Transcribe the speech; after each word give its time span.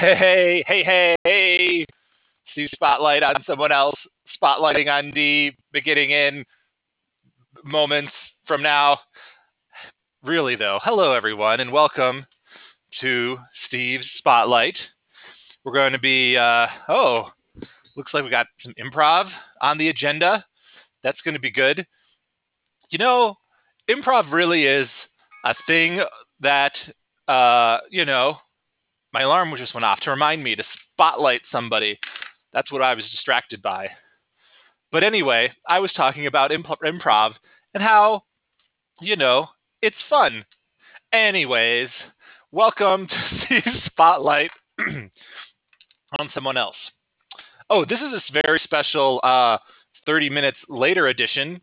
Hey, 0.00 0.64
hey, 0.66 0.82
hey, 0.82 1.14
hey. 1.22 1.86
See 2.54 2.68
spotlight 2.74 3.22
on 3.22 3.36
someone 3.46 3.70
else, 3.70 3.94
spotlighting 4.42 4.88
on 4.88 5.12
D, 5.12 5.52
beginning 5.72 6.10
in 6.10 6.44
moments 7.62 8.10
from 8.44 8.60
now. 8.60 8.98
Really, 10.24 10.56
though, 10.56 10.80
hello, 10.82 11.12
everyone, 11.12 11.60
and 11.60 11.70
welcome 11.70 12.26
to 13.02 13.38
Steve's 13.68 14.06
Spotlight. 14.18 14.74
We're 15.64 15.72
going 15.72 15.92
to 15.92 16.00
be, 16.00 16.36
uh, 16.36 16.66
oh, 16.88 17.30
looks 17.96 18.12
like 18.12 18.24
we 18.24 18.30
got 18.30 18.46
some 18.64 18.74
improv 18.84 19.30
on 19.60 19.78
the 19.78 19.90
agenda. 19.90 20.44
That's 21.04 21.20
going 21.20 21.34
to 21.34 21.40
be 21.40 21.52
good. 21.52 21.86
You 22.90 22.98
know, 22.98 23.36
improv 23.88 24.32
really 24.32 24.64
is 24.64 24.88
a 25.44 25.54
thing 25.68 26.00
that, 26.40 26.72
uh, 27.28 27.78
you 27.90 28.04
know, 28.04 28.38
my 29.14 29.22
alarm 29.22 29.54
just 29.56 29.74
went 29.74 29.84
off 29.84 30.00
to 30.00 30.10
remind 30.10 30.42
me 30.42 30.56
to 30.56 30.64
spotlight 30.92 31.42
somebody. 31.52 32.00
That's 32.52 32.72
what 32.72 32.82
I 32.82 32.94
was 32.94 33.04
distracted 33.12 33.62
by. 33.62 33.90
But 34.90 35.04
anyway, 35.04 35.52
I 35.68 35.78
was 35.78 35.92
talking 35.92 36.26
about 36.26 36.50
imp- 36.50 36.66
improv 36.84 37.34
and 37.74 37.82
how, 37.82 38.24
you 39.00 39.14
know, 39.14 39.46
it's 39.80 39.94
fun. 40.10 40.44
Anyways, 41.12 41.90
welcome 42.50 43.06
to 43.06 43.14
Steve's 43.46 43.84
Spotlight 43.86 44.50
on 44.80 46.30
someone 46.34 46.56
else. 46.56 46.76
Oh, 47.70 47.84
this 47.84 48.00
is 48.00 48.12
a 48.14 48.42
very 48.42 48.60
special 48.64 49.20
uh, 49.22 49.58
30 50.06 50.28
minutes 50.28 50.58
later 50.68 51.06
edition 51.06 51.60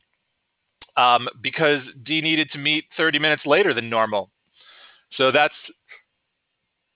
um, 0.96 1.28
because 1.42 1.82
D 2.06 2.22
needed 2.22 2.50
to 2.54 2.58
meet 2.58 2.86
30 2.96 3.20
minutes 3.20 3.46
later 3.46 3.74
than 3.74 3.90
normal. 3.90 4.32
So 5.18 5.34
that's 5.34 5.54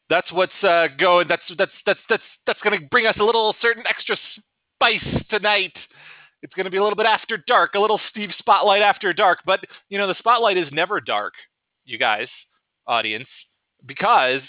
that's 0.09 0.31
what's 0.31 0.63
uh, 0.63 0.87
going. 0.99 1.27
That's 1.27 1.43
that's 1.57 1.71
that's 1.85 1.99
that's 2.09 2.23
that's 2.45 2.61
going 2.61 2.79
to 2.79 2.85
bring 2.87 3.05
us 3.07 3.15
a 3.19 3.23
little 3.23 3.55
certain 3.61 3.83
extra 3.89 4.17
spice 4.75 5.23
tonight. 5.29 5.73
It's 6.41 6.53
going 6.53 6.65
to 6.65 6.71
be 6.71 6.77
a 6.77 6.83
little 6.83 6.97
bit 6.97 7.07
after 7.07 7.37
dark, 7.47 7.73
a 7.73 7.79
little 7.79 7.99
Steve 8.09 8.29
spotlight 8.37 8.81
after 8.81 9.13
dark. 9.13 9.39
But 9.45 9.61
you 9.89 9.97
know, 9.97 10.07
the 10.07 10.15
spotlight 10.19 10.57
is 10.57 10.67
never 10.71 11.01
dark, 11.01 11.33
you 11.85 11.97
guys, 11.97 12.27
audience, 12.85 13.27
because 13.85 14.41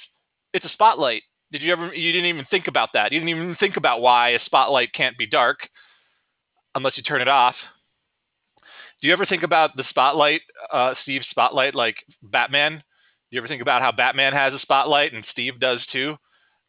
it's 0.52 0.64
a 0.64 0.70
spotlight. 0.70 1.22
Did 1.52 1.62
you 1.62 1.72
ever? 1.72 1.94
You 1.94 2.12
didn't 2.12 2.28
even 2.28 2.46
think 2.50 2.66
about 2.66 2.90
that. 2.94 3.12
You 3.12 3.20
didn't 3.20 3.30
even 3.30 3.56
think 3.58 3.76
about 3.76 4.00
why 4.00 4.30
a 4.30 4.44
spotlight 4.44 4.92
can't 4.92 5.16
be 5.16 5.26
dark 5.26 5.58
unless 6.74 6.96
you 6.96 7.02
turn 7.02 7.22
it 7.22 7.28
off. 7.28 7.54
Do 9.00 9.08
you 9.08 9.12
ever 9.12 9.26
think 9.26 9.42
about 9.42 9.76
the 9.76 9.84
spotlight, 9.90 10.40
uh, 10.72 10.94
Steve 11.02 11.22
spotlight, 11.30 11.74
like 11.74 11.96
Batman? 12.22 12.82
You 13.30 13.40
ever 13.40 13.48
think 13.48 13.62
about 13.62 13.82
how 13.82 13.92
Batman 13.92 14.32
has 14.32 14.52
a 14.54 14.58
spotlight 14.60 15.12
and 15.12 15.24
Steve 15.32 15.58
does 15.58 15.80
too? 15.92 16.16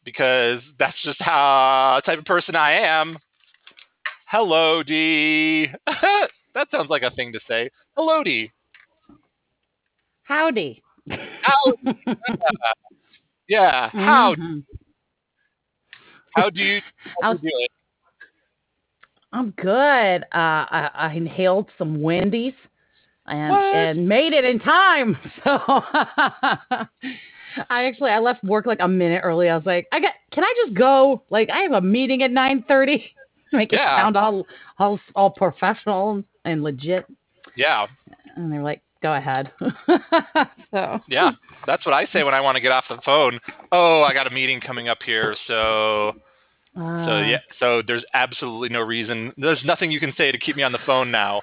Because 0.04 0.62
that's 0.80 0.98
just 1.04 1.22
how 1.22 2.02
type 2.06 2.20
of 2.20 2.26
person 2.26 2.56
I 2.56 2.74
am. 2.74 3.18
Hello, 4.28 4.84
D. 4.84 5.68
that 5.86 6.68
sounds 6.72 6.90
like 6.90 7.04
a 7.04 7.12
thing 7.12 7.32
to 7.34 7.40
say. 7.48 7.70
Hello, 7.96 8.24
D. 8.24 8.52
Howdy. 10.24 10.82
Howdy. 11.10 12.00
yeah. 13.48 13.90
How? 13.90 14.36
Mm-hmm. 14.36 14.60
How 16.36 16.50
do 16.50 16.62
you? 16.62 16.82
How 17.22 17.34
do 17.34 17.40
you 17.44 17.68
I'm 19.34 19.52
good. 19.52 20.24
Uh, 20.34 20.66
I, 20.72 20.90
I 20.94 21.14
inhaled 21.14 21.68
some 21.78 22.02
Wendy's 22.02 22.54
and 23.28 23.52
what? 23.52 23.76
and 23.76 24.08
made 24.08 24.34
it 24.34 24.46
in 24.46 24.60
time. 24.60 25.18
So 25.44 25.60
I 27.72 27.86
actually 27.86 28.12
I 28.12 28.20
left 28.20 28.44
work 28.44 28.68
like 28.68 28.80
a 28.82 28.88
minute 28.88 29.22
early. 29.24 29.50
I 29.50 29.56
was 29.56 29.66
like, 29.66 29.88
I 29.92 30.00
got 30.00 30.14
can 30.32 30.44
I 30.44 30.54
just 30.64 30.78
go? 30.78 31.24
Like 31.32 31.50
I 31.50 31.62
have 31.62 31.72
a 31.72 31.82
meeting 31.82 32.22
at 32.22 32.30
9:30. 32.30 33.04
Make 33.54 33.72
yeah. 33.72 33.96
it 33.96 34.02
sound 34.02 34.18
all 34.18 34.46
all 34.78 35.00
all 35.16 35.32
professional 35.32 36.24
and 36.46 36.64
legit. 36.64 37.06
Yeah. 37.56 37.88
And 38.36 38.52
they're 38.52 38.62
like, 38.62 38.82
go 39.02 39.14
ahead. 39.14 39.52
so 40.72 41.00
Yeah. 41.08 41.32
That's 41.66 41.86
what 41.86 41.94
I 41.94 42.06
say 42.14 42.24
when 42.24 42.36
I 42.36 42.42
want 42.42 42.58
to 42.58 42.62
get 42.62 42.72
off 42.72 42.86
the 42.90 43.00
phone. 43.04 43.40
Oh, 43.72 44.04
I 44.04 44.14
got 44.14 44.28
a 44.28 44.32
meeting 44.32 44.62
coming 44.62 44.88
up 44.88 45.00
here, 45.04 45.36
so 45.48 46.14
uh, 46.80 47.06
so 47.08 47.20
yeah, 47.22 47.40
so 47.60 47.82
there's 47.86 48.06
absolutely 48.14 48.70
no 48.70 48.82
reason. 48.82 49.34
There's 49.36 49.64
nothing 49.66 49.90
you 49.90 50.00
can 50.00 50.14
say 50.16 50.32
to 50.32 50.38
keep 50.38 50.56
me 50.56 50.64
on 50.64 50.72
the 50.72 50.80
phone 50.86 51.10
now. 51.10 51.42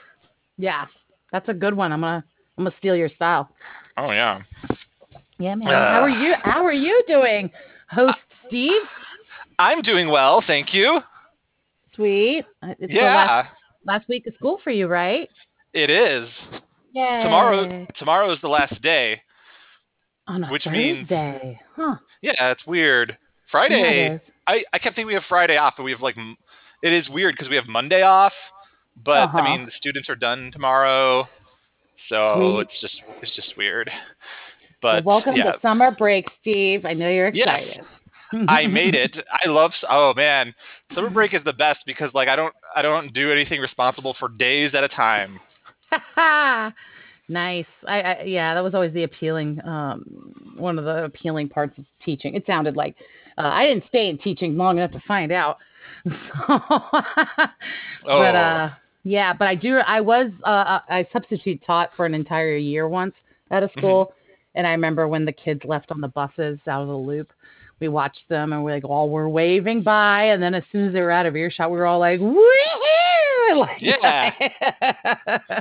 Yeah, 0.57 0.87
that's 1.35 1.49
a 1.49 1.53
good 1.53 1.75
one. 1.75 1.93
I'm 1.93 2.01
gonna 2.01 2.25
I'm 2.57 2.65
gonna 2.65 2.77
steal 2.79 2.95
your 2.95 3.09
style. 3.09 3.51
Oh 3.99 4.13
yeah. 4.13 4.41
Yeah, 5.39 5.57
man. 5.57 5.69
Uh, 5.69 5.73
how 5.73 6.03
are 6.03 6.09
you? 6.09 6.35
How 6.45 6.65
are 6.65 6.73
you 6.73 7.03
doing, 7.09 7.51
host 7.91 8.19
Steve? 8.47 8.83
I'm 9.59 9.83
doing 9.83 10.09
well, 10.09 10.45
thank 10.47 10.73
you. 10.73 11.01
Sweet. 11.97 12.45
Uh, 12.63 12.75
it's 12.79 12.93
yeah. 12.93 13.15
Last, 13.15 13.49
last, 13.85 14.09
week 14.09 14.29
of 14.29 14.35
school 14.35 14.61
for 14.63 14.71
you, 14.71 14.87
right? 14.87 15.29
It 15.73 15.91
is. 15.91 16.29
Yeah. 16.93 17.25
Tomorrow. 17.25 17.87
Tomorrow 17.99 18.33
is 18.33 18.39
the 18.41 18.49
last 18.49 18.81
day. 18.81 19.21
On 20.29 20.45
a 20.45 20.49
which 20.49 20.65
Thursday. 20.65 21.39
means, 21.43 21.59
huh? 21.75 21.97
Yeah, 22.23 22.53
it's 22.53 22.65
weird. 22.65 23.19
Friday. 23.51 24.09
Yeah, 24.13 24.19
I 24.47 24.63
I 24.73 24.79
kept 24.79 24.95
thinking 24.95 25.09
we 25.09 25.15
have 25.15 25.25
Friday 25.29 25.57
off, 25.57 25.75
but 25.77 25.83
we 25.83 25.91
have 25.91 26.01
like. 26.01 26.17
It 26.85 26.93
is 26.93 27.09
weird 27.09 27.35
because 27.35 27.49
we 27.49 27.57
have 27.57 27.67
Monday 27.67 28.03
off, 28.03 28.33
but 29.03 29.25
uh-huh. 29.25 29.39
I 29.39 29.57
mean, 29.57 29.67
the 29.67 29.73
students 29.77 30.09
are 30.09 30.17
done 30.17 30.51
tomorrow, 30.53 31.29
so 32.09 32.35
Sweet. 32.37 32.61
it's 32.61 32.81
just 32.81 33.03
it's 33.23 33.37
just 33.37 33.57
weird. 33.57 33.91
But 34.83 35.05
well, 35.05 35.17
welcome 35.17 35.37
yeah. 35.37 35.53
to 35.53 35.61
summer 35.63 35.91
break, 35.91 36.27
Steve. 36.41 36.85
I 36.85 36.93
know 36.93 37.09
you're 37.09 37.29
excited. 37.29 37.77
Yes. 37.77 37.85
I 38.49 38.67
made 38.67 38.95
it. 38.95 39.17
I 39.33 39.49
love. 39.49 39.73
Oh 39.89 40.13
man, 40.15 40.55
summer 40.95 41.11
break 41.11 41.35
is 41.35 41.43
the 41.45 41.53
best 41.53 41.81
because 41.87 42.11
like 42.15 42.29
I 42.29 42.37
don't 42.37 42.55
I 42.77 42.83
don't 42.83 43.13
do 43.13 43.33
anything 43.33 43.61
responsible 43.61 44.15
for 44.19 44.29
days 44.29 44.73
at 44.75 44.85
a 44.85 44.89
time. 44.89 45.41
nice. 47.29 47.67
I, 47.87 48.01
I, 48.01 48.23
yeah, 48.25 48.55
that 48.55 48.63
was 48.63 48.75
always 48.75 48.93
the 48.93 49.05
appealing. 49.05 49.61
Um, 49.67 50.55
one 50.57 50.79
of 50.79 50.85
the 50.85 51.05
appealing 51.05 51.49
parts 51.49 51.79
of 51.79 51.85
teaching. 52.05 52.35
It 52.35 52.45
sounded 52.47 52.77
like 52.77 52.97
uh, 53.39 53.43
I 53.43 53.67
didn't 53.67 53.85
stay 53.89 54.09
in 54.09 54.19
teaching 54.19 54.57
long 54.57 54.79
enough 54.79 54.93
to 54.93 55.03
find 55.07 55.33
out. 55.33 55.59
So, 58.07 58.13
oh. 58.13 58.19
but 58.19 58.37
uh, 58.37 58.71
yeah, 59.05 59.33
but 59.33 59.47
I 59.47 59.55
do. 59.55 59.77
I 59.77 60.01
was 60.01 60.31
uh, 60.45 60.49
uh, 60.49 60.81
I 60.89 61.07
substitute 61.13 61.63
taught 61.67 61.91
for 61.95 62.07
an 62.07 62.15
entire 62.15 62.57
year 62.57 62.89
once 62.89 63.15
at 63.51 63.63
a 63.63 63.71
school, 63.77 64.07
mm-hmm. 64.07 64.59
and 64.59 64.67
I 64.67 64.71
remember 64.71 65.07
when 65.07 65.25
the 65.25 65.33
kids 65.33 65.61
left 65.65 65.93
on 65.93 66.01
the 66.01 66.09
buses 66.09 66.59
out 66.67 66.83
of 66.83 66.89
the 66.89 66.95
loop. 66.95 67.33
We 67.81 67.89
watched 67.89 68.29
them 68.29 68.53
and 68.53 68.65
we're 68.65 68.73
like, 68.73 68.85
all 68.85 69.11
we're 69.11 69.29
waving 69.29 69.83
by, 69.83 70.25
and 70.25 70.43
then 70.43 70.55
as 70.55 70.63
soon 70.73 70.87
as 70.87 70.95
they 70.95 71.01
were 71.01 71.11
out 71.11 71.27
of 71.27 71.37
earshot, 71.37 71.71
we 71.71 71.77
were 71.77 71.87
all 71.87 72.01
like, 72.01 72.21
woohoo! 72.21 72.41
Like, 73.57 73.77
yeah. 73.79 74.33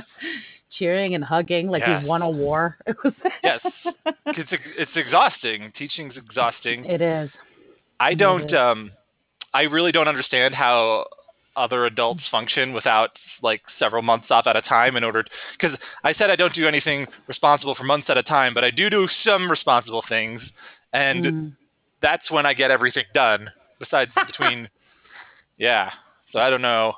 cheering 0.78 1.14
and 1.14 1.22
hugging 1.22 1.68
like 1.68 1.82
yes. 1.86 2.02
we 2.02 2.08
won 2.08 2.22
a 2.22 2.30
war. 2.30 2.78
It 2.86 2.96
was 3.04 3.12
yes, 3.42 3.60
it's 4.26 4.50
it's 4.78 4.90
exhausting. 4.94 5.72
Teaching's 5.76 6.16
exhausting. 6.16 6.86
It 6.86 7.00
is. 7.00 7.30
I 8.00 8.14
don't. 8.14 8.52
Um, 8.54 8.90
I 9.52 9.62
really 9.62 9.92
don't 9.92 10.08
understand 10.08 10.54
how 10.54 11.06
other 11.56 11.86
adults 11.86 12.22
function 12.30 12.72
without 12.72 13.10
like 13.42 13.62
several 13.78 14.02
months 14.02 14.26
off 14.30 14.46
at 14.46 14.56
a 14.56 14.62
time 14.62 14.96
in 14.96 15.04
order 15.04 15.24
because 15.58 15.76
I 16.02 16.14
said 16.14 16.30
I 16.30 16.36
don't 16.36 16.54
do 16.54 16.66
anything 16.66 17.06
responsible 17.28 17.74
for 17.74 17.84
months 17.84 18.08
at 18.08 18.16
a 18.16 18.22
time, 18.22 18.54
but 18.54 18.64
I 18.64 18.70
do 18.70 18.90
do 18.90 19.08
some 19.24 19.50
responsible 19.50 20.02
things, 20.08 20.42
and 20.92 21.24
mm. 21.24 21.56
that's 22.02 22.30
when 22.30 22.46
I 22.46 22.54
get 22.54 22.70
everything 22.70 23.04
done. 23.14 23.50
Besides 23.78 24.10
between, 24.26 24.68
yeah. 25.58 25.90
So 26.32 26.38
I 26.38 26.50
don't 26.50 26.62
know. 26.62 26.94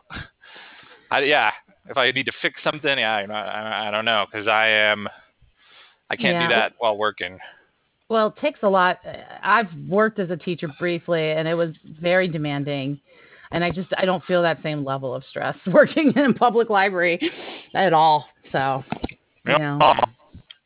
I 1.11 1.21
yeah. 1.21 1.53
If 1.88 1.97
I 1.97 2.11
need 2.11 2.27
to 2.27 2.33
fix 2.43 2.61
something, 2.65 2.99
yeah, 2.99 3.25
I, 3.31 3.88
I 3.88 3.91
don't 3.93 4.05
know 4.05 4.27
because 4.31 4.49
I 4.49 4.67
am. 4.67 5.09
I 6.11 6.17
can't 6.17 6.34
yeah. 6.34 6.49
do 6.49 6.55
that 6.55 6.73
while 6.79 6.97
working. 6.97 7.38
Well, 8.09 8.29
it 8.29 8.41
takes 8.41 8.61
a 8.62 8.69
lot. 8.69 9.00
I've 9.43 9.73
worked 9.88 10.19
as 10.19 10.31
a 10.31 10.37
teacher 10.37 10.69
briefly, 10.79 11.32
and 11.32 11.49
it 11.49 11.55
was 11.55 11.75
very 12.00 12.29
demanding 12.29 13.00
and 13.56 13.64
I 13.64 13.70
just 13.70 13.88
I 13.97 14.05
don't 14.05 14.23
feel 14.25 14.43
that 14.43 14.62
same 14.62 14.85
level 14.85 15.14
of 15.14 15.25
stress 15.31 15.56
working 15.73 16.12
in 16.14 16.31
a 16.31 16.35
public 16.35 16.69
library 16.69 17.19
at 17.75 17.94
all. 17.94 18.26
So, 18.53 18.85
you 19.47 19.53
yep. 19.53 19.61
know, 19.61 19.94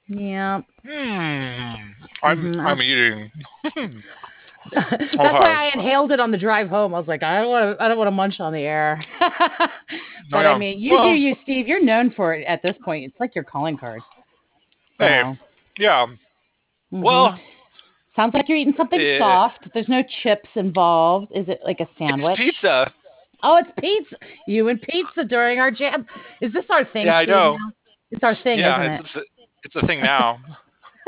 yeah. 0.08 0.60
Hmm. 0.82 1.92
I'm 2.22 2.38
mm-hmm. 2.42 2.60
I'm 2.60 2.82
eating. 2.82 3.30
That's 4.72 5.14
why 5.16 5.70
I 5.70 5.70
inhaled 5.72 6.10
it 6.10 6.20
on 6.20 6.32
the 6.32 6.36
drive 6.36 6.68
home. 6.68 6.94
I 6.94 6.98
was 6.98 7.08
like, 7.08 7.22
I 7.22 7.40
don't 7.40 7.50
want 7.50 7.78
to 7.78 7.82
I 7.82 7.88
don't 7.88 7.96
want 7.96 8.08
to 8.08 8.12
munch 8.12 8.40
on 8.40 8.52
the 8.52 8.58
air. 8.58 9.02
but 10.30 10.40
yeah. 10.40 10.50
I 10.50 10.58
mean, 10.58 10.80
you 10.80 10.94
well, 10.94 11.04
do 11.04 11.14
you, 11.14 11.36
Steve. 11.44 11.68
You're 11.68 11.82
known 11.82 12.12
for 12.12 12.34
it 12.34 12.44
at 12.46 12.60
this 12.62 12.74
point. 12.84 13.04
It's 13.04 13.20
like 13.20 13.36
your 13.36 13.44
calling 13.44 13.78
card. 13.78 14.02
So. 14.98 15.06
Hey, 15.06 15.38
yeah. 15.78 16.06
Mm-hmm. 16.92 17.02
Well, 17.02 17.38
Sounds 18.16 18.34
like 18.34 18.48
you're 18.48 18.58
eating 18.58 18.74
something 18.76 19.00
yeah. 19.00 19.18
soft. 19.18 19.68
There's 19.72 19.88
no 19.88 20.02
chips 20.22 20.48
involved. 20.54 21.28
Is 21.34 21.48
it 21.48 21.60
like 21.64 21.80
a 21.80 21.88
sandwich? 21.98 22.38
It's 22.38 22.56
pizza. 22.56 22.92
Oh, 23.42 23.56
it's 23.56 23.70
pizza. 23.78 24.16
You 24.46 24.68
and 24.68 24.80
pizza 24.82 25.24
during 25.24 25.58
our 25.58 25.70
jam. 25.70 26.06
Is 26.40 26.52
this 26.52 26.64
our 26.70 26.84
thing? 26.84 27.06
Yeah, 27.06 27.16
I 27.16 27.24
know. 27.24 27.56
Now? 27.56 27.72
It's 28.10 28.24
our 28.24 28.36
thing, 28.42 28.58
yeah, 28.58 28.82
isn't 28.82 29.06
it's, 29.06 29.14
it? 29.14 29.26
It's 29.64 29.74
a, 29.74 29.78
it's 29.78 29.84
a 29.84 29.86
thing 29.86 30.02
now. 30.02 30.38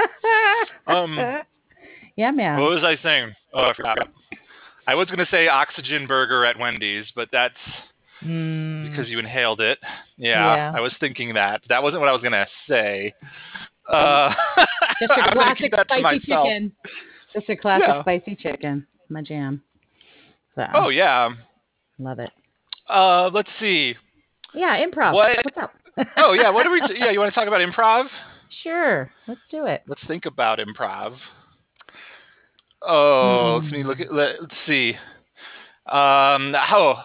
um. 0.87 1.19
Yeah, 2.17 2.31
man. 2.31 2.61
What 2.61 2.71
was 2.71 2.85
I 2.85 2.97
saying? 3.03 3.35
Oh, 3.53 3.65
I 3.65 3.75
forgot. 3.75 4.09
I 4.87 4.95
was 4.95 5.09
gonna 5.09 5.27
say 5.31 5.49
oxygen 5.49 6.07
burger 6.07 6.45
at 6.45 6.59
Wendy's, 6.59 7.07
but 7.15 7.29
that's 7.33 7.55
Mm, 8.25 8.91
because 8.91 9.09
you 9.09 9.19
inhaled 9.19 9.61
it. 9.61 9.79
Yeah, 10.17 10.55
Yeah. 10.55 10.73
I 10.75 10.81
was 10.81 10.93
thinking 11.01 11.35
that. 11.35 11.63
That 11.69 11.83
wasn't 11.83 12.01
what 12.01 12.09
I 12.09 12.13
was 12.13 12.23
gonna 12.23 12.47
say. 12.69 13.15
Uh, 13.93 14.35
just 15.01 15.13
a 15.13 15.33
classic 15.33 15.59
keep 15.59 15.73
that 15.73 15.89
to 15.89 15.99
spicy 15.99 16.19
chicken. 16.21 16.73
Just 17.33 17.49
a 17.49 17.57
classic 17.57 17.89
Yeah. 17.89 18.03
spicy 18.03 18.37
chicken. 18.37 18.87
My 19.09 19.23
jam. 19.23 19.63
So 20.55 20.67
oh 20.75 20.89
yeah. 20.89 21.31
love 21.99 22.19
it. 22.19 22.31
Uh, 22.89 23.29
let's 23.33 23.49
see. 23.61 23.95
Yeah, 24.55 24.85
improv. 24.85 25.15
What- 25.15 25.37
What's 25.45 25.57
up? 25.59 25.73
Oh 26.17 26.33
yeah. 26.33 26.51
What 26.51 26.67
are 26.67 26.71
we? 26.73 26.81
T- 26.89 26.95
yeah, 26.99 27.11
you 27.11 27.19
want 27.21 27.33
to 27.33 27.39
talk 27.39 27.49
about 27.49 27.61
improv? 27.61 28.07
Sure, 28.63 29.11
let's 29.29 29.41
do 29.51 29.65
it. 29.67 29.83
Let's 29.87 30.03
think 30.07 30.27
about 30.27 30.59
improv. 30.59 31.17
Oh, 32.83 33.61
Hmm. 33.61 33.65
let 33.67 33.73
me 33.73 33.85
look 33.85 34.01
at. 34.01 34.13
Let, 34.13 34.41
let's 34.41 34.55
see. 34.67 34.91
Um, 35.87 36.55
how? 36.55 37.05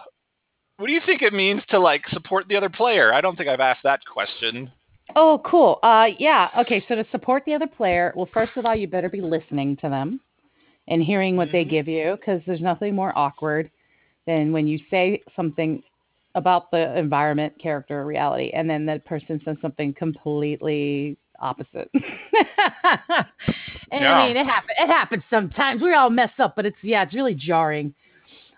What 0.76 0.86
do 0.86 0.92
you 0.92 1.00
think 1.04 1.22
it 1.22 1.32
means 1.32 1.62
to 1.70 1.78
like 1.78 2.02
support 2.08 2.46
the 2.48 2.56
other 2.56 2.68
player? 2.70 3.12
I 3.12 3.20
don't 3.20 3.36
think 3.36 3.48
I've 3.48 3.60
asked 3.60 3.82
that 3.84 4.00
question. 4.10 4.70
Oh, 5.16 5.40
cool. 5.44 5.78
Uh, 5.82 6.08
yeah. 6.18 6.48
Okay. 6.60 6.84
So 6.88 6.94
to 6.94 7.04
support 7.10 7.44
the 7.46 7.54
other 7.54 7.66
player, 7.66 8.12
well, 8.16 8.28
first 8.32 8.52
of 8.56 8.66
all, 8.66 8.74
you 8.76 8.86
better 8.86 9.08
be 9.08 9.20
listening 9.20 9.76
to 9.78 9.88
them 9.88 10.20
and 10.88 11.02
hearing 11.02 11.36
what 11.36 11.50
they 11.52 11.64
Mhm. 11.64 11.70
give 11.70 11.88
you, 11.88 12.16
because 12.16 12.40
there's 12.46 12.60
nothing 12.60 12.94
more 12.94 13.12
awkward 13.16 13.70
than 14.26 14.52
when 14.52 14.66
you 14.66 14.78
say 14.90 15.22
something 15.34 15.82
about 16.34 16.70
the 16.70 16.96
environment, 16.98 17.52
character, 17.58 18.04
reality, 18.04 18.50
and 18.50 18.68
then 18.68 18.86
the 18.86 19.00
person 19.00 19.40
says 19.44 19.56
something 19.60 19.92
completely 19.94 21.16
opposite. 21.40 21.90
and 21.94 22.04
Yeah. 23.90 24.14
I 24.14 24.28
mean, 24.28 24.36
it 24.36 24.46
happens. 24.46 24.76
It 24.78 24.86
happens 24.88 25.22
sometimes. 25.30 25.82
We 25.82 25.94
all 25.94 26.10
mess 26.10 26.32
up, 26.38 26.54
but 26.56 26.66
it's 26.66 26.76
yeah, 26.82 27.02
it's 27.02 27.14
really 27.14 27.34
jarring. 27.34 27.94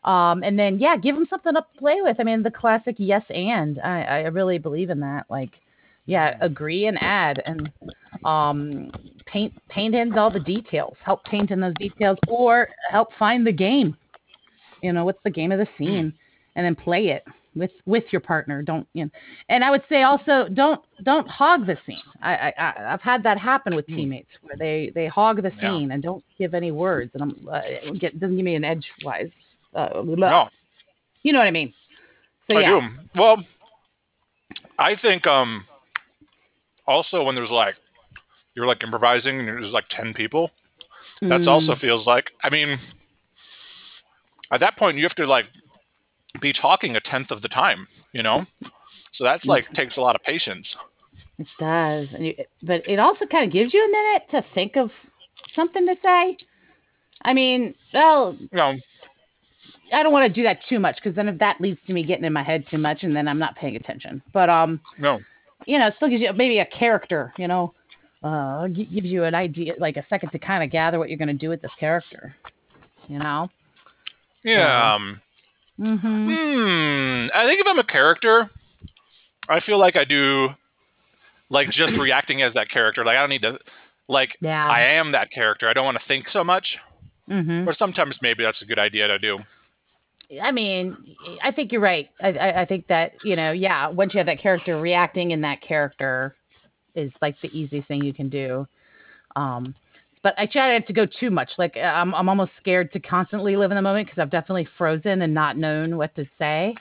Um, 0.04 0.42
and 0.42 0.58
then 0.58 0.78
yeah, 0.78 0.96
give 0.96 1.14
them 1.14 1.26
something 1.28 1.56
up 1.56 1.72
to 1.72 1.78
play 1.78 2.00
with. 2.00 2.16
I 2.20 2.24
mean, 2.24 2.42
the 2.42 2.50
classic 2.50 2.96
yes 2.98 3.22
and. 3.30 3.78
I, 3.80 4.02
I 4.02 4.18
really 4.28 4.58
believe 4.58 4.90
in 4.90 5.00
that. 5.00 5.26
Like, 5.28 5.50
yeah, 6.06 6.36
agree 6.40 6.86
and 6.86 6.98
add 7.00 7.42
and 7.46 7.70
um 8.24 8.90
paint 9.26 9.52
paint 9.68 9.94
in 9.94 10.16
all 10.18 10.30
the 10.30 10.40
details. 10.40 10.96
Help 11.04 11.24
paint 11.24 11.50
in 11.50 11.60
those 11.60 11.76
details 11.76 12.18
or 12.26 12.68
help 12.90 13.08
find 13.18 13.46
the 13.46 13.52
game. 13.52 13.96
You 14.82 14.92
know, 14.92 15.04
what's 15.04 15.22
the 15.24 15.30
game 15.30 15.52
of 15.52 15.58
the 15.58 15.68
scene? 15.78 16.12
And 16.56 16.64
then 16.64 16.74
play 16.74 17.08
it 17.08 17.24
with 17.54 17.70
with 17.86 18.04
your 18.12 18.20
partner. 18.20 18.62
Don't 18.62 18.86
you 18.94 19.04
know 19.04 19.10
and 19.48 19.64
I 19.64 19.70
would 19.70 19.82
say 19.88 20.02
also 20.02 20.48
don't 20.52 20.80
don't 21.02 21.28
hog 21.28 21.66
the 21.66 21.76
scene. 21.86 22.02
I, 22.22 22.34
I 22.34 22.52
I- 22.58 22.92
I've 22.92 23.00
had 23.02 23.22
that 23.24 23.38
happen 23.38 23.74
with 23.74 23.86
Hmm. 23.86 23.96
teammates 23.96 24.30
where 24.42 24.56
they 24.56 24.90
they 24.94 25.06
hog 25.06 25.42
the 25.42 25.52
Yeah. 25.60 25.60
scene 25.60 25.90
and 25.92 26.02
don't 26.02 26.24
give 26.38 26.54
any 26.54 26.70
words 26.72 27.10
and 27.14 27.22
I'm 27.22 27.48
uh, 27.50 27.60
get 27.98 28.18
doesn't 28.20 28.36
give 28.36 28.44
me 28.44 28.54
an 28.56 28.64
edge 28.64 28.86
wise. 29.04 29.30
Uh, 29.74 29.88
No, 30.04 30.48
you 31.22 31.32
know 31.32 31.38
what 31.38 31.46
I 31.48 31.50
mean? 31.50 31.72
So 32.46 32.54
I 32.54 32.62
yeah, 32.62 32.80
do. 32.80 32.80
Well, 33.20 33.44
I 34.78 34.96
think 34.96 35.26
um 35.26 35.64
also 36.90 37.22
when 37.22 37.34
there's 37.34 37.50
like 37.50 37.76
you're 38.54 38.66
like 38.66 38.82
improvising 38.82 39.38
and 39.38 39.48
there's 39.48 39.72
like 39.72 39.86
ten 39.90 40.12
people, 40.12 40.50
that's 41.22 41.44
Mm, 41.44 41.48
also 41.48 41.76
feels 41.76 42.06
like 42.06 42.30
I 42.42 42.50
mean 42.50 42.78
at 44.52 44.60
that 44.60 44.76
point 44.76 44.98
you 44.98 45.04
have 45.04 45.14
to 45.16 45.26
like 45.26 45.46
be 46.40 46.52
talking 46.52 46.96
a 46.96 47.00
tenth 47.00 47.30
of 47.30 47.42
the 47.42 47.48
time, 47.48 47.86
you 48.12 48.22
know? 48.22 48.44
So 49.14 49.24
that's 49.24 49.44
like 49.44 49.72
takes 49.74 49.96
a 49.96 50.00
lot 50.00 50.16
of 50.16 50.22
patience. 50.22 50.66
it 51.38 51.46
does. 51.58 52.08
And 52.14 52.26
you, 52.26 52.34
but 52.62 52.82
it 52.88 52.98
also 52.98 53.26
kind 53.26 53.44
of 53.44 53.52
gives 53.52 53.72
you 53.74 53.84
a 53.84 53.90
minute 53.90 54.22
to 54.30 54.54
think 54.54 54.76
of 54.76 54.90
something 55.54 55.86
to 55.86 55.96
say. 56.02 56.36
I 57.22 57.34
mean, 57.34 57.74
well, 57.92 58.36
know, 58.52 58.74
I 59.92 60.02
don't 60.02 60.12
want 60.12 60.28
to 60.28 60.32
do 60.32 60.44
that 60.44 60.60
too 60.68 60.78
much 60.78 60.96
because 60.96 61.14
then 61.16 61.28
if 61.28 61.38
that 61.38 61.60
leads 61.60 61.80
to 61.86 61.92
me 61.92 62.02
getting 62.04 62.24
in 62.24 62.32
my 62.32 62.42
head 62.42 62.64
too 62.70 62.78
much 62.78 63.02
and 63.02 63.14
then 63.14 63.28
I'm 63.28 63.38
not 63.38 63.56
paying 63.56 63.76
attention. 63.76 64.22
But 64.32 64.48
um, 64.48 64.80
no. 64.98 65.20
You 65.66 65.78
know, 65.78 65.86
it 65.88 65.94
still 65.96 66.08
gives 66.08 66.22
you 66.22 66.32
maybe 66.32 66.58
a 66.58 66.66
character, 66.66 67.32
you 67.38 67.48
know, 67.48 67.72
uh, 68.22 68.66
gives 68.68 69.06
you 69.06 69.24
an 69.24 69.34
idea, 69.34 69.74
like 69.78 69.96
a 69.96 70.04
second 70.08 70.30
to 70.30 70.38
kind 70.38 70.62
of 70.62 70.70
gather 70.70 70.98
what 70.98 71.08
you're 71.08 71.18
going 71.18 71.28
to 71.28 71.34
do 71.34 71.48
with 71.48 71.62
this 71.62 71.70
character, 71.78 72.34
you 73.08 73.18
know? 73.18 73.48
Yeah. 74.44 74.94
Um, 74.94 75.20
Mm-hmm. 75.80 76.26
hmm. 76.26 77.26
I 77.34 77.46
think 77.46 77.60
if 77.60 77.66
I'm 77.66 77.78
a 77.78 77.84
character, 77.84 78.50
I 79.48 79.60
feel 79.60 79.78
like 79.78 79.96
I 79.96 80.04
do 80.04 80.48
like 81.48 81.70
just 81.70 81.92
reacting 81.98 82.42
as 82.42 82.52
that 82.54 82.68
character. 82.70 83.02
Like 83.02 83.16
I 83.16 83.20
don't 83.20 83.30
need 83.30 83.42
to 83.42 83.58
like 84.08 84.36
Yeah. 84.42 84.68
I 84.68 84.82
am 84.82 85.12
that 85.12 85.30
character. 85.32 85.68
I 85.68 85.72
don't 85.72 85.86
want 85.86 85.96
to 85.98 86.06
think 86.06 86.26
so 86.32 86.44
much. 86.44 86.76
mm-hmm. 87.30 87.66
Or 87.66 87.74
sometimes 87.78 88.16
maybe 88.20 88.44
that's 88.44 88.60
a 88.60 88.66
good 88.66 88.78
idea 88.78 89.08
to 89.08 89.18
do. 89.18 89.38
I 90.42 90.52
mean, 90.52 90.96
I 91.42 91.50
think 91.50 91.72
you're 91.72 91.80
right. 91.80 92.08
I, 92.22 92.28
I, 92.28 92.60
I 92.62 92.64
think 92.64 92.86
that, 92.88 93.12
you 93.24 93.34
know, 93.34 93.50
yeah, 93.52 93.88
once 93.88 94.14
you 94.14 94.18
have 94.18 94.26
that 94.26 94.40
character 94.40 94.78
reacting 94.78 95.32
in 95.32 95.40
that 95.40 95.60
character 95.60 96.36
is 96.94 97.10
like 97.20 97.36
the 97.42 97.48
easiest 97.56 97.88
thing 97.88 98.04
you 98.04 98.14
can 98.14 98.28
do. 98.28 98.66
Um, 99.34 99.74
but 100.22 100.34
I 100.38 100.46
try 100.46 100.78
not 100.78 100.86
to 100.86 100.92
go 100.92 101.06
too 101.06 101.30
much. 101.30 101.50
Like 101.58 101.76
I'm, 101.76 102.14
I'm 102.14 102.28
almost 102.28 102.52
scared 102.60 102.92
to 102.92 103.00
constantly 103.00 103.56
live 103.56 103.70
in 103.72 103.76
the 103.76 103.82
moment 103.82 104.06
because 104.06 104.20
I've 104.20 104.30
definitely 104.30 104.68
frozen 104.76 105.22
and 105.22 105.34
not 105.34 105.56
known 105.56 105.96
what 105.96 106.14
to 106.16 106.26
say. 106.38 106.74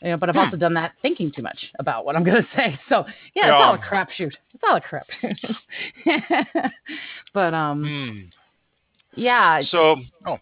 You 0.00 0.10
know, 0.10 0.16
but 0.16 0.28
I've 0.28 0.36
also 0.36 0.56
done 0.56 0.74
that 0.74 0.94
thinking 1.00 1.30
too 1.30 1.42
much 1.42 1.58
about 1.78 2.04
what 2.04 2.16
I'm 2.16 2.24
going 2.24 2.42
to 2.42 2.48
say. 2.56 2.78
So 2.88 3.04
yeah, 3.34 3.48
it's 3.48 3.62
all 3.62 3.74
a 3.74 3.78
crapshoot. 3.78 4.32
It's 4.54 4.64
all 4.68 4.76
a 4.76 4.80
crapshoot. 4.80 6.70
but 7.34 7.54
um, 7.54 7.84
Hmm. 7.84 9.20
yeah, 9.20 9.62
So, 9.70 9.96
oh, 10.26 10.38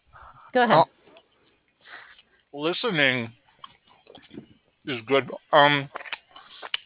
go 0.55 0.63
ahead. 0.63 0.79
oh. 0.79 0.85
Listening 2.53 3.33
is 4.87 5.01
good. 5.07 5.31
Um, 5.53 5.89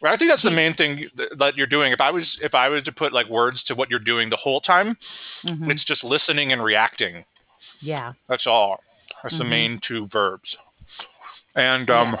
I 0.03 0.17
think 0.17 0.29
that's 0.29 0.43
the 0.43 0.51
main 0.51 0.75
thing 0.75 1.09
that 1.39 1.55
you're 1.55 1.65
doing. 1.67 1.91
If 1.91 2.01
I 2.01 2.11
was, 2.11 2.25
if 2.41 2.53
I 2.53 2.69
was 2.69 2.83
to 2.83 2.91
put 2.91 3.13
like 3.13 3.27
words 3.27 3.63
to 3.67 3.75
what 3.75 3.89
you're 3.89 3.99
doing 3.99 4.29
the 4.29 4.37
whole 4.37 4.61
time, 4.61 4.97
Mhm. 5.43 5.71
it's 5.71 5.83
just 5.85 6.03
listening 6.03 6.51
and 6.51 6.63
reacting. 6.63 7.25
Yeah. 7.81 8.13
That's 8.27 8.45
all. 8.45 8.83
That's 9.23 9.37
the 9.37 9.43
Mhm. 9.43 9.49
main 9.49 9.79
two 9.87 10.07
verbs. 10.07 10.55
And 11.55 11.89
um, 11.89 12.17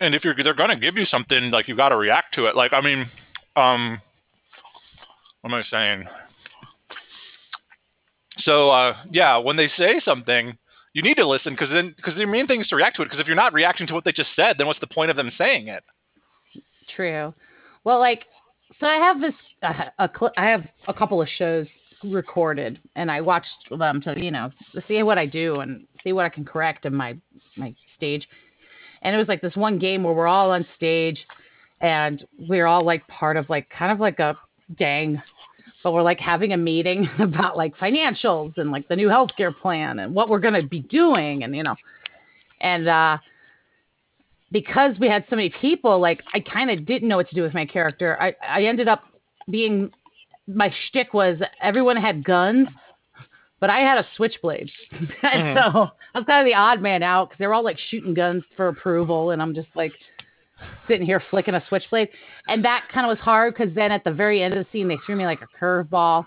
and 0.00 0.14
if 0.14 0.24
you're 0.24 0.34
they're 0.34 0.54
gonna 0.54 0.76
give 0.76 0.96
you 0.96 1.04
something, 1.06 1.50
like 1.50 1.68
you 1.68 1.76
got 1.76 1.90
to 1.90 1.96
react 1.96 2.34
to 2.34 2.46
it. 2.46 2.56
Like 2.56 2.72
I 2.72 2.80
mean, 2.80 3.08
um, 3.56 4.00
what 5.42 5.52
am 5.52 5.54
I 5.54 5.62
saying? 5.64 6.08
So 8.38 8.70
uh, 8.70 8.96
yeah, 9.10 9.36
when 9.36 9.56
they 9.56 9.68
say 9.76 10.00
something, 10.04 10.58
you 10.94 11.02
need 11.02 11.16
to 11.16 11.26
listen 11.26 11.52
because 11.52 11.68
then 11.70 11.92
because 11.96 12.14
the 12.14 12.24
main 12.24 12.46
thing 12.46 12.60
is 12.60 12.68
to 12.68 12.76
react 12.76 12.96
to 12.96 13.02
it. 13.02 13.06
Because 13.06 13.20
if 13.20 13.26
you're 13.26 13.36
not 13.36 13.52
reacting 13.52 13.86
to 13.88 13.94
what 13.94 14.04
they 14.04 14.12
just 14.12 14.30
said, 14.34 14.56
then 14.56 14.66
what's 14.66 14.80
the 14.80 14.86
point 14.86 15.10
of 15.10 15.16
them 15.16 15.30
saying 15.36 15.68
it? 15.68 15.82
True. 16.96 17.34
Well, 17.82 17.98
like, 17.98 18.24
so 18.80 18.86
I 18.86 18.96
have 18.96 19.20
this, 19.20 19.34
uh, 19.62 19.84
a 19.98 20.08
cl- 20.08 20.32
I 20.38 20.46
have 20.46 20.64
a 20.88 20.94
couple 20.94 21.20
of 21.20 21.28
shows 21.36 21.66
recorded, 22.04 22.78
and 22.96 23.10
I 23.10 23.20
watched 23.20 23.48
them 23.70 24.00
to, 24.02 24.18
you 24.18 24.30
know, 24.30 24.50
see 24.86 25.02
what 25.02 25.18
I 25.18 25.26
do 25.26 25.60
and 25.60 25.86
see 26.02 26.12
what 26.12 26.24
I 26.24 26.28
can 26.28 26.44
correct 26.44 26.86
in 26.86 26.94
my 26.94 27.16
my 27.56 27.74
stage. 27.96 28.26
And 29.02 29.14
it 29.14 29.18
was 29.18 29.28
like 29.28 29.42
this 29.42 29.56
one 29.56 29.78
game 29.78 30.02
where 30.02 30.14
we're 30.14 30.28
all 30.28 30.52
on 30.52 30.64
stage, 30.76 31.18
and 31.80 32.24
we're 32.48 32.66
all 32.66 32.84
like 32.84 33.06
part 33.08 33.36
of 33.36 33.50
like 33.50 33.68
kind 33.68 33.90
of 33.90 33.98
like 33.98 34.20
a 34.20 34.36
gang, 34.78 35.20
but 35.84 35.92
we're 35.92 36.02
like 36.02 36.18
having 36.18 36.52
a 36.52 36.56
meeting 36.56 37.08
about 37.20 37.56
like 37.56 37.76
financials 37.76 38.56
and 38.56 38.72
like 38.72 38.88
the 38.88 38.96
new 38.96 39.08
healthcare 39.08 39.56
plan 39.56 40.00
and 40.00 40.12
what 40.14 40.28
we're 40.28 40.40
gonna 40.40 40.62
be 40.64 40.80
doing, 40.80 41.44
and 41.44 41.54
you 41.54 41.62
know, 41.62 41.76
and 42.60 42.88
uh 42.88 43.18
because 44.50 44.96
we 45.00 45.08
had 45.08 45.24
so 45.28 45.36
many 45.36 45.50
people, 45.60 45.98
like 46.00 46.22
I 46.32 46.40
kind 46.40 46.70
of 46.70 46.86
didn't 46.86 47.08
know 47.08 47.16
what 47.16 47.28
to 47.28 47.34
do 47.34 47.42
with 47.42 47.54
my 47.54 47.66
character. 47.66 48.16
I, 48.20 48.34
I 48.46 48.64
ended 48.64 48.88
up 48.88 49.02
being 49.50 49.90
my 50.46 50.72
shtick 50.86 51.12
was 51.14 51.38
everyone 51.62 51.96
had 51.96 52.24
guns, 52.24 52.68
but 53.60 53.70
I 53.70 53.80
had 53.80 53.98
a 53.98 54.06
switchblade. 54.16 54.70
and 54.92 55.10
Mhm. 55.22 55.54
so 55.72 55.88
I 56.14 56.18
was 56.18 56.26
kind 56.26 56.40
of 56.40 56.50
the 56.50 56.54
odd 56.54 56.80
man 56.80 57.02
out 57.02 57.28
because 57.28 57.38
they 57.38 57.46
were 57.46 57.54
all 57.54 57.64
like 57.64 57.78
shooting 57.90 58.14
guns 58.14 58.44
for 58.56 58.68
approval, 58.68 59.30
and 59.30 59.42
I'm 59.42 59.54
just 59.54 59.68
like 59.74 59.92
sitting 60.88 61.06
here 61.06 61.22
flicking 61.30 61.54
a 61.54 61.62
switchblade. 61.68 62.08
And 62.48 62.64
that 62.64 62.84
kind 62.92 63.06
of 63.06 63.10
was 63.10 63.18
hard 63.18 63.54
because 63.54 63.74
then 63.74 63.90
at 63.92 64.04
the 64.04 64.12
very 64.12 64.42
end 64.42 64.54
of 64.54 64.64
the 64.64 64.70
scene, 64.70 64.88
they 64.88 64.98
threw 65.04 65.16
me 65.16 65.24
like 65.24 65.40
a 65.42 65.48
curveball. 65.64 66.26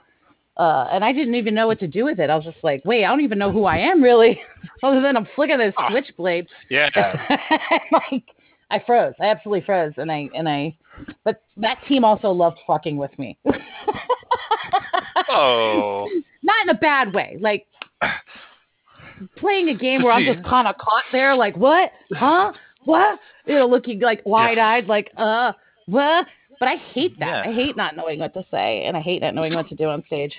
Uh, 0.57 0.87
and 0.91 1.03
I 1.05 1.11
didn't 1.13 1.35
even 1.35 1.53
know 1.53 1.67
what 1.67 1.79
to 1.79 1.87
do 1.87 2.03
with 2.03 2.19
it. 2.19 2.31
I 2.31 2.35
was 2.35 2.43
just 2.43 2.57
like, 2.63 2.81
wait, 2.83 3.05
I 3.05 3.09
don't 3.09 3.21
even 3.21 3.37
know 3.37 3.51
who 3.51 3.65
I 3.65 3.77
am 3.77 4.01
really, 4.01 4.41
other 4.83 5.01
than 5.01 5.15
I'm 5.15 5.27
flicking 5.35 5.59
this 5.59 5.73
Ah. 5.77 5.89
switchblade. 5.91 6.47
Yeah, 6.71 6.89
like 7.91 8.23
I 8.71 8.79
froze. 8.85 9.13
I 9.21 9.25
absolutely 9.25 9.65
froze, 9.67 9.93
and 9.97 10.11
I 10.11 10.29
and 10.33 10.49
I. 10.49 10.75
But 11.23 11.43
that 11.57 11.77
team 11.87 12.03
also 12.03 12.31
loved 12.31 12.57
fucking 12.65 12.97
with 12.97 13.17
me, 13.19 13.37
oh, 15.29 16.09
not 16.41 16.55
in 16.63 16.69
a 16.69 16.73
bad 16.73 17.13
way. 17.13 17.37
Like 17.39 17.67
playing 19.37 19.69
a 19.69 19.75
game 19.75 20.01
where 20.03 20.11
I'm 20.11 20.25
just 20.25 20.43
kind 20.47 20.67
of 20.67 20.75
caught 20.77 21.03
there, 21.11 21.35
like 21.35 21.55
what, 21.55 21.91
huh, 22.13 22.51
what, 22.85 23.19
you 23.47 23.55
know, 23.55 23.65
looking 23.67 23.99
like 23.99 24.21
wide 24.25 24.57
eyed, 24.57 24.87
like 24.87 25.11
uh, 25.17 25.53
what. 25.85 26.27
But 26.59 26.67
I 26.69 26.75
hate 26.75 27.19
that. 27.19 27.45
Yeah. 27.45 27.51
I 27.51 27.53
hate 27.53 27.77
not 27.77 27.95
knowing 27.95 28.19
what 28.19 28.33
to 28.33 28.43
say, 28.49 28.83
and 28.85 28.97
I 28.97 29.01
hate 29.01 29.21
not 29.21 29.35
knowing 29.35 29.53
what 29.53 29.69
to 29.69 29.75
do 29.75 29.85
on 29.85 30.03
stage. 30.07 30.33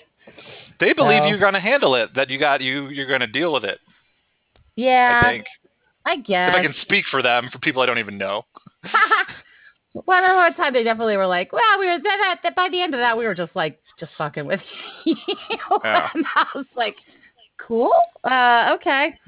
They 0.81 0.93
believe 0.93 1.23
So- 1.23 1.27
you're 1.27 1.39
going 1.39 1.55
to 1.55 1.61
handle 1.61 1.95
it. 1.95 2.11
That 2.15 2.29
you 2.31 2.39
got 2.39 2.61
you. 2.61 2.89
You're 2.89 3.07
going 3.07 3.21
to 3.21 3.27
deal 3.27 3.53
with 3.53 3.65
it. 3.65 3.79
Yeah, 4.77 5.21
I 5.25 5.29
think. 5.29 5.47
I 6.05 6.17
guess. 6.17 6.51
If 6.51 6.55
I 6.57 6.63
can 6.63 6.75
speak 6.83 7.05
for 7.11 7.23
them, 7.23 7.49
for 7.53 7.59
people 7.59 7.83
I 7.83 7.87
don't 7.87 7.99
even 7.99 8.19
know. 8.19 8.45
Well, 9.95 10.17
I 10.17 10.21
remember 10.21 10.43
one 10.43 10.55
time 10.55 10.73
they 10.75 10.85
definitely 10.85 11.17
were 11.17 11.27
like, 11.27 11.53
well, 11.53 11.63
we 11.81 11.87
were 11.87 11.99
that, 12.01 12.39
that 12.43 12.55
by 12.55 12.69
the 12.69 12.81
end 12.81 12.95
of 12.95 13.01
that 13.01 13.17
we 13.19 13.25
were 13.25 13.35
just 13.35 13.57
like 13.57 13.81
just 13.99 14.13
fucking 14.17 14.47
with 14.47 14.61
you. 15.05 15.17
Yeah. 15.83 16.09
and 16.15 16.25
I 16.37 16.47
was 16.55 16.67
like, 16.77 16.95
cool, 17.67 17.93
uh, 18.23 18.77
okay, 18.77 19.19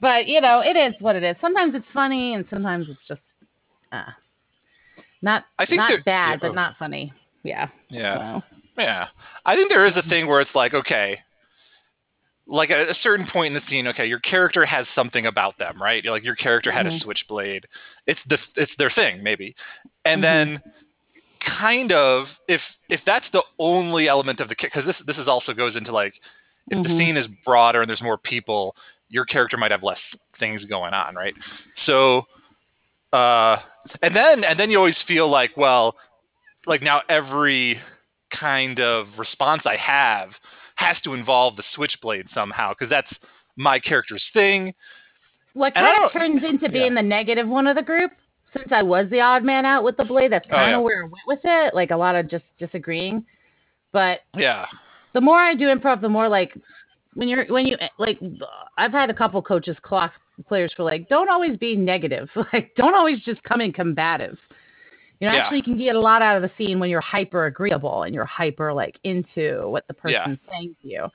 but 0.00 0.26
you 0.28 0.40
know, 0.40 0.60
it 0.60 0.76
is 0.76 0.94
what 1.00 1.16
it 1.16 1.22
is. 1.22 1.36
Sometimes 1.40 1.74
it's 1.74 1.86
funny, 1.92 2.34
and 2.34 2.44
sometimes 2.50 2.86
it's 2.88 3.00
just 3.06 3.20
uh, 3.92 4.04
not 5.22 5.44
I 5.58 5.66
think 5.66 5.78
not 5.78 6.04
bad, 6.04 6.40
yeah, 6.42 6.48
but 6.48 6.54
not 6.54 6.76
funny. 6.78 7.12
Yeah. 7.42 7.68
Yeah. 7.90 8.40
So, 8.40 8.42
Yeah. 8.78 9.08
I 9.44 9.54
think 9.54 9.70
there 9.70 9.86
is 9.86 9.96
a 9.96 10.08
thing 10.08 10.26
where 10.26 10.40
it's 10.40 10.54
like, 10.54 10.74
okay, 10.74 11.18
like 12.46 12.70
at 12.70 12.88
a 12.88 12.94
certain 13.02 13.26
point 13.26 13.54
in 13.54 13.60
the 13.62 13.68
scene, 13.68 13.86
okay, 13.88 14.06
your 14.06 14.20
character 14.20 14.64
has 14.64 14.86
something 14.94 15.26
about 15.26 15.58
them, 15.58 15.80
right? 15.80 16.04
Like 16.04 16.24
your 16.24 16.34
character 16.36 16.72
had 16.72 16.86
a 16.86 16.90
Mhm. 16.90 17.02
switchblade. 17.02 17.66
It's 18.06 18.20
the 18.28 18.38
it's 18.56 18.72
their 18.78 18.90
thing, 18.90 19.22
maybe. 19.22 19.54
And 20.04 20.20
Mhm. 20.20 20.22
then 20.22 20.62
kind 21.40 21.92
of 21.92 22.26
if 22.48 22.60
if 22.88 23.00
that's 23.04 23.28
the 23.32 23.42
only 23.58 24.08
element 24.08 24.40
of 24.40 24.48
the 24.48 24.56
because 24.60 24.84
this 24.84 24.96
this 25.06 25.18
is 25.18 25.28
also 25.28 25.52
goes 25.52 25.76
into 25.76 25.92
like 25.92 26.14
if 26.70 26.82
the 26.82 26.88
Mhm. 26.88 26.98
scene 26.98 27.16
is 27.16 27.26
broader 27.44 27.80
and 27.80 27.88
there's 27.88 28.02
more 28.02 28.18
people, 28.18 28.74
your 29.10 29.24
character 29.24 29.56
might 29.56 29.70
have 29.70 29.82
less 29.82 29.98
things 30.38 30.64
going 30.66 30.94
on, 30.94 31.14
right? 31.14 31.34
So 31.86 32.22
uh 33.12 33.56
and 34.02 34.14
then 34.14 34.44
and 34.44 34.58
then 34.58 34.70
you 34.70 34.78
always 34.78 34.96
feel 35.06 35.30
like, 35.30 35.56
well, 35.56 35.94
like 36.66 36.82
now 36.82 37.00
every 37.08 37.80
kind 38.38 38.78
of 38.80 39.06
response 39.16 39.62
I 39.64 39.76
have 39.76 40.30
has 40.76 40.96
to 41.04 41.14
involve 41.14 41.56
the 41.56 41.64
switchblade 41.74 42.26
somehow 42.34 42.72
because 42.72 42.90
that's 42.90 43.10
my 43.56 43.78
character's 43.78 44.22
thing. 44.32 44.74
what 45.54 45.72
And 45.76 45.86
kind 45.86 46.04
of 46.04 46.12
turns 46.12 46.44
into 46.44 46.66
yeah. 46.66 46.70
being 46.82 46.94
the 46.94 47.02
negative 47.02 47.48
one 47.48 47.66
of 47.66 47.76
the 47.76 47.82
group? 47.82 48.12
Since 48.56 48.68
I 48.70 48.82
was 48.82 49.06
the 49.10 49.20
odd 49.20 49.42
man 49.44 49.66
out 49.66 49.84
with 49.84 49.96
the 49.96 50.04
blade, 50.04 50.32
that's 50.32 50.46
Oh, 50.50 50.54
kind 50.54 50.74
of 50.74 50.78
yeah. 50.78 50.84
where 50.84 51.00
I 51.00 51.04
went 51.04 51.26
with 51.26 51.40
it. 51.44 51.74
Like 51.74 51.90
a 51.90 51.96
lot 51.96 52.14
of 52.14 52.28
just 52.30 52.44
disagreeing, 52.58 53.24
but 53.92 54.20
Yeah. 54.36 54.66
the 55.14 55.20
more 55.20 55.38
I 55.38 55.54
do 55.54 55.66
improv, 55.66 56.00
the 56.00 56.08
more 56.08 56.28
like 56.28 56.54
when 57.18 57.26
you're 57.28 57.44
when 57.46 57.66
you 57.66 57.76
eh, 57.80 57.88
like 57.98 58.20
I've 58.76 58.92
had 58.92 59.10
a 59.10 59.14
couple 59.14 59.42
coaches 59.42 59.76
clock 59.82 60.12
players 60.46 60.72
for 60.76 60.84
like 60.84 61.08
don't 61.08 61.28
always 61.28 61.56
be 61.56 61.74
negative. 61.74 62.28
Like 62.52 62.72
don't 62.76 62.94
always 62.94 63.18
just 63.24 63.42
come 63.42 63.60
in 63.60 63.72
combative. 63.72 64.38
You 65.18 65.26
know, 65.26 65.34
Yeah. 65.34 65.40
actually 65.42 65.56
you 65.58 65.62
can 65.64 65.76
get 65.78 65.96
a 65.96 66.00
lot 66.00 66.22
out 66.22 66.36
of 66.36 66.42
the 66.42 66.50
scene 66.56 66.78
when 66.78 66.90
you're 66.90 67.00
hyper 67.00 67.46
agreeable 67.46 68.04
and 68.04 68.14
you're 68.14 68.24
hyper 68.24 68.72
like 68.72 68.98
into 69.02 69.68
what 69.68 69.84
the 69.88 69.96
Yeah. 70.06 70.22
person's 70.22 70.38
saying 70.48 70.76
to 70.82 70.88
you. 70.88 71.06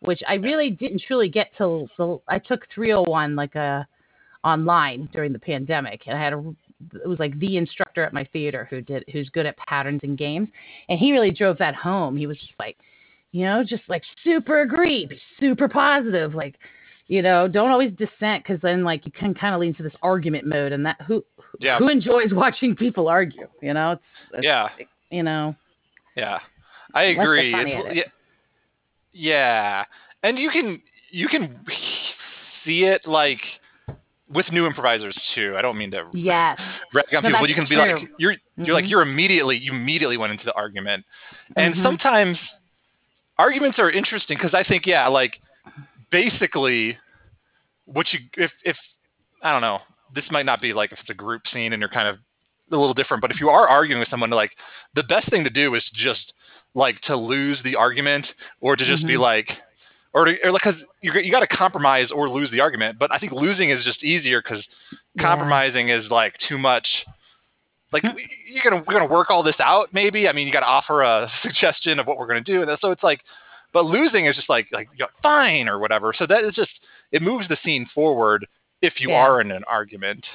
Which 0.00 0.22
I 0.26 0.34
really 0.34 0.70
didn't 0.70 1.02
truly 1.06 1.28
get 1.28 1.50
till 1.58 1.88
the 1.98 2.18
I 2.26 2.38
took 2.38 2.66
301 2.74 3.36
like 3.36 3.54
a 3.54 3.86
online 4.44 5.10
during 5.12 5.34
the 5.34 5.38
pandemic 5.38 6.04
and 6.06 6.16
I 6.16 6.22
had 6.24 6.32
a 6.32 6.42
it 7.02 7.06
was 7.06 7.18
like 7.18 7.38
the 7.38 7.58
instructor 7.58 8.02
at 8.02 8.14
my 8.14 8.24
theater 8.32 8.66
who 8.70 8.80
did 8.80 9.04
who's 9.12 9.28
good 9.28 9.44
at 9.44 9.58
patterns 9.58 10.00
and 10.04 10.16
games 10.16 10.48
and 10.88 10.98
he 10.98 11.12
really 11.12 11.30
drove 11.30 11.58
that 11.58 11.74
home. 11.74 12.16
He 12.16 12.26
was 12.26 12.38
just 12.38 12.52
like 12.58 12.78
you 13.34 13.44
know, 13.44 13.64
just 13.64 13.82
like 13.88 14.04
super 14.22 14.60
agree, 14.60 15.06
be 15.06 15.20
super 15.40 15.68
positive, 15.68 16.36
like, 16.36 16.54
you 17.08 17.20
know, 17.20 17.48
don't 17.48 17.72
always 17.72 17.90
dissent 17.90 18.44
because 18.44 18.60
then 18.62 18.84
like 18.84 19.04
you 19.04 19.10
can 19.10 19.34
kind 19.34 19.56
of 19.56 19.60
lean 19.60 19.74
to 19.74 19.82
this 19.82 19.92
argument 20.02 20.46
mode, 20.46 20.70
and 20.70 20.86
that 20.86 21.00
who 21.02 21.24
Yeah. 21.58 21.78
who 21.78 21.88
enjoys 21.88 22.28
watching 22.32 22.76
people 22.76 23.08
argue, 23.08 23.48
you 23.60 23.74
know, 23.74 23.90
it's, 23.90 24.02
it's 24.34 24.44
Yeah. 24.44 24.68
you 25.10 25.24
know, 25.24 25.56
Yeah. 26.14 26.38
I 26.94 27.02
agree. 27.04 27.50
Yeah. 27.50 28.04
Yeah. 29.12 29.84
And 30.22 30.38
you 30.38 30.50
can 30.50 30.80
you 31.10 31.26
can 31.26 31.58
see 32.64 32.84
it 32.84 33.04
like 33.04 33.40
with 34.28 34.46
new 34.52 34.64
improvisers 34.64 35.16
too. 35.34 35.56
I 35.58 35.62
don't 35.62 35.76
mean 35.76 35.90
to 35.90 36.04
yes, 36.12 36.56
rag 36.92 37.06
on 37.12 37.24
No, 37.24 37.28
people, 37.30 37.40
but 37.40 37.48
you 37.48 37.56
can 37.56 37.66
be 37.68 37.74
like 37.74 38.08
you're 38.16 38.36
you're 38.58 38.74
like 38.76 38.84
Mhm. 38.84 38.90
you're 38.90 39.02
immediately 39.02 39.58
you 39.58 39.72
immediately 39.72 40.18
went 40.18 40.30
into 40.30 40.44
the 40.44 40.54
argument. 40.54 41.04
And 41.56 41.74
Mhm. 41.74 41.82
sometimes 41.82 42.38
arguments 43.38 43.78
are 43.78 43.90
interesting 43.90 44.36
because 44.38 44.54
I 44.54 44.62
think 44.64 44.86
yeah, 44.86 45.06
like 45.08 45.34
basically 46.10 46.96
what 47.86 48.06
you 48.12 48.20
if 48.36 48.50
if 48.64 48.76
I 49.42 49.52
don't 49.52 49.60
know, 49.62 49.78
this 50.14 50.24
might 50.30 50.46
not 50.46 50.60
be 50.60 50.72
like 50.72 50.92
if 50.92 50.98
it's 51.00 51.10
a 51.10 51.14
group 51.14 51.42
scene 51.52 51.72
and 51.72 51.80
you're 51.80 51.88
kind 51.88 52.08
of 52.08 52.16
a 52.72 52.76
little 52.76 52.94
different, 52.94 53.20
but 53.20 53.30
if 53.30 53.40
you 53.40 53.50
are 53.50 53.68
arguing 53.68 54.00
with 54.00 54.08
someone 54.08 54.30
like 54.30 54.52
the 54.94 55.02
best 55.04 55.28
thing 55.30 55.44
to 55.44 55.50
do 55.50 55.74
is 55.74 55.84
just 55.94 56.32
like 56.74 57.00
to 57.02 57.16
lose 57.16 57.58
the 57.62 57.76
argument 57.76 58.26
or 58.60 58.74
to 58.74 58.84
just 58.84 59.06
be 59.06 59.14
Mhm. 59.14 59.20
like 59.20 59.50
or, 60.14 60.28
or 60.44 60.52
like 60.52 60.62
because 60.62 60.80
you 61.02 61.12
you 61.14 61.30
got 61.30 61.40
to 61.40 61.46
compromise 61.46 62.10
or 62.10 62.28
lose 62.30 62.50
the 62.50 62.60
argument. 62.60 62.98
But 62.98 63.12
I 63.12 63.18
think 63.18 63.32
losing 63.32 63.70
is 63.70 63.84
just 63.84 64.02
easier 64.02 64.40
because 64.42 64.64
Yeah. 65.16 65.22
compromising 65.22 65.88
is 65.90 66.08
like 66.10 66.36
too 66.48 66.58
much. 66.58 67.04
Like 67.94 68.02
Hmm. 68.02 68.18
you're 68.46 68.64
gonna 68.64 68.82
we're 68.86 68.92
gonna 68.92 69.10
work 69.10 69.30
all 69.30 69.44
this 69.44 69.54
out. 69.60 69.88
Maybe 69.94 70.28
I 70.28 70.32
mean 70.32 70.46
you 70.48 70.52
got 70.52 70.60
to 70.60 70.66
offer 70.66 71.02
a 71.02 71.30
suggestion 71.42 71.98
of 72.00 72.06
what 72.08 72.18
we're 72.18 72.26
gonna 72.26 72.40
do, 72.42 72.60
and 72.60 72.78
so 72.80 72.90
it's 72.90 73.04
like, 73.04 73.20
but 73.72 73.84
losing 73.86 74.26
is 74.26 74.34
just 74.34 74.50
like 74.50 74.66
like 74.72 74.88
fine 75.22 75.68
or 75.68 75.78
whatever. 75.78 76.12
So 76.18 76.26
that 76.26 76.42
is 76.44 76.54
just 76.54 76.72
it 77.12 77.22
moves 77.22 77.48
the 77.48 77.56
scene 77.64 77.86
forward 77.94 78.46
if 78.82 79.00
you 79.00 79.10
Yeah. 79.10 79.24
are 79.24 79.40
in 79.40 79.52
an 79.52 79.62
argument. 79.68 80.26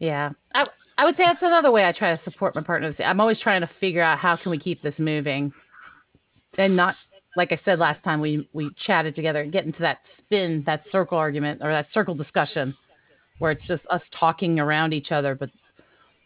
yeah. 0.00 0.30
I 0.54 0.66
I 0.98 1.04
would 1.04 1.16
say 1.16 1.22
that's 1.22 1.40
another 1.40 1.70
way 1.70 1.84
I 1.86 1.92
try 1.92 2.14
to 2.16 2.22
support 2.24 2.54
my 2.56 2.62
partners. 2.62 2.96
I'm 2.98 3.20
always 3.20 3.38
trying 3.40 3.60
to 3.62 3.70
figure 3.78 4.02
out 4.02 4.18
how 4.18 4.36
can 4.36 4.50
we 4.50 4.58
keep 4.58 4.82
this 4.82 4.98
moving, 4.98 5.52
and 6.58 6.76
not 6.76 6.96
like 7.36 7.52
I 7.52 7.60
said 7.64 7.78
last 7.78 8.02
time 8.02 8.20
we 8.20 8.48
we 8.52 8.74
chatted 8.86 9.14
together, 9.14 9.40
and 9.42 9.52
get 9.52 9.64
into 9.66 9.80
that 9.82 9.98
spin, 10.18 10.64
that 10.66 10.82
circle 10.90 11.16
argument 11.16 11.60
or 11.62 11.70
that 11.70 11.86
circle 11.94 12.16
discussion, 12.16 12.76
where 13.38 13.52
it's 13.52 13.66
just 13.68 13.82
us 13.88 14.02
talking 14.18 14.58
around 14.58 14.92
each 14.92 15.12
other, 15.12 15.36
but 15.36 15.48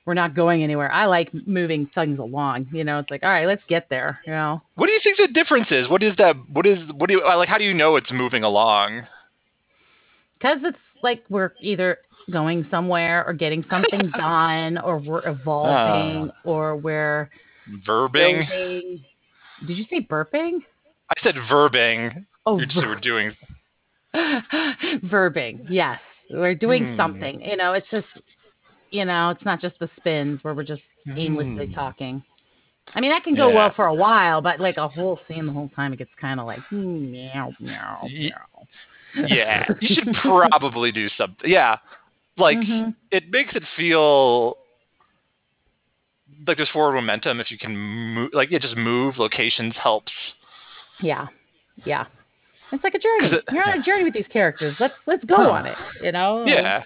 we're 0.07 0.15
not 0.15 0.35
going 0.35 0.63
anywhere. 0.63 0.91
I 0.93 1.07
like 1.07 1.31
moving 1.47 1.89
things 1.95 2.19
along. 2.19 2.67
You 2.73 2.85
know, 2.85 2.99
it's 2.99 3.11
like 3.11 3.23
all 3.23 3.31
right, 3.31 3.47
let's 3.47 3.63
get 3.69 3.89
there. 3.89 4.21
You 4.27 4.33
know. 4.33 4.63
What 4.75 4.87
do 4.87 4.93
you 4.93 5.01
think 5.03 5.17
the 5.17 5.29
difference 5.29 5.69
is? 5.71 5.89
What 5.89 6.03
is 6.03 6.15
that? 6.19 6.37
What 6.51 6.67
is 6.67 6.79
what 6.95 7.09
do 7.09 7.15
you 7.15 7.23
like? 7.25 7.49
How 7.49 7.59
do 7.59 7.65
you 7.65 7.75
know 7.75 7.97
it's 7.97 8.13
moving 8.13 8.43
along? 8.45 9.07
because 10.39 10.59
it's 10.65 10.77
like 11.03 11.25
we're 11.31 11.53
either 11.63 11.99
going 12.31 12.67
somewhere 12.71 13.25
or 13.27 13.33
getting 13.33 13.65
something 13.71 14.11
done 14.17 14.77
or 14.79 14.99
we're 14.99 15.27
evolving 15.27 16.31
or 16.45 16.77
we're 16.77 17.31
Verbing. 17.87 18.47
building- 18.47 19.05
did 19.67 19.79
you 19.79 19.85
say 19.89 20.01
burping 20.01 20.59
I 21.09 21.23
said 21.23 21.35
verbing. 21.51 22.27
oh 22.45 22.59
You 22.59 22.67
just 22.67 22.87
were 22.87 22.97
doing. 22.97 23.33
verbing 25.05 25.67
yes 25.71 25.99
we're 26.31 26.55
doing 26.55 26.89
Hmm. 26.89 26.97
something 26.97 27.41
you 27.41 27.57
know 27.57 27.73
it's 27.73 27.87
just 27.91 28.07
you 28.95 29.05
know 29.05 29.31
it's 29.31 29.45
not 29.45 29.61
just 29.61 29.77
the 29.81 29.89
spins 29.99 30.39
where 30.43 30.55
we're 30.55 30.63
just 30.75 30.83
aimlessly 31.17 31.67
Hmm. 31.67 31.73
talking 31.73 32.23
i 32.95 33.01
mean 33.01 33.11
that 33.11 33.25
can 33.25 33.35
go 33.35 33.49
Yeah. 33.49 33.55
well 33.57 33.73
for 33.75 33.87
a 33.87 33.95
while 33.95 34.41
but 34.41 34.61
like 34.61 34.77
a 34.77 34.89
whole 34.89 35.19
scene 35.27 35.47
the 35.47 35.53
whole 35.53 35.71
time 35.75 35.93
it 35.93 35.99
gets 35.99 36.11
kind 36.21 36.39
of 36.41 36.47
like 36.47 36.61
meow 36.71 37.53
meow 37.61 37.99
meow 38.05 38.33
Yeah, 39.17 39.65
you 39.81 39.95
should 39.95 40.13
probably 40.23 40.91
do 40.91 41.09
something. 41.17 41.49
Yeah, 41.49 41.77
like 42.37 42.59
Mhm. 42.59 42.95
it 43.13 43.31
makes 43.31 43.55
it 43.55 43.63
feel 43.77 44.57
like 46.49 46.57
there's 46.57 46.69
forward 46.71 46.95
momentum 46.97 47.39
if 47.39 47.49
you 47.53 47.59
can 47.59 47.77
move. 47.77 48.31
Like 48.33 48.51
it 48.51 48.61
just 48.61 48.77
move 48.77 49.17
locations 49.19 49.75
helps. 49.77 50.13
Yeah, 51.01 51.27
yeah. 51.85 52.07
It's 52.73 52.83
like 52.83 52.95
a 52.95 52.99
journey. 52.99 53.37
it- 53.37 53.45
You're 53.53 53.63
on 53.63 53.79
a 53.79 53.83
journey 53.85 54.03
with 54.03 54.15
these 54.15 54.27
characters. 54.33 54.75
Let's 54.81 54.95
let's 55.07 55.23
go 55.25 55.37
Huh. 55.37 55.51
on 55.51 55.67
it. 55.67 55.79
You 56.03 56.11
know. 56.11 56.45
Yeah. 56.45 56.83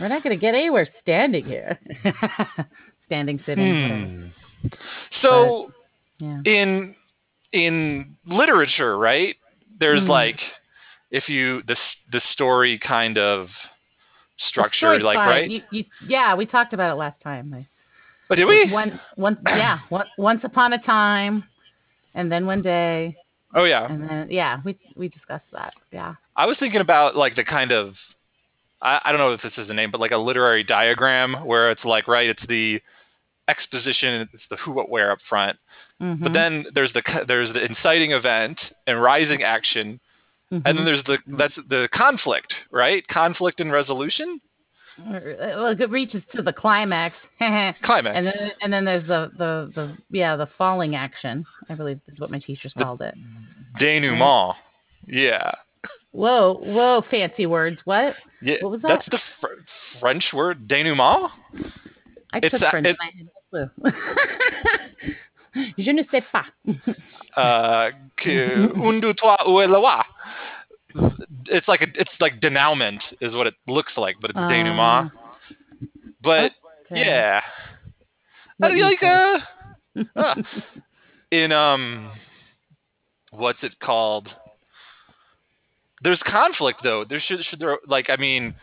We're 0.00 0.08
not 0.08 0.22
gonna 0.22 0.36
get 0.36 0.54
anywhere 0.54 0.88
standing 1.02 1.44
here. 1.44 1.78
standing, 3.06 3.40
sitting. 3.46 4.32
Hmm. 4.64 4.68
So 5.22 5.72
Yeah. 6.18 6.40
in 6.44 6.94
in 7.52 8.16
literature, 8.26 8.96
right? 8.98 9.36
There's 9.78 10.00
Mhm. 10.02 10.08
like 10.08 10.40
if 11.10 11.28
you 11.28 11.62
the 11.66 11.76
the 12.10 12.20
story 12.32 12.78
kind 12.78 13.18
of 13.18 13.50
structure, 14.48 14.98
like 15.00 15.16
fine. 15.16 15.28
right? 15.28 15.50
You, 15.50 15.62
you, 15.70 15.84
yeah, 16.06 16.34
we 16.34 16.46
talked 16.46 16.72
about 16.72 16.90
it 16.90 16.94
last 16.96 17.20
time. 17.22 17.52
I- 17.54 17.66
But 18.28 18.36
did 18.36 18.46
we? 18.46 18.70
One, 18.72 18.98
one, 19.16 19.36
yeah. 19.46 19.80
One, 19.90 20.06
once 20.16 20.40
upon 20.44 20.72
a 20.72 20.78
time, 20.78 21.44
and 22.14 22.32
then 22.32 22.46
one 22.46 22.62
day, 22.62 23.16
Oh 23.54 23.64
yeah. 23.64 23.86
and 23.92 24.08
then 24.08 24.28
yeah, 24.30 24.60
we 24.64 24.78
we 24.96 25.08
discussed 25.08 25.50
that. 25.52 25.74
Yeah. 25.92 26.14
I 26.34 26.46
was 26.46 26.56
thinking 26.58 26.80
about 26.80 27.14
like 27.14 27.36
the 27.36 27.44
kind 27.44 27.72
of 27.72 27.94
I, 28.82 29.00
I 29.04 29.12
don't 29.12 29.20
know 29.20 29.32
if 29.32 29.42
this 29.42 29.52
is 29.56 29.70
a 29.70 29.74
name, 29.74 29.90
but 29.90 30.00
like 30.00 30.10
a 30.10 30.16
literary 30.18 30.64
diagram 30.64 31.34
where 31.46 31.70
it's 31.70 31.84
like 31.84 32.08
right, 32.08 32.28
it's 32.28 32.44
the 32.48 32.80
exposition, 33.48 34.28
it's 34.32 34.42
the 34.50 34.56
who, 34.56 34.72
what, 34.72 34.88
where 34.88 35.10
up 35.10 35.18
front, 35.28 35.58
Mhm, 36.00 36.20
but 36.20 36.32
then 36.32 36.64
there's 36.74 36.92
the 36.92 37.02
there's 37.28 37.52
the 37.52 37.64
inciting 37.64 38.12
event 38.12 38.58
and 38.86 39.00
rising 39.00 39.42
action, 39.42 40.00
and 40.50 40.64
then 40.64 40.76
mhm. 40.78 40.84
there's 40.84 41.04
the 41.04 41.18
that's 41.38 41.54
the 41.68 41.88
conflict, 41.94 42.52
right? 42.70 43.06
Conflict 43.08 43.60
and 43.60 43.70
resolution, 43.72 44.40
Well, 44.98 45.74
it 45.78 45.90
reaches 45.90 46.22
to 46.34 46.42
the 46.42 46.52
climax. 46.52 47.14
climax. 47.38 48.14
and 48.16 48.26
then 48.26 48.50
and 48.62 48.72
then 48.72 48.84
there's 48.84 49.06
the 49.06 49.30
the 49.38 49.72
the 49.74 49.96
yeah 50.10 50.36
the 50.36 50.48
falling 50.58 50.94
action 50.96 51.44
i 51.70 51.74
believe 51.74 52.00
is 52.08 52.18
what 52.20 52.30
my 52.30 52.38
teachers 52.38 52.72
called 52.76 53.00
it 53.00 53.14
denouement. 53.78 54.54
Yeah. 55.06 55.52
Whoa, 56.12 56.54
whoa, 56.62 57.02
fancy 57.10 57.46
words. 57.46 57.78
What? 57.84 58.14
Yeah, 58.42 58.56
What 58.60 58.70
was 58.72 58.82
that? 58.82 58.88
that's 58.88 59.08
the 59.10 59.18
fr- 59.40 59.62
French 60.00 60.24
word 60.32 60.68
denouement. 60.68 61.30
I 62.32 62.38
It's 62.42 62.50
took 62.50 62.62
a- 62.62 62.70
French. 62.70 62.86
it- 62.86 62.96
and 63.00 63.00
I 63.00 63.04
had 63.16 63.26
no 63.26 63.32
clue. 63.50 63.70
Je 65.78 65.92
ne 65.92 66.02
sais 66.10 66.22
pas. 66.32 66.46
Uh, 67.36 67.90
que 68.16 68.72
un, 68.76 69.00
deux, 69.00 69.12
trois, 69.14 69.36
où 69.46 69.60
est 69.62 69.66
roi? 69.68 70.02
It's 71.46 71.68
like 71.68 71.82
a, 71.82 71.86
it's 71.94 72.10
like 72.20 72.40
denouement 72.40 73.00
is 73.20 73.34
what 73.34 73.46
it 73.46 73.54
looks 73.66 73.92
like, 73.96 74.16
but 74.20 74.30
it's 74.30 74.38
Uh, 74.38 74.48
denouement. 74.48 75.10
But 76.22 76.52
Okay. 76.90 77.04
yeah, 77.06 77.40
What 78.58 78.74
like 78.76 79.02
uh, 79.02 79.38
uh, 80.16 80.34
in 81.30 81.52
um, 81.52 82.10
what's 83.30 83.62
it 83.62 83.78
called? 83.80 84.28
There's 86.02 86.20
conflict 86.26 86.80
though. 86.82 87.04
There 87.08 87.20
should 87.26 87.44
should 87.44 87.60
there 87.60 87.78
like 87.86 88.10
I 88.10 88.16
mean, 88.16 88.54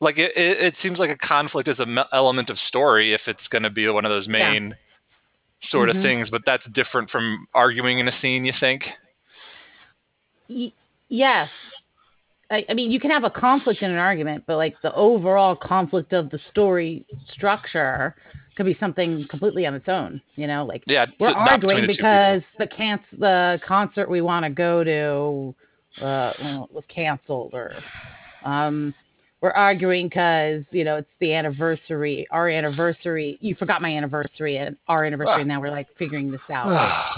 like 0.00 0.18
it, 0.18 0.32
it, 0.36 0.60
it 0.60 0.74
seems 0.82 0.98
like 0.98 1.10
a 1.10 1.16
conflict 1.26 1.68
is 1.68 1.78
an 1.78 1.98
element 2.12 2.50
of 2.50 2.58
story 2.68 3.14
if 3.14 3.22
it's 3.26 3.46
going 3.50 3.62
to 3.62 3.70
be 3.70 3.88
one 3.88 4.04
of 4.04 4.10
those 4.10 4.26
Yeah. 4.26 4.50
main 4.52 4.76
sort 5.70 5.88
of 5.88 5.96
Mhm. 5.96 6.02
things. 6.02 6.30
But 6.30 6.42
that's 6.44 6.64
different 6.72 7.10
from 7.10 7.46
arguing 7.54 7.98
in 7.98 8.08
a 8.08 8.20
scene. 8.20 8.44
You 8.44 8.52
think? 8.60 8.84
Y- 10.48 10.72
yes. 11.08 11.48
I, 12.50 12.66
I 12.68 12.74
mean, 12.74 12.90
you 12.90 13.00
can 13.00 13.10
have 13.10 13.24
a 13.24 13.30
conflict 13.30 13.80
in 13.80 13.90
an 13.90 13.96
argument, 13.96 14.44
but 14.46 14.56
like 14.56 14.74
the 14.82 14.94
overall 14.94 15.56
conflict 15.56 16.12
of 16.12 16.28
the 16.30 16.38
story 16.50 17.06
structure 17.32 18.14
could 18.56 18.66
be 18.66 18.76
something 18.78 19.26
completely 19.30 19.64
on 19.66 19.74
its 19.74 19.88
own. 19.88 20.20
You 20.34 20.46
know, 20.46 20.66
like 20.66 20.82
Yeah, 20.86 21.06
we're 21.18 21.28
t- 21.28 21.34
not 21.34 21.60
between 21.60 21.78
arguing 21.78 21.86
the 21.86 21.94
because 21.96 22.42
the 22.58 22.66
canc- 22.66 23.18
the 23.18 23.58
concert 23.66 24.10
we 24.10 24.20
want 24.20 24.44
to 24.44 24.50
go 24.50 24.84
to 24.84 25.54
uh, 26.00 26.32
was 26.70 26.84
canceled, 26.88 27.54
or 27.54 27.74
um, 28.44 28.94
we're 29.40 29.50
arguing 29.50 30.08
because 30.08 30.62
you 30.70 30.84
know 30.84 30.96
it's 30.96 31.10
the 31.20 31.34
anniversary, 31.34 32.26
our 32.30 32.48
anniversary. 32.48 33.38
You 33.40 33.54
forgot 33.54 33.82
my 33.82 33.94
anniversary 33.94 34.56
and 34.56 34.76
our 34.88 35.04
anniversary, 35.04 35.40
and 35.40 35.48
now 35.48 35.60
we're 35.60 35.70
like 35.70 35.88
figuring 35.98 36.30
this 36.30 36.40
out. 36.50 36.68
Like, 36.68 37.16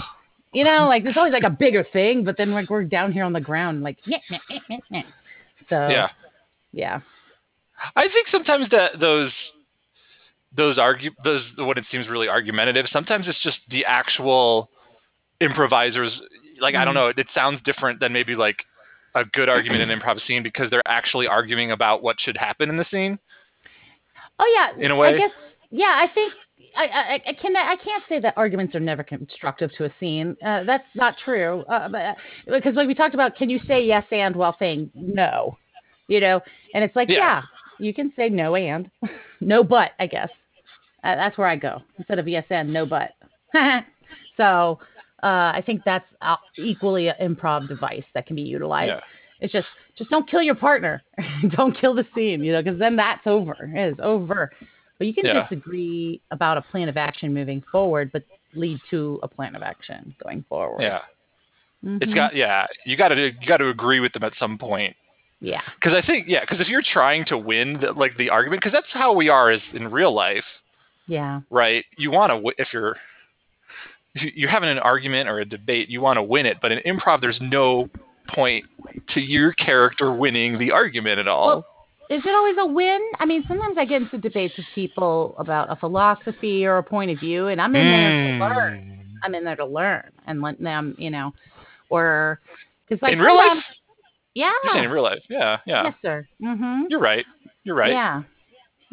you 0.53 0.63
know, 0.63 0.87
like 0.87 1.03
there's 1.03 1.17
always 1.17 1.33
like 1.33 1.43
a 1.43 1.49
bigger 1.49 1.85
thing, 1.93 2.23
but 2.23 2.37
then 2.37 2.51
like 2.51 2.69
we're 2.69 2.83
down 2.83 3.11
here 3.11 3.23
on 3.23 3.33
the 3.33 3.41
ground, 3.41 3.83
like 3.83 3.97
yeah, 4.05 4.17
yeah, 4.29 4.37
yeah, 4.49 4.77
yeah. 4.89 5.01
so 5.69 5.87
yeah. 5.87 6.09
yeah, 6.71 6.99
I 7.95 8.03
think 8.03 8.27
sometimes 8.31 8.69
that 8.71 8.99
those 8.99 9.31
those 10.55 10.77
argue 10.77 11.11
those 11.23 11.43
what 11.57 11.77
it 11.77 11.85
seems 11.91 12.07
really 12.07 12.27
argumentative. 12.27 12.85
Sometimes 12.91 13.27
it's 13.27 13.41
just 13.43 13.57
the 13.69 13.85
actual 13.85 14.69
improvisers. 15.41 16.11
Like 16.59 16.75
I 16.75 16.85
don't 16.85 16.93
Mhm. 16.93 16.95
know. 16.95 17.07
It 17.15 17.27
sounds 17.33 17.61
different 17.63 17.99
than 17.99 18.13
maybe 18.13 18.35
like 18.35 18.63
a 19.15 19.23
good 19.25 19.49
argument 19.49 19.81
in 19.81 19.89
an 19.89 19.99
improv 19.99 20.19
scene 20.25 20.43
because 20.43 20.69
they're 20.69 20.81
actually 20.87 21.27
arguing 21.27 21.71
about 21.71 22.01
what 22.03 22.19
should 22.19 22.37
happen 22.37 22.69
in 22.69 22.77
the 22.77 22.85
scene. 22.91 23.17
oh 24.39 24.53
yeah, 24.55 24.83
In 24.83 24.91
a 24.91 24.95
way. 24.95 25.15
I 25.15 25.17
guess 25.17 25.31
yeah, 25.71 25.93
I 25.95 26.07
think. 26.13 26.33
I, 26.77 26.87
I, 26.87 27.13
I 27.29 27.33
can 27.33 27.55
I 27.55 27.75
can't 27.77 28.03
say 28.09 28.19
that 28.19 28.33
arguments 28.35 28.75
are 28.75 28.81
never 28.81 29.01
constructive 29.01 29.71
to 29.77 29.85
a 29.85 29.93
scene. 29.97 30.35
Uh, 30.45 30.63
that's 30.63 30.83
not 30.93 31.15
true. 31.23 31.63
Uh, 31.69 31.87
but, 31.87 32.01
uh, 32.01 32.13
because 32.47 32.75
like 32.75 32.87
we 32.87 32.93
talked 32.93 33.13
about, 33.13 33.37
can 33.37 33.49
you 33.49 33.59
say 33.65 33.81
yes 33.81 34.03
and 34.11 34.35
while 34.35 34.55
saying 34.59 34.91
no? 34.93 35.57
You 36.07 36.19
know, 36.19 36.41
and 36.73 36.83
it's 36.83 36.95
like 36.95 37.07
Yeah. 37.09 37.17
yeah, 37.17 37.41
you 37.79 37.93
can 37.93 38.11
say 38.17 38.27
no 38.27 38.55
and 38.55 38.91
no 39.39 39.63
but. 39.63 39.91
I 39.99 40.07
guess 40.07 40.29
uh, 41.05 41.15
that's 41.15 41.37
where 41.37 41.47
I 41.47 41.55
go 41.55 41.81
instead 41.97 42.19
of 42.19 42.27
yes 42.27 42.45
and 42.49 42.73
no 42.73 42.85
but. 42.85 43.11
so 44.37 44.79
uh, 45.23 45.51
I 45.55 45.63
think 45.65 45.81
that's 45.85 46.05
uh, 46.21 46.35
equally 46.57 47.07
an 47.07 47.15
improv 47.21 47.67
device 47.67 48.03
that 48.13 48.25
can 48.27 48.35
be 48.35 48.41
utilized. 48.43 48.89
Yeah. 48.89 48.99
It's 49.39 49.51
just 49.53 49.67
just 49.97 50.09
don't 50.09 50.29
kill 50.29 50.41
your 50.41 50.55
partner, 50.55 51.01
don't 51.49 51.77
kill 51.79 51.93
the 51.93 52.05
scene, 52.15 52.43
you 52.43 52.51
know, 52.51 52.61
because 52.61 52.79
then 52.79 52.95
that's 52.95 53.25
over. 53.25 53.55
It 53.75 53.93
is 53.93 53.97
over. 54.01 54.51
But 54.97 55.07
you 55.07 55.13
can 55.13 55.25
Yeah. 55.25 55.43
disagree 55.43 56.21
about 56.31 56.57
a 56.57 56.61
plan 56.61 56.87
of 56.89 56.97
action 56.97 57.33
moving 57.33 57.63
forward, 57.71 58.11
but 58.13 58.23
lead 58.53 58.79
to 58.89 59.19
a 59.23 59.27
plan 59.27 59.55
of 59.55 59.61
action 59.61 60.15
going 60.23 60.43
forward. 60.47 60.81
Yeah, 60.83 61.01
it's 61.83 62.11
Mhm. 62.11 62.15
got 62.15 62.35
yeah. 62.35 62.65
You 62.85 62.95
got 62.95 63.09
to 63.09 63.15
you 63.39 63.47
got 63.47 63.57
to 63.57 63.69
agree 63.69 63.99
with 63.99 64.13
them 64.13 64.23
at 64.23 64.33
some 64.39 64.57
point. 64.57 64.95
yeah, 65.41 65.61
Because 65.75 65.93
I 65.93 66.05
think 66.05 66.27
yeah. 66.27 66.41
Because 66.41 66.61
if 66.61 66.67
you're 66.69 66.81
trying 66.81 67.25
to 67.25 67.37
win 67.37 67.79
the, 67.81 67.91
like 67.91 68.15
the 68.17 68.29
argument, 68.29 68.61
because 68.61 68.73
that's 68.73 68.91
how 68.91 69.11
we 69.13 69.27
are 69.29 69.51
is 69.51 69.61
in 69.73 69.91
real 69.91 70.13
life. 70.13 70.45
yeah, 71.07 71.41
right? 71.49 71.83
You 71.97 72.11
want 72.11 72.31
to 72.31 72.53
if 72.57 72.69
you're 72.73 72.95
you're 74.15 74.49
having 74.49 74.69
an 74.69 74.79
argument 74.79 75.29
or 75.29 75.39
a 75.39 75.45
debate, 75.45 75.89
you 75.89 76.01
want 76.01 76.17
to 76.17 76.23
win 76.23 76.45
it. 76.45 76.57
But 76.61 76.71
in 76.71 76.79
improv, 76.79 77.21
there's 77.21 77.39
no 77.41 77.89
point 78.33 78.65
to 79.13 79.19
your 79.19 79.53
character 79.53 80.13
winning 80.13 80.57
the 80.57 80.71
argument 80.71 81.19
at 81.19 81.27
all. 81.27 81.47
Well, 81.47 81.65
Is 82.09 82.23
it 82.25 82.33
always 82.33 82.55
a 82.59 82.65
win? 82.65 83.01
I 83.19 83.25
mean, 83.25 83.43
sometimes 83.47 83.77
I 83.77 83.85
get 83.85 84.01
into 84.01 84.17
debates 84.17 84.55
with 84.57 84.65
people 84.73 85.35
about 85.37 85.71
a 85.71 85.75
philosophy 85.75 86.65
or 86.65 86.77
a 86.77 86.83
point 86.83 87.11
of 87.11 87.19
view, 87.19 87.47
and 87.47 87.61
I'm 87.61 87.75
in 87.75 87.85
there 87.85 88.39
to 88.39 88.55
learn. 88.55 88.79
Mm. 88.79 89.15
I'm 89.23 89.35
in 89.35 89.43
there 89.43 89.55
to 89.55 89.65
learn 89.65 90.11
and 90.27 90.41
let 90.41 90.61
them, 90.61 90.95
you 90.97 91.09
know, 91.09 91.33
or 91.89 92.39
because 92.87 93.01
like 93.01 93.13
in 93.13 93.19
real 93.19 93.35
life, 93.35 93.63
yeah, 94.33 94.51
in 94.75 94.89
real 94.89 95.03
life, 95.03 95.23
yeah, 95.29 95.57
yeah. 95.65 95.85
yes, 95.85 95.93
sir. 96.01 96.27
Mm-hmm. 96.41 96.83
You're 96.89 96.99
right. 96.99 97.25
You're 97.63 97.75
right. 97.75 97.91
Yeah. 97.91 98.21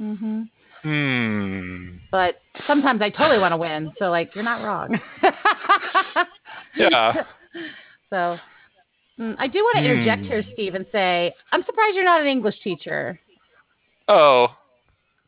Mm-hmm. 0.00 0.42
Hmm. 0.82 1.96
But 2.10 2.40
sometimes 2.66 3.00
I 3.02 3.10
totally 3.10 3.38
want 3.38 3.52
to 3.52 3.56
win, 3.56 3.92
so 3.98 4.10
like 4.10 4.34
you're 4.34 4.44
not 4.44 4.62
wrong. 4.62 4.98
Yeah. 6.76 7.12
so 8.10 8.38
mm, 9.20 9.34
I 9.38 9.46
do 9.46 9.58
want 9.58 9.78
to 9.78 9.84
interject 9.84 10.24
Hmm. 10.24 10.32
here, 10.32 10.44
Steve, 10.52 10.74
and 10.74 10.86
say 10.92 11.34
I'm 11.52 11.62
surprised 11.64 11.94
you're 11.94 12.04
not 12.04 12.20
an 12.20 12.26
English 12.26 12.60
teacher 12.62 13.20
Oh. 14.08 14.48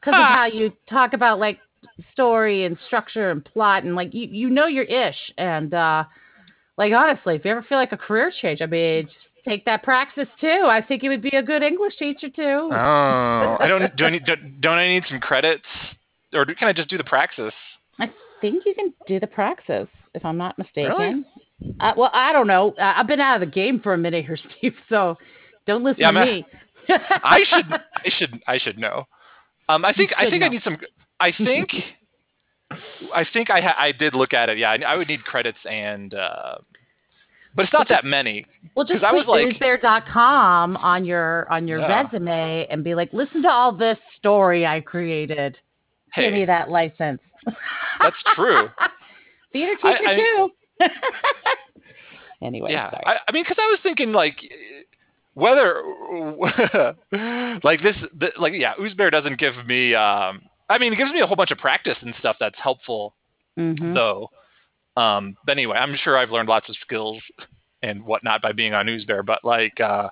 because 0.00 0.18
of 0.18 0.26
how 0.26 0.46
you 0.46 0.72
talk 0.88 1.12
about 1.12 1.38
like 1.38 1.58
story 2.12 2.64
and 2.64 2.76
structure 2.86 3.30
and 3.30 3.44
plot 3.44 3.84
and 3.84 3.94
like 3.94 4.12
you 4.14 4.26
you 4.26 4.50
know 4.50 4.66
your 4.66 4.84
ish 4.84 5.32
and 5.38 5.72
uh 5.74 6.04
like 6.76 6.92
honestly 6.92 7.36
if 7.36 7.44
you 7.44 7.50
ever 7.50 7.62
feel 7.62 7.78
like 7.78 7.92
a 7.92 7.96
career 7.96 8.32
change 8.40 8.60
i 8.62 8.66
mean 8.66 9.08
take 9.46 9.64
that 9.66 9.82
praxis 9.82 10.28
too 10.40 10.62
i 10.64 10.80
think 10.86 11.02
you 11.02 11.10
would 11.10 11.22
be 11.22 11.30
a 11.30 11.42
good 11.42 11.62
english 11.62 11.96
teacher 11.98 12.28
too 12.28 12.68
Oh. 12.72 13.56
I 13.60 13.66
don't. 13.68 13.94
Do 13.96 14.04
I 14.06 14.10
need? 14.10 14.24
Don't, 14.60 14.78
I 14.78 14.88
need 14.88 15.04
some 15.08 15.20
credits, 15.20 15.64
or 16.32 16.44
do- 16.44 16.54
can 16.54 16.68
I 16.68 16.72
just 16.72 16.88
do 16.88 16.96
the 16.98 17.04
praxis? 17.04 17.52
i 17.98 18.10
think 18.40 18.64
you 18.66 18.74
can 18.74 18.92
do 19.06 19.20
the 19.20 19.26
praxis 19.26 19.88
if 20.14 20.24
i'm 20.24 20.36
not 20.36 20.58
mistaken 20.58 21.24
Really? 21.62 21.76
uh, 21.80 21.92
well 21.96 22.10
i 22.12 22.32
don't 22.32 22.46
know 22.48 22.74
uh, 22.78 22.94
i've 22.96 23.06
been 23.06 23.20
out 23.20 23.40
of 23.40 23.46
the 23.48 23.52
game 23.52 23.80
for 23.80 23.94
a 23.94 23.98
minute 23.98 24.24
here 24.24 24.36
steve 24.58 24.74
so 24.88 25.16
don't 25.66 25.84
listen 25.84 26.00
Yeah, 26.00 26.10
to 26.10 26.18
I'm 26.18 26.26
me 26.28 26.46
I 26.88 27.40
should. 27.48 27.72
I 27.72 28.08
should. 28.18 28.42
I 28.46 28.58
should 28.58 28.78
know. 28.78 29.06
Um. 29.70 29.86
I 29.86 29.94
think. 29.94 30.10
I 30.18 30.28
think 30.28 30.42
I 30.42 30.48
need 30.48 30.60
some. 30.62 30.76
I 31.18 31.32
think. 31.38 31.70
I 33.14 33.24
think 33.32 33.48
I 33.48 33.60
ha- 33.62 33.76
I 33.78 33.92
did 33.92 34.14
look 34.14 34.34
at 34.34 34.50
it. 34.50 34.58
Yeah, 34.58 34.70
I, 34.72 34.76
I 34.92 34.96
would 34.96 35.08
need 35.08 35.24
credits 35.24 35.56
and. 35.68 36.12
Uh, 36.12 36.56
but 37.54 37.64
it's 37.64 37.72
not 37.72 37.88
that 37.88 38.04
many. 38.04 38.46
Well, 38.74 38.84
just 38.84 39.04
I 39.04 39.10
put 39.10 39.26
was 39.26 39.26
like- 39.26 39.46
newsbear.com 39.60 40.76
on 40.76 41.04
your 41.04 41.50
on 41.52 41.68
your 41.68 41.80
Yeah. 41.80 42.02
resume 42.04 42.66
and 42.70 42.82
be 42.84 42.94
like, 42.94 43.12
listen 43.12 43.42
to 43.42 43.50
all 43.50 43.72
this 43.72 43.98
story 44.18 44.66
I 44.66 44.80
created. 44.80 45.56
Give 46.16 46.32
me 46.32 46.44
that 46.44 46.70
license. 46.70 47.20
that's 48.00 48.16
true. 48.34 48.68
Theater 49.52 49.74
I- 49.82 49.92
teacher 49.98 50.08
I- 50.08 50.16
too. 50.16 50.50
anyway, 52.42 52.72
yeah. 52.72 52.90
sorry. 52.90 53.02
I, 53.06 53.16
I 53.28 53.32
mean, 53.32 53.44
because 53.44 53.58
I 53.60 53.66
was 53.68 53.78
thinking 53.82 54.12
like 54.12 54.36
whether 55.34 55.82
like 57.62 57.82
this, 57.82 57.96
like 58.38 58.52
yeah, 58.56 58.74
Oozbear 58.80 59.10
doesn't 59.10 59.38
give 59.38 59.54
me. 59.66 59.94
Um, 59.94 60.42
I 60.68 60.78
mean, 60.78 60.92
it 60.92 60.96
gives 60.96 61.12
me 61.12 61.20
a 61.20 61.26
whole 61.26 61.36
bunch 61.36 61.50
of 61.50 61.58
practice 61.58 61.96
and 62.00 62.14
stuff 62.18 62.36
that's 62.40 62.56
helpful 62.62 63.14
Mhm. 63.58 63.94
though. 63.94 64.30
Um, 64.96 65.36
but 65.44 65.52
anyway, 65.52 65.76
I'm 65.76 65.96
sure 65.96 66.16
I've 66.16 66.30
learned 66.30 66.48
lots 66.48 66.68
of 66.68 66.76
skills 66.80 67.22
and 67.82 68.04
whatnot 68.04 68.42
by 68.42 68.52
being 68.52 68.74
on 68.74 68.86
Newsbear. 68.86 69.24
But 69.24 69.44
like, 69.44 69.78
uh, 69.80 70.08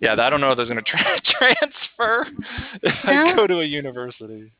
yeah, 0.00 0.14
I 0.18 0.30
don't 0.30 0.40
know 0.40 0.50
if 0.52 0.56
there's 0.56 0.68
going 0.68 0.82
to 0.84 0.90
tra- 0.90 1.20
transfer 1.38 2.26
if 2.82 2.94
I 3.04 3.34
go 3.34 3.46
to 3.46 3.60
a 3.60 3.64
university. 3.64 4.52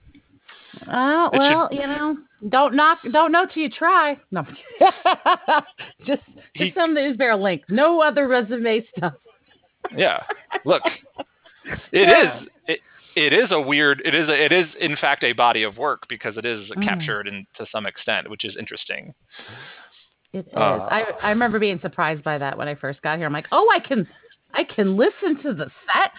Oh 0.87 1.31
It 1.33 1.37
should- 1.37 1.39
well, 1.39 1.69
you 1.73 1.87
know, 1.87 2.17
don't 2.51 2.75
knock, 2.75 2.99
don't 3.11 3.33
know 3.33 3.47
till 3.53 3.63
you 3.65 3.71
try. 3.71 4.17
No, 4.31 4.45
just 4.81 4.97
just 6.07 6.23
He- 6.55 6.73
some 6.77 6.95
newsbear 6.95 7.41
link. 7.41 7.63
No 7.69 8.01
other 8.01 8.29
resume 8.29 8.85
stuff. 8.97 9.15
Yeah, 9.97 10.23
look, 10.65 10.83
it 11.65 11.79
Yeah. 12.09 12.41
is. 12.43 12.49
It, 12.67 12.81
it 13.27 13.33
is 13.33 13.49
a 13.51 13.61
weird. 13.61 14.03
It 14.05 14.15
is. 14.15 14.29
A, 14.29 14.45
it 14.45 14.53
is 14.53 14.67
in 14.81 14.97
fact 14.97 15.25
a 15.25 15.33
body 15.33 15.63
of 15.63 15.77
work 15.77 16.03
because 16.09 16.37
it 16.37 16.45
is 16.45 16.69
Mm. 16.71 16.85
captured 16.85 17.29
in, 17.29 17.47
to 17.57 17.67
some 17.73 17.87
extent, 17.87 18.29
which 18.31 18.45
is 18.45 18.57
interesting. 18.59 19.15
It 20.33 20.47
is. 20.47 20.55
Uh. 20.57 20.89
I 20.91 21.05
I 21.23 21.31
remember 21.31 21.59
being 21.59 21.81
surprised 21.81 22.23
by 22.23 22.39
that 22.39 22.57
when 22.57 22.69
I 22.69 22.75
first 22.75 23.01
got 23.03 23.19
here. 23.19 23.27
I'm 23.27 23.33
like, 23.33 23.49
oh, 23.53 23.69
I 23.75 23.81
can, 23.81 24.07
I 24.55 24.65
can 24.65 24.97
listen 24.97 25.43
to 25.43 25.55
the 25.55 25.71
set, 25.87 26.11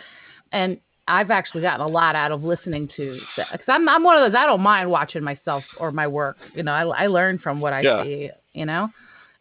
and 0.51 0.79
I've 1.07 1.31
actually 1.31 1.61
gotten 1.61 1.81
a 1.81 1.87
lot 1.87 2.15
out 2.15 2.31
of 2.31 2.43
listening 2.43 2.89
to 2.97 3.19
because 3.35 3.59
I'm 3.67 3.87
I'm 3.89 4.03
one 4.03 4.17
of 4.17 4.31
those 4.31 4.37
I 4.37 4.45
don't 4.45 4.61
mind 4.61 4.89
watching 4.89 5.23
myself 5.23 5.63
or 5.77 5.91
my 5.91 6.07
work. 6.07 6.37
You 6.53 6.63
know, 6.63 6.71
I 6.73 7.03
I 7.03 7.07
learn 7.07 7.39
from 7.39 7.59
what 7.59 7.73
I 7.73 7.83
Yeah. 7.83 8.03
see. 8.03 8.29
You 8.53 8.65
know, 8.65 8.89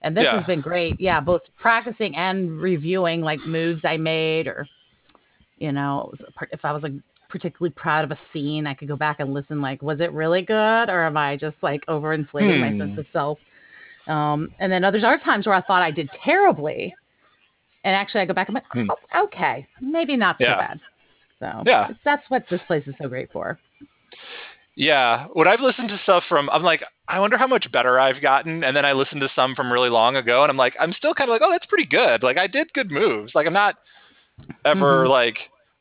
And 0.03 0.16
this 0.16 0.25
Yeah. 0.25 0.37
has 0.38 0.47
been 0.47 0.61
great. 0.61 1.01
Yeah, 1.01 1.21
both 1.21 1.42
practicing 1.59 2.14
and 2.16 2.61
reviewing 2.61 3.21
like 3.21 3.44
moves 3.44 3.81
I 3.85 3.97
made 3.97 4.47
or 4.47 4.66
you 5.59 5.73
know, 5.73 6.12
if 6.53 6.64
I 6.64 6.73
was 6.73 6.83
like 6.83 6.92
particularly 7.29 7.73
proud 7.73 8.05
of 8.05 8.11
a 8.11 8.19
scene, 8.33 8.67
I 8.67 8.75
could 8.75 8.88
go 8.88 8.97
back 8.97 9.21
and 9.21 9.33
listen 9.35 9.61
like 9.61 9.83
was 9.83 10.01
it 10.01 10.12
really 10.12 10.43
good 10.43 10.88
or 10.88 11.05
am 11.05 11.17
I 11.17 11.37
just 11.37 11.57
like 11.62 11.85
overinflating 11.87 12.61
my 12.61 12.71
Hmm. 12.73 12.79
sense 12.81 12.99
of 12.99 13.07
self? 13.12 13.38
Um, 14.07 14.51
and 14.59 14.73
then 14.73 14.85
others 14.85 15.05
are 15.05 15.19
times 15.19 15.47
where 15.47 15.55
I 15.55 15.61
thought 15.62 15.83
I 15.83 15.91
did 15.91 16.09
terribly. 16.25 16.95
And 17.85 17.95
actually 17.95 18.23
I 18.23 18.27
go 18.27 18.35
back 18.35 18.49
and 18.49 18.57
I'm 18.59 18.64
like, 18.87 18.99
oh, 19.14 19.25
okay, 19.27 19.67
maybe 19.81 20.17
not 20.17 20.37
so 20.37 20.45
Hmm. 20.45 20.51
Yeah. 20.51 20.57
bad. 20.59 20.81
So 21.41 21.62
Yeah. 21.64 21.88
that's 22.05 22.29
what 22.31 22.45
this 22.51 22.61
place 22.67 22.87
is 22.87 22.95
so 23.01 23.09
great 23.09 23.31
for. 23.33 23.59
Yeah, 24.75 25.27
when 25.33 25.49
I've 25.49 25.61
listened 25.61 25.88
to 25.88 25.99
stuff 26.05 26.23
from, 26.29 26.49
I'm 26.51 26.62
like, 26.62 26.85
I 27.09 27.19
wonder 27.19 27.37
how 27.37 27.49
much 27.49 27.71
better 27.73 27.99
I've 27.99 28.23
gotten, 28.23 28.62
and 28.62 28.77
then 28.77 28.85
I 28.85 28.93
listened 28.93 29.21
to 29.23 29.29
some 29.35 29.57
from 29.57 29.73
really 29.73 29.88
long 29.91 30.14
ago, 30.14 30.43
and 30.43 30.51
I'm 30.51 30.57
like, 30.57 30.77
I'm 30.79 30.93
still 30.93 31.14
kind 31.14 31.29
of 31.29 31.33
like, 31.33 31.43
oh, 31.45 31.51
that's 31.51 31.67
pretty 31.67 31.87
good. 31.87 32.23
Like 32.23 32.38
I 32.38 32.47
did 32.47 32.73
good 32.75 32.91
moves. 32.91 33.35
Like 33.35 33.47
I'm 33.49 33.53
not 33.53 33.75
ever 34.64 35.07
Mhm. 35.07 35.11
like 35.11 35.38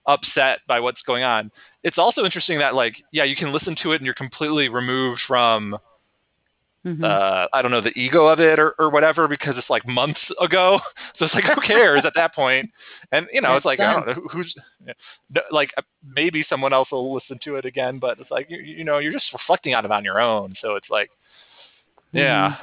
upset 0.07 0.59
by 0.67 0.79
what's 0.79 1.01
going 1.05 1.23
on. 1.23 1.51
It's 1.83 1.97
also 1.97 2.23
interesting 2.23 2.59
that 2.59 2.73
like, 2.73 2.95
yeah, 3.11 3.23
you 3.23 3.35
can 3.35 3.53
listen 3.53 3.75
to 3.83 3.91
it 3.91 3.97
and 3.97 4.05
you're 4.05 4.15
completely 4.15 4.69
removed 4.69 5.21
from, 5.27 5.77
Mhm. 6.85 7.03
uh, 7.03 7.47
I 7.51 7.61
don't 7.61 7.71
know, 7.71 7.81
the 7.81 7.97
ego 7.99 8.27
of 8.27 8.39
it 8.39 8.59
or, 8.59 8.73
or 8.79 8.89
whatever 8.89 9.27
because 9.27 9.55
it's 9.57 9.69
like 9.69 9.85
months 9.85 10.19
ago. 10.39 10.79
So 11.19 11.25
it's 11.25 11.33
like, 11.33 11.45
who 11.45 11.59
cares 11.61 12.03
at 12.05 12.13
that 12.15 12.33
point? 12.35 12.69
And 13.11 13.27
you 13.33 13.41
know, 13.41 13.55
it's 13.55 13.65
like 13.65 13.79
I 13.79 13.91
don't 13.93 14.05
know 14.07 14.27
who's 14.31 14.53
no, 15.29 15.41
like 15.51 15.71
maybe 16.05 16.45
someone 16.47 16.73
else 16.73 16.91
will 16.91 17.13
listen 17.13 17.39
to 17.43 17.55
it 17.55 17.65
again, 17.65 17.97
but 17.97 18.19
it's 18.19 18.29
like 18.29 18.47
you, 18.49 18.59
you 18.59 18.83
know 18.83 18.99
you're 18.99 19.11
just 19.11 19.33
reflecting 19.33 19.73
on 19.73 19.83
it 19.83 19.91
on 19.91 20.03
your 20.05 20.21
own. 20.21 20.53
So 20.61 20.75
it's 20.75 20.89
like, 20.89 21.09
yeah. 22.13 22.57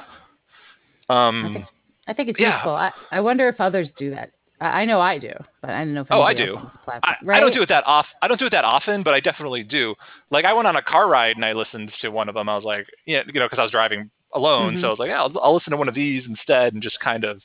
Um. 1.09 1.65
I 2.07 2.13
think 2.13 2.29
it's 2.29 2.39
Yeah. 2.39 2.55
useful. 2.57 2.75
I, 2.75 2.91
I 3.11 3.19
wonder 3.19 3.47
if 3.49 3.59
others 3.59 3.89
do 3.97 4.11
that. 4.11 4.31
I, 4.61 4.81
I 4.81 4.85
know 4.85 4.99
I 5.01 5.17
do, 5.17 5.31
but 5.61 5.71
I 5.71 5.79
don't 5.79 5.93
know 5.93 6.01
if 6.01 6.07
Oh, 6.11 6.21
I 6.21 6.33
do. 6.33 6.55
this 6.55 6.71
platform- 6.85 7.15
I, 7.29 7.37
I 7.37 7.39
don't 7.39 7.53
do 7.53 7.61
it 7.61 7.69
that 7.69 7.85
off. 7.85 8.05
I 8.21 8.27
don't 8.27 8.39
do 8.39 8.45
it 8.45 8.51
that 8.51 8.63
often, 8.63 9.03
but 9.03 9.13
I 9.13 9.19
definitely 9.19 9.63
do. 9.63 9.95
Like 10.31 10.45
I 10.45 10.53
went 10.53 10.67
on 10.67 10.75
a 10.75 10.81
car 10.81 11.07
ride 11.09 11.35
and 11.35 11.45
I 11.45 11.53
listened 11.53 11.91
to 12.01 12.09
one 12.09 12.29
of 12.29 12.35
them. 12.35 12.47
I 12.49 12.55
was 12.55 12.63
like, 12.63 12.87
yeah, 13.05 13.23
you 13.27 13.39
know, 13.39 13.45
because 13.47 13.59
I 13.59 13.63
was 13.63 13.71
driving 13.71 14.09
alone, 14.33 14.75
Mhm. 14.75 14.81
so 14.81 14.87
I 14.87 14.89
was 14.91 14.99
like, 14.99 15.09
yeah, 15.09 15.21
I'll, 15.21 15.39
I'll 15.41 15.53
listen 15.53 15.71
to 15.71 15.77
one 15.77 15.87
of 15.89 15.95
these 15.95 16.25
instead 16.25 16.73
and 16.73 16.81
just 16.83 16.99
kind 16.99 17.23
of, 17.23 17.41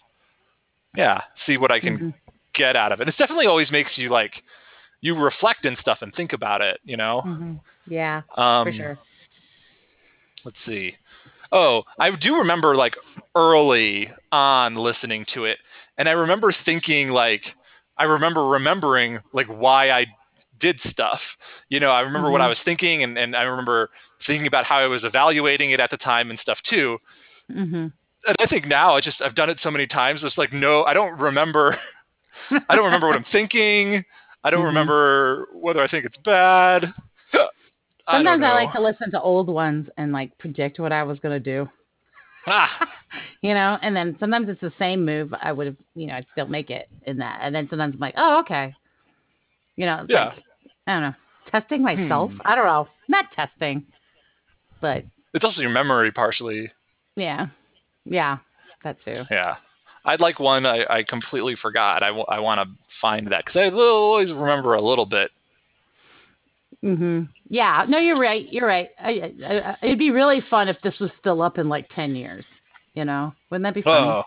yeah, 0.96 1.22
see 1.46 1.56
what 1.56 1.70
I 1.70 1.78
can 1.80 1.98
Mhm. 1.98 2.14
get 2.54 2.74
out 2.76 2.92
of 2.92 3.00
it. 3.00 3.08
It 3.08 3.16
definitely 3.16 3.46
always 3.46 3.70
makes 3.70 3.96
you 3.96 4.08
like, 4.08 4.42
you 5.00 5.16
reflect 5.16 5.64
and 5.64 5.78
stuff 5.78 5.98
and 6.02 6.14
think 6.14 6.32
about 6.32 6.60
it. 6.62 6.80
You 6.84 6.96
know. 6.96 7.22
Mhm. 7.24 7.60
Yeah, 7.86 8.22
Um, 8.36 8.66
for 8.66 8.72
sure. 8.72 8.98
let's 10.44 10.56
see. 10.66 10.96
Oh, 11.52 11.82
I 11.98 12.10
do 12.10 12.36
remember 12.36 12.76
like 12.76 12.96
early 13.34 14.12
on 14.30 14.76
listening 14.76 15.26
to 15.34 15.44
it, 15.44 15.58
and 16.00 16.08
I 16.08 16.12
remember 16.12 16.52
thinking 16.64 17.10
like, 17.10 17.42
I 17.98 18.04
remember 18.04 18.48
remembering 18.48 19.20
like 19.34 19.46
why 19.48 19.90
I 19.90 20.06
did 20.60 20.80
stuff. 20.90 21.20
You 21.68 21.78
know, 21.80 21.90
I 21.90 22.00
remember 22.00 22.30
what 22.30 22.40
I 22.40 22.48
Mhm. 22.48 22.48
was 22.48 22.58
thinking, 22.64 23.04
and, 23.04 23.18
and 23.18 23.36
I 23.36 23.42
remember 23.42 23.90
thinking 24.26 24.46
about 24.48 24.64
how 24.64 24.78
I 24.78 24.86
was 24.86 25.04
evaluating 25.04 25.72
it 25.72 25.80
at 25.80 25.90
the 25.90 25.98
time 25.98 26.30
and 26.30 26.40
stuff 26.40 26.58
too. 26.70 26.98
hmm 27.50 27.88
And 28.26 28.36
I 28.40 28.46
think 28.46 28.66
now 28.66 28.96
I 28.96 29.00
just 29.00 29.20
I've 29.20 29.34
done 29.34 29.50
it 29.50 29.58
so 29.62 29.70
many 29.70 29.86
times. 29.86 30.20
It's 30.22 30.38
like 30.38 30.52
no, 30.52 30.84
I 30.84 30.94
don't 30.94 31.18
remember. 31.18 31.78
I 32.68 32.76
don't 32.76 32.84
remember 32.86 33.06
what 33.08 33.16
I'm 33.16 33.24
thinking. 33.32 34.04
I 34.44 34.50
don't 34.50 34.64
Mhm. 34.64 34.66
remember 34.66 35.48
whether 35.54 35.82
I 35.82 35.88
think 35.88 36.06
it's 36.06 36.16
bad. 36.24 36.92
I 38.08 38.16
Sometimes 38.16 38.42
I, 38.42 38.52
like 38.54 38.72
to 38.72 38.80
listen 38.80 39.10
to 39.12 39.20
old 39.20 39.48
ones 39.48 39.88
and 39.98 40.12
like 40.12 40.36
predict 40.38 40.80
what 40.80 40.92
I 40.92 41.02
was 41.04 41.18
gonna 41.20 41.40
do. 41.40 41.68
Ah, 42.46 42.88
You 43.42 43.54
know, 43.54 43.78
and 43.82 43.94
then 43.96 44.16
sometimes 44.20 44.48
it's 44.48 44.60
the 44.60 44.72
same 44.78 45.04
move. 45.04 45.32
I 45.40 45.50
would 45.52 45.66
have, 45.66 45.76
you 45.94 46.06
know, 46.06 46.14
I'd 46.14 46.26
still 46.32 46.46
make 46.46 46.70
it 46.70 46.88
in 47.06 47.16
that. 47.18 47.40
And 47.42 47.54
then 47.54 47.66
sometimes 47.70 47.94
I'm 47.94 48.00
like, 48.00 48.14
oh, 48.16 48.40
okay. 48.40 48.74
You 49.76 49.86
know, 49.86 50.00
it's 50.02 50.10
Yeah. 50.10 50.26
like, 50.26 50.42
I 50.86 50.92
don't 50.92 51.02
know, 51.02 51.14
testing 51.50 51.82
myself. 51.82 52.30
Hmm. 52.32 52.40
I 52.44 52.54
don't 52.54 52.66
know, 52.66 52.86
not 53.08 53.26
testing, 53.34 53.84
but 54.80 55.04
it's 55.34 55.44
also 55.44 55.60
your 55.60 55.70
memory 55.70 56.12
partially. 56.12 56.70
yeah, 57.16 57.46
yeah, 58.04 58.38
that 58.84 58.96
too. 59.04 59.24
Yeah. 59.30 59.56
I'd 60.04 60.20
like 60.20 60.38
one 60.40 60.64
I, 60.66 60.84
I 60.88 61.02
completely 61.02 61.56
forgot. 61.60 62.02
I, 62.02 62.08
w- 62.08 62.24
I 62.28 62.40
want 62.40 62.60
to 62.60 62.74
find 63.00 63.30
that 63.32 63.44
because 63.44 63.60
I 63.60 63.68
will 63.74 63.82
always 63.82 64.28
remember 64.32 64.74
a 64.74 64.80
little 64.82 65.06
bit. 65.06 65.30
Hmm 66.82 67.22
Yeah, 67.48 67.84
no, 67.88 67.98
you're 67.98 68.18
right. 68.18 68.50
You're 68.52 68.66
right. 68.66 68.88
I, 68.98 69.10
I, 69.44 69.46
I, 69.46 69.76
it'd 69.82 69.98
be 69.98 70.10
really 70.10 70.40
fun 70.48 70.68
if 70.68 70.76
this 70.82 70.98
was 71.00 71.10
still 71.18 71.42
up 71.42 71.58
in 71.58 71.68
like 71.68 71.88
ten 71.94 72.14
years. 72.16 72.44
You 72.94 73.04
know, 73.04 73.32
wouldn't 73.50 73.64
that 73.64 73.74
be 73.74 73.82
funny? 73.82 74.08
Oh, 74.08 74.22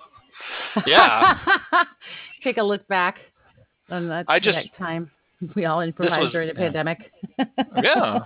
yeah. 0.85 1.37
Take 2.43 2.57
a 2.57 2.63
look 2.63 2.87
back 2.87 3.17
on 3.89 4.07
that, 4.09 4.25
I 4.27 4.39
just- 4.39 4.55
that 4.55 4.77
time 4.77 5.11
we 5.55 5.65
all 5.65 5.81
improvised 5.81 6.21
was- 6.23 6.31
during 6.31 6.47
the 6.47 6.53
yeah. 6.53 6.59
pandemic. 6.59 6.97
yeah. 7.81 8.19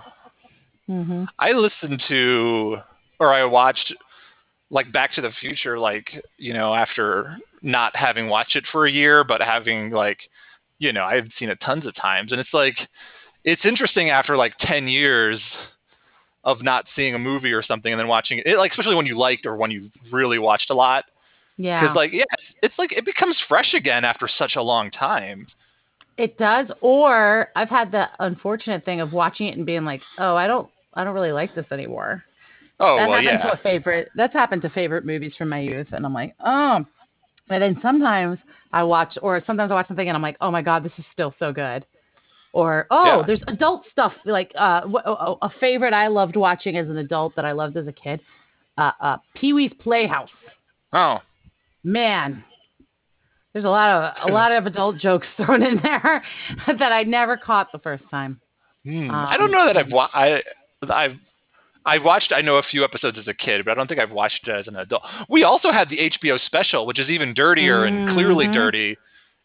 hmm 0.86 1.24
I 1.38 1.52
listened 1.52 2.02
to, 2.08 2.76
or 3.20 3.32
I 3.34 3.44
watched, 3.44 3.92
like 4.70 4.92
Back 4.92 5.14
to 5.14 5.20
the 5.20 5.32
Future, 5.40 5.78
like 5.78 6.06
you 6.36 6.52
know, 6.52 6.74
after 6.74 7.36
not 7.62 7.96
having 7.96 8.28
watched 8.28 8.54
it 8.56 8.64
for 8.70 8.86
a 8.86 8.90
year, 8.90 9.24
but 9.24 9.40
having 9.40 9.90
like, 9.90 10.18
you 10.78 10.92
know, 10.92 11.04
I've 11.04 11.28
seen 11.38 11.48
it 11.48 11.58
tons 11.64 11.84
of 11.86 11.94
times, 11.96 12.30
and 12.32 12.40
it's 12.40 12.54
like, 12.54 12.76
it's 13.44 13.64
interesting 13.64 14.10
after 14.10 14.36
like 14.36 14.54
ten 14.60 14.88
years 14.88 15.40
of 16.44 16.62
not 16.62 16.84
seeing 16.96 17.14
a 17.14 17.18
movie 17.18 17.52
or 17.52 17.62
something, 17.62 17.92
and 17.92 17.98
then 18.00 18.08
watching 18.08 18.40
it, 18.44 18.56
like 18.58 18.70
especially 18.72 18.94
when 18.94 19.06
you 19.06 19.18
liked 19.18 19.44
or 19.46 19.56
when 19.56 19.70
you 19.70 19.90
really 20.12 20.38
watched 20.38 20.70
a 20.70 20.74
lot, 20.74 21.04
Yeah, 21.56 21.80
because 21.80 21.96
like 21.96 22.12
yeah, 22.12 22.24
it's, 22.32 22.42
it's 22.62 22.74
like 22.78 22.92
it 22.92 23.04
becomes 23.04 23.36
fresh 23.48 23.74
again 23.74 24.04
after 24.04 24.28
such 24.38 24.56
a 24.56 24.62
long 24.62 24.90
time. 24.90 25.46
it 26.16 26.36
does. 26.38 26.66
Or 26.80 27.48
I've 27.56 27.68
had 27.68 27.92
the 27.92 28.06
unfortunate 28.20 28.84
thing 28.84 29.00
of 29.00 29.12
watching 29.12 29.46
it 29.48 29.56
and 29.56 29.66
being 29.66 29.84
like, 29.84 30.00
oh, 30.18 30.34
I 30.36 30.46
don't, 30.46 30.68
I 30.94 31.04
don't 31.04 31.14
really 31.14 31.32
like 31.32 31.54
this 31.54 31.66
anymore. 31.70 32.24
Oh 32.80 32.96
that 32.96 33.08
well, 33.08 33.20
happened 33.22 33.40
yeah. 33.42 33.50
to 33.50 33.58
a 33.58 33.62
favorite. 33.62 34.08
That's 34.16 34.32
happened 34.32 34.62
to 34.62 34.70
favorite 34.70 35.04
movies 35.04 35.32
from 35.36 35.48
my 35.48 35.60
youth, 35.60 35.88
and 35.92 36.04
I'm 36.06 36.14
like, 36.14 36.34
oh. 36.44 36.84
And 37.50 37.62
then 37.62 37.78
sometimes 37.82 38.38
I 38.72 38.82
watch, 38.84 39.16
or 39.22 39.42
sometimes 39.46 39.70
I 39.70 39.74
watch 39.74 39.88
something 39.88 40.06
and 40.08 40.16
I'm 40.16 40.22
like, 40.22 40.36
oh 40.40 40.50
my 40.50 40.62
god, 40.62 40.84
this 40.84 40.92
is 40.98 41.04
still 41.12 41.34
so 41.38 41.52
good. 41.52 41.84
Or 42.52 42.86
oh, 42.90 43.04
Yeah. 43.20 43.22
there's 43.26 43.42
adult 43.46 43.84
stuff 43.92 44.12
like 44.24 44.52
uh, 44.58 44.82
a 45.04 45.34
a 45.42 45.50
favorite 45.60 45.92
I 45.92 46.08
loved 46.08 46.34
watching 46.36 46.76
as 46.76 46.88
an 46.88 46.96
adult 46.98 47.36
that 47.36 47.44
I 47.44 47.52
loved 47.52 47.76
as 47.76 47.86
a 47.86 47.92
kid, 47.92 48.20
uh, 48.78 48.92
uh, 49.00 49.16
Pee 49.34 49.52
Wee's 49.52 49.72
Playhouse. 49.80 50.30
Oh, 50.92 51.18
Man, 51.84 52.42
there's 53.52 53.64
a 53.64 53.68
lot 53.68 53.90
of 53.90 54.30
a 54.30 54.32
lot 54.32 54.52
of 54.52 54.66
adult 54.66 54.98
jokes 54.98 55.26
thrown 55.36 55.62
in 55.62 55.80
there 55.82 56.22
that 56.66 56.92
I 56.92 57.02
never 57.04 57.36
caught 57.36 57.70
the 57.72 57.78
first 57.78 58.04
time. 58.10 58.40
Hmm. 58.84 59.10
Um, 59.10 59.26
I 59.26 59.36
don't 59.36 59.50
know 59.50 59.66
that 59.66 59.76
I've 59.76 59.90
wa- 59.92 60.08
I 60.12 60.42
I've 60.88 61.16
I've 61.84 62.02
watched 62.04 62.32
I 62.34 62.40
know 62.40 62.56
a 62.56 62.62
few 62.62 62.82
episodes 62.84 63.18
as 63.18 63.28
a 63.28 63.34
kid, 63.34 63.64
but 63.64 63.72
I 63.72 63.74
don't 63.74 63.86
think 63.88 64.00
I've 64.00 64.10
watched 64.10 64.48
it 64.48 64.52
as 64.52 64.66
an 64.68 64.76
adult. 64.76 65.02
We 65.28 65.44
also 65.44 65.70
had 65.70 65.88
the 65.90 65.98
HBO 66.10 66.38
special, 66.46 66.86
which 66.86 66.98
is 66.98 67.08
even 67.08 67.34
dirtier 67.34 67.84
and 67.84 68.14
clearly 68.14 68.46
Mhm. 68.46 68.54
dirty, 68.54 68.96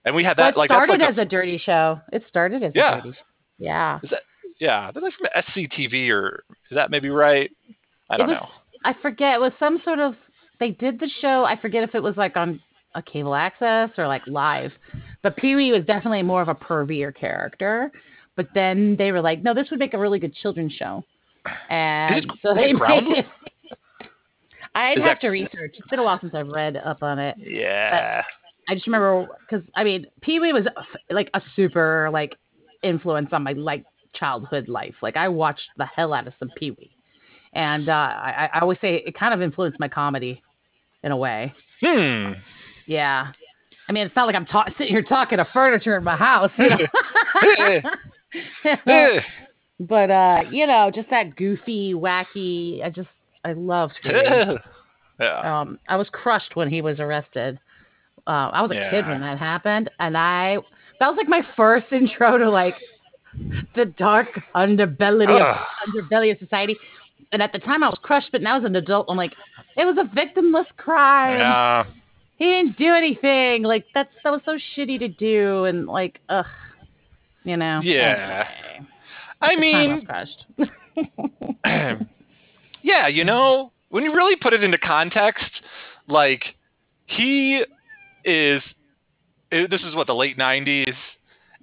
and 0.05 0.15
we 0.15 0.23
had 0.23 0.37
Well, 0.37 0.47
that 0.47 0.55
it 0.55 0.57
like 0.57 0.67
started 0.69 0.99
like 0.99 1.09
as 1.11 1.17
a 1.17 1.25
dirty 1.25 1.57
show. 1.57 1.99
It 2.11 2.23
started 2.29 2.63
as 2.63 2.71
Yeah. 2.75 2.97
a 2.99 3.01
dirty. 3.01 3.11
Show. 3.17 3.23
Yeah. 3.59 3.99
is 4.03 4.09
that 4.09 4.21
yeah 4.59 4.91
that's 4.93 5.03
like 5.03 5.13
from 5.13 5.43
SCTV 5.43 6.09
or 6.11 6.43
is 6.69 6.75
that 6.75 6.91
maybe 6.91 7.09
right? 7.09 7.49
I 8.09 8.17
don't 8.17 8.29
it 8.29 8.33
was, 8.33 8.41
know. 8.41 8.49
I 8.89 8.93
forget. 9.01 9.35
It 9.35 9.41
was 9.41 9.53
some 9.59 9.79
sort 9.83 9.99
of. 9.99 10.15
They 10.59 10.69
did 10.71 10.99
the 10.99 11.09
show. 11.21 11.45
I 11.45 11.59
forget 11.59 11.83
if 11.83 11.95
it 11.95 12.03
was 12.03 12.15
like 12.17 12.35
on 12.37 12.59
a 12.95 13.01
cable 13.01 13.33
access 13.35 13.89
or 13.97 14.07
like 14.07 14.21
live. 14.27 14.71
But 15.23 15.35
Pee 15.37 15.55
Wee 15.55 15.71
was 15.71 15.83
definitely 15.85 16.21
more 16.23 16.41
of 16.41 16.47
a 16.49 16.55
pervier 16.55 17.11
character. 17.15 17.91
But 18.35 18.47
then 18.53 18.95
they 18.97 19.11
were 19.11 19.21
like, 19.21 19.41
no, 19.43 19.53
this 19.53 19.69
would 19.71 19.79
make 19.79 19.93
a 19.93 19.97
really 19.99 20.19
good 20.19 20.33
children's 20.35 20.73
show. 20.73 21.03
And 21.69 22.31
so 22.41 22.53
they 22.53 22.69
it 22.69 22.73
made 22.73 23.17
it. 23.19 23.25
I'd 24.75 24.97
Is 24.97 25.03
have 25.03 25.17
that- 25.17 25.21
to 25.21 25.29
research. 25.29 25.75
It's 25.77 25.87
been 25.89 25.99
a 25.99 26.03
while 26.03 26.19
since 26.19 26.33
I've 26.35 26.47
read 26.47 26.77
up 26.77 27.03
on 27.03 27.19
it. 27.19 27.35
Yeah. 27.39 28.23
I 28.69 28.75
just 28.75 28.87
remember 28.87 29.27
because 29.49 29.65
I 29.75 29.83
mean, 29.83 30.07
Pee 30.21 30.39
Wee 30.39 30.53
was 30.53 30.65
like 31.09 31.29
a 31.33 31.41
super 31.55 32.09
like 32.11 32.35
influence 32.83 33.29
on 33.31 33.43
my 33.43 33.53
like 33.53 33.83
childhood 34.13 34.67
life. 34.67 34.95
Like 35.01 35.17
I 35.17 35.27
watched 35.27 35.67
the 35.77 35.85
hell 35.85 36.13
out 36.13 36.27
of 36.27 36.33
some 36.39 36.49
Pee 36.57 36.71
Wee, 36.71 36.91
and 37.53 37.89
uh, 37.89 37.91
I, 37.91 38.49
I 38.53 38.59
always 38.59 38.77
say 38.81 39.03
it 39.05 39.17
kind 39.17 39.33
of 39.33 39.41
influenced 39.41 39.79
my 39.79 39.87
comedy 39.87 40.41
in 41.03 41.11
a 41.11 41.17
way. 41.17 41.53
Hmm. 41.81 42.33
Yeah, 42.85 43.31
I 43.87 43.91
mean, 43.91 44.05
it's 44.05 44.15
not 44.15 44.25
like 44.25 44.35
I'm 44.35 44.45
ta- 44.45 44.69
sitting 44.77 44.93
here 44.93 45.03
talking 45.03 45.37
to 45.37 45.47
furniture 45.53 45.97
in 45.97 46.03
my 46.03 46.15
house, 46.15 46.51
you 46.57 46.69
know? 46.69 46.77
eh. 48.87 49.19
but 49.79 50.09
uh, 50.09 50.43
you 50.51 50.65
know, 50.65 50.91
just 50.93 51.09
that 51.09 51.35
goofy, 51.35 51.93
wacky. 51.93 52.83
I 52.83 52.89
just 52.89 53.09
I 53.43 53.53
loved 53.53 53.93
yeah. 54.05 54.55
um, 55.19 55.79
I 55.87 55.97
was 55.97 56.07
crushed 56.11 56.55
when 56.55 56.69
he 56.69 56.81
was 56.81 56.99
arrested. 56.99 57.59
Uh, 58.25 58.49
I 58.53 58.61
was 58.61 58.71
a 58.71 58.89
kid 58.89 59.05
when 59.07 59.21
that 59.21 59.37
happened, 59.37 59.89
and 59.99 60.17
I 60.17 60.57
that 60.99 61.07
was 61.07 61.17
like 61.17 61.27
my 61.27 61.41
first 61.57 61.87
intro 61.91 62.37
to 62.37 62.49
like 62.49 62.75
the 63.75 63.85
dark 63.85 64.27
underbelly 64.55 65.27
of 65.27 65.57
underbelly 65.87 66.31
of 66.31 66.39
society. 66.39 66.77
And 67.31 67.41
at 67.41 67.51
the 67.51 67.59
time, 67.59 67.83
I 67.83 67.89
was 67.89 67.97
crushed, 68.01 68.29
but 68.31 68.41
now 68.41 68.57
as 68.59 68.63
an 68.63 68.75
adult, 68.75 69.07
I'm 69.09 69.17
like, 69.17 69.33
it 69.75 69.85
was 69.85 69.97
a 69.97 70.03
victimless 70.15 70.67
crime. 70.77 71.39
Yeah. 71.39 71.83
he 72.37 72.45
didn't 72.45 72.77
do 72.77 72.93
anything. 72.93 73.63
Like 73.63 73.85
that's 73.93 74.11
that 74.23 74.31
was 74.31 74.41
so 74.45 74.57
shitty 74.77 74.99
to 74.99 75.07
do, 75.07 75.65
and 75.65 75.87
like, 75.87 76.19
ugh, 76.29 76.45
you 77.43 77.57
know. 77.57 77.81
Yeah. 77.83 78.47
Anyway, 78.47 78.87
I 79.41 79.55
mean, 79.57 79.95
was 79.95 80.03
crushed. 80.05 80.45
yeah, 82.83 83.07
you 83.07 83.23
know, 83.23 83.71
when 83.89 84.03
you 84.03 84.13
really 84.15 84.35
put 84.35 84.53
it 84.53 84.63
into 84.63 84.77
context, 84.77 85.51
like 86.07 86.55
he 87.07 87.63
is 88.25 88.61
eh, 89.51 89.67
this 89.69 89.81
is 89.81 89.95
what 89.95 90.07
the 90.07 90.15
late 90.15 90.37
90s 90.37 90.93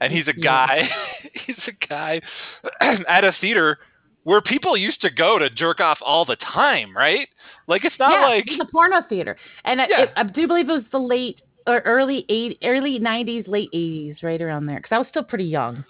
and 0.00 0.12
he's 0.12 0.26
a 0.28 0.32
Yeah. 0.36 0.66
guy 0.66 0.90
he's 1.46 1.56
a 1.66 1.86
guy 1.86 2.20
at 2.80 3.24
a 3.24 3.34
theater 3.40 3.78
where 4.24 4.42
people 4.42 4.76
used 4.76 5.00
to 5.00 5.10
go 5.10 5.38
to 5.38 5.48
jerk 5.48 5.80
off 5.80 5.96
all 6.02 6.26
the 6.26 6.36
time, 6.36 6.94
right? 6.94 7.26
Like 7.66 7.84
it's 7.86 7.98
not 7.98 8.12
yeah, 8.12 8.26
like 8.26 8.46
it 8.46 8.58
was 8.58 8.66
a 8.68 8.70
porno 8.70 9.00
theater, 9.08 9.34
and 9.64 9.80
I, 9.80 9.86
Yeah. 9.88 10.00
it- 10.02 10.12
I 10.14 10.22
do 10.24 10.46
believe 10.46 10.68
it 10.68 10.72
was 10.72 10.82
the 10.92 10.98
late 10.98 11.40
or 11.66 11.80
early 11.80 12.26
eight, 12.28 12.58
early 12.62 12.98
nineties, 12.98 13.46
late 13.46 13.70
eighties, 13.72 14.16
right 14.22 14.40
around 14.42 14.66
there. 14.66 14.76
Because 14.76 14.92
I 14.94 14.98
was 14.98 15.06
still 15.08 15.22
pretty 15.24 15.44
young 15.44 15.84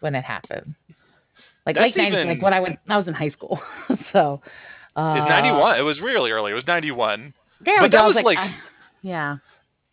when 0.00 0.16
it 0.16 0.24
happened. 0.24 0.74
Like 1.64 1.76
That's 1.76 1.96
late 1.96 2.08
even- 2.08 2.26
like 2.28 2.42
when 2.42 2.52
I 2.52 2.58
went, 2.58 2.80
I 2.88 2.96
was 2.96 3.06
in 3.06 3.14
high 3.14 3.30
school. 3.30 3.60
so 4.12 4.40
uh, 4.96 5.14
it's 5.18 5.28
91. 5.28 5.78
It 5.78 5.82
was 5.82 6.00
really 6.00 6.32
early. 6.32 6.50
It 6.50 6.54
was 6.56 6.66
91. 6.66 7.32
There 7.64 7.80
But 7.82 7.92
that. 7.92 8.00
I 8.00 8.06
was 8.08 8.16
like- 8.24 8.36
I- 8.38 8.56
yeah, 9.02 9.36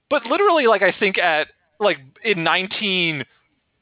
but 0.10 0.26
literally 0.26 0.68
like 0.68 0.82
i 0.82 0.92
think 0.98 1.18
at 1.18 1.48
like 1.80 1.98
in 2.24 2.44
19 2.44 3.24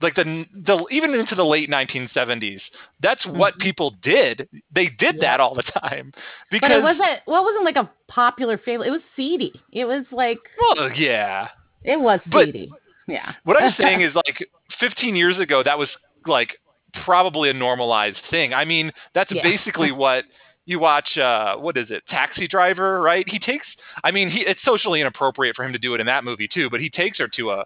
like 0.02 0.16
the 0.16 0.46
the 0.54 0.86
even 0.92 1.14
into 1.14 1.36
the 1.36 1.44
late 1.46 1.70
1970s 1.70 2.60
that's 3.02 3.26
what 3.26 3.56
Mhm. 3.56 3.60
people 3.62 3.92
did 4.04 4.48
they 4.74 4.88
did 4.88 5.16
Yeah. 5.16 5.22
that 5.22 5.40
all 5.40 5.56
the 5.56 5.64
time 5.64 6.12
but 6.52 6.62
because 6.62 6.72
it 6.72 6.84
wasn't. 6.84 7.20
Well, 7.28 7.42
it 7.42 7.46
wasn't 7.46 7.64
like 7.66 7.78
a 7.78 7.90
popular 8.08 8.58
favorite. 8.58 8.88
It 8.88 8.92
was 8.92 9.02
seedy. 9.16 9.54
It 9.72 9.86
was 9.86 10.06
like 10.12 10.40
well 10.60 10.92
yeah 10.92 11.50
it 11.84 12.00
was 12.00 12.20
But- 12.26 12.48
seedy. 12.48 12.72
yeah. 13.08 13.34
what 13.46 13.62
i'm 13.62 13.74
saying 13.80 14.02
is 14.08 14.14
like 14.16 14.46
15 14.80 15.16
years 15.16 15.38
ago 15.40 15.64
that 15.64 15.78
was 15.80 15.90
like 16.26 16.58
probably 17.06 17.50
a 17.50 17.54
normalized 17.54 18.18
thing 18.30 18.54
i 18.54 18.66
mean 18.66 18.92
that's 19.14 19.32
Yeah. 19.32 19.44
basically 19.44 19.92
what 19.92 20.26
you 20.66 20.80
watch 20.80 21.18
uh 21.18 21.56
what 21.56 21.78
is 21.78 21.88
it 21.90 22.04
taxi 22.10 22.48
driver 22.48 23.02
right 23.02 23.26
he 23.28 23.38
takes 23.40 23.66
i 24.04 24.12
mean 24.12 24.30
he 24.30 24.40
it's 24.42 24.60
socially 24.66 25.00
inappropriate 25.02 25.56
for 25.56 25.64
him 25.64 25.72
to 25.74 25.80
do 25.80 25.94
it 25.94 26.00
in 26.00 26.08
that 26.08 26.24
movie 26.24 26.48
too 26.52 26.70
but 26.70 26.80
he 26.80 26.90
takes 26.90 27.18
her 27.20 27.28
to 27.28 27.52
a 27.52 27.64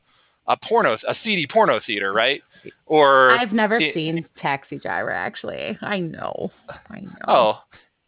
a 0.48 0.58
porno 0.58 0.98
a 1.08 1.16
seedy 1.24 1.48
porno 1.48 1.80
theater 1.86 2.12
right 2.14 2.42
or 2.86 3.32
I've 3.32 3.54
never 3.54 3.78
it- 3.78 3.94
seen 3.94 4.26
Taxi 4.42 4.80
Driver. 4.80 5.12
Actually, 5.12 5.78
I 5.82 6.00
know. 6.00 6.52
I 6.90 7.00
know. 7.00 7.10
Oh, 7.26 7.54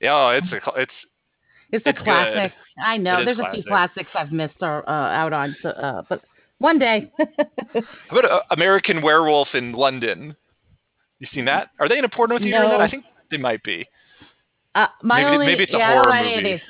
yeah, 0.02 0.14
oh, 0.14 0.30
it's 0.32 0.52
a 0.52 0.58
it's 0.82 0.92
It's 1.72 1.86
a 1.86 1.90
It's 1.90 1.98
good. 2.00 2.04
classic. 2.04 2.52
I 2.84 2.98
know. 2.98 3.22
It 3.22 3.26
There's 3.26 3.40
a 3.40 3.50
few 3.54 3.64
classics 3.64 4.10
I've 4.14 4.34
missed 4.34 4.56
or, 4.60 4.84
uh, 4.90 4.92
out 4.92 5.32
on. 5.32 5.56
So, 5.62 5.70
uh, 5.70 6.02
but 6.10 6.22
one 6.58 6.80
day, 6.80 7.10
how 7.18 8.18
about 8.20 8.26
uh, 8.30 8.42
American 8.50 9.02
Werewolf 9.02 9.48
in 9.54 9.72
London? 9.72 10.36
You 11.20 11.28
seen 11.34 11.46
that? 11.46 11.70
Are 11.80 11.88
they 11.88 11.98
in 11.98 12.04
a 12.04 12.10
porno 12.10 12.38
theater 12.38 12.62
in 12.66 12.70
that? 12.72 12.82
I 12.82 12.90
think 12.90 13.06
they 13.32 13.38
might 13.38 13.64
be. 13.64 13.88
Uh, 14.76 14.88
my 15.04 15.22
Maybe- 15.24 15.34
only 15.34 15.46
maybe 15.48 15.64
it's 15.64 15.74
a 15.74 15.78
yeah, 15.78 15.90
I 15.92 15.94
don't 15.96 16.04
horror 16.06 16.14
know 16.16 16.20
any 16.22 16.34
of 16.38 16.44
movie. 16.44 16.54
these. 16.56 16.62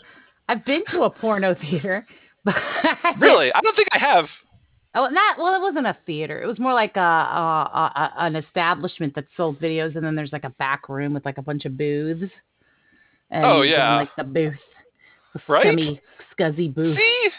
I've 0.49 0.65
been 0.65 0.83
to 0.91 1.03
a 1.03 1.09
porno 1.09 1.55
theater, 1.61 2.05
but 2.43 2.55
Really? 3.19 3.51
I 3.53 3.61
don't 3.61 3.75
think 3.75 3.87
I 3.91 3.99
have. 3.99 4.25
Oh, 4.93 5.07
not 5.07 5.37
well. 5.37 5.55
It 5.55 5.61
wasn't 5.61 5.87
a 5.87 5.95
theater. 6.05 6.41
It 6.41 6.47
was 6.47 6.59
more 6.59 6.73
like 6.73 6.97
a, 6.97 6.99
a, 6.99 7.91
a 7.95 8.13
an 8.25 8.35
establishment 8.35 9.15
that 9.15 9.25
sold 9.37 9.59
videos, 9.61 9.95
and 9.95 10.03
then 10.05 10.15
there's 10.15 10.33
like 10.33 10.43
a 10.43 10.49
back 10.49 10.89
room 10.89 11.13
with 11.13 11.23
like 11.23 11.37
a 11.37 11.41
bunch 11.41 11.63
of 11.65 11.77
booths. 11.77 12.31
And 13.29 13.45
Oh, 13.45 13.61
you 13.61 13.71
go 13.71 13.75
in, 13.75 13.79
yeah. 13.79 13.95
like 13.95 14.09
the 14.17 14.23
booth, 14.25 14.53
the 15.33 15.41
Right? 15.47 15.61
scummy, 15.63 16.01
scuzzy 16.37 16.73
booth. 16.73 16.97
See, 16.97 17.29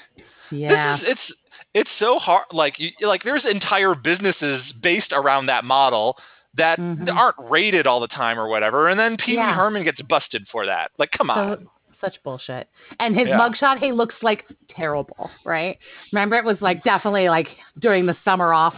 yeah, 0.57 0.97
this 0.97 1.03
is 1.03 1.09
it's 1.11 1.39
it's 1.75 1.91
so 1.99 2.19
hard. 2.19 2.47
Like 2.53 2.77
you, 2.79 2.91
like 3.03 3.23
there's 3.23 3.45
entire 3.45 3.95
businesses 3.95 4.63
based 4.83 5.13
around 5.13 5.47
that 5.47 5.65
model 5.65 6.17
that 6.57 6.79
Mhm. 6.79 7.15
aren't 7.15 7.37
rated 7.39 7.87
all 7.87 8.01
the 8.01 8.09
time 8.09 8.39
or 8.39 8.49
whatever, 8.49 8.89
and 8.89 8.99
then 9.01 9.17
Pee 9.17 9.33
Wee 9.33 9.37
Yeah. 9.39 9.55
Herman 9.55 9.85
gets 9.85 10.01
busted 10.03 10.47
for 10.49 10.67
that. 10.67 10.91
Like, 10.99 11.11
come 11.13 11.29
so 11.29 11.33
on. 11.35 11.69
such 12.01 12.21
bullshit. 12.25 12.69
And 12.99 13.17
his 13.17 13.29
Yeah. 13.29 13.39
mugshot, 13.39 13.79
he 13.79 13.93
looks 13.93 14.17
like 14.23 14.45
terrible, 14.69 15.31
right? 15.45 15.79
Remember, 16.11 16.37
it 16.37 16.45
was 16.45 16.61
like 16.61 16.83
definitely 16.83 17.29
like 17.29 17.49
during 17.79 18.07
the 18.07 18.17
summer 18.25 18.53
off. 18.53 18.75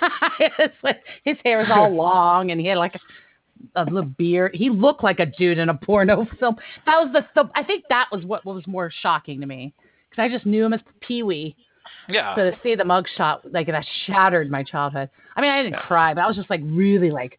it's 0.38 0.76
like 0.82 1.02
his 1.24 1.38
hair 1.44 1.62
is 1.62 1.70
all 1.70 1.88
long, 1.94 2.50
and 2.50 2.60
he 2.60 2.66
had 2.66 2.76
like 2.78 3.00
a, 3.76 3.84
little 3.84 4.02
beard. 4.10 4.54
He 4.54 4.68
looked 4.68 5.02
like 5.02 5.20
a 5.20 5.26
dude 5.26 5.56
in 5.58 5.70
a 5.70 5.74
porno 5.74 6.26
film. 6.38 6.56
That 6.84 7.02
was 7.02 7.12
the, 7.12 7.26
the 7.34 7.50
I 7.54 7.62
think 7.62 7.84
that 7.88 8.08
was 8.12 8.24
what 8.26 8.44
was 8.44 8.66
more 8.66 8.90
shocking 8.90 9.40
to 9.40 9.46
me 9.46 9.72
because 10.10 10.22
I 10.22 10.28
just 10.28 10.44
knew 10.44 10.64
him 10.66 10.74
as 10.74 10.80
Pee 11.00 11.22
Wee. 11.22 11.56
Yeah. 12.08 12.34
So 12.36 12.50
to 12.50 12.56
see 12.62 12.74
the 12.74 12.84
mugshot, 12.84 13.40
like 13.52 13.66
that 13.68 13.84
shattered 14.06 14.50
my 14.50 14.62
childhood. 14.62 15.10
I 15.36 15.40
mean, 15.40 15.50
I 15.50 15.62
didn't 15.62 15.74
Yeah. 15.74 15.86
cry, 15.86 16.14
but 16.14 16.22
I 16.22 16.26
was 16.26 16.36
just 16.36 16.50
like 16.50 16.60
really 16.64 17.10
like, 17.10 17.38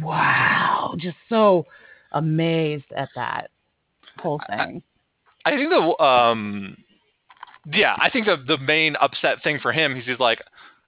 wow, 0.00 0.94
just 0.98 1.16
so 1.28 1.66
amazed 2.12 2.84
at 2.96 3.08
that 3.16 3.50
whole 4.18 4.40
thing. 4.48 4.82
I 5.44 5.50
think 5.56 5.70
the 5.70 6.02
um, 6.04 6.76
yeah, 7.72 7.96
I 7.98 8.10
think 8.10 8.26
the 8.26 8.36
the 8.46 8.58
main 8.58 8.96
upset 8.96 9.42
thing 9.42 9.58
for 9.60 9.72
him 9.72 9.96
is 9.96 10.04
he's 10.06 10.18
like, 10.18 10.42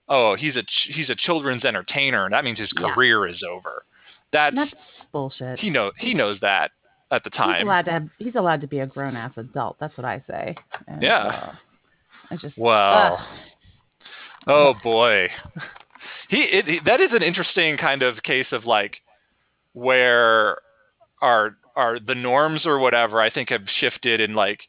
oh, 0.09 0.37
he's 0.37 0.57
a 0.57 0.63
ch- 0.63 0.91
he's 0.95 1.11
a 1.11 1.15
children's 1.17 1.65
entertainer, 1.65 2.25
and 2.25 2.33
that 2.33 2.45
means 2.45 2.59
his 2.59 2.71
Yeah. 2.79 2.93
career 2.95 3.27
is 3.27 3.43
over. 3.49 3.85
That's, 4.33 4.55
That's 4.57 4.73
bullshit. 5.13 5.59
he 5.61 5.71
know 5.71 5.93
he 5.99 6.15
knows 6.15 6.39
that 6.41 6.71
at 7.11 7.23
the 7.25 7.31
He's 7.31 7.37
time. 7.39 7.67
allowed 7.67 7.85
to 7.87 7.91
have. 7.93 8.09
He's 8.19 8.35
allowed 8.35 8.61
to 8.63 8.67
be 8.67 8.81
a 8.81 8.87
grown 8.87 9.15
ass 9.17 9.33
adult. 9.37 9.77
That's 9.79 9.97
what 9.97 10.05
I 10.05 10.23
say. 10.29 10.55
And, 10.89 11.03
Yeah. 11.03 11.17
uh, 11.19 11.53
I 12.31 12.37
just. 12.37 12.59
Ugh. 12.59 13.21
oh 14.47 14.75
boy, 14.83 15.29
he, 16.29 16.39
it, 16.43 16.65
he 16.67 16.81
that 16.85 17.01
is 17.01 17.11
an 17.13 17.23
interesting 17.23 17.77
kind 17.77 18.03
of 18.03 18.23
case 18.23 18.47
of 18.53 18.65
like 18.65 18.97
where 19.73 20.59
our 21.23 21.57
our 21.77 21.99
the 22.01 22.15
norms 22.15 22.65
or 22.67 22.79
whatever 22.79 23.21
I 23.21 23.31
think 23.31 23.51
have 23.51 23.63
shifted 23.81 24.21
in 24.21 24.35
like 24.35 24.61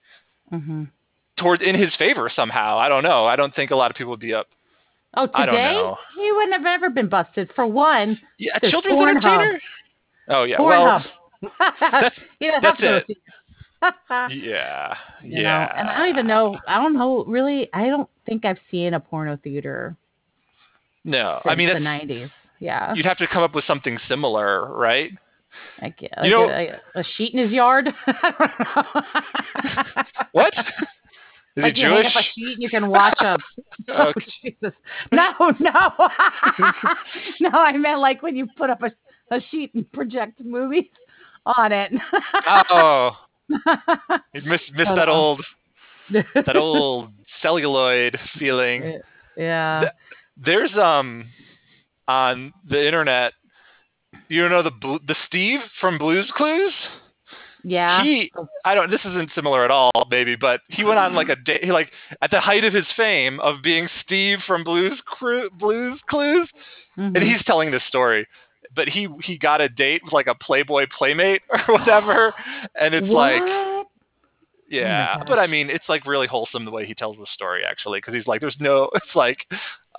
Mhm. 0.51 0.89
toward 1.37 1.61
in 1.61 1.75
his 1.75 1.93
favor 1.95 2.29
somehow. 2.33 2.77
I 2.77 2.89
don't 2.89 3.03
know. 3.03 3.25
I 3.25 3.35
don't 3.35 3.53
think 3.55 3.71
a 3.71 3.75
lot 3.75 3.91
of 3.91 3.97
people 3.97 4.11
would 4.11 4.19
be 4.19 4.33
up. 4.33 4.47
Oh, 5.15 5.27
I 5.33 5.45
don't 5.45 5.55
today 5.55 5.73
know. 5.73 5.97
he 6.15 6.31
wouldn't 6.31 6.53
have 6.53 6.65
ever 6.65 6.89
been 6.89 7.07
busted. 7.09 7.49
For 7.55 7.65
one, 7.65 8.19
Yeah, 8.37 8.57
children's 8.59 8.99
entertainer. 9.01 9.59
Oh 10.29 10.43
yeah, 10.43 10.61
well, 10.61 11.03
Pornhub. 11.41 11.73
that's 11.91 12.15
you 12.39 12.51
that's 12.61 12.79
it. 12.81 13.17
yeah, 14.11 14.95
you 15.23 15.41
yeah. 15.41 15.41
know, 15.41 15.71
and 15.75 15.89
I 15.89 15.97
don't 15.99 16.09
even 16.09 16.27
know. 16.27 16.57
I 16.67 16.77
don't 16.77 16.93
know. 16.93 17.23
Really, 17.25 17.69
I 17.73 17.87
don't 17.87 18.09
think 18.25 18.45
I've 18.45 18.57
seen 18.71 18.93
a 18.93 18.99
porno 18.99 19.37
theater. 19.43 19.95
No, 21.03 21.41
I 21.45 21.55
mean 21.55 21.69
the 21.73 21.79
nineties. 21.79 22.29
Yeah, 22.59 22.93
you'd 22.93 23.05
have 23.05 23.17
to 23.17 23.27
come 23.27 23.43
up 23.43 23.53
with 23.53 23.65
something 23.65 23.97
similar, 24.07 24.73
right? 24.75 25.11
I 25.81 25.93
you 26.23 26.31
know- 26.31 26.49
a, 26.49 26.79
a 26.95 27.03
sheet 27.15 27.33
in 27.33 27.39
his 27.39 27.51
yard. 27.51 27.89
I 28.07 28.33
don't 28.39 29.75
know. 29.95 30.23
What 30.31 30.53
is 31.57 31.63
like 31.63 31.75
he 31.75 31.81
you 31.81 31.87
hang 31.87 32.05
up 32.05 32.11
a 32.11 32.13
Jewish? 32.13 32.25
sheet 32.35 32.53
and 32.53 32.61
you 32.61 32.69
can 32.69 32.89
watch 32.89 33.17
a. 33.19 33.37
oh 33.89 34.13
Jesus! 34.41 34.73
No, 35.11 35.33
no, 35.59 35.91
no! 37.39 37.49
I 37.49 37.75
meant 37.77 37.99
like 37.99 38.21
when 38.21 38.35
you 38.35 38.47
put 38.57 38.69
up 38.69 38.81
a, 38.83 38.91
a 39.35 39.39
sheet 39.49 39.73
and 39.73 39.91
project 39.91 40.39
movies 40.43 40.85
on 41.45 41.71
it. 41.71 41.91
Oh, 42.47 43.11
you 43.49 44.41
missed 44.45 44.71
missed 44.73 44.89
that 44.95 45.09
old 45.09 45.43
that 46.11 46.55
old 46.55 47.11
celluloid 47.41 48.17
feeling. 48.39 48.99
yeah. 49.35 49.89
There's 50.37 50.71
um 50.77 51.25
on 52.07 52.53
the 52.69 52.85
internet. 52.85 53.33
You 54.29 54.47
know 54.49 54.63
the 54.63 54.71
the 55.07 55.15
Steve 55.27 55.59
from 55.81 55.97
Blue's 55.97 56.31
Clues. 56.35 56.73
Yeah. 57.63 58.01
He, 58.03 58.31
I 58.63 58.75
don't. 58.75 58.89
This 58.89 59.01
isn't 59.03 59.31
similar 59.35 59.65
at 59.65 59.71
all, 59.71 59.91
maybe, 60.09 60.35
but 60.37 60.61
he 60.69 60.85
went 60.85 60.99
on 60.99 61.13
like 61.15 61.27
a 61.27 61.35
day, 61.35 61.59
he, 61.63 61.71
like 61.71 61.91
at 62.21 62.31
the 62.31 62.39
height 62.39 62.63
of 62.63 62.73
his 62.73 62.85
fame 62.95 63.39
of 63.41 63.61
being 63.61 63.89
Steve 64.05 64.37
from 64.47 64.63
Blues 64.63 64.97
Cru- 65.05 65.49
Blue's 65.49 65.99
Clues, 66.09 66.47
and 66.95 67.15
Mhm. 67.15 67.23
he's 67.23 67.43
telling 67.45 67.71
this 67.71 67.83
story. 67.87 68.25
But 68.77 68.87
he 68.87 69.07
he 69.23 69.37
got 69.37 69.59
a 69.59 69.67
date 69.67 70.01
with 70.05 70.13
like 70.13 70.27
a 70.27 70.35
Playboy 70.35 70.85
playmate 70.97 71.41
or 71.49 71.75
whatever, 71.77 72.33
and 72.79 72.93
it's 72.93 73.07
like 73.07 73.41
What? 73.41 73.87
yeah. 74.69 75.21
but 75.27 75.39
I 75.39 75.47
mean, 75.47 75.69
it's 75.69 75.89
like 75.89 76.05
really 76.05 76.27
wholesome 76.27 76.63
the 76.63 76.71
way 76.71 76.85
he 76.85 76.93
tells 76.93 77.17
the 77.17 77.25
story 77.33 77.63
actually, 77.69 77.97
because 77.99 78.13
he's 78.13 78.27
like, 78.27 78.39
there's 78.39 78.55
no, 78.61 78.89
it's 78.95 79.15
like 79.15 79.39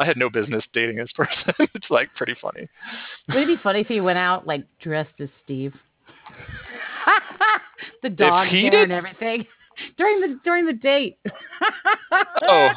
I 0.01 0.05
had 0.07 0.17
no 0.17 0.31
business 0.31 0.65
dating 0.73 0.97
this 0.97 1.11
person. 1.15 1.53
it's 1.75 1.91
like 1.91 2.09
pretty 2.17 2.37
funny. 2.41 2.69
Would 3.29 3.37
it 3.37 3.47
be 3.49 3.57
funny 3.63 3.81
if 3.81 3.89
he 3.89 4.01
went 4.01 4.19
out 4.19 4.47
like 4.47 4.65
dressed 4.81 5.21
as 5.21 5.29
Steve? 5.45 5.75
the 8.03 8.11
dog 8.11 8.49
he 8.49 8.63
hair 8.63 8.71
did? 8.71 8.83
and 8.85 8.93
everything 8.93 9.45
during 9.97 10.21
the 10.21 10.39
during 10.45 10.67
the 10.67 10.73
date. 10.73 11.19
Oh, 12.43 12.69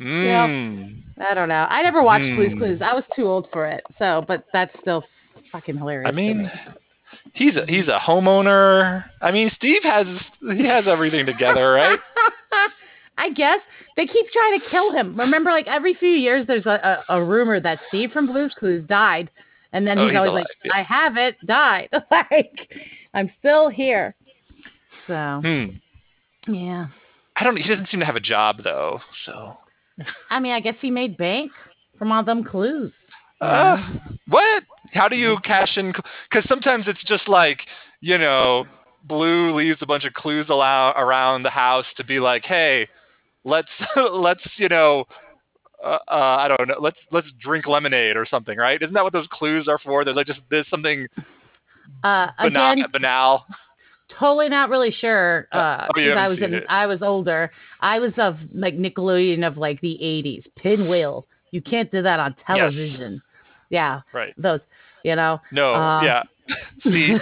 mm. 0.00 1.02
I 1.18 1.34
don't 1.34 1.48
know. 1.48 1.66
I 1.68 1.82
never 1.82 2.02
watched 2.02 2.24
Blue's 2.36 2.52
Hmm. 2.52 2.58
Clues. 2.58 2.82
I 2.82 2.92
was 2.94 3.04
too 3.14 3.26
old 3.26 3.48
for 3.52 3.66
it. 3.66 3.82
So, 3.98 4.24
but 4.28 4.44
that's 4.52 4.72
still 4.80 5.02
fucking 5.56 5.78
hilarious. 5.78 6.08
I 6.08 6.12
mean, 6.12 6.44
me. 6.44 6.50
he's 7.32 7.56
a 7.56 7.64
he's 7.66 7.88
a 7.88 7.98
homeowner. 7.98 9.04
I 9.22 9.30
mean, 9.30 9.50
Steve 9.56 9.82
has 9.82 10.06
he 10.56 10.64
has 10.66 10.84
everything 10.86 11.26
together, 11.26 11.72
right? 11.72 11.98
I 13.18 13.30
guess 13.30 13.60
they 13.96 14.06
keep 14.06 14.26
trying 14.30 14.60
to 14.60 14.66
kill 14.70 14.92
him. 14.92 15.18
Remember, 15.18 15.50
like 15.50 15.66
every 15.66 15.94
few 15.94 16.10
years, 16.10 16.46
there's 16.46 16.66
a, 16.66 17.02
a, 17.08 17.16
a 17.16 17.24
rumor 17.24 17.58
that 17.60 17.78
Steve 17.88 18.10
from 18.12 18.26
Blue's 18.26 18.52
Clues 18.58 18.86
died, 18.86 19.30
and 19.72 19.86
then 19.86 19.98
Oh, 19.98 20.02
he's, 20.02 20.10
he's 20.10 20.16
always 20.18 20.30
alive, 20.32 20.44
like, 20.44 20.56
yeah. 20.64 20.72
"I 20.74 20.82
haven't 20.82 21.36
died. 21.46 21.88
like, 22.10 22.68
I'm 23.14 23.30
still 23.38 23.68
here." 23.70 24.14
So 25.06 25.40
Hmm. 25.42 26.52
yeah, 26.52 26.86
I 27.36 27.44
don't. 27.44 27.56
He 27.56 27.68
doesn't 27.68 27.88
seem 27.90 28.00
to 28.00 28.06
have 28.06 28.16
a 28.16 28.20
job 28.20 28.56
though. 28.62 29.00
So 29.24 29.56
I 30.30 30.38
mean, 30.40 30.52
I 30.52 30.60
guess 30.60 30.74
he 30.82 30.90
made 30.90 31.16
bank 31.16 31.52
from 31.98 32.12
all 32.12 32.22
them 32.22 32.44
clues. 32.44 32.92
Uh, 33.40 33.76
what? 34.28 34.62
How 34.92 35.08
do 35.08 35.16
you 35.16 35.38
cash 35.44 35.76
in? 35.76 35.92
Because 36.30 36.48
sometimes 36.48 36.84
it's 36.88 37.02
just 37.04 37.28
like, 37.28 37.60
you 38.00 38.18
know, 38.18 38.64
Blue 39.04 39.54
leaves 39.54 39.78
a 39.82 39.86
bunch 39.86 40.04
of 40.04 40.14
clues 40.14 40.46
allow, 40.48 40.90
around 40.92 41.42
the 41.44 41.50
house 41.50 41.86
to 41.96 42.04
be 42.04 42.18
like, 42.18 42.44
hey, 42.44 42.88
let's 43.44 43.68
let's 44.12 44.40
you 44.56 44.68
know, 44.68 45.04
uh, 45.84 45.98
uh, 46.08 46.36
I 46.40 46.48
don't 46.48 46.68
know, 46.68 46.76
let's 46.80 46.98
let's 47.12 47.28
drink 47.40 47.66
lemonade 47.66 48.16
or 48.16 48.26
something, 48.26 48.58
right? 48.58 48.80
Isn't 48.82 48.94
that 48.94 49.04
what 49.04 49.12
those 49.12 49.28
clues 49.30 49.68
are 49.68 49.78
for? 49.78 50.04
They're 50.04 50.14
like 50.14 50.26
just 50.26 50.40
there's 50.50 50.68
something 50.68 51.06
Uh, 52.02 52.28
banal. 52.42 52.72
again, 52.72 52.84
banal. 52.92 53.46
totally 54.18 54.48
not 54.48 54.70
really 54.70 54.90
sure 54.92 55.48
Uh, 55.52 55.56
uh 55.56 55.86
oh, 55.88 55.92
because 55.94 56.16
I 56.16 56.28
was 56.28 56.38
in 56.38 56.54
it. 56.54 56.64
I 56.68 56.86
was 56.86 57.02
older. 57.02 57.52
I 57.80 57.98
was 57.98 58.12
of 58.18 58.38
like 58.52 58.76
Nickelodeon 58.76 59.46
of 59.46 59.56
like 59.56 59.80
the 59.80 59.98
80s. 60.02 60.44
Pinwheel. 60.56 61.26
You 61.52 61.62
can't 61.62 61.90
do 61.90 62.02
that 62.02 62.18
on 62.20 62.34
television. 62.46 63.22
Yeah, 63.70 64.02
Right. 64.12 64.32
those, 64.38 64.60
you 65.06 65.14
know. 65.16 65.40
No. 65.52 65.74
Uh, 65.74 66.02
yeah. 66.02 66.22
See, 66.84 67.16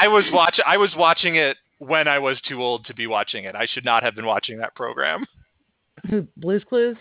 I 0.00 0.08
was 0.08 0.24
watch. 0.32 0.58
I 0.66 0.76
was 0.76 0.90
watching 0.96 1.36
it 1.36 1.56
when 1.78 2.08
I 2.08 2.18
was 2.18 2.40
too 2.48 2.60
old 2.62 2.86
to 2.86 2.94
be 2.94 3.06
watching 3.06 3.44
it. 3.44 3.54
I 3.54 3.66
should 3.66 3.84
not 3.84 4.02
have 4.02 4.14
been 4.14 4.26
watching 4.26 4.58
that 4.58 4.74
program. 4.74 5.26
Blue's 6.36 6.64
Clues? 6.64 6.96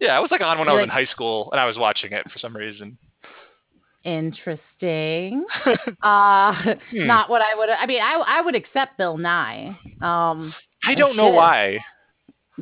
Yeah, 0.00 0.16
I 0.16 0.20
was 0.20 0.30
like 0.30 0.40
on 0.42 0.58
when 0.58 0.68
I 0.68 0.74
was 0.74 0.82
in 0.84 0.88
high 0.90 1.06
school 1.06 1.48
and 1.52 1.60
I 1.60 1.64
was 1.66 1.76
watching 1.78 2.12
it 2.12 2.30
for 2.30 2.38
some 2.38 2.54
reason. 2.56 2.98
Interesting. 4.04 5.44
uh 6.02 6.52
Hmm. 6.90 7.06
not 7.06 7.28
what 7.28 7.42
I 7.42 7.54
would 7.56 7.68
I 7.70 7.86
mean 7.86 8.00
I 8.00 8.22
I 8.26 8.40
would 8.40 8.54
accept 8.54 8.96
Bill 8.98 9.16
Nye. 9.18 9.76
Um 10.00 10.54
I 10.84 10.94
don't 10.94 11.16
know 11.16 11.28
why. 11.28 11.78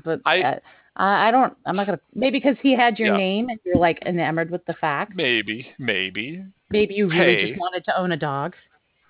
but 0.04 0.20
I- 0.24 0.42
I 0.42 0.60
I, 0.96 1.28
I 1.28 1.30
don't 1.30 1.56
I'm 1.66 1.76
not 1.76 1.86
gonna 1.86 2.00
maybe 2.14 2.38
because 2.38 2.56
he 2.62 2.74
had 2.76 2.98
your 2.98 3.08
Yeah. 3.12 3.16
name 3.18 3.48
and 3.48 3.58
you're 3.64 3.76
like 3.76 3.98
enamored 4.06 4.50
with 4.50 4.64
the 4.66 4.74
fact. 4.74 5.12
Maybe, 5.14 5.66
maybe. 5.78 6.44
Maybe 6.70 6.94
you 6.94 7.08
really 7.08 7.48
just 7.48 7.58
wanted 7.60 7.84
to 7.86 7.98
own 7.98 8.12
a 8.12 8.16
dog. 8.16 8.54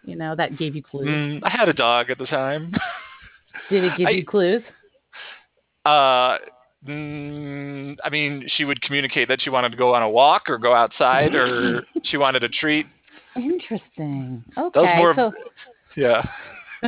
You 0.03 0.17
know, 0.17 0.35
that 0.37 0.59
gave 0.59 0.77
you 0.77 0.83
clues. 0.83 1.07
Mm, 1.09 1.41
I 1.43 1.51
had 1.51 1.69
a 1.69 1.73
dog 1.73 2.11
at 2.11 2.19
the 2.19 2.27
time. 2.27 2.73
Did 3.71 3.85
it 3.85 3.93
give 3.97 4.07
I- 4.09 4.11
you 4.11 4.25
clues? 4.25 4.63
Uh, 5.87 6.39
mm, 6.87 7.97
I 8.05 8.11
mean, 8.11 8.45
she 8.57 8.65
would 8.65 8.81
communicate 8.83 9.29
that 9.29 9.41
she 9.43 9.51
wanted 9.51 9.71
to 9.71 9.77
go 9.77 9.95
on 9.95 10.03
a 10.03 10.09
walk 10.09 10.49
or 10.49 10.59
go 10.59 10.75
outside 10.75 11.35
or 11.35 11.85
she 12.05 12.17
wanted 12.17 12.43
a 12.45 12.49
treat. 12.49 12.87
Interesting. 13.37 14.45
was 14.57 14.73
Okay, 14.77 14.97
more- 14.97 15.15
so 15.15 15.33
Yeah. 15.97 16.23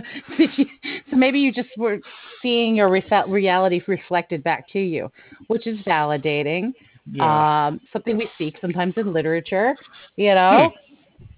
did 0.38 0.50
you, 0.56 0.66
so 1.10 1.16
maybe 1.16 1.38
you 1.38 1.52
just 1.52 1.68
were 1.76 1.98
seeing 2.42 2.76
your 2.76 2.90
reality 2.90 3.80
reflected 3.86 4.42
back 4.44 4.68
to 4.70 4.78
you, 4.78 5.10
which 5.48 5.66
is 5.66 5.78
validating. 5.80 6.72
yeah. 7.10 7.66
Um, 7.68 7.80
something 7.92 8.16
we 8.16 8.28
seek 8.38 8.56
sometimes 8.60 8.94
in 8.96 9.12
literature. 9.12 9.76
You 10.16 10.34
know, 10.34 10.72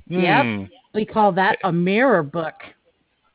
yep. 0.09 0.45
Hmm. 0.45 0.65
we 0.95 1.05
call 1.05 1.33
that 1.33 1.59
a 1.65 1.73
mirror 1.73 2.23
book. 2.23 2.55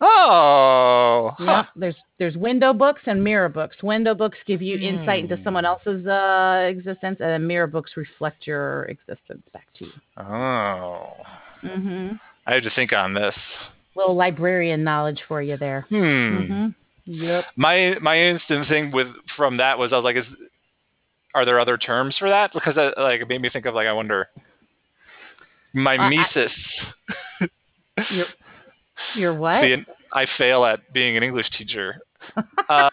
Oh. 0.05 1.31
huh. 1.37 1.45
Yep. 1.45 1.65
There's 1.77 1.95
there's 2.19 2.35
window 2.35 2.73
books 2.73 3.01
and 3.05 3.23
mirror 3.23 3.47
books. 3.47 3.77
Window 3.81 4.13
books 4.13 4.37
give 4.45 4.61
you 4.61 4.77
insight 4.77 5.23
into 5.23 5.41
someone 5.43 5.63
else's 5.65 6.05
uh, 6.05 6.67
existence, 6.69 7.17
and 7.21 7.47
mirror 7.47 7.67
books 7.67 7.91
reflect 7.95 8.45
your 8.45 8.83
existence 8.85 9.43
back 9.53 9.67
to 9.79 9.85
you. 9.85 9.91
Oh. 10.17 11.13
hmm 11.61 12.09
I 12.45 12.55
have 12.55 12.63
to 12.63 12.71
think 12.75 12.91
on 12.91 13.13
this. 13.13 13.35
Little 13.95 14.15
librarian 14.15 14.83
knowledge 14.83 15.21
for 15.27 15.41
you 15.41 15.57
there. 15.57 15.85
Hmm. 15.89 16.35
hmm 16.45 16.67
Yep. 17.05 17.45
My 17.57 17.95
my 18.01 18.17
instant 18.17 18.67
thing 18.69 18.91
with 18.91 19.07
from 19.35 19.57
that 19.57 19.77
was 19.77 19.91
I 19.91 19.97
was 19.97 20.03
like, 20.05 20.15
is 20.15 20.25
are 21.35 21.43
there 21.45 21.59
other 21.59 21.77
terms 21.77 22.15
for 22.17 22.29
that? 22.29 22.51
Because 22.53 22.77
I, 22.77 22.99
like 22.99 23.21
it 23.21 23.27
made 23.27 23.41
me 23.41 23.49
think 23.49 23.65
of 23.65 23.75
like 23.75 23.87
I 23.87 23.93
wonder. 23.93 24.29
My 25.73 25.97
Uh, 25.97 26.01
I- 26.03 26.09
mimesis. 26.09 26.51
You're, 28.11 28.25
you're 29.15 29.33
what? 29.35 29.61
See, 29.61 29.75
I 30.13 30.25
fail 30.37 30.65
at 30.65 30.91
being 30.93 31.15
an 31.17 31.23
English 31.23 31.49
teacher. 31.57 31.97
Uh, 32.69 32.89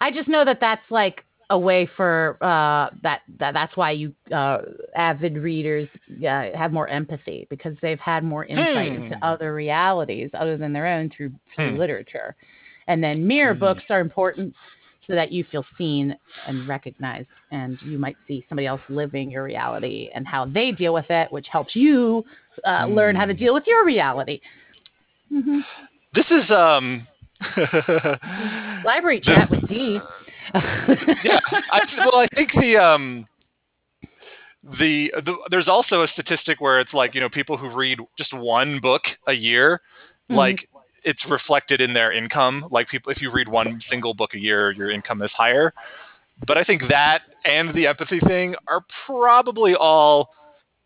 I 0.00 0.10
just 0.12 0.28
know 0.28 0.44
that 0.44 0.58
that's 0.60 0.88
like 0.90 1.24
a 1.50 1.58
way 1.58 1.88
for 1.96 2.36
uh, 2.42 2.90
that, 3.02 3.22
that 3.38 3.54
that's 3.54 3.76
why 3.76 3.90
you 3.92 4.14
uh, 4.34 4.58
avid 4.96 5.36
readers 5.38 5.88
uh, 6.26 6.46
have 6.54 6.72
more 6.72 6.88
empathy 6.88 7.46
because 7.50 7.74
they've 7.80 7.98
had 8.00 8.22
more 8.24 8.44
insight 8.46 8.92
into 8.92 9.16
Hmm. 9.16 9.22
other 9.22 9.54
realities 9.54 10.30
other 10.34 10.56
than 10.56 10.72
their 10.72 10.86
own 10.86 11.10
through, 11.10 11.32
through 11.54 11.70
Hmm. 11.70 11.76
literature. 11.76 12.36
And 12.86 13.02
then 13.02 13.26
mirror 13.26 13.54
Hmm. 13.54 13.58
books 13.60 13.84
are 13.90 14.00
important 14.00 14.54
so 15.06 15.14
that 15.14 15.32
you 15.32 15.44
feel 15.50 15.64
seen 15.76 16.16
and 16.46 16.66
recognized 16.66 17.28
and 17.50 17.78
you 17.80 17.98
might 17.98 18.18
see 18.26 18.44
somebody 18.48 18.66
else 18.66 18.82
living 18.88 19.30
your 19.30 19.42
reality 19.42 20.10
and 20.14 20.26
how 20.26 20.44
they 20.46 20.70
deal 20.70 20.92
with 20.92 21.10
it 21.10 21.30
which 21.32 21.46
helps 21.50 21.74
you 21.74 22.24
uh, 22.66 22.86
learn 22.86 23.16
how 23.16 23.24
to 23.24 23.32
Hmm. 23.32 23.34
deal 23.34 23.54
with 23.54 23.64
your 23.66 23.84
reality 23.84 24.40
Mhm. 25.32 25.64
this 26.14 26.26
is 26.30 26.50
um. 26.50 27.06
library 28.84 29.20
chat 29.24 29.48
with 29.50 29.66
d 29.68 30.00
yeah. 31.24 31.40
I, 31.72 31.80
well, 31.98 32.16
I 32.20 32.28
think 32.34 32.50
the 32.52 32.76
um. 32.76 33.26
The, 34.78 35.12
the 35.24 35.34
there's 35.50 35.68
also 35.68 36.02
a 36.02 36.08
statistic 36.08 36.60
where 36.60 36.80
it's 36.80 36.92
like 36.92 37.14
you 37.14 37.20
know 37.20 37.28
people 37.30 37.56
who 37.56 37.74
read 37.74 38.00
just 38.18 38.34
one 38.34 38.80
book 38.80 39.02
a 39.26 39.32
year, 39.32 39.80
Mhm. 40.30 40.36
like 40.36 40.68
it's 41.04 41.24
reflected 41.26 41.80
in 41.80 41.94
their 41.94 42.12
income. 42.12 42.66
Like 42.70 42.88
people, 42.88 43.12
if 43.12 43.22
you 43.22 43.30
read 43.30 43.48
one 43.48 43.80
single 43.88 44.14
book 44.14 44.34
a 44.34 44.38
year, 44.38 44.72
your 44.72 44.90
income 44.90 45.22
is 45.22 45.30
higher. 45.30 45.72
But 46.46 46.58
I 46.58 46.64
think 46.64 46.82
that 46.88 47.22
and 47.44 47.72
the 47.74 47.86
empathy 47.86 48.20
thing 48.20 48.56
are 48.66 48.84
probably 49.06 49.74
all 49.74 50.30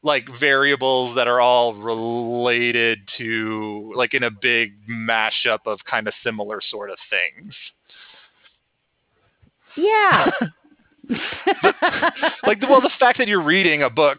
like 0.02 0.26
variables 0.38 1.16
that 1.16 1.26
are 1.26 1.40
all 1.40 1.74
related 1.74 2.98
to 3.18 3.92
like 3.96 4.14
in 4.14 4.24
a 4.24 4.30
big 4.30 4.72
mashup 4.88 5.60
of 5.66 5.78
kind 5.88 6.06
of 6.08 6.14
similar 6.22 6.60
sort 6.70 6.90
of 6.90 6.98
things. 7.08 7.54
Yeah 9.76 10.30
Like 12.46 12.60
well, 12.62 12.80
the 12.80 12.90
fact 12.98 13.18
that 13.18 13.28
you're 13.28 13.42
reading 13.42 13.82
a 13.82 13.90
book, 13.90 14.18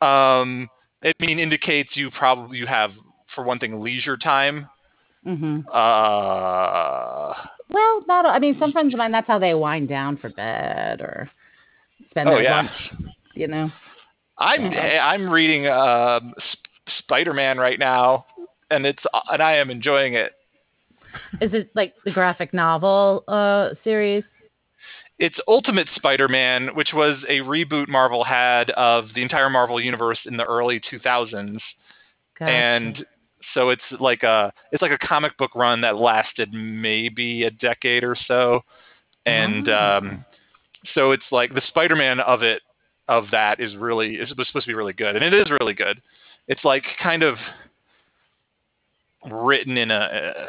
um, 0.00 0.68
it 1.02 1.14
mean 1.20 1.38
indicates 1.38 1.90
you 1.94 2.10
probably 2.10 2.58
you 2.58 2.66
have 2.66 2.90
for 3.34 3.44
one 3.44 3.58
thing 3.58 3.80
leisure 3.80 4.16
time. 4.16 4.68
hmm 5.24 5.60
Uh, 5.72 7.34
Well, 7.70 8.04
not. 8.06 8.26
I 8.26 8.38
mean, 8.38 8.56
some 8.58 8.72
friends 8.72 8.94
of 8.94 8.98
mine. 8.98 9.12
That's 9.12 9.26
how 9.26 9.38
they 9.38 9.54
wind 9.54 9.88
down 9.88 10.16
for 10.16 10.30
bed 10.30 11.00
or 11.00 11.30
spend 12.10 12.28
oh 12.28 12.32
their 12.32 12.42
yeah. 12.42 12.56
lunch. 12.56 12.70
You 13.34 13.48
know. 13.48 13.70
I'm 14.38 14.72
I'm 14.72 15.28
reading 15.28 15.66
um, 15.66 16.32
Sp- 16.38 16.70
Spider-Man 17.00 17.58
right 17.58 17.78
now, 17.78 18.26
and 18.70 18.86
it's 18.86 19.02
and 19.30 19.42
I 19.42 19.56
am 19.56 19.70
enjoying 19.70 20.14
it. 20.14 20.32
Is 21.40 21.52
it 21.54 21.70
like 21.74 21.94
the 22.04 22.10
graphic 22.10 22.52
novel 22.54 23.24
uh 23.28 23.70
series? 23.84 24.24
It's 25.18 25.36
Ultimate 25.48 25.88
Spider-Man, 25.96 26.68
which 26.74 26.90
was 26.94 27.18
a 27.28 27.40
reboot 27.40 27.88
Marvel 27.88 28.22
had 28.22 28.70
of 28.70 29.06
the 29.16 29.22
entire 29.22 29.50
Marvel 29.50 29.80
universe 29.80 30.20
in 30.26 30.36
the 30.36 30.44
early 30.44 30.80
2000s, 30.80 31.58
Gotcha. 32.38 32.50
and 32.52 33.04
so 33.54 33.70
it's 33.70 33.82
like 33.98 34.22
a 34.22 34.52
it's 34.70 34.80
like 34.82 34.92
a 34.92 34.98
comic 34.98 35.36
book 35.36 35.54
run 35.56 35.80
that 35.80 35.96
lasted 35.96 36.52
maybe 36.52 37.42
a 37.44 37.50
decade 37.50 38.04
or 38.04 38.16
so, 38.26 38.60
and 39.26 39.68
Oh. 39.68 39.98
um, 39.98 40.24
so 40.94 41.10
it's 41.10 41.24
like 41.32 41.52
the 41.52 41.62
Spider-Man 41.68 42.20
of 42.20 42.42
it 42.42 42.62
of 43.08 43.24
that 43.32 43.58
is 43.58 43.74
really 43.74 44.14
is 44.16 44.32
was 44.36 44.46
supposed 44.46 44.66
to 44.66 44.70
be 44.70 44.74
really 44.74 44.92
good, 44.92 45.16
and 45.16 45.24
it 45.24 45.34
is 45.34 45.50
really 45.60 45.74
good. 45.74 46.00
It's 46.46 46.64
like 46.64 46.84
kind 47.02 47.24
of 47.24 47.38
written 49.28 49.76
in 49.76 49.90
a 49.90 50.48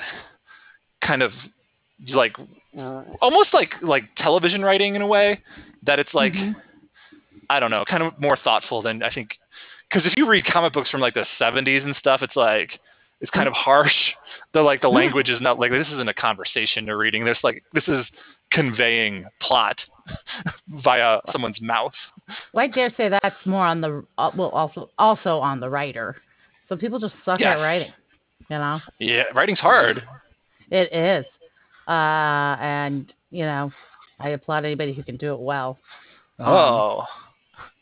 kind 1.01 1.21
of 1.21 1.31
like 2.07 2.35
almost 3.21 3.53
like 3.53 3.73
like 3.81 4.03
television 4.17 4.63
writing 4.63 4.95
in 4.95 5.01
a 5.01 5.07
way 5.07 5.41
that 5.83 5.99
it's 5.99 6.13
like 6.13 6.33
Mhm. 6.33 6.55
I 7.49 7.59
don't 7.59 7.71
know, 7.71 7.83
kind 7.85 8.03
of 8.03 8.19
more 8.19 8.37
thoughtful 8.37 8.81
than 8.83 9.01
I 9.01 9.11
think. 9.11 9.31
Because 9.89 10.05
if 10.05 10.13
you 10.17 10.27
read 10.27 10.45
comic 10.45 10.71
books 10.71 10.89
from 10.91 11.01
like 11.01 11.15
the 11.15 11.25
'70s 11.39 11.83
and 11.83 11.95
stuff, 11.95 12.21
it's 12.21 12.35
like 12.35 12.79
it's 13.21 13.31
kind 13.31 13.47
of 13.47 13.53
harsh. 13.53 13.95
The 14.51 14.61
like 14.63 14.81
the 14.81 14.89
language 14.89 15.29
is 15.29 15.39
not 15.41 15.59
like 15.59 15.69
this 15.69 15.85
isn't 15.89 16.09
a 16.09 16.13
conversation 16.13 16.87
you're 16.87 16.97
reading. 16.97 17.23
There's 17.23 17.37
like 17.43 17.61
this 17.73 17.87
is 17.87 18.03
conveying 18.51 19.25
plot 19.39 19.77
via 20.83 21.19
someone's 21.31 21.61
mouth. 21.61 21.93
Well, 22.51 22.63
I 22.63 22.67
dare 22.67 22.89
say 22.97 23.09
that's 23.09 23.35
more 23.45 23.63
on 23.63 23.79
the 23.81 24.03
uh, 24.17 24.31
well, 24.35 24.49
also 24.49 24.89
also 24.97 25.37
on 25.37 25.59
the 25.59 25.69
writer. 25.69 26.15
So 26.67 26.75
people 26.75 26.97
just 26.97 27.13
suck 27.23 27.39
Yes. 27.39 27.57
at 27.57 27.61
writing. 27.61 27.93
You 28.49 28.57
know, 28.57 28.79
Yeah, 28.97 29.23
writing's 29.35 29.59
hard. 29.59 30.01
It 30.71 30.93
is. 30.93 31.25
uh, 31.87 32.55
and 32.61 33.11
you 33.31 33.43
know, 33.45 33.71
I 34.19 34.29
applaud 34.29 34.65
anybody 34.65 34.93
who 34.93 35.03
can 35.03 35.17
do 35.17 35.33
it 35.33 35.39
well. 35.39 35.77
Um, 36.39 36.47
Oh. 36.47 37.05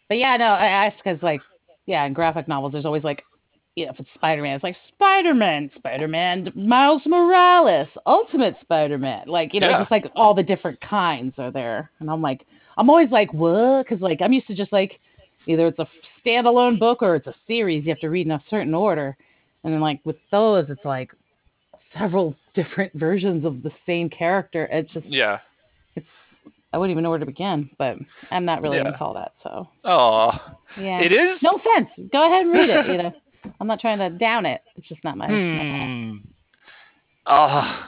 But 0.10 0.18
yeah, 0.20 0.38
no, 0.38 0.46
I 0.46 0.68
asked 0.68 0.98
because 1.04 1.22
like, 1.22 1.42
yeah, 1.86 2.06
in 2.06 2.14
graphic 2.14 2.48
novels, 2.48 2.72
there's 2.72 2.86
always 2.86 3.04
like, 3.04 3.24
you 3.76 3.86
know, 3.86 3.92
if 3.92 4.00
it's 4.00 4.10
Spider-Man, 4.16 4.56
it's 4.56 4.64
like 4.64 4.76
Spider-Man, 4.94 5.70
Spider-Man, 5.78 6.52
Miles 6.56 7.02
Morales, 7.06 7.88
Ultimate 8.06 8.56
Spider-Man, 8.62 9.28
like 9.28 9.54
you 9.54 9.60
know, 9.60 9.70
Yeah. 9.70 9.80
just 9.80 9.92
like 9.92 10.10
all 10.16 10.34
the 10.34 10.44
different 10.44 10.80
kinds 10.82 11.34
are 11.38 11.52
there, 11.52 11.92
and 12.00 12.10
I'm 12.10 12.22
like, 12.22 12.46
I'm 12.78 12.90
always 12.90 13.12
like, 13.12 13.34
what? 13.34 13.84
Because 13.84 14.02
like 14.02 14.22
I'm 14.22 14.34
used 14.34 14.48
to 14.48 14.56
just 14.56 14.72
like, 14.72 15.00
either 15.46 15.68
it's 15.68 15.80
a 15.80 15.88
standalone 16.26 16.80
book 16.80 17.02
or 17.02 17.16
it's 17.16 17.28
a 17.28 17.36
series 17.46 17.84
you 17.84 17.90
have 17.90 18.00
to 18.00 18.10
read 18.10 18.26
in 18.28 18.32
a 18.32 18.44
certain 18.50 18.74
order, 18.74 19.16
and 19.64 19.74
then 19.74 19.82
like 19.82 20.00
with 20.06 20.18
those, 20.32 20.66
it's 20.70 20.86
like 20.86 21.12
several 22.00 22.36
different 22.56 22.94
versions 22.94 23.46
of 23.46 23.64
the 23.64 23.72
same 23.86 24.10
character. 24.10 24.68
It's 24.72 24.92
just 24.94 25.06
Yeah. 25.06 25.40
it's 25.96 26.06
I 26.74 26.78
wouldn't 26.78 26.92
even 26.92 27.04
know 27.04 27.10
where 27.10 27.20
to 27.20 27.26
begin, 27.26 27.70
but 27.78 27.96
I'm 28.30 28.46
not 28.46 28.62
really 28.62 28.78
Yeah. 28.78 28.88
into 28.88 29.00
all 29.00 29.14
that, 29.14 29.34
so 29.44 29.68
Oh. 29.86 30.32
yeah. 30.78 31.02
It 31.02 31.12
is. 31.12 31.42
No 31.42 31.52
offense. 31.56 31.90
Go 32.12 32.26
ahead 32.28 32.42
and 32.46 32.52
read 32.54 32.70
it. 32.70 32.88
You 32.88 32.98
know, 32.98 33.14
I'm 33.62 33.68
not 33.68 33.80
trying 33.80 34.00
to 34.00 34.10
down 34.10 34.46
it. 34.46 34.62
It's 34.76 34.88
just 34.88 35.04
not 35.04 35.18
my. 35.18 35.28
Hmm. 35.28 36.18
Oh. 37.26 37.84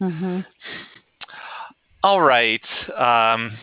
hmm 0.00 0.40
All 2.02 2.20
right. 2.20 2.60
Um, 2.96 3.56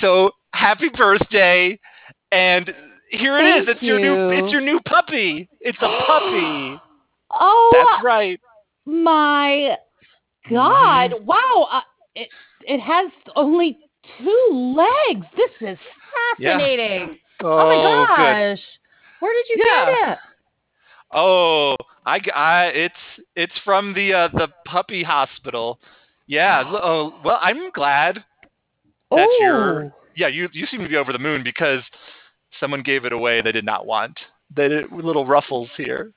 so 0.00 0.30
happy 0.52 0.88
birthday, 0.96 1.78
and 2.32 2.74
here 3.10 3.38
it 3.38 3.44
is. 3.60 3.66
Thank 3.66 3.76
It's 3.76 3.82
your 3.82 4.00
new. 4.00 4.30
It's 4.30 4.52
your 4.52 4.60
new 4.62 4.80
puppy. 4.80 5.48
It's 5.60 5.78
a 5.80 6.02
puppy. 6.06 6.80
Oh 7.38 7.70
That's 7.72 8.04
right. 8.04 8.40
My 8.86 9.76
God! 10.50 11.10
Wow, 11.24 11.68
uh, 11.70 11.80
it 12.14 12.28
it 12.62 12.80
has 12.80 13.10
only 13.34 13.78
two 14.18 14.74
legs. 14.76 15.26
This 15.36 15.50
is 15.72 15.78
Yeah. 16.38 16.58
fascinating. 16.58 17.18
Oh, 17.42 17.48
Oh, 17.58 17.68
my 17.82 18.06
good. 18.16 18.56
gosh! 18.56 18.64
Where 19.20 19.34
did 19.34 19.44
you 19.50 19.64
Yeah. 19.64 19.86
get 19.86 20.10
it? 20.12 20.18
Oh, 21.12 21.76
I, 22.04 22.20
I 22.34 22.64
it's 22.66 22.94
it's 23.34 23.58
from 23.64 23.94
the 23.94 24.12
uh, 24.12 24.28
the 24.32 24.48
puppy 24.64 25.02
hospital. 25.02 25.78
Yeah. 26.26 26.64
Oh, 26.82 27.14
well, 27.24 27.38
I'm 27.40 27.70
glad 27.70 28.24
that 29.10 29.28
oh, 29.30 29.38
you're. 29.40 29.92
Yeah, 30.16 30.28
you 30.28 30.48
you 30.52 30.66
seem 30.66 30.80
to 30.80 30.88
be 30.88 30.96
over 30.96 31.12
the 31.12 31.18
moon 31.18 31.42
because 31.42 31.80
someone 32.58 32.82
gave 32.82 33.04
it 33.04 33.12
away 33.12 33.42
they 33.42 33.52
did 33.52 33.64
not 33.64 33.86
want. 33.86 34.18
They 34.54 34.68
did, 34.68 34.92
little 34.92 35.26
ruffles 35.26 35.68
here. 35.76 36.12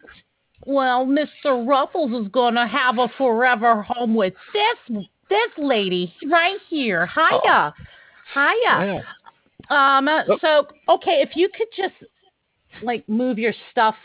Well, 0.66 1.06
Mr. 1.06 1.68
Ruffles 1.68 2.12
is 2.24 2.28
gonna 2.32 2.68
have 2.68 2.98
a 2.98 3.08
forever 3.18 3.82
home 3.82 4.16
with 4.16 4.34
this 4.54 5.06
this 5.30 5.52
lady 5.58 6.14
right 6.30 6.58
here. 6.70 7.08
Hiya, 7.08 7.74
hiya. 8.34 9.04
Um. 9.70 10.08
uh, 10.08 10.24
Oh. 10.28 10.38
So, 10.42 10.68
okay, 10.90 11.22
if 11.22 11.36
you 11.36 11.50
could 11.56 11.68
just 11.76 11.94
like 12.82 13.08
move 13.08 13.38
your 13.38 13.54
stuff 13.72 13.96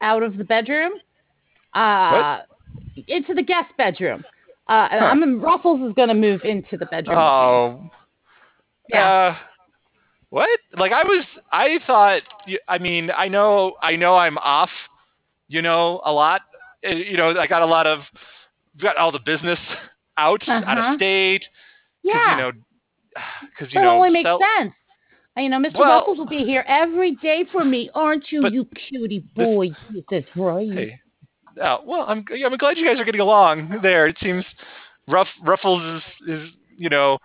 out 0.00 0.22
of 0.22 0.36
the 0.36 0.44
bedroom, 0.44 0.92
uh, 1.74 2.40
into 3.08 3.34
the 3.34 3.42
guest 3.42 3.68
bedroom. 3.76 4.24
Uh, 4.66 4.88
Huh. 4.90 4.96
I'm 4.96 5.40
Ruffles 5.40 5.80
is 5.88 5.94
gonna 5.94 6.14
move 6.14 6.40
into 6.44 6.76
the 6.76 6.86
bedroom. 6.86 7.18
Oh. 7.18 7.90
Yeah. 8.88 9.08
Uh, 9.08 9.36
what? 10.30 10.48
Like 10.76 10.92
I 10.92 11.04
was, 11.04 11.24
I 11.52 11.78
thought. 11.86 12.22
I 12.68 12.78
mean, 12.78 13.10
I 13.16 13.28
know, 13.28 13.74
I 13.82 13.96
know, 13.96 14.16
I'm 14.16 14.38
off. 14.38 14.70
You 15.54 15.62
know, 15.62 16.00
a 16.04 16.12
lot. 16.12 16.40
Uh, 16.84 16.90
You 16.94 17.16
know, 17.16 17.28
I 17.38 17.46
got 17.46 17.62
a 17.62 17.66
lot 17.66 17.86
of, 17.86 18.00
got 18.80 18.96
all 18.96 19.12
the 19.12 19.20
business 19.24 19.58
out, 20.18 20.42
out 20.48 20.78
of 20.78 20.84
Uh-huh. 20.84 20.96
state, 20.96 21.44
yeah, 22.02 22.30
you 22.32 22.42
know, 22.42 22.52
because 23.50 23.72
you 23.72 23.78
that 23.80 23.84
know, 23.86 23.96
only 23.96 24.10
makes 24.10 24.26
sell- 24.26 24.40
sense. 24.58 24.72
Uh, 25.36 25.40
You 25.42 25.48
know, 25.48 25.58
Mr. 25.58 25.78
Well- 25.78 25.98
Ruffles 26.00 26.18
will 26.18 26.26
be 26.26 26.44
here 26.44 26.64
every 26.66 27.12
day 27.28 27.44
for 27.52 27.64
me, 27.64 27.88
aren't 27.94 28.32
you, 28.32 28.46
you 28.48 28.66
cutie 28.88 29.20
this- 29.36 29.44
boy? 29.46 29.68
That's 30.10 30.26
right. 30.36 30.70
Hey, 30.72 31.00
oh, 31.62 31.78
well, 31.84 32.04
I'm 32.08 32.24
I'm 32.44 32.56
glad 32.56 32.76
you 32.78 32.84
guys 32.86 32.98
are 33.00 33.04
getting 33.04 33.20
along 33.20 33.78
there. 33.82 34.06
It 34.08 34.16
seems 34.20 34.44
rough 35.06 35.28
Ruffles 35.44 35.82
is 35.96 36.02
is 36.34 36.48
you 36.76 36.88
know 36.90 37.18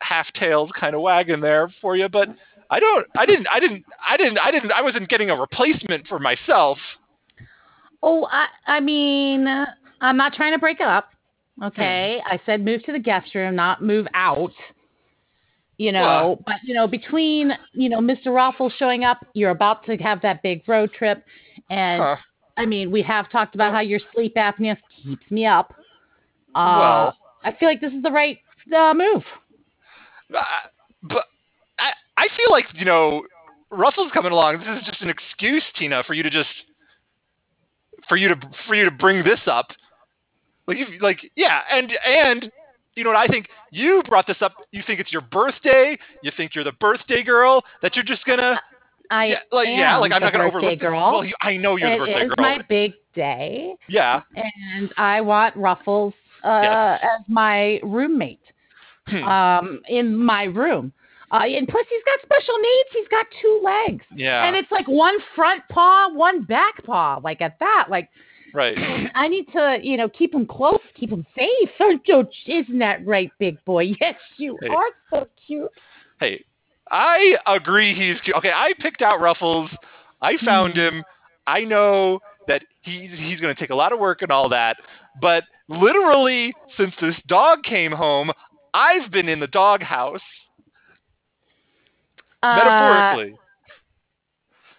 half 0.00 0.26
tailed 0.34 0.72
kind 0.74 0.94
of 0.96 1.00
wagon 1.02 1.40
there 1.40 1.72
for 1.80 1.96
you, 1.96 2.08
but 2.08 2.28
I 2.70 2.80
don't 2.80 3.06
I 3.16 3.24
didn't 3.24 3.46
I 3.56 3.60
didn't 3.60 3.84
I 4.12 4.16
didn't 4.16 4.38
I 4.38 4.50
didn't 4.50 4.72
I 4.72 4.82
wasn't 4.82 5.08
getting 5.08 5.30
a 5.30 5.36
replacement 5.36 6.06
for 6.08 6.18
myself. 6.18 6.78
Oh, 8.02 8.26
I, 8.30 8.46
I 8.66 8.80
mean, 8.80 9.46
I'm 10.00 10.16
not 10.16 10.32
trying 10.34 10.52
to 10.52 10.58
break 10.58 10.80
it 10.80 10.86
up. 10.86 11.10
Okay, 11.62 12.20
I 12.24 12.38
said 12.46 12.64
move 12.64 12.84
to 12.84 12.92
the 12.92 13.00
guest 13.00 13.34
room, 13.34 13.56
not 13.56 13.82
move 13.82 14.06
out. 14.14 14.52
You 15.76 15.92
know, 15.92 16.00
Well- 16.00 16.42
but 16.46 16.56
you 16.64 16.74
know, 16.74 16.86
between 16.86 17.52
you 17.72 17.88
know 17.88 17.98
Mr. 17.98 18.26
Ruffles 18.34 18.72
showing 18.78 19.04
up, 19.04 19.18
you're 19.34 19.50
about 19.50 19.84
to 19.86 19.96
have 19.96 20.20
that 20.22 20.42
big 20.42 20.62
road 20.68 20.92
trip, 20.92 21.24
and 21.70 22.02
Huh. 22.02 22.16
I 22.56 22.66
mean, 22.66 22.90
we 22.90 23.02
have 23.02 23.30
talked 23.30 23.54
about 23.54 23.72
how 23.72 23.80
your 23.80 24.00
sleep 24.14 24.34
apnea 24.36 24.76
keeps 25.02 25.28
me 25.30 25.46
up. 25.46 25.72
Uh, 26.54 26.76
Well- 26.78 27.16
I 27.44 27.52
feel 27.52 27.68
like 27.68 27.80
this 27.80 27.92
is 27.92 28.02
the 28.02 28.10
right 28.10 28.38
uh, 28.76 28.92
move. 28.94 29.24
Uh, 30.34 30.42
but 31.02 31.24
I 31.78 31.92
I 32.16 32.28
feel 32.36 32.50
like 32.50 32.66
you 32.74 32.84
know 32.84 33.22
Russell's 33.70 34.12
coming 34.12 34.32
along. 34.32 34.58
This 34.58 34.80
is 34.80 34.86
just 34.86 35.02
an 35.02 35.08
excuse, 35.10 35.62
Tina, 35.76 36.02
for 36.04 36.14
you 36.14 36.22
to 36.22 36.30
just 36.30 36.50
for 38.08 38.16
you 38.16 38.28
to 38.28 38.36
for 38.66 38.74
you 38.74 38.84
to 38.84 38.90
bring 38.90 39.24
this 39.24 39.40
up. 39.46 39.68
Like 40.66 40.78
you 40.78 40.86
like 41.00 41.18
yeah, 41.36 41.60
and 41.70 41.90
and 42.04 42.50
you 42.94 43.04
know 43.04 43.10
what 43.10 43.18
I 43.18 43.26
think? 43.26 43.46
You 43.70 44.02
brought 44.08 44.26
this 44.26 44.36
up. 44.40 44.54
You 44.72 44.82
think 44.86 45.00
it's 45.00 45.12
your 45.12 45.22
birthday. 45.22 45.96
You 46.22 46.30
think 46.36 46.54
you're 46.54 46.64
the 46.64 46.72
birthday 46.72 47.22
girl. 47.22 47.62
That 47.82 47.94
you're 47.96 48.04
just 48.04 48.24
gonna 48.24 48.60
I 49.10 49.26
yeah, 49.26 49.36
like 49.52 49.68
yeah, 49.70 49.96
like 49.96 50.12
I'm 50.12 50.20
the 50.20 50.26
not 50.26 50.32
gonna 50.32 50.44
birthday 50.50 50.56
overlook 50.56 50.78
this. 50.78 50.86
girl. 50.86 51.12
Well, 51.12 51.24
you, 51.24 51.34
I 51.42 51.56
know 51.56 51.76
you're 51.76 51.90
the 51.92 51.98
birthday 51.98 52.22
is 52.24 52.28
girl. 52.28 52.34
my 52.38 52.58
big 52.68 52.92
day, 53.14 53.74
Yeah. 53.88 54.22
and 54.36 54.92
I 54.96 55.20
want 55.22 55.56
Ruffles 55.56 56.12
uh, 56.44 56.60
Yes. 56.62 57.00
as 57.02 57.24
my 57.28 57.80
roommate 57.82 58.40
Hmm. 59.08 59.24
um, 59.24 59.80
in 59.88 60.14
my 60.14 60.44
room. 60.44 60.92
Uh, 61.30 61.44
and 61.44 61.68
plus, 61.68 61.84
he's 61.90 62.02
got 62.04 62.18
special 62.22 62.56
needs. 62.58 62.88
He's 62.92 63.08
got 63.08 63.26
two 63.42 63.60
legs, 63.62 64.04
Yeah. 64.14 64.46
and 64.46 64.56
it's 64.56 64.70
like 64.70 64.88
one 64.88 65.14
front 65.34 65.62
paw, 65.68 66.08
one 66.12 66.42
back 66.44 66.82
paw. 66.84 67.20
Like 67.22 67.40
at 67.42 67.58
that, 67.60 67.86
like 67.90 68.08
right. 68.54 68.76
I 69.14 69.28
need 69.28 69.46
to, 69.52 69.78
you 69.82 69.96
know, 69.96 70.08
keep 70.08 70.34
him 70.34 70.46
close, 70.46 70.80
keep 70.94 71.10
him 71.10 71.26
safe. 71.36 71.70
Don't, 72.06 72.28
isn't 72.46 72.78
that 72.78 73.06
right, 73.06 73.30
big 73.38 73.62
boy? 73.64 73.92
Yes, 74.00 74.14
you 74.38 74.58
Hey. 74.62 74.68
are 74.68 74.86
so 75.10 75.28
cute. 75.46 75.70
Hey, 76.20 76.44
I 76.90 77.36
agree 77.46 77.94
he's 77.94 78.20
cute. 78.22 78.36
Okay, 78.36 78.50
I 78.52 78.72
picked 78.80 79.02
out 79.02 79.20
Ruffles. 79.20 79.70
I 80.22 80.36
found 80.44 80.72
Hmm. 80.74 80.78
him. 80.80 81.04
I 81.46 81.60
know 81.64 82.20
that 82.46 82.62
he's 82.80 83.10
he's 83.18 83.40
going 83.40 83.54
to 83.54 83.60
take 83.60 83.70
a 83.70 83.74
lot 83.74 83.92
of 83.92 83.98
work 83.98 84.22
and 84.22 84.30
all 84.30 84.48
that, 84.48 84.76
but 85.20 85.44
literally 85.68 86.54
since 86.78 86.94
this 87.00 87.14
dog 87.26 87.62
came 87.62 87.92
home, 87.92 88.30
I've 88.72 89.10
been 89.10 89.28
in 89.28 89.40
the 89.40 89.46
doghouse 89.46 90.20
Uh, 92.42 92.54
metaphorically. 92.56 93.38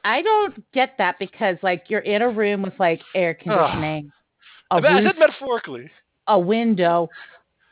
I 0.03 0.21
don't 0.21 0.71
get 0.71 0.95
that 0.97 1.19
because 1.19 1.57
like 1.61 1.85
you're 1.89 1.99
in 1.99 2.21
a 2.21 2.29
room 2.29 2.61
with 2.61 2.73
like 2.79 3.01
air 3.13 3.33
conditioning, 3.33 4.11
a 4.71 4.75
I, 4.75 5.03
said 5.03 5.17
metaphorically. 5.19 5.89
a 6.27 6.39
window. 6.39 7.09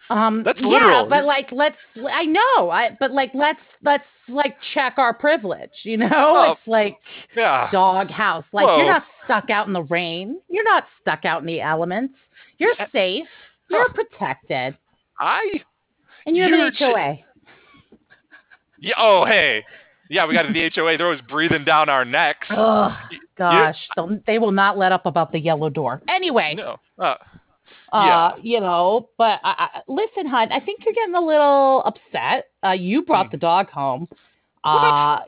Um, 0.09 0.43
That's 0.43 0.59
yeah, 0.61 1.05
but 1.09 1.25
like 1.25 1.49
let's. 1.51 1.75
I 2.09 2.23
know. 2.25 2.69
I 2.69 2.95
but 2.99 3.11
like 3.11 3.31
let's 3.33 3.59
let's 3.83 4.05
like 4.29 4.55
check 4.73 4.95
our 4.97 5.13
privilege. 5.13 5.71
You 5.83 5.97
know, 5.97 6.07
Oh. 6.11 6.51
it's 6.53 6.67
like 6.67 6.97
Yeah. 7.35 7.69
dog 7.71 8.09
house. 8.09 8.45
Like 8.53 8.67
Whoa. 8.67 8.77
you're 8.77 8.87
not 8.87 9.03
stuck 9.25 9.49
out 9.49 9.67
in 9.67 9.73
the 9.73 9.83
rain. 9.83 10.39
You're 10.49 10.63
not 10.63 10.85
stuck 11.01 11.25
out 11.25 11.41
in 11.41 11.47
the 11.47 11.59
elements. 11.61 12.13
You're 12.57 12.73
Yeah. 12.77 12.87
safe. 12.91 13.27
You're 13.69 13.87
Huh. 13.89 13.93
protected, 13.95 14.77
I 15.19 15.61
and 16.25 16.35
you 16.37 16.43
have 16.43 16.51
You're 16.51 16.67
an 16.67 16.73
HOA. 16.73 17.17
Yeah. 18.79 18.93
Oh 18.97 19.25
hey. 19.25 19.63
Yeah, 20.09 20.25
we 20.25 20.33
got 20.33 20.45
the 20.53 20.71
HOA. 20.73 20.97
They're 20.97 21.05
always 21.07 21.19
breathing 21.27 21.65
down 21.65 21.89
our 21.89 22.05
necks. 22.05 22.47
Oh 22.49 22.97
gosh, 23.37 23.75
they 24.25 24.39
will 24.39 24.53
not 24.53 24.77
let 24.77 24.93
up 24.93 25.05
about 25.05 25.33
the 25.33 25.39
yellow 25.39 25.69
door. 25.69 26.01
Anyway, 26.07 26.55
No. 26.57 26.77
Uh, 26.97 27.15
Uh, 27.91 28.31
you 28.41 28.61
know, 28.61 29.09
but 29.17 29.41
I, 29.43 29.67
I, 29.75 29.81
listen, 29.89 30.25
hon, 30.25 30.51
I 30.53 30.61
think 30.61 30.79
you're 30.85 30.93
getting 30.93 31.15
a 31.15 31.19
little 31.21 31.83
upset. 31.85 32.45
Uh, 32.65 32.71
you 32.71 33.03
brought 33.03 33.25
Hmm. 33.27 33.31
the 33.31 33.37
dog 33.37 33.69
home. 33.69 34.07
Uh, 34.63 35.19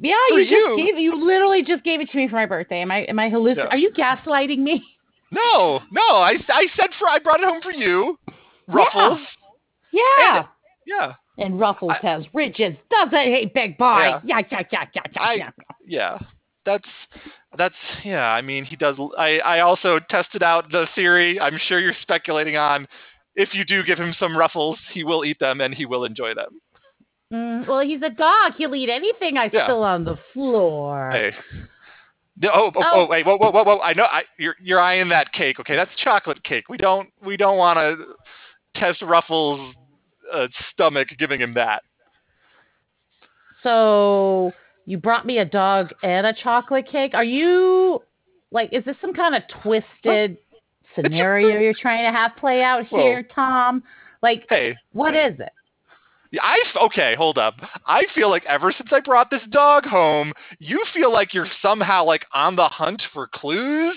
yeah, 0.00 0.14
For 0.28 0.38
you 0.38 0.44
just 0.44 0.52
you. 0.52 0.76
gave 0.86 0.98
you 0.98 1.24
literally 1.26 1.62
just 1.64 1.82
gave 1.82 2.00
it 2.00 2.10
to 2.10 2.16
me 2.16 2.28
for 2.28 2.36
my 2.36 2.46
birthday. 2.46 2.82
Am 2.82 2.92
I 2.92 2.98
am 3.02 3.18
I 3.18 3.28
hallucinating? 3.28 3.64
Yeah. 3.70 3.74
Are 3.74 3.78
you 3.78 3.90
gaslighting 3.90 4.58
me? 4.58 4.84
no, 5.32 5.80
no. 5.90 6.00
I, 6.16 6.34
I 6.48 6.66
said 6.76 6.90
for 6.98 7.08
I 7.08 7.18
brought 7.18 7.40
it 7.40 7.48
home 7.48 7.60
for 7.60 7.72
you, 7.72 8.18
Ruffles. 8.68 9.18
Yeah. 9.92 10.00
Yeah. 10.20 10.42
And, 11.38 11.58
Ruffles 11.58 11.92
I- 12.02 12.06
has 12.06 12.24
riches, 12.34 12.74
doesn't 12.90 13.18
he, 13.34 13.50
big 13.54 13.78
boy? 13.78 14.00
Yeah. 14.00 14.20
Yeah, 14.24 14.40
yeah, 14.50 14.62
yeah, 14.72 14.84
yeah, 14.94 15.02
yeah. 15.14 15.22
I- 15.22 15.34
yeah. 15.34 15.50
yeah 15.86 16.18
that's 16.66 16.84
that's 17.56 17.74
yeah 18.04 18.26
i 18.32 18.42
mean 18.42 18.66
he 18.66 18.76
does 18.76 18.94
i 19.16 19.38
i 19.38 19.60
also 19.60 19.98
tested 20.10 20.42
out 20.42 20.70
the 20.70 20.86
theory 20.94 21.40
i'm 21.40 21.58
sure 21.68 21.80
you're 21.80 21.94
speculating 22.02 22.58
on 22.58 22.86
if 23.34 23.54
you 23.54 23.64
do 23.64 23.82
give 23.82 23.98
him 23.98 24.14
some 24.18 24.36
ruffles, 24.36 24.78
he 24.92 25.04
will 25.04 25.24
eat 25.24 25.38
them 25.38 25.60
and 25.60 25.72
he 25.72 25.86
will 25.86 26.04
enjoy 26.04 26.34
them. 26.34 26.60
Mm, 27.32 27.66
well, 27.66 27.80
he's 27.80 28.02
a 28.02 28.10
dog. 28.10 28.54
He'll 28.58 28.74
eat 28.74 28.90
anything 28.90 29.38
I 29.38 29.48
Yeah. 29.52 29.64
spill 29.66 29.84
on 29.84 30.04
the 30.04 30.16
floor. 30.32 31.10
Hey. 31.12 31.32
The- 32.36 32.52
Oh, 32.52 32.72
oh, 32.74 32.82
Oh. 32.84 32.90
oh, 32.92 33.06
wait, 33.06 33.24
whoa, 33.24 33.36
whoa, 33.38 33.50
whoa, 33.52 33.62
whoa! 33.62 33.80
I 33.80 33.92
know 33.92 34.04
I, 34.04 34.24
you're 34.38 34.56
you're 34.60 34.80
eyeing 34.80 35.08
that 35.10 35.32
cake. 35.32 35.60
Okay, 35.60 35.76
that's 35.76 35.94
chocolate 35.96 36.42
cake. 36.42 36.68
We 36.68 36.76
don't 36.76 37.08
we 37.24 37.36
don't 37.36 37.56
want 37.56 37.78
to 37.78 38.04
test 38.78 39.00
Ruffles' 39.02 39.74
uh, 40.32 40.48
stomach 40.72 41.08
giving 41.18 41.40
him 41.40 41.54
that. 41.54 41.82
So 43.62 44.52
you 44.86 44.98
brought 44.98 45.26
me 45.26 45.38
a 45.38 45.44
dog 45.44 45.90
and 46.02 46.26
a 46.26 46.32
chocolate 46.32 46.88
cake. 46.90 47.12
Are 47.14 47.24
you 47.24 48.02
like? 48.50 48.72
Is 48.72 48.84
this 48.84 48.96
some 49.00 49.12
kind 49.14 49.34
of 49.34 49.42
twisted 49.62 50.38
scenario 50.94 51.58
you're 51.58 51.74
trying 51.74 52.10
to 52.10 52.16
have 52.16 52.32
play 52.36 52.62
out 52.62 52.86
here, 52.86 53.26
Tom? 53.34 53.82
Like, 54.22 54.44
Hey, 54.48 54.76
what 54.92 55.14
is 55.14 55.38
it? 55.38 55.52
I 56.40 56.58
okay, 56.86 57.14
hold 57.16 57.38
up. 57.38 57.54
I 57.86 58.04
feel 58.14 58.30
like 58.30 58.44
ever 58.46 58.72
since 58.76 58.90
I 58.92 59.00
brought 59.00 59.30
this 59.30 59.42
dog 59.50 59.84
home, 59.84 60.32
you 60.60 60.80
feel 60.94 61.12
like 61.12 61.34
you're 61.34 61.48
somehow 61.60 62.04
like 62.04 62.24
on 62.32 62.54
the 62.54 62.68
hunt 62.68 63.02
for 63.12 63.26
clues 63.26 63.96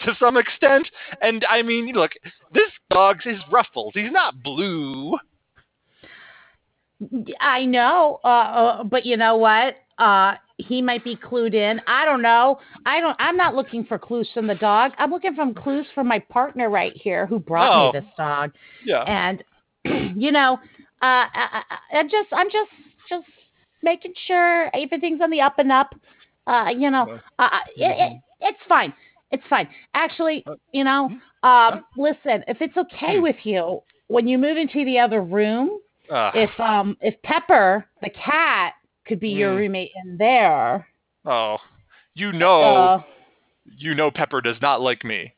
to 0.00 0.14
some 0.20 0.36
extent. 0.36 0.86
And 1.20 1.44
I 1.50 1.62
mean, 1.62 1.92
look, 1.94 2.12
this 2.52 2.70
dog's 2.90 3.24
his 3.24 3.40
ruffles. 3.50 3.92
He's 3.94 4.12
not 4.12 4.42
blue. 4.44 5.18
I 7.40 7.64
know, 7.64 8.20
uh, 8.24 8.26
uh, 8.28 8.84
but 8.84 9.04
you 9.06 9.16
know 9.16 9.36
what? 9.36 9.76
Uh, 9.98 10.34
he 10.58 10.80
might 10.82 11.04
be 11.04 11.16
clued 11.16 11.54
in. 11.54 11.80
I 11.86 12.04
don't 12.04 12.22
know. 12.22 12.58
I 12.86 13.00
don't. 13.00 13.16
I'm 13.18 13.36
not 13.36 13.54
looking 13.54 13.84
for 13.84 13.98
clues 13.98 14.28
from 14.32 14.46
the 14.46 14.54
dog. 14.54 14.92
I'm 14.98 15.10
looking 15.10 15.34
for 15.34 15.52
clues 15.54 15.86
from 15.94 16.06
my 16.08 16.18
partner 16.18 16.70
right 16.70 16.92
here 16.94 17.26
who 17.26 17.38
brought 17.38 17.72
Oh. 17.72 17.92
me 17.92 18.00
this 18.00 18.08
dog. 18.16 18.52
Yeah. 18.84 19.02
And 19.02 19.44
you 20.18 20.32
know, 20.32 20.54
uh, 20.54 21.26
I, 21.34 21.62
I, 21.70 21.98
I'm 21.98 22.08
just, 22.08 22.28
I'm 22.32 22.48
just, 22.50 22.70
just 23.08 23.26
making 23.82 24.14
sure 24.26 24.70
everything's 24.74 25.20
on 25.20 25.30
the 25.30 25.40
up 25.40 25.58
and 25.58 25.72
up. 25.72 25.94
Uh, 26.46 26.70
you 26.76 26.90
know, 26.90 27.20
uh, 27.38 27.42
uh, 27.42 27.58
it, 27.76 28.12
it, 28.12 28.12
it's 28.40 28.58
fine. 28.68 28.92
It's 29.30 29.44
fine. 29.48 29.68
Actually, 29.94 30.44
you 30.72 30.84
know, 30.84 31.10
um, 31.42 31.84
listen, 31.96 32.44
if 32.48 32.58
it's 32.60 32.76
okay 32.76 33.18
with 33.20 33.36
you, 33.44 33.80
when 34.08 34.28
you 34.28 34.38
move 34.38 34.56
into 34.56 34.84
the 34.84 34.98
other 34.98 35.22
room, 35.22 35.78
Ugh. 36.12 36.34
if 36.36 36.60
um 36.60 36.96
if 37.00 37.20
Pepper 37.22 37.86
the 38.02 38.10
cat 38.10 38.74
could 39.06 39.18
be 39.20 39.30
your 39.30 39.52
Mm. 39.52 39.56
roommate 39.56 39.90
in 40.04 40.16
there, 40.18 40.86
oh, 41.24 41.56
you 42.14 42.32
know, 42.32 42.62
uh, 42.62 42.98
you 43.64 43.94
know, 43.94 44.10
Pepper 44.10 44.40
does 44.40 44.60
not 44.60 44.80
like 44.80 45.04
me. 45.04 45.34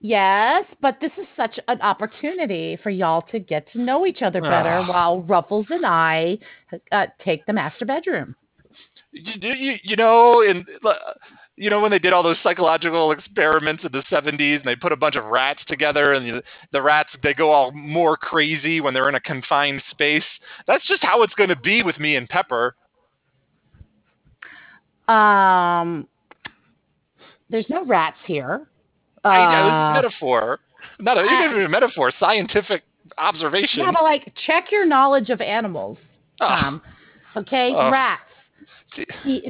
yes, 0.00 0.64
but 0.80 0.98
this 1.00 1.12
is 1.18 1.26
such 1.36 1.58
an 1.68 1.80
opportunity 1.80 2.76
for 2.82 2.90
y'all 2.90 3.22
to 3.32 3.38
get 3.38 3.66
to 3.72 3.80
know 3.80 4.06
each 4.06 4.22
other 4.22 4.40
better 4.40 4.80
Ugh. 4.80 4.88
while 4.88 5.22
Ruffles 5.22 5.66
and 5.70 5.86
I 5.86 6.38
uh, 6.92 7.06
take 7.24 7.46
the 7.46 7.52
master 7.52 7.86
bedroom. 7.86 8.34
you, 9.12 9.32
you, 9.40 9.74
you 9.82 9.96
know 9.96 10.42
in 10.42 10.64
you 11.56 11.68
know 11.70 11.80
when 11.80 11.90
they 11.90 11.98
did 11.98 12.12
all 12.12 12.22
those 12.22 12.36
psychological 12.42 13.12
experiments 13.12 13.84
in 13.84 13.92
the 13.92 14.02
70s 14.10 14.56
and 14.56 14.64
they 14.64 14.74
put 14.76 14.92
a 14.92 14.96
bunch 14.96 15.16
of 15.16 15.24
rats 15.26 15.60
together 15.68 16.12
and 16.14 16.26
the, 16.26 16.42
the 16.72 16.80
rats 16.82 17.10
they 17.22 17.34
go 17.34 17.50
all 17.50 17.70
more 17.72 18.16
crazy 18.16 18.80
when 18.80 18.94
they're 18.94 19.08
in 19.08 19.14
a 19.14 19.20
confined 19.20 19.82
space 19.90 20.24
that's 20.66 20.86
just 20.88 21.02
how 21.02 21.22
it's 21.22 21.34
going 21.34 21.50
to 21.50 21.56
be 21.56 21.82
with 21.82 21.98
me 21.98 22.16
and 22.16 22.28
pepper 22.28 22.74
Um, 25.08 26.06
there's 27.50 27.68
no 27.68 27.84
rats 27.84 28.16
here. 28.26 28.66
i 29.24 29.38
know 29.52 29.66
it's 29.68 29.74
Uh, 29.74 29.90
a 29.90 29.92
metaphor 29.94 30.60
not 31.00 31.18
a, 31.18 31.20
I- 31.20 31.48
even 31.50 31.64
a 31.64 31.68
metaphor 31.68 32.12
scientific 32.18 32.82
observation 33.18 33.80
yeah, 33.80 33.90
but 33.92 34.02
like 34.04 34.32
check 34.46 34.70
your 34.72 34.86
knowledge 34.86 35.28
of 35.28 35.40
animals. 35.40 35.98
Tom. 36.38 36.80
Okay, 37.36 37.72
Ugh. 37.76 37.92
rats 37.92 38.22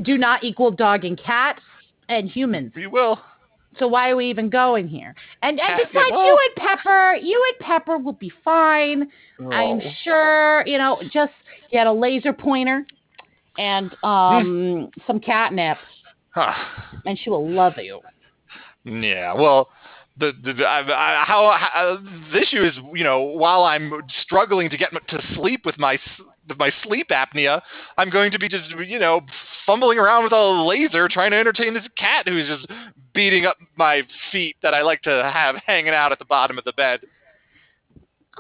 do 0.03 0.18
not 0.18 0.42
equal 0.42 0.70
dog 0.70 1.05
and 1.05 1.16
cat 1.18 1.61
and 2.13 2.29
humans. 2.29 2.73
we 2.77 2.87
will 2.87 3.19
So 3.79 3.87
why 3.89 4.11
are 4.11 4.17
we 4.17 4.29
even 4.31 4.51
going 4.51 4.87
here? 4.89 5.15
And, 5.43 5.59
and 5.59 5.59
yeah, 5.59 5.77
besides, 5.79 6.11
well- 6.13 6.27
you 6.27 6.39
and 6.47 6.69
Pepper, 6.69 7.15
you 7.23 7.43
and 7.49 7.67
Pepper 7.67 7.97
will 7.99 8.13
be 8.13 8.33
fine. 8.45 9.09
I'm 9.41 9.81
Oh. 9.81 9.91
sure. 10.05 10.67
You 10.67 10.79
know, 10.79 11.01
just 11.13 11.33
get 11.71 11.87
a 11.87 11.93
laser 11.93 12.33
pointer 12.33 12.87
and 13.59 13.95
um 14.05 14.91
some 15.07 15.21
catnip, 15.21 15.79
Huh. 16.35 16.53
and 17.07 17.19
she 17.19 17.29
will 17.31 17.49
love 17.51 17.75
you. 17.79 18.01
Yeah, 18.85 19.35
well, 19.35 19.69
the, 20.19 20.33
the 20.43 20.65
I, 20.65 20.81
I, 20.81 21.25
how, 21.25 21.57
how 21.59 21.99
the 22.33 22.41
issue 22.43 22.65
is, 22.65 22.75
you 22.95 23.05
know, 23.05 23.21
while 23.23 23.63
I'm 23.65 23.93
struggling 24.25 24.71
to 24.71 24.77
get 24.77 24.91
to 24.93 25.23
sleep 25.35 25.65
with 25.65 25.79
my 25.79 25.99
my 26.59 26.72
sleep 26.82 27.09
apnea, 27.11 27.61
I'm 27.97 28.11
going 28.11 28.32
to 28.32 28.38
be 28.38 28.49
just, 28.49 28.70
you 28.86 28.99
know, 28.99 29.20
fumbling 29.66 29.99
around 29.99 30.24
with 30.24 30.32
a 30.32 30.66
laser 30.66 31.09
trying 31.09 31.30
to 31.30 31.36
entertain 31.36 31.74
this 31.74 31.84
cat 31.97 32.28
who's 32.28 32.47
just 32.49 32.66
beating 33.14 33.47
up 33.47 33.59
my 33.76 34.03
feet 34.30 34.57
that 34.62 34.74
I 34.74 34.82
like 34.82 35.03
to 35.03 35.30
have 35.32 35.57
hanging 35.66 35.95
out 35.95 36.12
at 36.12 36.18
the 36.18 36.24
bottom 36.24 36.59
of 36.59 36.64
the 36.64 36.72
bed. 36.72 37.01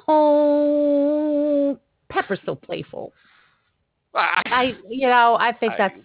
Oh, 0.08 1.78
Pepper's 2.08 2.40
so 2.44 2.54
playful. 2.54 3.12
I, 4.14 4.42
I, 4.44 4.76
you 4.88 5.06
know, 5.06 5.36
I 5.38 5.52
think 5.52 5.74
I- 5.74 5.76
that's 5.78 6.00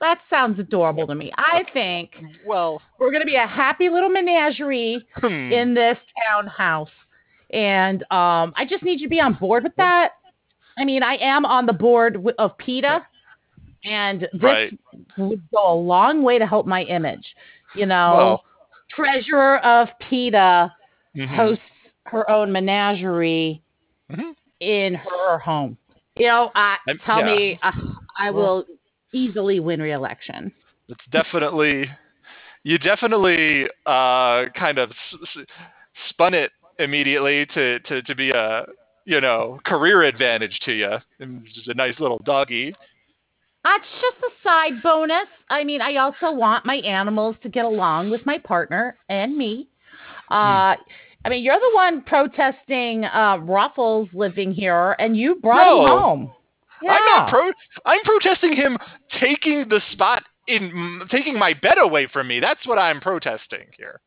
that 0.00 0.20
sounds 0.30 0.60
adorable 0.60 1.08
to 1.08 1.14
me. 1.16 1.32
I 1.36 1.64
think 1.72 2.10
well, 2.46 2.80
we're 3.00 3.10
gonna 3.10 3.24
be 3.24 3.34
a 3.34 3.46
happy 3.46 3.88
little 3.88 4.08
menagerie 4.08 5.04
hmm, 5.16 5.26
in 5.26 5.74
this 5.74 5.98
townhouse. 6.28 6.90
And 7.50 8.02
um, 8.12 8.52
I 8.56 8.66
just 8.68 8.82
need 8.84 9.00
you 9.00 9.06
to 9.06 9.10
be 9.10 9.20
on 9.20 9.34
board 9.34 9.64
with 9.64 9.74
that. 9.76 10.12
I 10.78 10.84
mean, 10.84 11.02
I 11.02 11.16
am 11.16 11.44
on 11.44 11.66
the 11.66 11.72
board 11.72 12.18
of 12.38 12.56
PETA, 12.58 13.04
and 13.84 14.22
this 14.32 14.42
Right. 14.42 14.78
would 15.16 15.42
go 15.52 15.72
a 15.72 15.74
long 15.74 16.22
way 16.22 16.38
to 16.38 16.46
help 16.46 16.66
my 16.66 16.82
image. 16.84 17.34
You 17.74 17.86
know, 17.86 18.14
Well. 18.16 18.44
treasurer 18.90 19.58
of 19.58 19.88
PETA 19.98 20.72
mhm. 21.16 21.26
hosts 21.28 21.64
her 22.06 22.28
own 22.30 22.50
menagerie 22.52 23.62
Mhm. 24.10 24.34
in 24.60 24.94
her 24.94 25.38
home. 25.38 25.76
You 26.16 26.26
know, 26.28 26.50
uh, 26.54 26.76
tell 27.04 27.18
yeah. 27.20 27.26
me, 27.26 27.58
uh, 27.62 27.72
I 28.18 28.30
Well. 28.30 28.42
will 28.56 28.64
easily 29.12 29.60
win 29.60 29.80
re-election. 29.82 30.52
it's 30.90 31.04
definitely 31.10 31.90
you 32.64 32.78
definitely 32.78 33.68
uh 33.84 34.46
kind 34.54 34.78
of 34.78 34.90
s- 34.90 35.36
s- 35.36 35.46
spun 36.08 36.32
it 36.32 36.50
immediately 36.78 37.44
to 37.46 37.78
to 37.80 38.00
to 38.02 38.14
be 38.14 38.30
a 38.30 38.66
you 39.08 39.22
know 39.22 39.58
career 39.64 40.02
advantage 40.02 40.60
to 40.66 40.72
you 40.72 40.96
and 41.18 41.44
just 41.54 41.66
a 41.66 41.74
nice 41.74 41.98
little 41.98 42.20
doggy 42.24 42.74
That's 43.64 43.84
just 44.00 44.16
a 44.22 44.48
side 44.48 44.82
bonus. 44.82 45.28
I 45.50 45.64
mean, 45.64 45.80
I 45.80 45.96
also 45.96 46.30
want 46.30 46.64
my 46.64 46.76
animals 46.76 47.36
to 47.42 47.48
get 47.48 47.64
along 47.64 48.10
with 48.10 48.24
my 48.24 48.38
partner 48.38 48.96
and 49.08 49.36
me. 49.36 49.68
Uh, 50.30 50.76
I 51.24 51.28
mean, 51.28 51.42
you're 51.42 51.58
the 51.58 51.74
one 51.74 52.02
protesting 52.02 53.04
uh, 53.04 53.38
Ruffles 53.42 54.08
living 54.12 54.52
here, 54.52 54.94
and 54.98 55.16
you 55.16 55.36
brought 55.42 55.66
him 55.66 55.88
home. 55.88 56.32
Yeah. 56.80 56.92
i'm 56.92 57.04
not 57.06 57.28
pro 57.28 57.50
i'm 57.86 58.00
protesting 58.04 58.54
him 58.54 58.78
taking 59.20 59.68
the 59.68 59.80
spot 59.90 60.22
in 60.46 60.70
mm, 60.70 61.10
taking 61.10 61.36
my 61.36 61.52
bed 61.54 61.76
away 61.76 62.06
from 62.12 62.28
me 62.28 62.38
that's 62.38 62.64
what 62.68 62.78
i'm 62.78 63.00
protesting 63.00 63.66
here 63.76 64.00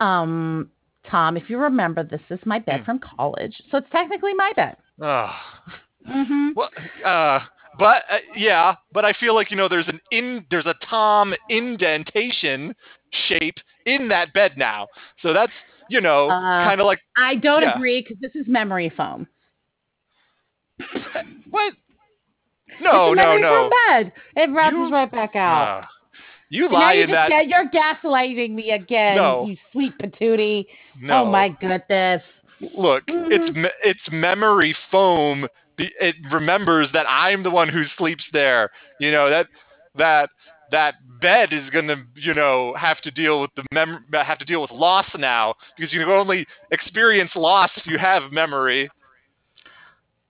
um, 0.00 0.70
Tom, 1.10 1.36
if 1.36 1.48
you 1.48 1.58
remember, 1.58 2.02
this 2.02 2.20
is 2.30 2.38
my 2.44 2.58
bed 2.58 2.80
Hmm. 2.80 2.84
from 2.84 2.98
college, 3.00 3.60
so 3.70 3.78
it's 3.78 3.90
technically 3.90 4.34
my 4.34 4.52
bed. 4.54 4.76
Ugh. 5.00 5.34
hmm 6.06 6.50
Well, 6.54 6.70
uh, 7.04 7.40
but 7.78 8.02
uh, 8.10 8.18
yeah, 8.36 8.74
but 8.92 9.04
I 9.04 9.12
feel 9.12 9.34
like 9.34 9.50
you 9.50 9.56
know 9.56 9.68
there's 9.68 9.88
an 9.88 10.00
in 10.10 10.44
there's 10.50 10.66
a 10.66 10.74
Tom 10.88 11.34
indentation 11.48 12.74
shape 13.28 13.56
in 13.86 14.08
that 14.08 14.32
bed 14.32 14.52
now, 14.56 14.88
so 15.22 15.32
that's 15.32 15.52
you 15.88 16.00
know 16.00 16.28
Uh, 16.30 16.64
kind 16.64 16.80
of 16.80 16.86
like 16.86 17.00
I 17.16 17.36
don't 17.36 17.62
Yeah. 17.62 17.74
agree 17.76 18.00
because 18.02 18.18
this 18.20 18.34
is 18.34 18.46
memory 18.48 18.88
foam. 18.96 19.26
what? 21.50 21.74
No, 22.80 23.12
no, 23.14 23.36
no. 23.36 23.70
bed. 23.88 24.12
It 24.36 24.54
bounces 24.54 24.78
You- 24.78 24.92
right 24.92 25.10
back 25.10 25.34
out. 25.36 25.84
You 26.50 26.68
now 26.68 26.74
lie 26.78 26.92
you 26.94 27.02
in 27.04 27.08
just 27.10 27.28
that. 27.30 27.46
you're 27.48 27.68
gaslighting 27.68 28.54
me 28.54 28.70
again, 28.70 29.16
No. 29.16 29.46
you 29.46 29.56
sweet 29.72 29.92
patootie. 29.98 30.66
no, 31.00 31.22
Oh 31.22 31.24
my 31.30 31.48
goodness. 31.48 32.22
look, 32.76 33.02
it's 33.06 33.54
me- 33.56 33.70
it's 33.84 34.00
memory 34.10 34.74
foam. 34.90 35.46
It 35.78 36.16
remembers 36.32 36.88
that 36.92 37.06
I'm 37.08 37.42
the 37.42 37.50
one 37.50 37.68
who 37.68 37.84
sleeps 37.96 38.24
there. 38.32 38.70
You 38.98 39.12
know 39.12 39.30
that 39.30 39.46
that 39.96 40.30
that 40.72 40.94
bed 41.20 41.52
is 41.52 41.68
gonna 41.70 42.04
you 42.14 42.34
know 42.34 42.74
have 42.78 43.00
to 43.02 43.10
deal 43.10 43.40
with 43.40 43.50
the 43.56 43.62
mem 43.72 44.04
have 44.12 44.38
to 44.38 44.44
deal 44.44 44.60
with 44.60 44.70
loss 44.70 45.06
now 45.16 45.54
because 45.76 45.92
you 45.92 46.00
can 46.00 46.08
only 46.10 46.46
experience 46.72 47.30
loss 47.36 47.70
if 47.76 47.86
you 47.86 47.96
have 47.98 48.32
memory. 48.32 48.90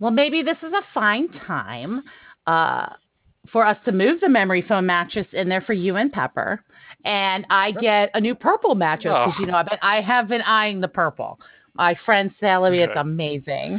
Well, 0.01 0.11
maybe 0.13 0.43
this 0.43 0.59
is 0.63 0.73
a 0.73 0.83
fine 0.95 1.29
time 1.47 2.03
uh, 2.47 2.87
for 3.53 3.65
us 3.67 3.77
to 3.85 3.93
move 3.93 4.21
the 4.21 4.29
memory 4.29 4.63
foam 4.63 4.87
mattress 4.87 5.27
in 5.33 5.49
there 5.49 5.61
for 5.63 5.73
you 5.73 5.97
and 5.97 6.13
Pepper, 6.13 6.63
and 7.05 7.47
I 7.51 7.73
get 7.73 8.11
a 8.15 8.21
new 8.21 8.35
purple 8.35 8.75
mattress 8.75 9.13
because 9.15 9.35
Oh. 9.37 9.41
you 9.41 9.47
know 9.47 9.57
I've 9.57 9.67
been, 9.69 9.79
I 9.83 10.01
have 10.01 10.29
been 10.29 10.43
eyeing 10.43 10.81
the 10.81 10.89
purple. 10.89 11.39
my 11.75 11.95
friend's 12.05 12.35
salary. 12.41 12.83
It's 12.83 12.93
amazing. 12.97 13.79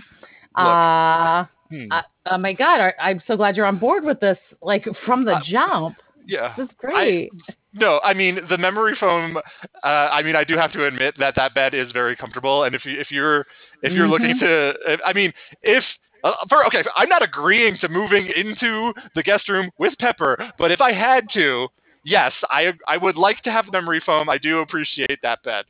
Uh, 0.55 1.45
Hmm. 1.70 1.86
I- 1.91 2.03
oh 2.32 2.38
my 2.39 2.53
god, 2.53 2.80
I, 2.82 2.93
I'm 2.99 3.22
so 3.28 3.38
glad 3.38 3.55
you're 3.55 3.65
on 3.67 3.78
board 3.78 4.03
with 4.03 4.20
this. 4.20 4.38
Like 4.61 4.88
from 5.05 5.24
the 5.26 5.34
Uh, 5.36 5.41
jump, 5.43 5.97
yeah. 6.26 6.53
this 6.57 6.65
is 6.65 6.72
great. 6.78 7.30
No, 7.74 7.99
I 8.03 8.13
mean 8.15 8.39
the 8.49 8.57
memory 8.57 8.95
foam. 8.99 9.38
Uh, 9.38 9.88
I 9.88 10.24
mean, 10.24 10.36
I 10.36 10.43
do 10.43 10.57
have 10.57 10.72
to 10.74 10.86
admit 10.88 11.15
that 11.20 11.36
that 11.36 11.53
bed 11.53 11.76
is 11.76 11.91
very 11.91 12.15
comfortable, 12.15 12.63
and 12.63 12.74
if 12.74 12.86
you 12.86 12.99
if 12.99 13.11
you're 13.11 13.45
if 13.84 13.91
you're 13.93 14.07
looking 14.07 14.39
to, 14.39 14.74
if, 14.88 14.99
I 15.05 15.13
mean, 15.13 15.32
if 15.61 15.84
uh, 16.24 16.34
for 16.47 16.65
okay, 16.67 16.84
I'm 16.95 17.09
not 17.09 17.24
agreeing 17.24 17.78
to 17.82 17.89
moving 17.89 18.28
into 18.36 18.93
the 19.15 19.24
guest 19.24 19.47
room 19.49 19.70
with 19.78 19.93
Pepper, 19.99 20.38
but 20.57 20.72
if 20.72 20.82
I 20.82 20.93
had 20.93 21.26
to, 21.34 21.67
yes, 22.03 22.34
I 22.49 22.74
I 22.88 22.97
would 22.97 23.15
like 23.15 23.41
to 23.43 23.51
have 23.51 23.65
memory 23.72 24.01
foam. 24.05 24.30
I 24.30 24.38
do 24.38 24.59
appreciate 24.59 25.20
that 25.24 25.43
bed. 25.43 25.65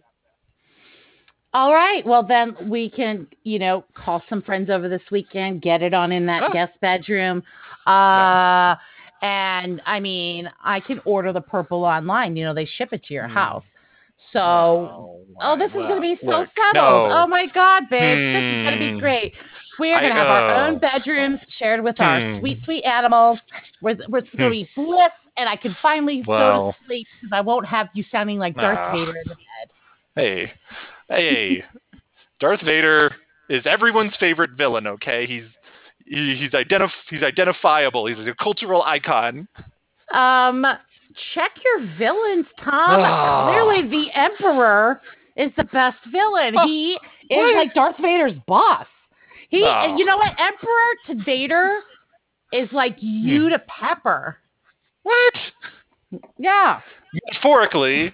All 1.53 1.73
right. 1.73 2.05
Well, 2.05 2.21
then 2.23 2.55
we 2.69 2.89
can, 2.91 3.27
you 3.43 3.57
know, 3.57 3.83
call 3.95 4.21
some 4.29 4.41
friends 4.43 4.69
over 4.69 4.87
this 4.87 5.01
weekend, 5.11 5.61
get 5.63 5.81
it 5.81 5.93
on 5.95 6.11
in 6.11 6.25
that 6.27 6.43
Ah. 6.43 6.51
guest 6.53 6.73
bedroom. 6.79 7.41
Uh, 7.87 8.75
and 9.23 9.81
I 9.85 9.99
mean, 9.99 10.49
I 10.63 10.79
can 10.79 11.01
order 11.05 11.33
the 11.33 11.41
purple 11.41 11.83
online. 11.83 12.35
You 12.35 12.45
know, 12.45 12.53
they 12.53 12.65
ship 12.65 12.93
it 12.93 13.03
to 13.05 13.13
your 13.13 13.27
Hmm. 13.27 13.33
house. 13.33 13.63
So, 14.31 15.09
oh, 15.41 15.57
this 15.57 15.69
is 15.69 15.73
going 15.73 15.95
to 15.95 16.01
be 16.01 16.19
so 16.21 16.27
look, 16.27 16.49
settled. 16.49 16.75
no. 16.75 17.09
Oh 17.11 17.27
my 17.27 17.47
God, 17.47 17.83
babe. 17.89 18.19
This 18.31 18.43
is 18.43 18.61
going 18.61 18.73
to 18.73 18.79
be 18.79 18.91
Hmm. 18.91 18.99
great. 18.99 19.33
We 19.79 19.91
are 19.91 19.99
going 19.99 20.11
to 20.13 20.19
have 20.19 20.27
our 20.27 20.67
own 20.67 20.79
bedrooms 20.79 21.39
shared 21.57 21.83
with 21.83 21.99
our 21.99 22.19
Hmm. 22.19 22.39
sweet, 22.39 22.59
sweet 22.65 22.83
animals. 22.83 23.39
We're, 23.81 23.97
we're 24.09 24.19
it's 24.19 24.29
going 24.35 24.49
to 24.49 24.51
be 24.51 24.69
bliss. 24.75 25.11
And 25.37 25.47
I 25.47 25.55
can 25.55 25.75
finally 25.81 26.21
go 26.25 26.73
to 26.73 26.85
sleep 26.85 27.07
because 27.21 27.33
I 27.33 27.39
won't 27.41 27.65
have 27.65 27.87
you 27.93 28.03
sounding 28.11 28.39
like 28.39 28.55
Darth 28.55 28.77
Ah. 28.77 28.91
Vader 28.91 29.11
in 29.11 29.23
the 29.25 29.35
bed. 29.35 29.69
Hey, 30.15 30.51
hey, 31.07 31.63
Darth 32.41 32.61
Vader 32.61 33.15
is 33.49 33.65
everyone's 33.65 34.13
favorite 34.19 34.51
villain. 34.57 34.85
Okay, 34.85 35.25
he's 35.25 35.45
he, 36.05 36.35
he's 36.35 36.51
identif- 36.51 36.89
he's 37.09 37.23
identifiable. 37.23 38.05
He's 38.07 38.17
a 38.27 38.33
cultural 38.33 38.83
icon. 38.83 39.47
Um, 40.13 40.65
check 41.33 41.51
your 41.63 41.87
villains, 41.97 42.47
Tom. 42.61 42.99
Ah. 43.01 43.49
Clearly, 43.49 43.87
the 43.89 44.11
Emperor 44.19 44.99
is 45.37 45.51
the 45.55 45.63
best 45.65 45.97
villain. 46.11 46.55
Oh, 46.57 46.67
he 46.67 46.91
is 47.29 47.37
what? 47.37 47.55
like 47.55 47.73
Darth 47.73 47.95
Vader's 48.01 48.33
boss. 48.45 48.87
He, 49.49 49.63
Oh. 49.65 49.95
you 49.97 50.05
know 50.05 50.17
what, 50.17 50.33
Emperor 50.39 50.89
to 51.07 51.23
Vader 51.23 51.79
is 52.53 52.71
like 52.71 52.95
you 52.99 53.43
Hmm. 53.45 53.49
to 53.49 53.59
Pepper. 53.59 54.37
What? 55.03 55.33
Yeah. 56.37 56.81
Metaphorically. 57.13 58.13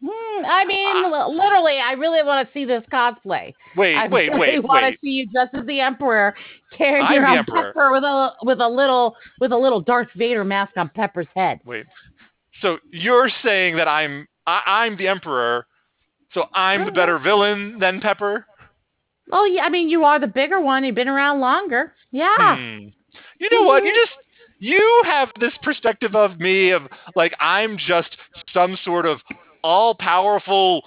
Hmm, 0.00 0.44
I 0.46 0.64
mean, 0.64 1.10
li- 1.10 1.34
literally, 1.36 1.78
I 1.80 1.92
really 1.92 2.22
want 2.22 2.46
to 2.46 2.52
see 2.52 2.64
this 2.64 2.84
cosplay. 2.92 3.52
Wait, 3.76 3.96
I 3.96 4.06
wait, 4.06 4.28
really 4.28 4.60
wait, 4.60 4.64
want 4.64 4.84
to 4.92 4.98
see 5.00 5.10
you 5.10 5.26
dressed 5.26 5.54
as 5.54 5.66
the 5.66 5.80
Emperor, 5.80 6.36
carrying 6.72 7.04
I'm 7.04 7.22
around. 7.24 7.46
Pepper 7.46 7.90
with 7.90 8.04
a 8.04 8.32
with 8.44 8.60
a 8.60 8.68
little 8.68 9.16
with 9.40 9.50
a 9.50 9.56
little 9.56 9.80
Darth 9.80 10.06
Vader 10.14 10.44
mask 10.44 10.76
on 10.76 10.88
Pepper's 10.90 11.26
head. 11.34 11.58
Wait. 11.64 11.84
So 12.60 12.78
you're 12.92 13.28
saying 13.42 13.74
that 13.76 13.88
I'm 13.88 14.28
I, 14.46 14.62
I'm 14.64 14.96
the 14.96 15.08
emperor, 15.08 15.66
so 16.32 16.44
I'm 16.54 16.84
the 16.84 16.92
better 16.92 17.18
villain 17.18 17.78
than 17.80 18.00
Pepper? 18.00 18.46
Oh 19.32 19.44
yeah, 19.44 19.62
I 19.64 19.68
mean, 19.68 19.88
you 19.88 20.04
are 20.04 20.18
the 20.18 20.26
bigger 20.26 20.60
one. 20.60 20.84
You've 20.84 20.94
been 20.94 21.08
around 21.08 21.40
longer. 21.40 21.92
Yeah. 22.12 22.56
Hmm. 22.56 22.86
You 23.38 23.48
know 23.50 23.62
what? 23.64 23.84
You 23.84 23.92
just 23.94 24.12
you 24.58 25.02
have 25.06 25.28
this 25.38 25.52
perspective 25.62 26.14
of 26.14 26.38
me 26.40 26.70
of 26.70 26.82
like 27.14 27.34
I'm 27.40 27.78
just 27.78 28.16
some 28.52 28.76
sort 28.84 29.06
of 29.06 29.20
all-powerful 29.62 30.82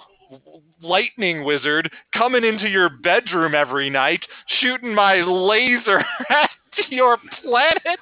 lightning 0.82 1.44
wizard 1.44 1.90
coming 2.16 2.44
into 2.44 2.68
your 2.68 2.88
bedroom 2.88 3.54
every 3.54 3.90
night, 3.90 4.20
shooting 4.60 4.94
my 4.94 5.16
laser 5.22 5.98
at 6.30 6.50
your 6.88 7.18
planet. 7.42 7.98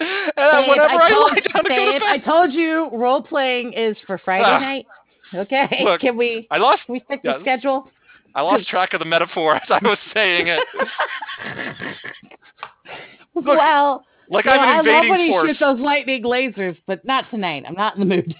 And 0.00 0.32
Babe, 0.36 0.68
whenever 0.68 1.00
I, 1.02 1.10
told, 1.10 1.30
lie 1.32 1.40
down 1.40 1.62
to 1.64 1.68
babe, 1.68 2.00
to 2.00 2.06
I 2.08 2.18
told 2.18 2.52
you 2.52 2.88
role 2.92 3.22
playing 3.22 3.72
is 3.74 3.96
for 4.06 4.18
Friday 4.18 4.44
Ah. 4.46 4.58
night. 4.58 4.86
Okay, 5.34 5.80
Look, 5.84 6.00
can 6.02 6.16
we 6.16 6.46
I 6.50 6.58
lost 6.58 6.82
can 6.84 6.92
we 6.94 7.00
stick 7.06 7.20
yeah. 7.24 7.34
to 7.34 7.40
schedule? 7.40 7.88
I 8.34 8.42
lost 8.42 8.66
track 8.68 8.92
of 8.94 8.98
the 8.98 9.04
metaphor 9.04 9.54
as 9.62 9.62
I 9.70 9.80
was 9.82 9.98
saying 10.14 10.48
it. 10.48 10.62
Look, 13.34 13.46
well, 13.46 14.04
Like 14.28 14.44
well, 14.44 14.60
I'm 14.60 14.62
an 14.62 14.68
I 14.68 14.76
love 14.76 14.86
invading 14.86 15.10
when 15.10 15.20
he 15.20 15.48
shoots 15.48 15.60
those 15.60 15.80
lightning 15.80 16.22
lasers, 16.24 16.76
but 16.86 17.04
not 17.04 17.30
tonight. 17.30 17.64
I'm 17.66 17.74
not 17.74 17.94
in 17.96 18.00
the 18.00 18.14
mood. 18.16 18.34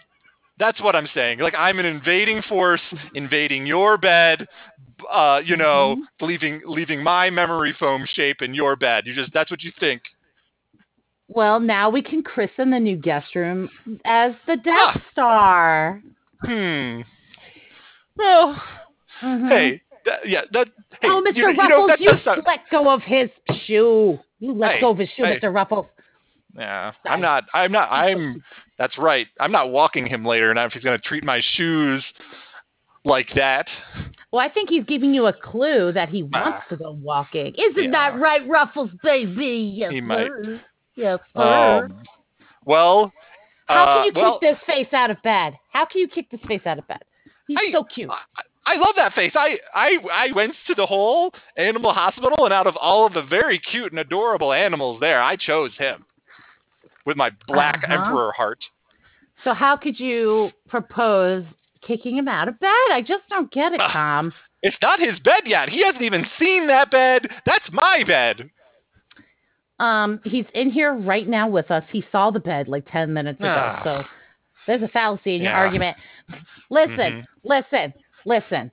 That's 0.58 0.80
what 0.82 0.94
I'm 0.94 1.08
saying. 1.14 1.38
Like 1.40 1.54
I'm 1.56 1.78
an 1.78 1.86
invading 1.86 2.42
force, 2.48 2.82
invading 3.14 3.66
your 3.66 3.96
bed. 3.98 4.46
Uh, 5.10 5.40
you 5.44 5.56
know, 5.56 5.96
Mm-hmm. 5.96 6.26
leaving 6.26 6.60
leaving 6.66 7.02
my 7.02 7.28
memory 7.30 7.74
foam 7.80 8.06
shape 8.14 8.40
in 8.42 8.54
your 8.54 8.76
bed. 8.76 9.04
You 9.06 9.14
just 9.14 9.32
that's 9.32 9.50
what 9.50 9.62
you 9.62 9.72
think. 9.80 10.02
Well, 11.28 11.58
now 11.58 11.88
we 11.90 12.02
can 12.02 12.22
christen 12.22 12.70
the 12.70 12.78
new 12.78 12.96
guest 12.96 13.34
room 13.34 13.68
as 14.04 14.32
the 14.46 14.56
Death 14.56 14.74
Ah. 14.76 15.02
Star. 15.10 16.02
Hmm. 16.42 17.00
Well, 18.16 18.62
Mhm. 19.22 19.48
hey, 19.48 19.82
that, 20.04 20.28
yeah, 20.28 20.42
that. 20.52 20.68
Hey, 21.00 21.08
oh, 21.08 21.22
Mr. 21.26 21.36
you, 21.36 21.48
you 21.48 21.52
know, 21.68 21.86
Ruffles, 21.86 21.88
that 21.88 22.00
you, 22.00 22.42
let 22.46 22.60
go 22.70 22.90
of 22.90 23.02
his 23.02 23.30
shoe. 23.66 24.18
You 24.40 24.52
let 24.52 24.72
Hey, 24.76 24.80
go 24.80 24.90
of 24.90 24.98
his 24.98 25.08
shoe, 25.16 25.24
hey. 25.24 25.38
Mr. 25.38 25.54
Ruffles. 25.54 25.86
Yeah, 26.56 26.92
I'm 27.06 27.20
not. 27.20 27.44
I'm 27.54 27.72
not. 27.72 27.90
I'm. 27.90 28.42
That's 28.78 28.98
right. 28.98 29.26
I'm 29.40 29.52
not 29.52 29.70
walking 29.70 30.06
him 30.06 30.24
later. 30.24 30.52
Now, 30.52 30.66
if 30.66 30.72
he's 30.72 30.82
gonna 30.82 30.98
treat 30.98 31.22
my 31.24 31.40
shoes 31.54 32.04
like 33.04 33.28
that, 33.36 33.66
Well, 34.32 34.44
I 34.44 34.48
think 34.48 34.68
he's 34.70 34.84
giving 34.84 35.12
you 35.14 35.26
a 35.26 35.32
clue 35.32 35.92
that 35.92 36.08
he 36.08 36.22
wants 36.24 36.58
Ah. 36.62 36.64
to 36.70 36.76
go 36.76 36.92
walking. 36.92 37.54
Isn't 37.54 37.84
Yeah. 37.84 37.90
that 38.10 38.18
right, 38.18 38.46
Ruffles, 38.48 38.90
baby? 39.02 39.72
Yes, 39.76 39.92
He 39.92 40.00
might. 40.00 40.26
sir. 40.26 40.60
Yes, 40.94 41.18
sir. 41.34 41.84
um, 41.86 42.02
well, 42.64 43.12
How 43.66 43.84
uh, 43.84 43.94
can 43.94 44.04
you 44.06 44.12
well, 44.22 44.38
kick 44.38 44.50
this 44.56 44.66
face 44.66 44.92
out 44.92 45.10
of 45.10 45.20
bed? 45.22 45.56
How 45.72 45.84
can 45.86 46.00
you 46.00 46.08
kick 46.08 46.30
this 46.30 46.40
face 46.46 46.62
out 46.66 46.78
of 46.78 46.86
bed? 46.86 47.02
He's 47.48 47.56
I- 47.58 47.72
so 47.72 47.84
cute. 47.84 48.10
I, 48.10 48.42
I 48.64 48.76
love 48.76 48.94
that 48.96 49.12
face. 49.14 49.32
I, 49.34 49.58
I 49.74 49.96
I 50.12 50.32
went 50.32 50.54
to 50.68 50.74
the 50.74 50.86
whole 50.86 51.32
animal 51.56 51.92
hospital, 51.92 52.44
and 52.44 52.52
out 52.54 52.66
of 52.66 52.76
all 52.76 53.06
of 53.06 53.12
the 53.12 53.22
very 53.22 53.58
cute 53.58 53.90
and 53.92 53.98
adorable 53.98 54.52
animals 54.52 55.00
there, 55.00 55.20
I 55.20 55.36
chose 55.36 55.72
him 55.78 56.04
with 57.04 57.16
my 57.16 57.30
black 57.48 57.82
Uh-huh. 57.84 57.92
emperor 57.94 58.32
heart. 58.32 58.60
So 59.44 59.52
how 59.54 59.76
could 59.76 59.98
you 59.98 60.52
propose 60.68 61.44
kicking 61.84 62.16
him 62.16 62.28
out 62.28 62.46
of 62.46 62.60
bed? 62.60 62.68
I 62.92 63.00
just 63.04 63.24
don't 63.28 63.50
get 63.50 63.72
it. 63.72 63.78
Tom. 63.78 64.32
It's 64.62 64.76
not 64.80 65.00
his 65.00 65.18
bed 65.18 65.42
yet. 65.46 65.68
He 65.68 65.82
hasn't 65.84 66.02
even 66.02 66.24
seen 66.38 66.68
that 66.68 66.92
bed. 66.92 67.26
That's 67.44 67.68
my 67.72 68.04
bed. 68.06 68.48
Um, 69.80 70.20
he's 70.22 70.46
in 70.54 70.70
here 70.70 70.92
right 70.94 71.26
now 71.28 71.48
with 71.48 71.72
us. 71.72 71.82
He 71.90 72.04
saw 72.12 72.30
the 72.30 72.38
bed 72.38 72.68
like 72.68 72.86
10 72.92 73.12
minutes 73.12 73.40
ago. 73.40 73.48
Ah. 73.74 73.80
So 73.82 74.04
there's 74.68 74.82
a 74.82 74.88
fallacy 74.88 75.34
in 75.34 75.42
your 75.42 75.50
Yeah. 75.50 75.58
argument. 75.58 75.96
Listen, 76.70 76.96
Mhm. 76.98 77.24
listen, 77.42 77.92
listen. 78.24 78.70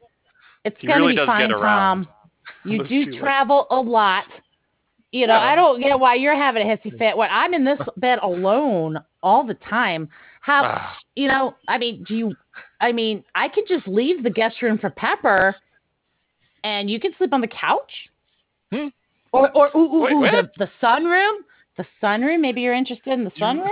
It's 0.66 0.78
gonna 0.82 1.02
really 1.02 1.16
be 1.16 1.26
fine. 1.26 1.50
Tom. 1.50 2.08
You 2.66 2.84
do 2.88 3.20
travel 3.20 3.68
a 3.70 3.76
lot. 3.80 4.26
You 5.12 5.26
know, 5.28 5.34
Yeah. 5.34 5.40
I 5.52 5.56
don't 5.56 5.82
get 5.82 6.00
why 6.00 6.16
you're 6.16 6.36
having 6.36 6.62
a 6.70 6.76
hissy 6.76 6.96
fit 6.98 7.16
when 7.18 7.30
I'm 7.32 7.54
in 7.54 7.64
this 7.64 7.80
bed 7.98 8.20
alone 8.22 8.98
all 9.24 9.44
the 9.46 9.56
time. 9.56 10.10
How 10.42 10.64
Ah, 10.66 10.98
you 11.16 11.28
know, 11.28 11.56
I 11.68 11.78
mean, 11.78 12.04
do 12.08 12.16
you 12.16 12.36
I 12.82 12.92
mean, 12.92 13.24
I 13.36 13.50
could 13.50 13.66
just 13.68 13.88
leave 13.88 14.24
the 14.24 14.30
guest 14.30 14.62
room 14.62 14.78
for 14.78 14.90
Pepper 14.90 15.56
and 16.64 16.90
you 16.90 17.00
can 17.00 17.12
sleep 17.18 17.34
on 17.34 17.42
the 17.42 17.48
couch. 17.48 17.92
Hmm. 18.74 18.88
Or 19.32 19.50
or 19.56 19.70
ooh, 19.76 19.96
ooh, 19.96 20.02
Wait, 20.04 20.14
ooh, 20.14 20.22
the, 20.32 20.38
what? 20.44 20.52
the 20.58 20.70
sunroom? 20.82 21.34
The 21.78 21.86
sunroom? 22.04 22.42
Maybe 22.42 22.62
you're 22.62 22.74
interested 22.74 23.14
in 23.14 23.24
the 23.24 23.32
You- 23.36 23.42
sunroom? 23.44 23.70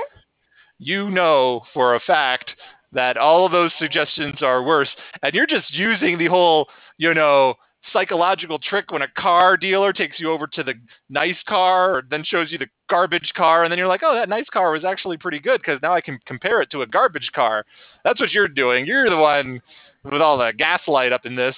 you 0.80 1.10
know 1.10 1.62
for 1.74 1.96
a 1.96 2.00
fact 2.00 2.52
that 2.94 3.18
all 3.18 3.46
of 3.46 3.52
those 3.52 3.72
suggestions 3.80 4.42
are 4.42 4.64
worse, 4.64 4.90
and 5.22 5.34
you're 5.34 5.48
just 5.48 5.74
using 5.74 6.18
the 6.18 6.28
whole, 6.28 6.68
you 6.98 7.14
know, 7.14 7.56
psychological 7.94 8.60
trick 8.60 8.92
when 8.92 9.02
a 9.02 9.08
car 9.18 9.56
dealer 9.56 9.94
takes 9.94 10.20
you 10.20 10.32
over 10.32 10.46
to 10.48 10.64
the 10.64 10.74
nice 11.10 11.38
car, 11.48 12.04
then 12.10 12.24
shows 12.24 12.52
you 12.52 12.58
the 12.58 12.68
garbage 12.90 13.32
car, 13.36 13.64
and 13.64 13.72
then 13.72 13.78
you're 13.78 13.88
like, 13.88 14.02
oh, 14.04 14.14
that 14.14 14.30
nice 14.30 14.48
car 14.52 14.72
was 14.72 14.84
actually 14.84 15.18
pretty 15.18 15.40
good 15.40 15.62
because 15.62 15.82
now 15.82 15.94
I 15.94 16.02
can 16.02 16.20
compare 16.26 16.62
it 16.62 16.70
to 16.72 16.82
a 16.82 16.88
garbage 16.88 17.32
car. 17.34 17.66
That's 18.04 18.20
what 18.20 18.32
you're 18.32 18.48
doing. 18.48 18.86
You're 18.86 19.10
the 19.10 19.18
one 19.18 19.62
with 20.04 20.22
all 20.22 20.38
the 20.38 20.52
gaslight 20.58 21.12
up 21.14 21.26
in 21.26 21.36
this. 21.36 21.56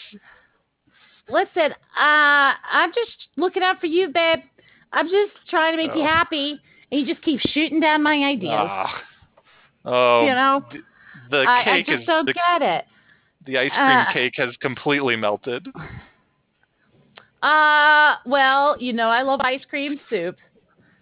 Listen, 1.29 1.71
uh, 1.99 2.53
I'm 2.71 2.91
just 2.93 3.27
looking 3.37 3.61
out 3.63 3.79
for 3.79 3.85
you, 3.85 4.07
babe. 4.09 4.39
I'm 4.91 5.07
just 5.07 5.33
trying 5.49 5.73
to 5.73 5.77
make 5.77 5.95
you 5.95 6.01
Oh. 6.01 6.07
happy. 6.07 6.59
And 6.91 7.01
you 7.01 7.05
just 7.13 7.23
keep 7.23 7.39
shooting 7.41 7.79
down 7.79 8.01
my 8.01 8.15
ideas. 8.15 8.67
Ah. 8.67 9.03
Oh, 9.85 10.25
you 10.25 10.33
know? 10.33 10.65
The 11.29 11.45
I, 11.47 11.59
I 11.59 11.63
cake 11.63 11.87
just 11.87 12.01
is 12.01 12.07
don't 12.07 12.25
the, 12.25 12.33
get 12.33 12.61
it. 12.61 12.85
the 13.45 13.57
ice 13.57 13.71
cream 13.71 13.99
uh, 13.99 14.13
cake 14.13 14.33
has 14.37 14.55
completely 14.57 15.15
melted. 15.15 15.67
Uh, 17.41 18.15
well, 18.25 18.75
you 18.81 18.91
know, 18.91 19.07
I 19.09 19.21
love 19.21 19.39
ice 19.41 19.61
cream 19.69 19.97
soup. 20.09 20.35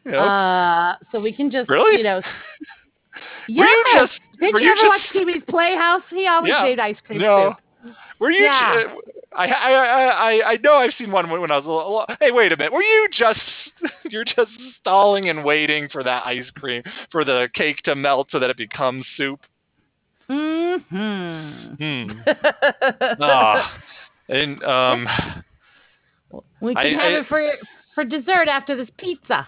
Yep. 0.06 0.14
Uh, 0.16 0.94
so 1.12 1.20
we 1.20 1.34
can 1.34 1.50
just, 1.50 1.68
Really? 1.68 1.98
you 1.98 2.04
know. 2.04 2.22
Were 3.58 3.66
you 3.66 3.84
Yes! 3.88 4.10
just 4.10 4.20
Did 4.40 4.54
were 4.54 4.60
you, 4.60 4.68
you 4.68 4.72
ever 4.74 4.82
just 4.82 4.88
watch 4.90 5.02
Pee-wee's 5.14 5.42
Playhouse? 5.50 6.04
He 6.12 6.28
always 6.28 6.52
Yeah. 6.52 6.62
made 6.64 6.80
ice 6.80 6.98
cream 7.06 7.22
No. 7.22 7.56
soup. 7.84 7.94
Were 8.20 8.30
you? 8.30 8.44
Yeah. 8.44 8.84
uh, 8.88 9.36
I, 9.36 9.46
I 9.48 9.72
I 9.72 10.04
I 10.04 10.52
I 10.52 10.58
know 10.58 10.76
I've 10.76 10.94
seen 10.98 11.12
one 11.12 11.30
when 11.30 11.50
I 11.52 11.58
was 11.58 11.66
a 11.66 11.70
little. 11.70 12.06
Hey, 12.20 12.32
wait 12.32 12.52
a 12.52 12.58
minute. 12.58 12.74
Were 12.74 12.84
you 12.84 13.08
just 13.12 13.40
you're 14.12 14.26
just 14.26 14.52
stalling 14.80 15.30
and 15.30 15.44
waiting 15.44 15.90
for 15.90 16.04
that 16.04 16.26
ice 16.26 16.50
cream 16.56 16.84
for 17.12 17.24
the 17.26 17.50
cake 17.54 17.78
to 17.86 17.96
melt 17.96 18.28
so 18.32 18.40
that 18.40 18.50
it 18.50 18.58
becomes 18.58 19.06
soup? 19.16 19.40
Mm-hmm. 20.30 21.74
Hmm. 21.76 22.20
Ah. 23.22 23.78
And 24.30 24.64
um. 24.64 25.08
we 26.62 26.76
can 26.76 26.86
I- 26.86 26.90
have 26.90 27.00
I- 27.02 27.18
it 27.20 27.28
for 27.28 27.52
for 27.96 28.04
dessert 28.04 28.48
after 28.48 28.76
this 28.76 28.90
pizza. 28.98 29.48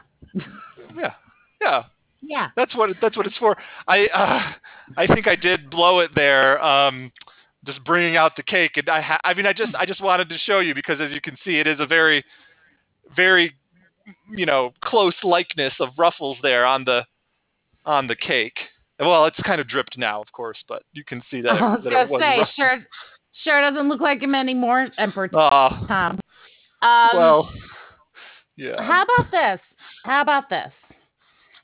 Yeah. 0.95 1.13
Yeah. 1.61 1.83
Yeah. 2.21 2.47
That's 2.55 2.75
what 2.75 2.89
that's 3.01 3.15
what 3.17 3.27
it's 3.27 3.37
for. 3.37 3.57
I 3.87 4.07
uh, 4.07 4.53
I 4.97 5.07
think 5.07 5.27
I 5.27 5.35
did 5.35 5.69
blow 5.69 5.99
it 5.99 6.11
there. 6.15 6.61
Um, 6.63 7.11
just 7.65 7.83
bringing 7.83 8.15
out 8.15 8.35
the 8.37 8.43
cake, 8.43 8.71
and 8.77 8.89
I 8.89 9.01
ha- 9.01 9.19
I 9.23 9.33
mean 9.33 9.45
I 9.45 9.53
just 9.53 9.75
I 9.75 9.85
just 9.85 10.01
wanted 10.01 10.29
to 10.29 10.37
show 10.37 10.59
you 10.59 10.73
because 10.73 10.99
as 11.01 11.11
you 11.11 11.21
can 11.21 11.37
see, 11.43 11.59
it 11.59 11.67
is 11.67 11.79
a 11.79 11.85
very 11.85 12.23
very 13.15 13.53
you 14.35 14.45
know 14.45 14.71
close 14.81 15.13
likeness 15.23 15.73
of 15.79 15.89
Ruffles 15.97 16.37
there 16.41 16.65
on 16.65 16.85
the 16.85 17.05
on 17.85 18.07
the 18.07 18.15
cake. 18.15 18.57
Well, 18.99 19.25
it's 19.25 19.39
kind 19.43 19.61
of 19.61 19.67
dripped 19.67 19.97
now, 19.97 20.21
of 20.21 20.31
course, 20.31 20.57
but 20.67 20.83
you 20.91 21.03
can 21.05 21.23
see 21.31 21.41
that. 21.41 21.51
I 21.61 21.71
was 21.75 21.83
that 21.83 22.09
gonna 22.09 22.19
say, 22.19 22.51
sure, 22.55 22.85
sure 23.43 23.61
doesn't 23.61 23.87
look 23.87 24.01
like 24.01 24.21
him 24.21 24.35
anymore, 24.35 24.87
Emperor 24.97 25.29
Ah, 25.33 25.85
Tom. 25.87 26.19
Um, 26.81 27.17
well, 27.17 27.53
yeah. 28.57 28.81
how 28.81 29.03
about 29.03 29.31
this? 29.31 29.61
How 30.03 30.21
about 30.21 30.49
this? 30.49 30.71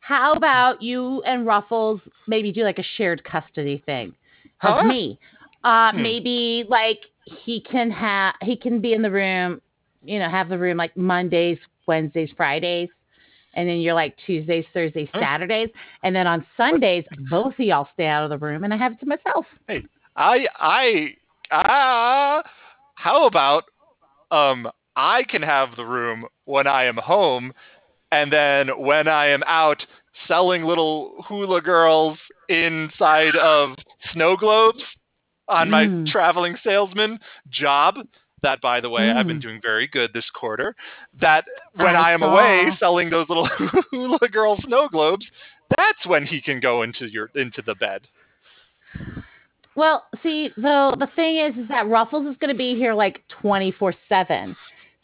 How 0.01 0.33
about 0.33 0.81
you 0.81 1.23
and 1.23 1.45
Ruffles 1.45 1.99
maybe 2.27 2.51
do 2.51 2.63
like 2.63 2.79
a 2.79 2.86
shared 2.95 3.23
custody 3.23 3.81
thing 3.86 4.13
of 4.61 4.75
Huh? 4.75 4.83
me? 4.83 5.19
Uh, 5.63 5.91
Hmm. 5.91 6.01
maybe 6.01 6.63
like 6.69 6.99
he 7.23 7.59
can 7.59 7.89
have 7.91 8.36
he 8.41 8.55
can 8.55 8.79
be 8.79 8.93
in 8.93 9.01
the 9.01 9.09
room, 9.11 9.61
you 10.03 10.19
know, 10.19 10.29
have 10.29 10.47
the 10.47 10.57
room 10.57 10.77
like 10.77 10.95
Mondays, 10.95 11.57
Wednesdays, 11.88 12.29
Fridays, 12.38 12.89
and 13.55 13.67
then 13.67 13.77
you're 13.77 13.93
like 13.93 14.15
Tuesdays, 14.25 14.65
Thursdays, 14.73 15.09
Saturdays, 15.19 15.69
and 16.03 16.15
then 16.15 16.27
on 16.27 16.45
Sundays 16.57 17.05
both 17.29 17.53
of 17.53 17.59
y'all 17.59 17.87
stay 17.93 18.07
out 18.07 18.23
of 18.23 18.29
the 18.29 18.37
room 18.37 18.63
and 18.63 18.73
I 18.73 18.77
have 18.77 18.93
it 18.93 18.99
to 19.01 19.05
myself. 19.05 19.45
Hey, 19.67 19.83
I 20.15 20.45
I 20.59 21.15
ah 21.51 22.43
how 22.95 23.25
about 23.25 23.63
um 24.31 24.69
I 24.95 25.23
can 25.23 25.41
have 25.41 25.75
the 25.75 25.85
room 25.85 26.25
when 26.45 26.67
I 26.67 26.85
am 26.85 26.97
home 26.97 27.53
and 28.11 28.31
then 28.31 28.69
when 28.79 29.07
I 29.07 29.27
am 29.27 29.43
out 29.45 29.85
selling 30.27 30.63
little 30.63 31.23
hula 31.27 31.61
girls 31.61 32.17
inside 32.47 33.35
of 33.35 33.75
snow 34.13 34.37
globes 34.37 34.83
on 35.47 35.69
my 35.69 35.87
Mm. 35.87 36.07
traveling 36.07 36.55
salesman 36.63 37.19
job 37.49 37.95
that 38.41 38.61
by 38.61 38.79
the 38.79 38.89
way 38.89 39.09
I've 39.09 39.27
been 39.27 39.38
Mm. 39.38 39.41
doing 39.41 39.59
very 39.61 39.88
good 39.88 40.11
this 40.13 40.29
quarter 40.33 40.75
that 41.21 41.45
when 41.75 41.95
I 41.95 42.09
I, 42.09 42.11
am 42.11 42.23
away 42.23 42.71
selling 42.79 43.09
those 43.09 43.27
little 43.29 43.47
hula 43.91 44.27
girl 44.29 44.57
snow 44.65 44.88
globes 44.89 45.25
that's 45.77 46.05
when 46.05 46.25
he 46.25 46.41
can 46.41 46.59
go 46.59 46.83
into 46.83 47.07
your 47.07 47.31
into 47.36 47.61
the 47.61 47.75
bed 47.75 48.01
Well, 49.75 50.05
see, 50.23 50.51
though 50.55 50.93
the 50.97 51.07
thing 51.15 51.38
is, 51.38 51.55
is 51.57 51.67
that 51.67 51.88
Ruffles 51.88 52.27
is 52.27 52.38
going 52.38 52.53
to 52.53 52.57
be 52.57 52.75
here 52.75 52.93
like 52.93 53.23
twenty 53.41 53.71
four 53.71 53.93
seven. 54.07 54.55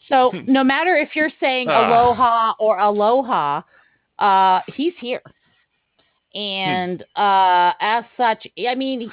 So 0.08 0.30
Hmm. 0.30 0.52
no 0.52 0.64
matter 0.64 0.96
if 0.96 1.10
you're 1.14 1.30
saying 1.40 1.68
Ah. 1.68 1.86
aloha 1.86 2.54
or 2.58 2.78
aloha, 2.78 3.62
uh, 4.18 4.60
he's 4.74 4.94
here, 4.98 5.20
and 6.34 7.02
uh, 7.16 7.72
as 7.80 8.04
such, 8.16 8.46
I 8.68 8.74
mean, 8.74 9.12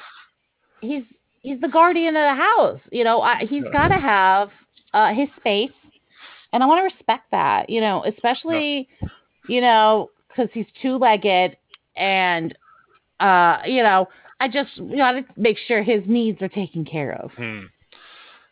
he's 0.81 1.03
he's 1.41 1.59
the 1.61 1.67
guardian 1.67 2.15
of 2.15 2.23
the 2.23 2.41
house. 2.41 2.79
You 2.91 3.03
know, 3.03 3.21
I, 3.21 3.39
he's 3.39 3.63
Yeah. 3.63 3.71
got 3.71 3.87
to 3.89 3.99
have 3.99 4.49
uh, 4.93 5.13
his 5.13 5.29
space, 5.37 5.71
and 6.53 6.63
I 6.63 6.65
want 6.65 6.79
to 6.79 6.95
respect 6.95 7.31
that. 7.31 7.69
You 7.69 7.81
know, 7.81 8.03
especially 8.05 8.87
you 9.47 9.61
know 9.61 10.09
because 10.27 10.49
he's 10.53 10.67
two 10.81 10.97
legged, 10.97 11.57
and 11.95 12.57
uh, 13.19 13.59
you 13.65 13.83
know. 13.83 14.07
I 14.41 14.47
just 14.47 14.69
want 14.79 15.27
to 15.27 15.33
make 15.35 15.57
sure 15.67 15.83
his 15.83 16.01
needs 16.07 16.41
are 16.41 16.47
taken 16.47 16.85
care 16.85 17.11
of. 17.21 17.31
Hmm. 17.31 17.65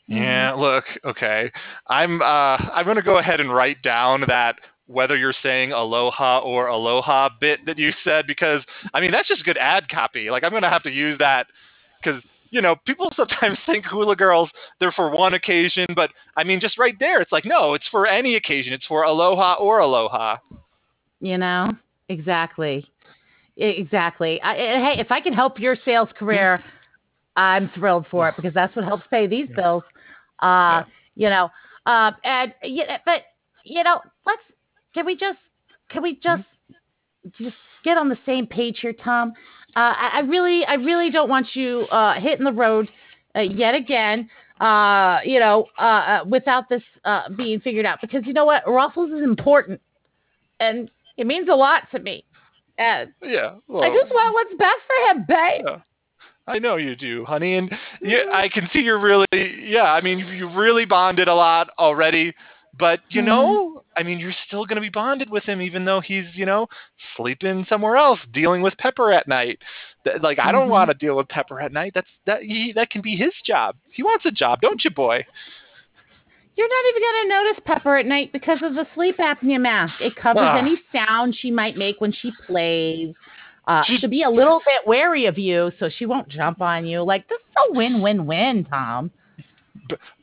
Yeah, 0.07 0.53
look, 0.53 0.85
okay. 1.05 1.51
I'm 1.87 2.21
uh 2.21 2.25
I'm 2.25 2.85
gonna 2.85 3.01
go 3.01 3.17
ahead 3.17 3.39
and 3.41 3.53
write 3.53 3.81
down 3.83 4.23
that 4.27 4.55
whether 4.87 5.17
you're 5.17 5.33
saying 5.43 5.73
aloha 5.73 6.39
or 6.39 6.67
aloha 6.67 7.29
bit 7.41 7.65
that 7.65 7.77
you 7.77 7.91
said 8.03 8.25
because 8.25 8.61
I 8.93 9.01
mean 9.01 9.11
that's 9.11 9.27
just 9.27 9.43
good 9.43 9.57
ad 9.57 9.89
copy. 9.89 10.29
Like 10.29 10.43
I'm 10.43 10.51
gonna 10.51 10.69
have 10.69 10.83
to 10.83 10.91
use 10.91 11.17
that 11.19 11.47
because 12.01 12.21
you 12.51 12.61
know 12.61 12.75
people 12.85 13.11
sometimes 13.15 13.57
think 13.65 13.85
hula 13.85 14.15
girls 14.15 14.49
they're 14.79 14.91
for 14.91 15.09
one 15.09 15.33
occasion, 15.33 15.85
but 15.95 16.11
I 16.35 16.43
mean 16.43 16.59
just 16.59 16.77
right 16.77 16.95
there 16.99 17.21
it's 17.21 17.31
like 17.31 17.45
no, 17.45 17.73
it's 17.73 17.87
for 17.89 18.07
any 18.07 18.35
occasion. 18.35 18.73
It's 18.73 18.85
for 18.85 19.03
aloha 19.03 19.55
or 19.55 19.79
aloha. 19.79 20.37
You 21.19 21.37
know, 21.37 21.71
exactly, 22.09 22.85
exactly. 23.57 24.41
I, 24.41 24.55
hey, 24.55 24.95
if 24.99 25.11
I 25.11 25.19
can 25.19 25.33
help 25.33 25.59
your 25.59 25.75
sales 25.83 26.09
career, 26.17 26.63
I'm 27.35 27.69
thrilled 27.75 28.05
for 28.09 28.29
it 28.29 28.35
because 28.35 28.53
that's 28.53 28.75
what 28.75 28.85
helps 28.85 29.03
pay 29.09 29.27
these 29.27 29.47
bills. 29.55 29.83
Uh, 30.39 30.83
you 31.15 31.29
know, 31.29 31.49
um, 31.85 32.15
and 32.23 32.53
yeah, 32.63 32.97
but 33.05 33.23
you 33.63 33.83
know, 33.83 33.99
let's 34.25 34.41
can 34.93 35.05
we 35.05 35.15
just 35.15 35.39
can 35.89 36.03
we 36.03 36.15
just 36.15 36.43
just 37.39 37.55
get 37.83 37.97
on 37.97 38.09
the 38.09 38.17
same 38.25 38.45
page 38.45 38.79
here, 38.81 38.93
Tom? 38.93 39.33
Uh, 39.75 39.93
I, 39.95 40.09
I 40.13 40.19
really, 40.21 40.65
I 40.65 40.75
really 40.75 41.11
don't 41.11 41.29
want 41.29 41.47
you 41.53 41.81
uh, 41.91 42.19
hitting 42.19 42.45
the 42.45 42.51
road 42.51 42.89
uh, 43.35 43.41
yet 43.41 43.75
again. 43.75 44.29
Uh, 44.59 45.19
you 45.23 45.39
know, 45.39 45.65
uh, 45.77 46.21
without 46.27 46.67
this 46.67 46.81
uh, 47.05 47.29
being 47.37 47.59
figured 47.59 47.85
out, 47.85 47.99
because 48.01 48.23
you 48.25 48.33
know 48.33 48.45
what, 48.45 48.63
Ruffles 48.65 49.11
is 49.11 49.23
important, 49.23 49.79
and 50.59 50.89
it 51.15 51.27
means 51.27 51.47
a 51.47 51.55
lot 51.55 51.83
to 51.91 51.99
me. 51.99 52.23
And 52.79 53.11
Yeah. 53.21 53.55
I 53.55 53.59
well, 53.67 53.93
just 53.93 54.11
want 54.11 54.33
what's 54.33 54.55
best 54.57 54.79
for 54.87 55.11
him, 55.11 55.25
babe. 55.27 55.61
Yeah. 55.65 55.77
I 56.47 56.59
know 56.59 56.77
you 56.77 56.95
do, 56.95 57.25
honey, 57.25 57.55
and 57.55 57.69
yeah, 58.01 58.23
I 58.33 58.47
can 58.47 58.69
see 58.71 58.79
you're 58.79 59.01
really, 59.01 59.25
yeah. 59.33 59.91
I 59.91 59.99
mean, 60.01 60.19
you've 60.19 60.55
really 60.55 60.85
bonded 60.85 61.27
a 61.27 61.35
lot 61.35 61.69
already, 61.77 62.33
but 62.77 62.99
you 63.09 63.21
know, 63.21 63.83
I 63.95 64.03
mean, 64.03 64.19
you're 64.19 64.33
still 64.47 64.65
gonna 64.65 64.81
be 64.81 64.89
bonded 64.89 65.29
with 65.29 65.43
him, 65.43 65.61
even 65.61 65.85
though 65.85 66.01
he's, 66.01 66.25
you 66.33 66.45
know, 66.45 66.67
sleeping 67.15 67.65
somewhere 67.69 67.97
else, 67.97 68.19
dealing 68.33 68.61
with 68.61 68.77
Pepper 68.77 69.11
at 69.11 69.27
night. 69.27 69.59
Like, 70.21 70.39
I 70.39 70.51
don't 70.51 70.67
Mhm. 70.67 70.71
want 70.71 70.89
to 70.89 70.93
deal 70.93 71.17
with 71.17 71.27
Pepper 71.27 71.59
at 71.59 71.71
night. 71.73 71.91
That's 71.93 72.09
that 72.25 72.41
he, 72.43 72.71
that 72.73 72.89
can 72.89 73.01
be 73.01 73.15
his 73.15 73.33
job. 73.45 73.75
He 73.91 74.03
wants 74.03 74.25
a 74.25 74.31
job, 74.31 74.61
don't 74.61 74.83
you, 74.83 74.89
boy? 74.91 75.25
You're 76.55 76.69
not 76.69 76.89
even 76.89 77.01
going 77.01 77.23
to 77.23 77.29
notice 77.29 77.59
Pepper 77.65 77.97
at 77.97 78.05
night 78.07 78.31
because 78.31 78.59
of 78.63 78.73
the 78.73 78.87
sleep 78.95 79.17
apnea 79.17 79.61
mask. 79.61 79.93
It 80.01 80.15
covers 80.15 80.41
Ah. 80.43 80.57
any 80.57 80.77
sound 80.91 81.35
she 81.35 81.51
might 81.51 81.77
make 81.77 82.01
when 82.01 82.11
she 82.11 82.31
plays. 82.47 83.13
Uh, 83.67 83.83
she'll 83.83 84.09
be 84.09 84.23
a 84.23 84.29
little 84.29 84.59
bit 84.65 84.87
wary 84.87 85.25
of 85.25 85.37
you, 85.37 85.71
so 85.77 85.89
she 85.89 86.05
won't 86.05 86.29
jump 86.29 86.61
on 86.61 86.85
you. 86.85 87.01
Like 87.03 87.27
this 87.27 87.39
is 87.39 87.55
a 87.69 87.73
win-win-win, 87.73 88.63
Tom. 88.65 89.11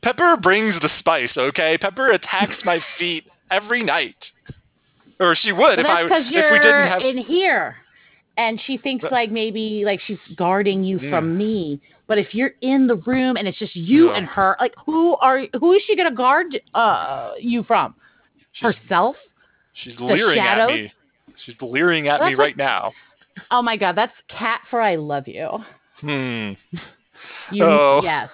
Pepper 0.01 0.37
brings 0.41 0.75
the 0.81 0.89
spice, 0.99 1.31
okay? 1.37 1.77
Pepper 1.79 2.11
attacks 2.11 2.55
my 2.63 2.79
feet 2.99 3.25
every 3.51 3.83
night, 3.83 4.15
or 5.19 5.35
she 5.35 5.51
would 5.51 5.59
Well, 5.59 5.79
if 5.79 5.85
I 5.85 6.01
if 6.03 6.31
we 6.51 6.59
didn't 6.59 6.87
have. 6.87 7.01
in 7.01 7.17
here, 7.17 7.75
and 8.37 8.59
she 8.65 8.77
thinks 8.77 9.03
But- 9.03 9.11
like 9.11 9.31
maybe 9.31 9.83
like 9.85 9.99
she's 10.05 10.17
guarding 10.35 10.83
you 10.83 10.99
from 11.09 11.37
me. 11.37 11.79
But 12.07 12.19
if 12.19 12.35
you're 12.35 12.51
in 12.61 12.85
the 12.85 12.97
room 12.97 13.35
and 13.35 13.47
it's 13.47 13.57
just 13.57 13.75
you 13.75 14.09
Yeah. 14.11 14.17
and 14.17 14.27
her, 14.27 14.55
like 14.59 14.73
who 14.85 15.15
are 15.17 15.41
who 15.59 15.73
is 15.73 15.81
she 15.87 15.95
going 15.95 16.09
to 16.09 16.15
guard 16.15 16.47
uh, 16.75 17.31
you 17.39 17.63
from? 17.63 17.95
She's, 18.53 18.75
Herself? 18.75 19.15
she's 19.83 19.97
the 19.97 20.03
leering 20.05 20.39
at 20.39 20.67
me. 20.67 20.91
She's 21.45 21.55
leering 21.61 22.07
at 22.07 22.21
me 22.21 22.27
That's 22.29 22.37
what- 22.37 22.43
right 22.43 22.57
now. 22.57 22.91
Oh 23.51 23.61
my 23.61 23.75
god, 23.75 23.95
that's 23.97 24.13
cat 24.29 24.61
for 24.69 24.79
I 24.79 24.95
love 24.95 25.27
you. 25.27 25.49
Hmm. 25.99 26.51
You 27.51 27.63
Oh. 27.65 28.01
yes. 28.03 28.29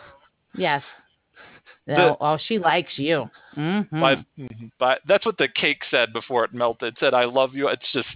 Yes. 0.56 0.84
The- 1.88 2.16
oh, 2.22 2.38
she 2.48 2.60
likes 2.60 2.98
you. 2.98 3.30
Mhm. 3.58 3.88
But, 3.92 4.20
but 4.80 5.02
that's 5.08 5.26
what 5.26 5.38
the 5.38 5.48
cake 5.48 5.82
said 5.90 6.14
before 6.14 6.46
it 6.46 6.54
melted. 6.54 6.94
It 6.94 7.00
said, 7.00 7.14
I 7.14 7.26
love 7.26 7.54
you. 7.54 7.68
It's 7.68 7.92
just, 7.92 8.08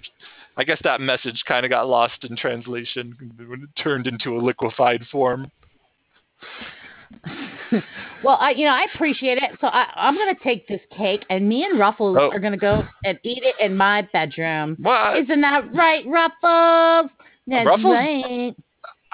I 0.55 0.63
guess 0.63 0.79
that 0.83 1.01
message 1.01 1.43
kind 1.47 1.65
of 1.65 1.69
got 1.69 1.87
lost 1.89 2.23
in 2.23 2.35
translation 2.37 3.15
when 3.37 3.63
it 3.63 3.81
turned 3.81 4.07
into 4.07 4.37
a 4.37 4.39
liquefied 4.39 5.01
form. 5.11 5.51
Well, 8.23 8.37
I, 8.39 8.51
you 8.51 8.65
know, 8.65 8.71
I 8.71 8.85
appreciate 8.93 9.37
it. 9.37 9.51
So 9.61 9.67
I, 9.67 9.87
I'm 9.95 10.15
gonna 10.15 10.33
take 10.43 10.67
this 10.67 10.81
cake, 10.95 11.23
and 11.29 11.47
me 11.47 11.63
and 11.63 11.77
Ruffles 11.79 12.17
Oh. 12.19 12.29
are 12.31 12.39
gonna 12.39 12.57
go 12.57 12.83
and 13.03 13.19
eat 13.23 13.43
it 13.43 13.55
in 13.59 13.75
my 13.77 14.07
bedroom. 14.13 14.77
What? 14.79 15.17
Isn't 15.19 15.41
that 15.41 15.71
right, 15.73 16.03
Ruffles? 16.07 17.11
That's 17.47 17.65
Ruffles- 17.67 17.85
right. 17.93 18.55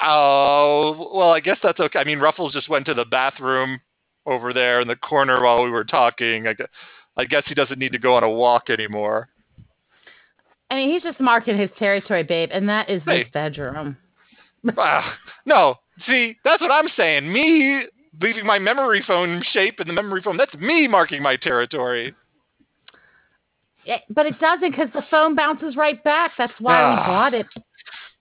Oh, 0.02 1.12
well, 1.14 1.32
I 1.32 1.40
guess 1.42 1.58
that's 1.62 1.80
okay. 1.80 2.00
I 2.00 2.04
mean, 2.06 2.20
Ruffles 2.20 2.54
just 2.54 2.70
went 2.70 2.86
to 2.86 2.94
the 2.94 3.06
bathroom 3.06 3.80
over 4.26 4.54
there 4.54 4.82
in 4.82 4.88
the 4.88 4.96
corner 4.96 5.42
while 5.44 5.64
we 5.64 5.70
were 5.72 5.84
talking. 5.84 6.48
I, 6.48 6.54
gu- 6.54 6.66
I 7.18 7.26
guess 7.26 7.44
he 7.48 7.56
doesn't 7.56 7.80
need 7.80 7.92
to 7.94 8.00
go 8.00 8.16
on 8.16 8.24
a 8.24 8.30
walk 8.30 8.70
anymore. 8.70 9.30
I 10.70 10.76
mean, 10.76 10.92
he's 10.92 11.04
just 11.04 11.20
marking 11.20 11.58
his 11.58 11.70
territory, 11.78 12.24
babe, 12.24 12.50
and 12.54 12.70
that 12.70 12.90
is 12.90 13.02
this 13.06 13.28
bedroom. 13.34 13.98
Ah, 14.78 15.18
no, 15.46 15.76
see, 16.08 16.38
that's 16.44 16.62
what 16.62 16.72
I'm 16.72 16.88
saying. 16.96 17.32
Me 17.32 17.84
leaving 18.22 18.46
my 18.46 18.60
memory 18.60 19.04
foam 19.06 19.42
shape 19.52 19.80
in 19.80 19.88
the 19.88 19.94
memory 19.94 20.22
foam. 20.22 20.38
That's 20.38 20.54
me 20.56 20.88
marking 20.88 21.22
my 21.22 21.36
territory. 21.36 22.14
It- 23.86 24.04
but 24.10 24.28
it 24.28 24.40
doesn't 24.40 24.70
because 24.72 24.90
the 24.94 25.02
phone 25.10 25.36
bounces 25.36 25.76
right 25.76 26.02
back. 26.04 26.34
That's 26.38 26.54
why 26.60 26.80
we 26.92 26.96
bought 27.08 27.34
it. 27.34 27.48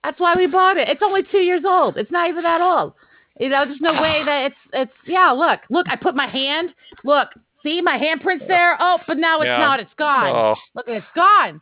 That's 0.03 0.19
why 0.19 0.33
we 0.35 0.47
bought 0.47 0.77
it. 0.77 0.89
It's 0.89 1.03
only 1.03 1.21
two 1.23 1.37
years 1.41 1.61
old. 1.63 1.95
It's 1.97 2.11
not 2.11 2.27
even 2.27 2.41
that 2.43 2.59
old. 2.61 2.93
You 3.39 3.49
know, 3.49 3.65
there's 3.65 3.81
no 3.81 3.93
way 3.93 4.23
that 4.25 4.45
it's 4.47 4.55
it's 4.73 4.91
yeah. 5.07 5.31
Look, 5.31 5.61
look. 5.69 5.87
I 5.89 5.95
put 5.95 6.15
my 6.15 6.27
hand. 6.27 6.69
Look, 7.03 7.29
see 7.63 7.81
my 7.81 7.97
handprints 7.97 8.47
there. 8.47 8.77
Oh, 8.79 8.99
but 9.07 9.17
now 9.17 9.41
it's 9.41 9.47
Yeah. 9.47 9.57
not. 9.57 9.79
It's 9.79 9.93
gone. 9.97 10.31
Oh, 10.35 10.55
Look, 10.75 10.85
it's 10.87 11.05
gone. 11.15 11.61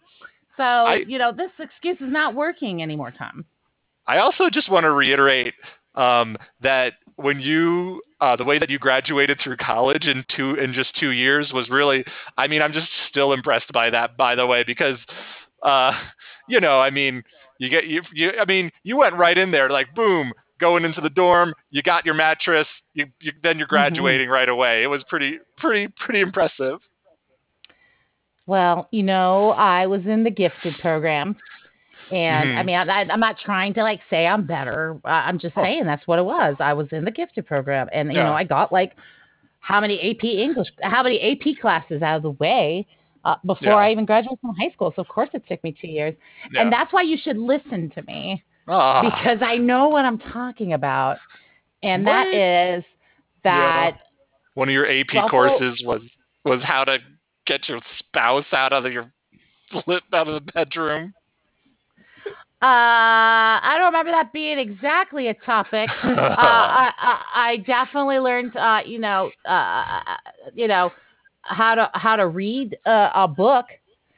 So 0.57 0.63
I- 0.63 1.03
you 1.07 1.17
know, 1.17 1.31
this 1.31 1.51
excuse 1.59 1.97
is 2.01 2.11
not 2.11 2.33
working 2.35 2.81
anymore, 2.81 3.11
Tom. 3.17 3.45
I 4.07 4.17
also 4.17 4.49
just 4.49 4.69
want 4.69 4.83
to 4.85 4.91
reiterate 4.91 5.53
um, 5.95 6.35
that 6.61 6.93
when 7.15 7.39
you 7.39 8.01
uh, 8.21 8.35
the 8.35 8.43
way 8.43 8.59
that 8.59 8.69
you 8.69 8.79
graduated 8.79 9.39
through 9.43 9.57
college 9.57 10.05
in 10.05 10.25
two 10.35 10.55
in 10.55 10.73
just 10.73 10.95
two 10.99 11.11
years 11.11 11.51
was 11.53 11.69
really 11.69 12.03
I 12.37 12.47
mean 12.47 12.61
I'm 12.61 12.73
just 12.73 12.87
still 13.09 13.31
impressed 13.33 13.71
by 13.71 13.89
that 13.91 14.17
by 14.17 14.35
the 14.35 14.45
way 14.47 14.63
because 14.65 14.97
uh, 15.63 15.91
you 16.47 16.59
know 16.59 16.79
I 16.79 16.89
mean 16.89 17.23
you 17.59 17.69
get 17.69 17.85
you, 17.87 18.01
you 18.13 18.31
I 18.41 18.45
mean 18.45 18.71
you 18.83 18.97
went 18.97 19.15
right 19.15 19.37
in 19.37 19.51
there 19.51 19.69
like 19.69 19.93
boom 19.95 20.33
going 20.59 20.83
into 20.85 21.01
the 21.01 21.09
dorm 21.09 21.53
you 21.71 21.81
got 21.81 22.05
your 22.05 22.15
mattress 22.15 22.67
you, 22.93 23.05
you 23.21 23.31
then 23.43 23.57
you're 23.57 23.67
graduating 23.67 24.29
right 24.29 24.49
away 24.49 24.83
it 24.83 24.87
was 24.87 25.03
pretty 25.09 25.39
pretty 25.57 25.87
pretty 25.97 26.19
impressive 26.21 26.79
Well, 28.47 28.87
you 28.91 29.03
know, 29.03 29.51
I 29.51 29.85
was 29.85 30.01
in 30.05 30.23
the 30.23 30.31
gifted 30.31 30.75
program. 30.79 31.35
And 32.11 32.57
I 32.57 32.63
Mhm. 32.63 32.65
mean, 32.65 32.75
I, 32.89 33.01
I'm 33.11 33.19
not 33.19 33.37
trying 33.37 33.75
to 33.75 33.83
like 33.83 33.99
say 34.09 34.25
I'm 34.25 34.43
better. 34.47 34.99
I'm 35.05 35.37
just 35.37 35.55
Oh. 35.55 35.63
saying 35.63 35.85
that's 35.85 36.07
what 36.07 36.17
it 36.17 36.25
was. 36.25 36.55
I 36.59 36.73
was 36.73 36.87
in 36.91 37.05
the 37.05 37.11
gifted 37.11 37.45
program, 37.45 37.87
and 37.93 38.11
you 38.11 38.17
Yeah. 38.17 38.23
know, 38.25 38.33
I 38.33 38.43
got 38.43 38.71
like 38.71 38.95
how 39.59 39.79
many 39.79 39.99
AP 40.01 40.41
English, 40.41 40.69
how 40.81 41.03
many 41.03 41.19
AP 41.21 41.53
classes 41.61 42.01
out 42.01 42.15
of 42.17 42.23
the 42.23 42.31
way 42.31 42.87
uh, 43.25 43.35
before 43.45 43.73
Yeah. 43.73 43.75
I 43.75 43.91
even 43.91 44.05
graduated 44.05 44.39
from 44.39 44.55
high 44.55 44.69
school. 44.71 44.91
So 44.95 45.01
of 45.03 45.07
course 45.07 45.29
it 45.33 45.45
took 45.47 45.63
me 45.63 45.71
two 45.79 45.87
years, 45.89 46.15
yeah. 46.51 46.61
and 46.61 46.73
that's 46.73 46.91
why 46.91 47.03
you 47.03 47.17
should 47.17 47.37
listen 47.37 47.91
to 47.91 48.01
me 48.03 48.43
Ah. 48.69 49.01
because 49.01 49.39
I 49.41 49.57
know 49.57 49.89
what 49.89 50.05
I'm 50.05 50.19
talking 50.19 50.73
about, 50.73 51.17
and 51.83 52.05
that 52.05 52.27
What? 52.27 52.35
is 52.35 52.83
that 53.43 53.99
one 54.53 54.69
of 54.69 54.73
your 54.73 54.87
AP 54.87 55.13
Ruffle- 55.15 55.29
courses 55.29 55.81
was 55.83 56.01
was 56.45 56.61
how 56.63 56.83
to 56.83 56.99
get 57.45 57.67
your 57.67 57.81
spouse 57.97 58.45
out 58.53 58.71
of 58.71 58.85
your 58.91 59.11
flip 59.71 60.03
out 60.13 60.27
of 60.27 60.45
the 60.45 60.51
bedroom. 60.51 61.13
Uh, 62.61 63.55
I 63.63 63.75
don't 63.77 63.85
remember 63.85 64.11
that 64.11 64.33
being 64.33 64.59
exactly 64.59 65.29
a 65.29 65.33
topic. 65.33 65.89
uh, 66.03 66.09
I, 66.09 66.91
I, 66.97 67.21
I 67.33 67.57
definitely 67.57 68.19
learned, 68.19 68.53
uh, 68.57 68.81
you 68.85 68.99
know, 68.99 69.31
uh, 69.45 70.01
you 70.53 70.67
know, 70.67 70.91
how 71.43 71.75
to 71.75 71.89
how 71.93 72.17
to 72.17 72.27
read 72.27 72.77
uh, 72.85 73.11
a 73.15 73.27
book 73.29 73.65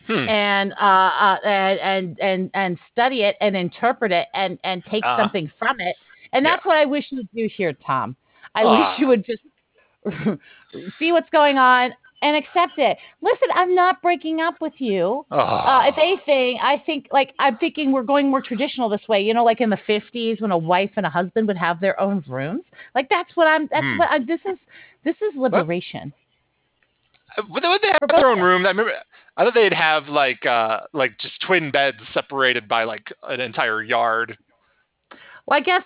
Hmm. 0.08 0.28
and 0.28 0.74
uh, 0.74 0.76
uh 0.84 1.38
and, 1.44 1.80
and 1.80 2.20
and 2.20 2.52
and 2.54 2.80
study 2.92 3.24
it 3.24 3.36
and 3.42 3.56
interpret 3.56 4.12
it 4.12 4.28
and 4.34 4.58
and 4.64 4.84
take 4.86 5.04
Ah. 5.06 5.18
something 5.18 5.52
from 5.60 5.80
it. 5.80 5.96
And 6.34 6.46
Yeah. 6.46 6.52
that's 6.56 6.66
what 6.66 6.78
I 6.78 6.86
wish 6.86 7.06
you 7.12 7.18
would 7.18 7.30
do 7.34 7.50
here, 7.56 7.74
Tom. 7.74 8.16
I 8.56 8.66
wish 8.66 9.00
you 9.00 9.08
would 9.08 9.26
just 9.26 9.42
see 11.00 11.12
what's 11.12 11.30
going 11.30 11.58
on 11.58 11.94
and 12.24 12.36
accept 12.36 12.74
it. 12.78 12.98
Listen, 13.22 13.48
I'm 13.54 13.74
not 13.74 14.02
breaking 14.02 14.42
up 14.42 14.56
with 14.62 14.74
you. 14.78 15.26
Uh, 15.32 15.84
if 15.88 15.98
anything, 15.98 16.60
I 16.62 16.82
think 16.86 17.08
like 17.12 17.34
I'm 17.40 17.58
thinking 17.58 17.92
we're 17.92 18.04
going 18.04 18.30
more 18.30 18.42
traditional 18.42 18.90
this 18.90 19.08
way. 19.08 19.22
You 19.22 19.34
know, 19.34 19.44
like 19.44 19.62
in 19.62 19.70
the 19.70 19.80
'50s 19.88 20.42
when 20.42 20.52
a 20.52 20.58
wife 20.58 20.92
and 20.98 21.06
a 21.06 21.10
husband 21.10 21.48
would 21.48 21.58
have 21.58 21.80
their 21.80 22.00
own 22.00 22.24
rooms. 22.28 22.64
Like 22.96 23.10
that's 23.10 23.36
what 23.36 23.48
I'm. 23.48 23.68
That's 23.72 23.86
Hmm. 23.86 23.98
what 23.98 24.10
I, 24.12 24.20
this 24.20 24.40
is. 24.46 24.58
This 25.04 25.16
is 25.22 25.36
liberation. 25.36 26.14
Would 27.50 27.64
they, 27.64 27.88
have 27.90 28.10
their 28.10 28.28
own 28.28 28.40
room? 28.42 28.66
I 28.66 28.70
remember. 28.70 28.92
I 29.38 29.44
thought 29.46 29.54
they'd 29.54 29.74
have 29.74 30.08
like 30.08 30.46
uh 30.46 30.82
like 30.94 31.18
just 31.20 31.40
twin 31.46 31.72
beds 31.72 31.98
separated 32.14 32.68
by 32.68 32.84
like 32.84 33.12
an 33.24 33.40
entire 33.40 33.82
yard. 33.82 34.38
Well, 35.46 35.58
I 35.58 35.62
guess 35.62 35.84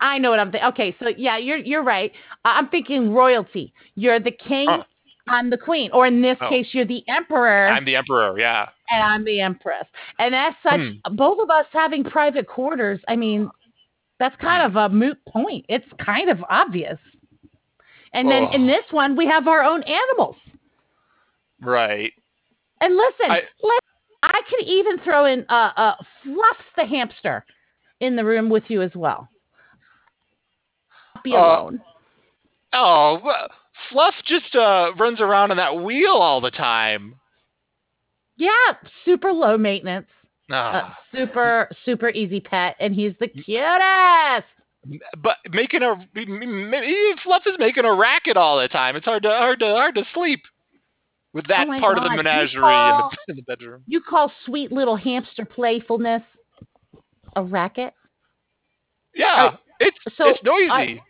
I 0.00 0.18
know 0.18 0.30
what 0.30 0.40
I'm 0.40 0.50
thinking. 0.50 0.68
Okay, 0.70 0.96
so 0.98 1.08
yeah, 1.16 1.36
you're 1.38 1.58
you're 1.58 1.84
right. 1.84 2.12
I'm 2.44 2.68
thinking 2.68 3.12
royalty. 3.14 3.72
You're 3.94 4.20
the 4.20 4.32
king. 4.32 4.66
Oh. 4.68 4.82
I'm 5.30 5.50
the 5.50 5.58
queen, 5.58 5.90
or 5.92 6.06
in 6.06 6.22
this 6.22 6.38
Oh. 6.40 6.48
case, 6.48 6.68
you're 6.72 6.86
the 6.86 7.04
emperor, 7.06 7.68
I'm 7.68 7.84
the 7.84 7.96
emperor. 7.96 8.38
Yeah. 8.38 8.66
and 8.90 9.02
I'm 9.02 9.24
the 9.26 9.42
empress. 9.42 9.84
And 10.18 10.34
as 10.34 10.54
such, 10.62 10.80
Hmm. 10.80 11.14
both 11.16 11.38
of 11.38 11.50
us 11.50 11.66
having 11.70 12.02
private 12.02 12.46
quarters. 12.46 12.98
I 13.08 13.14
mean, 13.16 13.50
that's 14.18 14.34
kind 14.36 14.62
of 14.62 14.76
a 14.76 14.88
moot 14.88 15.18
point. 15.28 15.66
It's 15.68 15.84
kind 16.00 16.30
of 16.30 16.42
obvious. 16.48 16.98
And 18.14 18.30
then 18.30 18.44
Oh. 18.50 18.52
in 18.54 18.66
this 18.66 18.90
one, 18.90 19.16
we 19.16 19.26
have 19.26 19.46
our 19.48 19.62
own 19.62 19.82
animals. 19.82 20.36
Right. 21.60 22.12
And 22.80 22.96
listen, 22.96 23.30
I- 23.30 23.42
let, 23.62 23.80
I 24.22 24.40
could 24.48 24.66
even 24.66 24.98
throw 25.00 25.24
in 25.26 25.44
uh, 25.48 25.70
uh, 25.76 25.94
Fluffs 26.22 26.64
the 26.76 26.84
hamster 26.86 27.44
in 28.00 28.16
the 28.16 28.24
room 28.24 28.48
with 28.48 28.64
you 28.68 28.82
as 28.82 28.92
well. 28.94 29.28
Be 31.24 31.34
Uh, 31.34 31.38
alone. 31.38 31.80
Oh, 32.72 33.20
wha- 33.22 33.48
Fluff 33.90 34.14
just 34.26 34.54
uh 34.56 34.92
runs 34.98 35.20
around 35.20 35.50
on 35.52 35.56
that 35.56 35.76
wheel 35.76 36.12
all 36.16 36.40
the 36.40 36.50
time. 36.50 37.14
Yeah, 38.36 38.50
super 39.04 39.32
low 39.32 39.56
maintenance, 39.58 40.08
uh, 40.50 40.54
Ah. 40.54 40.98
super 41.14 41.70
super 41.84 42.08
easy 42.10 42.40
pet, 42.40 42.76
and 42.80 42.94
he's 42.94 43.14
the 43.18 43.28
cutest. 43.28 44.46
but 45.18 45.36
making 45.50 45.82
a 45.82 45.94
Fluff 47.22 47.42
is 47.46 47.58
making 47.58 47.84
a 47.84 47.94
racket 47.94 48.36
all 48.36 48.58
the 48.58 48.68
time. 48.68 48.94
It's 48.96 49.04
hard 49.06 49.22
to 49.24 49.28
hard 49.30 49.58
to 49.60 49.66
hard 49.66 49.94
to 49.96 50.04
sleep 50.14 50.42
with 51.34 51.46
that 51.48 51.68
Oh 51.68 51.80
part 51.80 51.98
of 51.98 52.04
the 52.04 52.10
menagerie 52.16 52.60
call- 52.60 53.10
in, 53.10 53.16
the, 53.26 53.32
in 53.32 53.36
the 53.36 53.42
bedroom. 53.42 53.82
You 53.86 54.00
call 54.00 54.32
sweet 54.46 54.72
little 54.72 54.96
hamster 54.96 55.44
playfulness 55.44 56.22
a 57.36 57.42
racket? 57.42 57.92
Yeah, 59.14 59.56
it's 59.80 59.96
so 60.16 60.30
it's 60.30 60.40
noisy. 60.42 61.02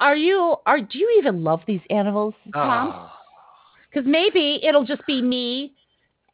Are 0.00 0.16
you 0.16 0.56
are 0.66 0.80
do 0.80 0.98
you 0.98 1.14
even 1.18 1.42
love 1.44 1.60
these 1.66 1.80
animals, 1.90 2.34
Tom? 2.52 2.90
Ah. 2.92 3.20
Because 3.90 4.06
maybe 4.08 4.60
it'll 4.64 4.84
just 4.84 5.06
be 5.06 5.22
me 5.22 5.72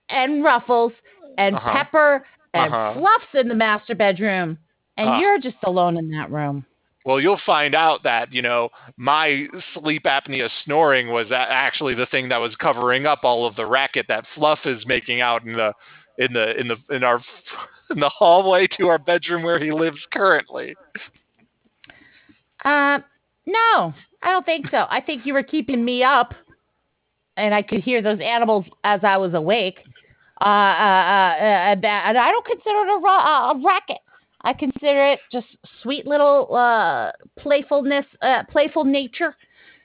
and 0.09 0.43
Ruffles 0.43 0.93
and 1.39 1.57
Uh-huh. 1.57 1.73
Pepper 1.73 2.27
and 2.55 2.73
Uh-huh. 2.73 2.95
Fluffs 2.99 3.35
in 3.35 3.49
the 3.49 3.55
master 3.55 3.95
bedroom, 3.95 4.59
and 4.97 5.09
Ah. 5.11 5.21
you're 5.21 5.39
just 5.39 5.57
alone 5.65 5.97
in 5.97 6.09
that 6.11 6.31
room. 6.31 6.65
Well, 7.05 7.19
you'll 7.19 7.41
find 7.47 7.75
out 7.75 8.03
that 8.05 8.33
you 8.33 8.43
know 8.43 8.69
my 8.97 9.47
sleep 9.75 10.05
apnea 10.05 10.51
snoring 10.65 11.09
was 11.09 11.29
actually 11.33 11.95
the 11.95 12.07
thing 12.07 12.29
that 12.29 12.39
was 12.39 12.55
covering 12.57 13.07
up 13.07 13.21
all 13.23 13.47
of 13.47 13.57
the 13.57 13.67
racket 13.67 14.07
that 14.09 14.25
Fluff 14.35 14.61
is 14.65 14.85
making 14.87 15.21
out 15.21 15.45
in 15.45 15.55
the 15.55 15.73
in 16.19 16.33
the 16.33 16.61
in 16.61 16.69
the 16.69 16.77
in 16.95 17.03
our 17.03 17.23
in 17.91 18.01
the 18.01 18.09
hallway 18.09 18.67
to 18.79 18.89
our 18.89 18.99
bedroom 18.99 19.43
where 19.43 19.59
he 19.59 19.73
lives 19.73 19.99
currently. 20.13 20.75
Uh, 22.65 22.99
no, 23.47 23.95
I 24.23 24.31
don't 24.31 24.45
think 24.45 24.67
so. 24.71 24.87
I 24.91 25.01
think 25.01 25.25
you 25.25 25.33
were 25.33 25.43
keeping 25.43 25.83
me 25.83 26.03
up, 26.03 26.35
and 27.39 27.55
I 27.55 27.63
could 27.63 27.81
hear 27.81 28.03
those 28.03 28.21
animals 28.21 28.67
as 28.85 29.01
I 29.03 29.17
was 29.17 29.33
awake. 29.33 29.79
Uh, 30.41 30.45
uh, 30.45 30.49
uh, 30.49 31.35
uh, 31.43 31.87
and 31.87 32.19
I 32.19 32.31
don't 32.31 32.47
consider 32.47 32.79
it 32.79 33.03
a, 33.03 33.07
a 33.07 33.63
racket. 33.65 33.99
I 34.43 34.53
consider 34.53 35.05
it 35.13 35.21
just 35.31 35.47
sweet 35.83 36.07
little 36.07 36.55
uh, 36.55 37.13
playfulness, 37.39 38.07
uh, 38.23 38.45
playful 38.51 38.85
nature. 38.85 39.37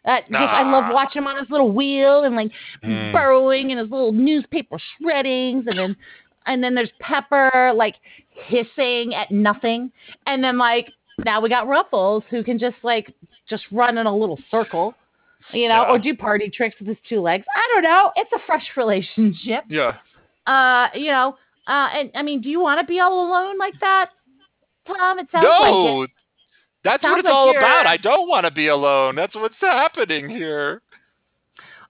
Uh, 0.06 0.18
just, 0.22 0.34
I 0.34 0.62
love 0.72 0.86
Ah. 0.89 0.93
watching 0.93 1.24
him 1.24 1.28
on 1.28 1.38
his 1.38 1.49
little 1.49 1.72
wheel 1.72 2.24
and 2.24 2.36
like 2.36 2.51
Mm. 2.84 3.12
burrowing 3.12 3.72
in 3.72 3.78
his 3.80 3.89
little 3.89 4.12
newspaper 4.12 4.78
shreddings, 5.01 5.66
and 5.68 5.78
then 5.78 5.95
and 6.45 6.64
then 6.64 6.76
there's 6.76 6.91
Pepper 6.99 7.72
like 7.76 7.95
hissing 8.30 9.16
at 9.16 9.32
nothing, 9.32 9.91
and 10.28 10.43
then 10.43 10.58
like 10.60 10.89
now 11.26 11.41
we 11.41 11.49
got 11.49 11.68
Ruffles 11.68 12.24
who 12.30 12.43
can 12.43 12.60
just 12.60 12.76
like 12.84 13.14
just 13.49 13.64
run 13.72 13.97
in 13.97 14.06
a 14.06 14.16
little 14.16 14.39
circle, 14.51 14.93
you 15.53 15.68
know, 15.70 15.82
Yeah. 15.84 15.89
or 15.91 15.97
do 15.99 16.16
party 16.16 16.49
tricks 16.49 16.76
with 16.80 16.88
his 16.88 16.97
two 17.10 17.20
legs. 17.22 17.45
I 17.56 17.68
don't 17.74 17.84
know. 17.84 18.12
It's 18.16 18.32
a 18.34 18.39
fresh 18.45 18.66
relationship. 18.78 19.64
Yeah. 19.70 19.93
Uh, 20.45 20.89
you 20.93 21.08
know, 21.12 21.36
uh, 21.68 21.89
and 21.93 22.12
I 22.14 22.22
mean, 22.22 22.41
do 22.41 22.49
you 22.49 22.60
want 22.60 22.80
to 22.80 22.86
be 22.86 22.99
all 22.99 23.28
alone 23.28 23.58
like 23.58 23.80
that, 23.82 24.12
Tom? 24.88 25.20
It 25.20 25.28
sounds 25.32 25.46
like 25.46 25.70
it. 25.70 25.74
No, 25.74 26.08
that's 26.84 27.02
Sounds 27.02 27.12
what 27.14 27.20
it's 27.20 27.26
like 27.26 27.34
all 27.34 27.46
you're- 27.48 27.58
about. 27.58 27.88
I 27.88 27.98
don't 27.98 28.28
want 28.28 28.46
to 28.46 28.52
be 28.52 28.68
alone. 28.68 29.16
That's 29.16 29.34
what's 29.36 29.56
happening 29.60 30.30
here. 30.30 30.82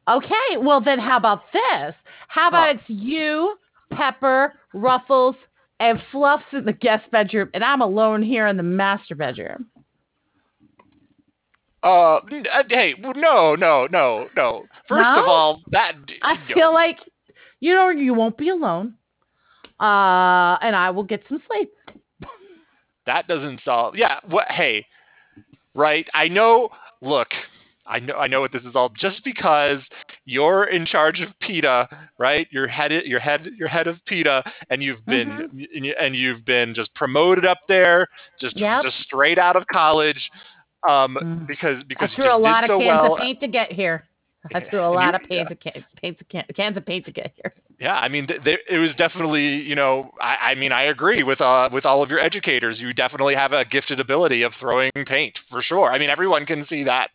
Okay, 0.08 0.58
well 0.60 0.82
then 0.82 1.00
how 1.00 1.18
about 1.18 1.42
this? 1.52 1.96
How 2.28 2.48
about 2.50 2.68
Huh. 2.68 2.80
it's 2.80 2.90
you, 2.90 3.56
Pepper, 3.92 4.54
Ruffles, 4.74 5.36
and 5.80 6.00
Fluffs 6.12 6.46
in 6.54 6.64
the 6.66 6.74
guest 6.74 7.10
bedroom, 7.12 7.50
and 7.54 7.64
I'm 7.64 7.82
alone 7.82 8.22
here 8.22 8.48
in 8.48 8.56
the 8.58 8.64
master 8.64 9.16
bedroom. 9.16 9.66
Uh, 11.84 12.16
uh, 12.16 12.64
hey, 12.70 12.96
no, 13.16 13.56
no, 13.56 13.88
no, 13.92 14.28
no. 14.36 14.66
First 14.88 15.06
of 15.20 15.26
all, 15.28 15.62
that 15.72 15.94
I 16.24 16.36
no. 16.50 16.56
feel 16.56 16.74
like 16.74 16.98
you 17.60 17.74
know 17.74 17.90
you 17.90 18.14
won't 18.14 18.38
be 18.38 18.50
alone. 18.50 18.96
Uh, 19.80 20.58
and 20.62 20.76
I 20.76 20.90
will 20.92 21.04
get 21.04 21.24
some 21.28 21.42
sleep. 21.48 21.70
That 23.06 23.28
doesn't 23.28 23.62
solve. 23.64 23.96
Yeah. 23.96 24.20
What? 24.28 24.48
Hey, 24.50 24.86
right? 25.74 26.08
I 26.14 26.28
know. 26.28 26.70
look, 27.02 27.28
I 27.88 28.00
know 28.00 28.16
I 28.16 28.28
know 28.28 28.42
what 28.42 28.52
this 28.52 28.64
is 28.64 28.76
all 28.76 28.90
just 28.90 29.24
because 29.24 29.80
you're 30.26 30.64
in 30.64 30.86
charge 30.88 31.20
of 31.22 31.30
PETA, 31.40 31.88
right? 32.18 32.48
You're 32.52 32.68
head 32.68 32.92
you're 33.06 33.20
head 33.20 33.48
you're 33.58 33.68
head 33.68 33.86
of 33.88 33.98
PETA 34.08 34.44
and 34.72 34.82
you've 34.82 35.06
been 35.06 35.28
Mm-hmm. 35.30 35.90
and 36.04 36.16
you've 36.16 36.44
been 36.46 36.74
just 36.74 36.94
promoted 36.96 37.46
up 37.46 37.60
there 37.68 38.08
just 38.42 38.58
Yep. 38.58 38.84
just 38.84 38.98
straight 39.04 39.38
out 39.38 39.56
of 39.56 39.68
college 39.72 40.32
um 40.90 41.16
Mm. 41.22 41.48
because 41.48 41.78
I 41.82 41.84
because 41.88 42.10
you 42.18 42.24
threw 42.24 42.34
a 42.36 42.38
lot 42.38 42.62
did 42.62 42.72
of 42.72 42.76
so 42.76 42.80
cans 42.80 42.88
well. 43.02 43.14
of 43.16 43.20
paint 43.20 43.40
to 43.42 43.48
get 43.48 43.72
here. 43.72 44.06
I 44.54 44.62
threw 44.70 44.82
a 44.82 44.90
lot 44.94 45.14
you- 45.14 45.16
of 45.16 45.30
paint 45.30 45.52
of 45.52 45.60
can, 45.60 45.86
paints 46.02 46.22
of 46.22 46.30
can, 46.30 46.44
cans 46.56 46.78
of 46.78 46.86
paint 46.86 47.06
to 47.06 47.12
get 47.12 47.34
here. 47.36 47.54
Yeah, 47.80 47.96
I 47.96 48.08
mean, 48.08 48.28
th- 48.28 48.40
there, 48.46 48.60
it 48.70 48.78
was 48.78 48.92
definitely, 48.98 49.44
you 49.62 49.76
know, 49.76 50.12
I, 50.22 50.52
I 50.52 50.56
mean, 50.56 50.72
I 50.72 50.84
agree 50.84 51.24
with 51.24 51.42
uh, 51.42 51.70
with 51.72 51.86
all 51.86 52.02
of 52.02 52.10
your 52.10 52.20
educators. 52.20 52.80
You 52.80 52.94
definitely 52.94 53.36
have 53.36 53.52
a 53.52 53.66
gifted 53.66 54.00
ability 54.00 54.44
of 54.44 54.54
throwing 54.60 54.92
paint 55.06 55.38
for 55.50 55.62
sure. 55.62 55.92
I 55.92 56.00
mean, 56.00 56.10
everyone 56.10 56.46
can 56.46 56.66
see 56.70 56.84
that, 56.86 57.10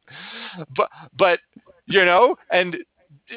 but 0.76 0.90
but 1.16 1.40
you 1.86 2.04
know, 2.04 2.36
and 2.50 2.76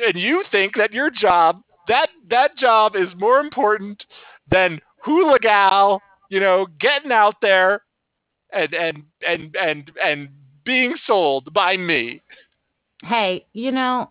and 0.05 0.15
you 0.15 0.43
think 0.51 0.75
that 0.75 0.91
your 0.91 1.09
job 1.09 1.61
that 1.87 2.09
that 2.29 2.57
job 2.57 2.95
is 2.95 3.07
more 3.17 3.39
important 3.39 4.03
than 4.51 4.81
hula 5.01 5.39
gal, 5.39 6.01
you 6.29 6.39
know, 6.41 6.67
getting 6.79 7.11
out 7.13 7.35
there 7.41 7.83
and 8.51 8.73
and 8.73 9.03
and 9.25 9.55
and 9.55 9.91
and 10.03 10.29
being 10.65 10.95
sold 11.07 11.53
by 11.53 11.77
me. 11.77 12.21
Hey, 13.03 13.45
you 13.53 13.71
know, 13.71 14.09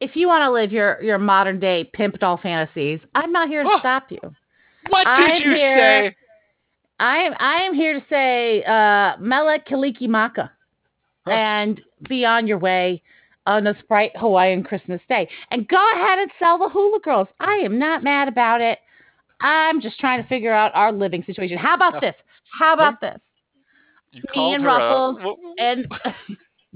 if 0.00 0.16
you 0.16 0.26
want 0.28 0.42
to 0.42 0.50
live 0.50 0.72
your 0.72 1.00
your 1.02 1.18
modern 1.18 1.58
day 1.60 1.88
pimp 1.92 2.18
doll 2.18 2.38
fantasies, 2.42 3.00
I'm 3.14 3.32
not 3.32 3.48
here 3.48 3.62
to 3.62 3.70
Oh. 3.70 3.78
stop 3.78 4.10
you. 4.10 4.20
What 4.88 5.04
did 5.04 5.08
I'm 5.08 5.42
you 5.42 5.54
here- 5.54 5.78
say? 6.10 6.16
I 6.98 7.16
am 7.18 7.34
I 7.38 7.62
am 7.62 7.74
here 7.74 7.92
to 8.00 8.06
say 8.08 8.62
uh 8.64 9.16
Mele 9.18 9.58
Kalikimaka 9.60 10.50
Huh. 11.26 11.30
and 11.32 11.80
be 12.08 12.24
on 12.24 12.46
your 12.46 12.58
way 12.58 13.02
on 13.46 13.66
a 13.66 13.78
Sprite 13.80 14.16
Hawaiian 14.16 14.62
Christmas 14.64 15.00
Day. 15.08 15.28
And 15.50 15.66
go 15.68 15.92
ahead 15.94 16.18
and 16.18 16.30
sell 16.38 16.58
the 16.58 16.68
hula 16.68 17.00
girls. 17.00 17.28
I 17.40 17.54
am 17.64 17.78
not 17.78 18.02
mad 18.02 18.28
about 18.28 18.60
it. 18.60 18.78
I'm 19.40 19.80
just 19.80 19.98
trying 20.00 20.22
to 20.22 20.28
figure 20.28 20.52
out 20.52 20.72
our 20.74 20.90
living 20.92 21.22
situation. 21.24 21.58
How 21.58 21.74
about 21.74 22.00
this? 22.00 22.14
How 22.58 22.74
about 22.74 23.00
this? 23.00 23.18
You 24.12 24.22
Me 24.34 24.54
and 24.54 24.64
Ruffles 24.64 25.18
and 25.58 25.86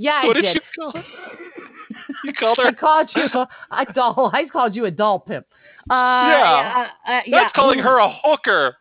yeah, 0.01 0.27
what 0.27 0.37
I 0.37 0.41
did 0.41 0.55
did. 0.55 0.63
you 0.77 0.83
call 0.83 0.93
her? 0.93 1.05
You 2.25 2.33
called 2.35 2.59
I 2.61 2.65
her. 2.65 2.73
called 2.73 3.09
you 3.15 3.23
a, 3.23 3.49
a 3.71 3.93
doll. 3.95 4.31
I 4.35 4.45
called 4.47 4.75
you 4.75 4.85
a 4.87 4.91
doll 4.91 5.21
pimp. 5.21 5.47
Uh, 5.89 5.95
Yeah. 5.95 6.87
uh, 7.07 7.11
uh, 7.11 7.21
yeah. 7.27 7.41
That's 7.45 7.55
calling 7.55 7.79
her 7.79 7.99
a 7.99 8.13
hooker. 8.25 8.77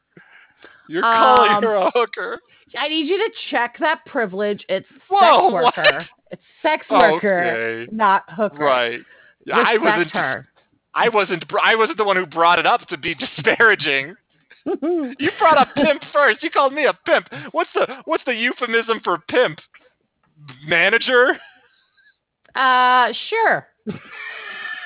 You're 0.88 1.04
calling 1.04 1.52
Um, 1.52 1.64
her 1.64 1.76
a 1.76 1.92
hooker. 1.92 2.40
I 2.78 2.88
need 2.90 3.08
you 3.08 3.18
to 3.18 3.30
check 3.50 3.78
that 3.80 4.06
privilege. 4.06 4.66
It's 4.70 4.88
sex 4.90 5.02
Whoa, 5.10 5.50
what? 5.52 5.78
worker. 5.78 6.08
It's 6.32 6.42
sex 6.62 6.86
worker, 6.90 7.44
Okay. 7.84 7.92
not 7.92 8.24
hooker. 8.30 8.64
Right. 8.64 9.00
Respect 9.46 9.68
I 9.68 9.78
wasn't. 9.78 10.12
her. 10.12 10.48
I 10.94 11.10
wasn't. 11.10 11.44
I 11.64 11.76
wasn't 11.76 11.98
the 11.98 12.04
one 12.04 12.16
who 12.18 12.26
brought 12.26 12.60
it 12.60 12.66
up 12.66 12.88
to 12.90 12.98
be 12.98 13.16
disparaging. 13.16 14.16
You 14.66 15.32
brought 15.40 15.58
up 15.58 15.74
pimp 15.76 16.04
first. 16.12 16.44
You 16.44 16.50
called 16.52 16.74
me 16.74 16.86
a 16.86 16.94
pimp. 17.06 17.28
What's 17.52 17.70
the 17.74 17.88
What's 18.06 18.24
the 18.26 18.34
euphemism 18.36 19.00
for 19.04 19.20
pimp? 19.30 19.60
Manager. 20.66 21.38
uh, 22.56 23.12
sure. 23.30 23.68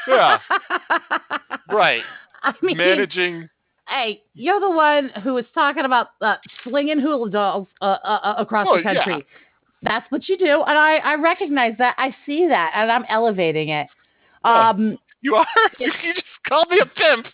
Yeah. 0.08 0.39
Right. 1.72 2.04
I 2.43 2.54
mean, 2.62 2.78
Managing. 2.78 3.49
hey, 3.88 4.22
you're 4.34 4.60
the 4.60 4.70
one 4.70 5.10
who 5.24 5.34
was 5.34 5.45
talking 5.54 5.86
about 5.86 6.08
uh, 6.22 6.36
slinging 6.64 6.99
hula 6.99 7.30
dolls 7.30 7.68
uh, 7.82 7.86
uh, 8.04 8.20
uh, 8.24 8.36
across 8.38 8.68
Oh, 8.70 8.76
the 8.78 8.82
yeah. 8.84 9.04
country. 9.04 9.26
That's 9.82 10.10
what 10.12 10.28
you 10.30 10.38
do, 10.38 10.62
and 10.64 10.78
I, 10.78 10.97
I 10.97 11.16
recognize 11.16 11.74
that. 11.78 11.95
I 11.97 12.16
see 12.26 12.47
that, 12.47 12.72
and 12.76 12.91
I'm 12.91 13.06
elevating 13.10 13.70
it. 13.70 13.88
Yeah. 14.45 14.70
Um, 14.70 14.97
You 15.22 15.36
are. 15.36 15.45
You 15.80 15.91
just 16.14 16.24
called 16.47 16.68
me 16.70 16.80
a 16.80 16.86
pimp. 16.86 17.28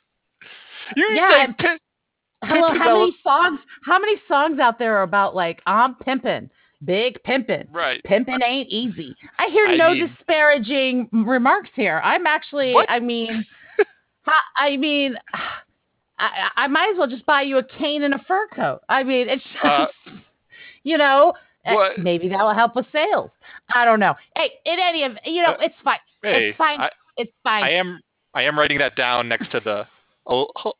You 0.95 1.07
Yeah, 1.15 1.47
say 1.47 1.53
pimp. 1.59 1.81
hello, 2.43 2.69
how 2.77 2.93
many 2.93 3.15
songs? 3.23 3.59
How 3.85 3.99
many 3.99 4.15
songs 4.27 4.59
out 4.59 4.79
there 4.79 4.97
are 4.97 5.03
about 5.03 5.35
like 5.35 5.61
I'm 5.65 5.95
pimping, 5.95 6.49
big 6.83 7.21
pimping? 7.23 7.67
Right. 7.71 8.01
Pimping 8.03 8.39
ain't 8.45 8.69
easy. 8.69 9.15
I 9.37 9.47
hear 9.51 9.67
I 9.67 9.75
no 9.75 9.93
mean- 9.93 10.07
disparaging 10.07 11.09
remarks 11.11 11.69
here. 11.75 11.99
I'm 12.03 12.25
actually, 12.27 12.73
What? 12.73 12.89
I 12.89 12.99
mean, 12.99 13.45
I 14.57 14.77
mean, 14.77 15.15
I, 16.17 16.49
I 16.55 16.67
might 16.67 16.91
as 16.91 16.97
well 16.97 17.07
just 17.07 17.25
buy 17.25 17.41
you 17.43 17.57
a 17.57 17.63
cane 17.63 18.03
and 18.03 18.13
a 18.13 18.19
fur 18.27 18.47
coat. 18.55 18.81
I 18.89 19.03
mean, 19.03 19.29
it's 19.29 19.43
just, 19.53 19.65
Uh, 19.65 19.87
you 20.83 20.97
know, 20.97 21.33
uh, 21.65 21.73
what- 21.73 21.97
maybe 21.99 22.29
that 22.29 22.39
will 22.43 22.53
help 22.53 22.75
with 22.75 22.85
sales. 22.91 23.31
I 23.73 23.85
don't 23.85 23.99
know. 23.99 24.15
Hey, 24.35 24.51
in 24.65 24.79
any 24.79 25.03
of, 25.03 25.13
you 25.25 25.41
know, 25.43 25.51
Uh, 25.53 25.57
it's 25.61 25.75
fine. 25.83 25.99
Hey, 26.23 26.49
it's 26.49 26.57
fine. 26.57 26.79
I, 26.81 26.89
it's 27.17 27.31
fine. 27.43 27.63
I 27.63 27.71
am 27.71 27.99
I 28.33 28.43
am 28.43 28.57
writing 28.59 28.77
that 28.79 28.95
down 28.95 29.27
next 29.27 29.51
to 29.51 29.59
the 29.59 29.87
oh, 30.27 30.47
oh, 30.65 30.73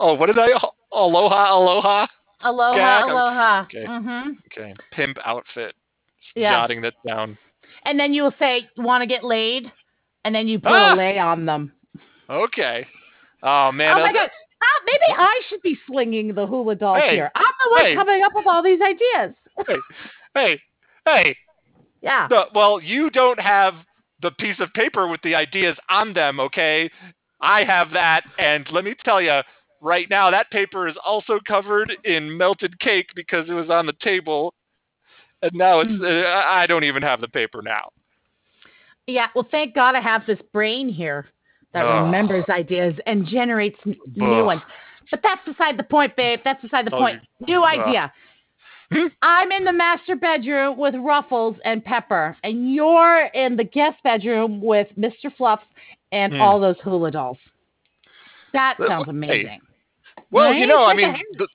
oh 0.00 0.14
what 0.14 0.26
did 0.26 0.38
I 0.38 0.48
aloha 0.92 1.54
aloha 1.56 2.06
aloha, 2.42 2.76
gag. 2.76 3.10
aloha. 3.10 3.62
Okay. 3.62 3.84
hmm 3.86 4.30
okay 4.46 4.74
pimp 4.92 5.18
outfit 5.24 5.74
Yes. 6.36 6.52
jotting 6.52 6.80
that 6.82 6.94
down 7.06 7.36
And 7.84 7.98
then 7.98 8.12
you 8.12 8.22
will 8.24 8.34
say, 8.38 8.68
"Want 8.76 9.02
to 9.02 9.06
get 9.06 9.24
laid?" 9.24 9.70
And 10.24 10.34
then 10.34 10.46
you 10.48 10.58
put 10.60 10.70
Ah! 10.72 10.92
a 10.94 10.96
lay 10.96 11.18
on 11.18 11.46
them. 11.46 11.72
okay 12.28 12.86
oh 13.42 13.72
man 13.72 13.96
oh 13.98 14.02
my 14.02 14.10
uh, 14.10 14.12
god! 14.12 14.30
Ah, 14.62 14.80
maybe 14.84 15.14
I 15.18 15.40
should 15.48 15.62
be 15.62 15.78
slinging 15.86 16.34
the 16.34 16.46
hula 16.46 16.74
dolls 16.74 16.98
Hey, 17.02 17.14
here. 17.16 17.30
I'm 17.34 17.44
the 17.64 17.70
one 17.70 17.84
hey. 17.84 17.94
coming 17.94 18.22
up 18.22 18.32
with 18.34 18.46
all 18.46 18.62
these 18.62 18.80
ideas. 18.82 19.34
Okay. 19.60 19.76
Hey 20.34 20.60
hey 21.06 21.36
Yeah. 22.02 22.28
no, 22.30 22.46
well 22.54 22.80
you 22.80 23.10
don't 23.10 23.40
have 23.40 23.74
the 24.22 24.30
piece 24.32 24.60
of 24.60 24.72
paper 24.74 25.08
with 25.08 25.20
the 25.22 25.34
ideas 25.34 25.76
on 25.88 26.12
them 26.12 26.38
okay 26.38 26.90
I 27.40 27.64
have 27.64 27.90
that 27.92 28.22
and 28.38 28.66
let 28.70 28.84
me 28.84 28.94
tell 29.04 29.20
you 29.22 29.40
right 29.80 30.08
now 30.10 30.30
that 30.30 30.50
paper 30.50 30.86
is 30.88 30.94
also 31.04 31.38
covered 31.46 31.92
in 32.04 32.36
melted 32.36 32.78
cake 32.80 33.08
because 33.14 33.48
it 33.48 33.52
was 33.54 33.70
on 33.70 33.86
the 33.86 33.94
table 34.02 34.52
and 35.42 35.52
now 35.54 35.80
it's 35.80 35.90
Hmm. 35.90 36.04
uh, 36.04 36.28
I 36.46 36.66
don't 36.66 36.84
even 36.84 37.02
have 37.02 37.20
the 37.20 37.28
paper 37.28 37.62
now 37.62 37.90
Yeah. 39.06 39.28
Well, 39.34 39.48
thank 39.50 39.74
God 39.74 39.94
I 39.96 40.00
have 40.00 40.24
this 40.26 40.38
brain 40.52 40.88
here 40.88 41.26
that 41.72 41.84
Ugh. 41.84 42.04
remembers 42.04 42.44
ideas 42.48 42.94
and 43.06 43.26
generates 43.26 43.78
n- 43.86 43.96
new 44.14 44.44
ones. 44.44 44.62
But 45.10 45.20
that's 45.22 45.44
beside 45.44 45.76
the 45.76 45.82
point, 45.82 46.14
babe. 46.14 46.40
That's 46.44 46.62
beside 46.62 46.86
the 46.86 46.94
Oh, 46.94 46.98
point. 46.98 47.20
New 47.40 47.64
idea. 47.64 48.12
Hmm? 48.92 49.06
I'm 49.22 49.50
in 49.50 49.64
the 49.64 49.72
master 49.72 50.14
bedroom 50.14 50.76
with 50.76 50.94
Ruffles 50.96 51.56
and 51.64 51.84
Pepper, 51.84 52.36
and 52.44 52.72
you're 52.72 53.30
in 53.34 53.56
the 53.56 53.64
guest 53.64 53.96
bedroom 54.04 54.60
with 54.60 54.88
Mr. 54.96 55.34
Fluffs 55.36 55.66
and 56.12 56.34
Hmm. 56.34 56.40
all 56.40 56.60
those 56.60 56.78
hula 56.80 57.10
dolls. 57.10 57.38
That 58.52 58.76
sounds 58.86 59.06
hey, 59.06 59.10
amazing. 59.10 59.60
Well, 60.30 60.52
you 60.52 60.66
know, 60.66 60.84
I 60.84 60.94
mean, 60.94 61.14
the, 61.38 61.46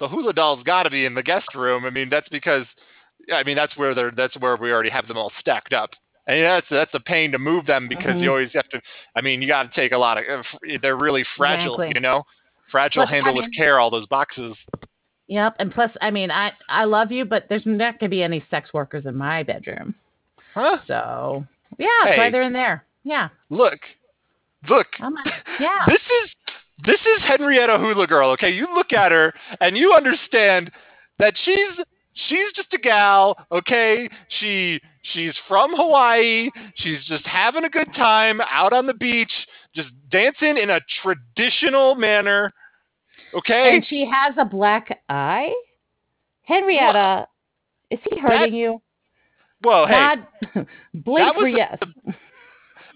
the 0.00 0.08
hula 0.08 0.32
doll's 0.32 0.62
got 0.62 0.84
to 0.84 0.90
be 0.90 1.04
in 1.04 1.14
the 1.14 1.22
guest 1.22 1.54
room. 1.54 1.84
I 1.84 1.90
mean, 1.90 2.08
that's 2.10 2.28
because, 2.30 2.64
I 3.32 3.42
mean, 3.42 3.56
that's 3.56 3.76
where 3.76 3.94
they're. 3.94 4.10
That's 4.10 4.36
where 4.38 4.56
we 4.56 4.72
already 4.72 4.90
have 4.90 5.06
them 5.08 5.16
all 5.18 5.32
stacked 5.40 5.72
up. 5.72 5.90
And 6.26 6.42
that's 6.44 6.66
that's 6.70 6.94
a 6.94 7.00
pain 7.00 7.32
to 7.32 7.38
move 7.38 7.66
them 7.66 7.86
because 7.88 8.16
you 8.16 8.28
Mhm. 8.28 8.30
always 8.30 8.50
have 8.54 8.68
to. 8.70 8.80
I 9.14 9.20
mean, 9.20 9.40
you 9.42 9.48
got 9.48 9.62
to 9.72 9.80
take 9.80 9.92
a 9.92 9.98
lot 9.98 10.18
of. 10.18 10.24
uh, 10.40 10.76
They're 10.82 10.96
really 10.96 11.24
fragile, 11.36 11.74
Exactly. 11.74 11.92
you 11.94 12.00
know. 12.00 12.24
Fragile, 12.70 13.02
Plus, 13.04 13.10
I 13.10 13.14
handle 13.14 13.34
with 13.36 13.52
care. 13.56 13.78
All 13.78 13.90
those 13.90 14.06
boxes. 14.08 14.56
Yep. 15.28 15.56
And 15.58 15.72
plus, 15.72 15.90
I 16.00 16.10
mean, 16.10 16.30
I 16.30 16.52
I 16.68 16.84
love 16.84 17.12
you, 17.12 17.24
but 17.24 17.46
there's 17.48 17.64
not 17.66 17.98
gonna 18.00 18.10
be 18.10 18.22
any 18.22 18.44
sex 18.50 18.72
workers 18.74 19.06
in 19.06 19.16
my 19.16 19.42
bedroom. 19.44 19.94
Huh? 20.54 20.78
So 20.86 21.44
yeah, 21.78 21.86
that's 22.04 22.18
why 22.18 22.30
they're 22.30 22.42
in 22.42 22.52
there. 22.52 22.84
Yeah. 23.04 23.28
Look, 23.50 23.78
look. 24.68 24.86
I'm 25.00 25.14
yeah. 25.60 25.84
This 25.86 26.00
is 26.24 26.30
this 26.84 27.00
is 27.00 27.22
Henrietta 27.26 27.78
Hula 27.78 28.06
Girl. 28.06 28.30
Okay, 28.32 28.50
you 28.50 28.66
look 28.74 28.92
at 28.92 29.12
her 29.12 29.32
and 29.60 29.76
you 29.76 29.92
understand 29.92 30.70
that 31.18 31.34
she's 31.44 31.84
she's 32.28 32.52
just 32.54 32.72
a 32.72 32.78
gal. 32.78 33.36
Okay, 33.50 34.08
she 34.40 34.80
she's 35.12 35.34
from 35.48 35.74
Hawaii. 35.74 36.50
She's 36.76 37.04
just 37.06 37.24
having 37.26 37.64
a 37.64 37.70
good 37.70 37.92
time 37.94 38.40
out 38.40 38.72
on 38.72 38.86
the 38.86 38.94
beach, 38.94 39.32
just 39.74 39.88
dancing 40.10 40.58
in 40.58 40.70
a 40.70 40.80
traditional 41.02 41.94
manner. 41.94 42.52
Okay, 43.34 43.74
And 43.74 43.84
she 43.86 44.08
has 44.10 44.34
a 44.38 44.44
black 44.44 45.00
eye. 45.08 45.52
Henrietta, 46.42 47.26
is 47.90 47.98
he 48.08 48.18
hurting 48.18 48.54
you? 48.54 48.80
well, 49.64 49.86
hey, 49.86 49.92
God, 50.54 50.66
blink 50.94 51.34
for 51.34 51.42
was 51.44 51.52
a- 51.54 51.56
yes. 51.56 51.78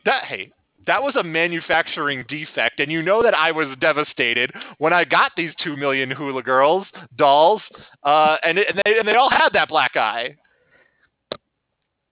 that 0.04 0.24
hey. 0.24 0.52
That 0.90 1.04
was 1.04 1.14
a 1.14 1.22
manufacturing 1.22 2.24
defect, 2.26 2.80
and 2.80 2.90
you 2.90 3.00
know 3.00 3.22
that 3.22 3.32
I 3.32 3.52
was 3.52 3.68
devastated 3.80 4.50
when 4.78 4.92
I 4.92 5.04
got 5.04 5.30
these 5.36 5.52
two 5.62 5.76
million 5.76 6.10
hula 6.10 6.42
girls 6.42 6.84
dolls, 7.14 7.62
uh, 8.02 8.38
and, 8.42 8.58
and 8.58 8.82
they 8.84 8.98
and 8.98 9.06
they 9.06 9.14
all 9.14 9.30
had 9.30 9.50
that 9.52 9.68
black 9.68 9.94
eye. 9.94 10.34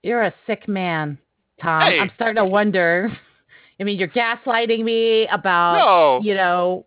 You're 0.05 0.22
a 0.22 0.35
sick 0.47 0.68
man, 0.68 1.18
Tom. 1.61 1.91
Hey. 1.91 1.99
I'm 1.99 2.12
starting 2.14 2.37
to 2.37 2.45
wonder. 2.45 3.11
I 3.81 3.83
mean, 3.83 3.99
you're 3.99 4.07
gaslighting 4.07 4.85
me 4.85 5.26
about 5.26 5.74
No, 5.74 6.20
you 6.22 6.35
know 6.35 6.87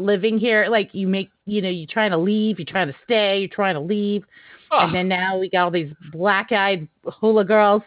living 0.00 0.40
here. 0.40 0.66
Like 0.68 0.92
you 0.92 1.06
make 1.06 1.30
you 1.44 1.62
know 1.62 1.70
you're 1.70 1.86
trying 1.86 2.10
to 2.10 2.18
leave, 2.18 2.58
you're 2.58 2.66
trying 2.66 2.88
to 2.88 2.96
stay, 3.04 3.38
you're 3.38 3.48
trying 3.48 3.74
to 3.74 3.80
leave. 3.80 4.24
oh. 4.72 4.80
and 4.80 4.92
then 4.92 5.06
now 5.06 5.38
we 5.38 5.50
got 5.50 5.66
all 5.66 5.70
these 5.70 5.92
black-eyed 6.10 6.88
hula 7.04 7.44
girls. 7.44 7.82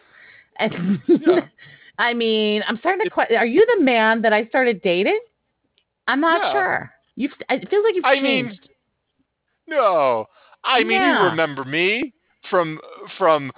And 0.57 1.01
yeah. 1.07 1.41
I 1.99 2.13
mean, 2.13 2.63
I'm 2.65 2.77
starting 2.77 3.03
to 3.03 3.09
question. 3.09 3.35
Are 3.35 3.45
you 3.45 3.65
the 3.77 3.83
man 3.83 4.21
that 4.21 4.31
I 4.31 4.45
started 4.47 4.81
dating? 4.81 5.19
I'm 6.07 6.21
not 6.21 6.41
yeah. 6.41 6.51
sure. 6.53 6.91
You've. 7.15 7.33
it 7.49 7.69
feels 7.69 7.83
like 7.83 7.93
you've 7.93 8.05
I 8.05 8.15
changed. 8.15 8.61
Mean, 9.67 9.77
no, 9.77 10.25
I 10.63 10.79
mean 10.83 11.01
yeah. 11.01 11.19
you 11.19 11.29
remember 11.29 11.65
me 11.65 12.13
from 12.49 12.79
from 13.17 13.51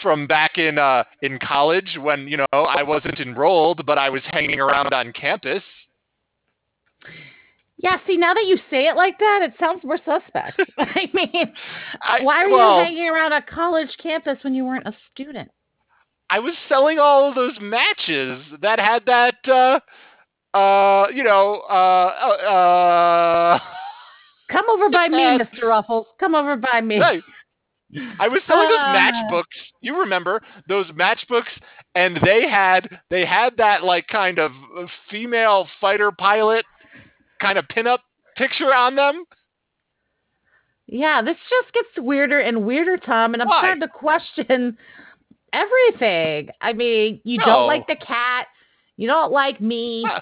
from 0.00 0.28
back 0.28 0.58
in 0.58 0.78
uh, 0.78 1.02
in 1.22 1.40
college 1.40 1.98
when 2.00 2.28
you 2.28 2.36
know 2.36 2.46
I 2.52 2.84
wasn't 2.84 3.18
enrolled, 3.18 3.84
but 3.84 3.98
I 3.98 4.10
was 4.10 4.22
hanging 4.30 4.60
around 4.60 4.94
on 4.94 5.12
campus. 5.12 5.64
Yeah, 7.78 7.98
see, 8.06 8.16
now 8.16 8.34
that 8.34 8.44
you 8.46 8.56
say 8.70 8.88
it 8.88 8.96
like 8.96 9.18
that, 9.18 9.40
it 9.42 9.54
sounds 9.58 9.84
more 9.84 9.98
suspect. 9.98 10.60
I 10.78 11.08
mean, 11.12 11.52
I, 12.02 12.22
why 12.22 12.44
were 12.46 12.56
well, 12.56 12.78
you 12.78 12.84
hanging 12.84 13.08
around 13.08 13.32
a 13.32 13.42
college 13.42 13.90
campus 14.02 14.38
when 14.42 14.54
you 14.54 14.64
weren't 14.64 14.86
a 14.86 14.94
student? 15.12 15.48
I 16.30 16.40
was 16.40 16.54
selling 16.68 16.98
all 16.98 17.28
of 17.28 17.34
those 17.34 17.56
matches 17.60 18.42
that 18.60 18.78
had 18.78 19.06
that, 19.06 19.36
uh, 19.48 20.56
uh, 20.56 21.08
you 21.14 21.24
know, 21.24 21.62
uh, 21.68 22.12
uh, 22.22 23.56
uh 23.56 23.58
Come 24.50 24.64
over 24.70 24.88
by 24.92 25.08
me, 25.08 25.18
Mr. 25.18 25.64
Ruffles. 25.64 26.06
Come 26.18 26.34
over 26.34 26.56
by 26.56 26.80
me. 26.80 27.00
I 28.20 28.28
was 28.28 28.42
selling 28.46 28.68
those 28.68 28.78
matchbooks. 28.78 29.44
You 29.80 30.00
remember 30.00 30.42
those 30.68 30.86
matchbooks, 30.88 31.48
and 31.94 32.18
they 32.22 32.48
had 32.48 32.88
they 33.10 33.24
had 33.24 33.56
that 33.56 33.82
like 33.82 34.06
kind 34.08 34.38
of 34.38 34.52
female 35.10 35.66
fighter 35.80 36.12
pilot 36.12 36.64
kind 37.40 37.56
of 37.58 37.64
pinup 37.66 37.98
picture 38.36 38.74
on 38.74 38.96
them. 38.96 39.24
Yeah, 40.86 41.22
this 41.22 41.36
just 41.50 41.72
gets 41.74 42.06
weirder 42.06 42.40
and 42.40 42.64
weirder, 42.64 42.96
Tom, 42.96 43.34
and 43.34 43.42
I'm 43.42 43.48
Why? 43.48 43.60
starting 43.60 43.82
to 43.82 43.88
question 43.88 44.76
everything. 45.52 46.50
I 46.60 46.72
mean, 46.72 47.20
you 47.24 47.38
no. 47.38 47.44
don't 47.44 47.66
like 47.66 47.86
the 47.86 47.96
cat, 47.96 48.46
you 48.96 49.06
don't 49.06 49.32
like 49.32 49.60
me. 49.60 50.04
Huh. 50.06 50.20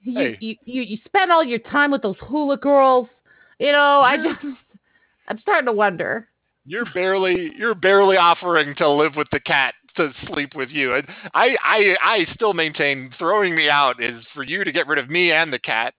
You, 0.00 0.18
hey. 0.18 0.36
you, 0.40 0.56
you 0.64 0.82
you 0.82 0.98
spend 1.04 1.32
all 1.32 1.44
your 1.44 1.58
time 1.58 1.90
with 1.90 2.02
those 2.02 2.16
hula 2.20 2.56
girls. 2.56 3.08
You 3.58 3.72
know, 3.72 4.00
I 4.00 4.16
just 4.16 4.40
I'm 5.28 5.38
starting 5.40 5.66
to 5.66 5.72
wonder. 5.72 6.28
You're 6.64 6.86
barely 6.94 7.52
you're 7.56 7.74
barely 7.74 8.16
offering 8.16 8.74
to 8.76 8.88
live 8.88 9.12
with 9.16 9.28
the 9.32 9.40
cat 9.40 9.74
to 9.96 10.12
sleep 10.26 10.54
with 10.54 10.70
you. 10.70 10.94
And 10.94 11.06
I 11.34 11.56
I 11.62 11.96
I 12.02 12.26
still 12.34 12.54
maintain 12.54 13.10
throwing 13.18 13.54
me 13.54 13.68
out 13.68 14.02
is 14.02 14.24
for 14.34 14.42
you 14.42 14.64
to 14.64 14.72
get 14.72 14.86
rid 14.86 14.98
of 14.98 15.10
me 15.10 15.32
and 15.32 15.52
the 15.52 15.58
cat 15.58 15.94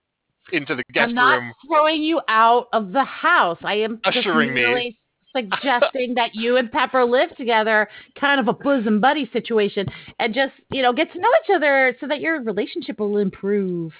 into 0.51 0.75
the 0.75 0.83
guest 0.93 1.09
I'm 1.09 1.15
not 1.15 1.35
room. 1.35 1.53
Throwing 1.67 2.01
you 2.01 2.21
out 2.27 2.67
of 2.73 2.91
the 2.91 3.03
house. 3.03 3.59
I 3.63 3.75
am 3.75 3.99
assuring 4.05 4.53
me 4.53 4.97
suggesting 5.35 6.15
that 6.15 6.31
you 6.33 6.57
and 6.57 6.71
Pepper 6.71 7.05
live 7.05 7.35
together, 7.35 7.87
kind 8.19 8.39
of 8.39 8.47
a 8.47 8.53
bosom 8.53 8.99
buddy 8.99 9.29
situation, 9.31 9.87
and 10.19 10.33
just 10.33 10.53
you 10.71 10.81
know 10.81 10.93
get 10.93 11.11
to 11.13 11.19
know 11.19 11.29
each 11.43 11.55
other 11.55 11.95
so 11.99 12.07
that 12.07 12.21
your 12.21 12.41
relationship 12.41 12.99
will 12.99 13.17
improve. 13.17 13.93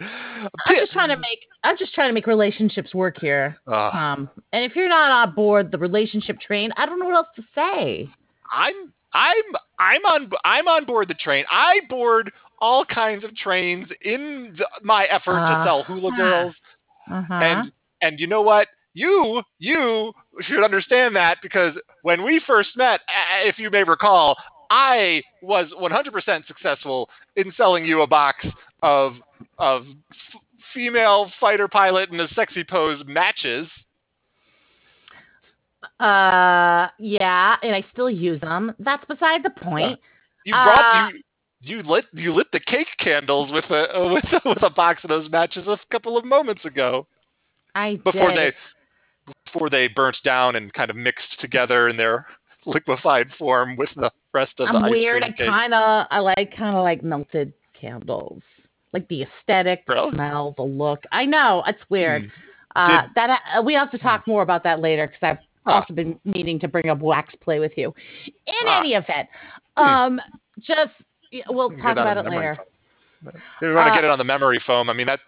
I'm 0.00 0.76
just 0.76 0.92
trying 0.92 1.08
to 1.08 1.16
make 1.16 1.40
I'm 1.64 1.76
just 1.76 1.94
trying 1.94 2.10
to 2.10 2.14
make 2.14 2.26
relationships 2.26 2.94
work 2.94 3.16
here, 3.20 3.58
uh, 3.66 3.90
Tom. 3.90 4.30
And 4.52 4.64
if 4.64 4.76
you're 4.76 4.88
not 4.88 5.10
on 5.10 5.34
board 5.34 5.72
the 5.72 5.78
relationship 5.78 6.40
train, 6.40 6.70
I 6.76 6.86
don't 6.86 6.98
know 7.00 7.06
what 7.06 7.16
else 7.16 7.28
to 7.36 7.42
say. 7.54 8.08
I'm 8.52 8.92
I'm 9.12 9.42
I'm 9.78 10.04
on 10.04 10.30
I'm 10.44 10.68
on 10.68 10.84
board 10.84 11.08
the 11.08 11.14
train. 11.14 11.44
I 11.50 11.80
board 11.88 12.30
all 12.60 12.84
kinds 12.84 13.24
of 13.24 13.34
trains 13.36 13.88
in 14.02 14.54
the, 14.56 14.66
my 14.82 15.04
effort 15.06 15.32
uh, 15.32 15.48
to 15.48 15.54
uh-huh. 15.54 15.64
sell 15.64 15.82
hula 15.84 16.16
girls, 16.16 16.54
uh-huh. 17.10 17.34
and 17.34 17.72
and 18.00 18.20
you 18.20 18.26
know 18.26 18.42
what? 18.42 18.68
You 18.94 19.42
you 19.58 20.12
should 20.40 20.64
understand 20.64 21.14
that 21.16 21.38
because 21.42 21.74
when 22.02 22.24
we 22.24 22.40
first 22.46 22.70
met, 22.76 23.00
if 23.44 23.58
you 23.58 23.70
may 23.70 23.84
recall, 23.84 24.36
I 24.70 25.22
was 25.42 25.66
100% 25.80 26.46
successful 26.46 27.08
in 27.36 27.52
selling 27.56 27.84
you 27.84 28.02
a 28.02 28.06
box 28.06 28.46
of 28.82 29.14
of 29.58 29.82
f- 29.82 30.40
female 30.74 31.30
fighter 31.40 31.68
pilot 31.68 32.10
in 32.10 32.20
a 32.20 32.28
sexy 32.28 32.64
pose 32.64 33.02
matches. 33.06 33.68
Uh, 36.00 36.88
yeah, 36.98 37.56
and 37.62 37.74
I 37.74 37.84
still 37.92 38.10
use 38.10 38.40
them. 38.40 38.74
That's 38.78 39.04
beside 39.06 39.42
the 39.42 39.50
point. 39.50 39.98
You 40.44 40.52
brought 40.52 41.04
uh, 41.04 41.08
you 41.08 41.22
you 41.60 41.82
lit 41.82 42.04
you 42.12 42.34
lit 42.34 42.46
the 42.52 42.60
cake 42.60 42.88
candles 42.98 43.50
with 43.52 43.64
a 43.70 44.08
with 44.12 44.24
a, 44.32 44.48
with 44.48 44.62
a 44.62 44.70
box 44.70 45.02
of 45.04 45.08
those 45.08 45.30
matches 45.30 45.66
a 45.66 45.78
couple 45.90 46.16
of 46.16 46.24
moments 46.24 46.64
ago. 46.64 47.06
I 47.74 47.96
before 48.04 48.30
did. 48.30 48.38
they 48.38 48.52
before 49.44 49.70
they 49.70 49.88
burnt 49.88 50.16
down 50.24 50.56
and 50.56 50.72
kind 50.72 50.90
of 50.90 50.96
mixed 50.96 51.40
together 51.40 51.88
in 51.88 51.96
their 51.96 52.26
liquefied 52.66 53.28
form 53.38 53.76
with 53.76 53.90
the 53.96 54.10
rest 54.32 54.52
of 54.58 54.68
I'm 54.68 54.82
the 54.82 54.90
weird. 54.90 55.22
I 55.22 55.32
kind 55.32 55.74
of 55.74 56.06
I 56.10 56.18
like 56.18 56.54
kind 56.56 56.76
of 56.76 56.82
like 56.82 57.02
melted 57.02 57.52
candles, 57.78 58.42
like 58.92 59.08
the 59.08 59.22
aesthetic, 59.22 59.86
the 59.86 59.94
really? 59.94 60.12
smell, 60.12 60.54
the 60.56 60.62
look. 60.62 61.04
I 61.12 61.24
know 61.24 61.62
it's 61.66 61.82
weird. 61.88 62.24
Mm. 62.24 62.30
Uh, 62.76 63.02
Did, 63.02 63.10
that 63.14 63.40
uh, 63.56 63.62
we 63.62 63.74
have 63.74 63.90
to 63.90 63.98
talk 63.98 64.26
more 64.26 64.42
about 64.42 64.62
that 64.64 64.80
later 64.80 65.06
because 65.06 65.22
I've 65.22 65.38
huh. 65.64 65.80
also 65.80 65.94
been 65.94 66.18
needing 66.24 66.60
to 66.60 66.68
bring 66.68 66.90
up 66.90 67.00
wax 67.00 67.34
play 67.40 67.58
with 67.58 67.72
you. 67.76 67.94
In 68.46 68.68
any 68.68 68.92
event, 68.92 69.28
hmm. 69.76 69.84
um, 69.84 70.20
just 70.60 70.92
we'll 71.48 71.70
talk 71.70 71.92
about 71.92 72.18
it 72.18 72.26
later. 72.26 72.56
Foam. 72.56 72.64
We 73.60 73.74
want 73.74 73.88
to 73.88 73.92
uh, 73.92 73.94
get 73.94 74.04
it 74.04 74.10
on 74.10 74.18
the 74.18 74.24
memory 74.24 74.60
foam. 74.66 74.88
I 74.90 74.92
mean 74.92 75.06
that, 75.06 75.20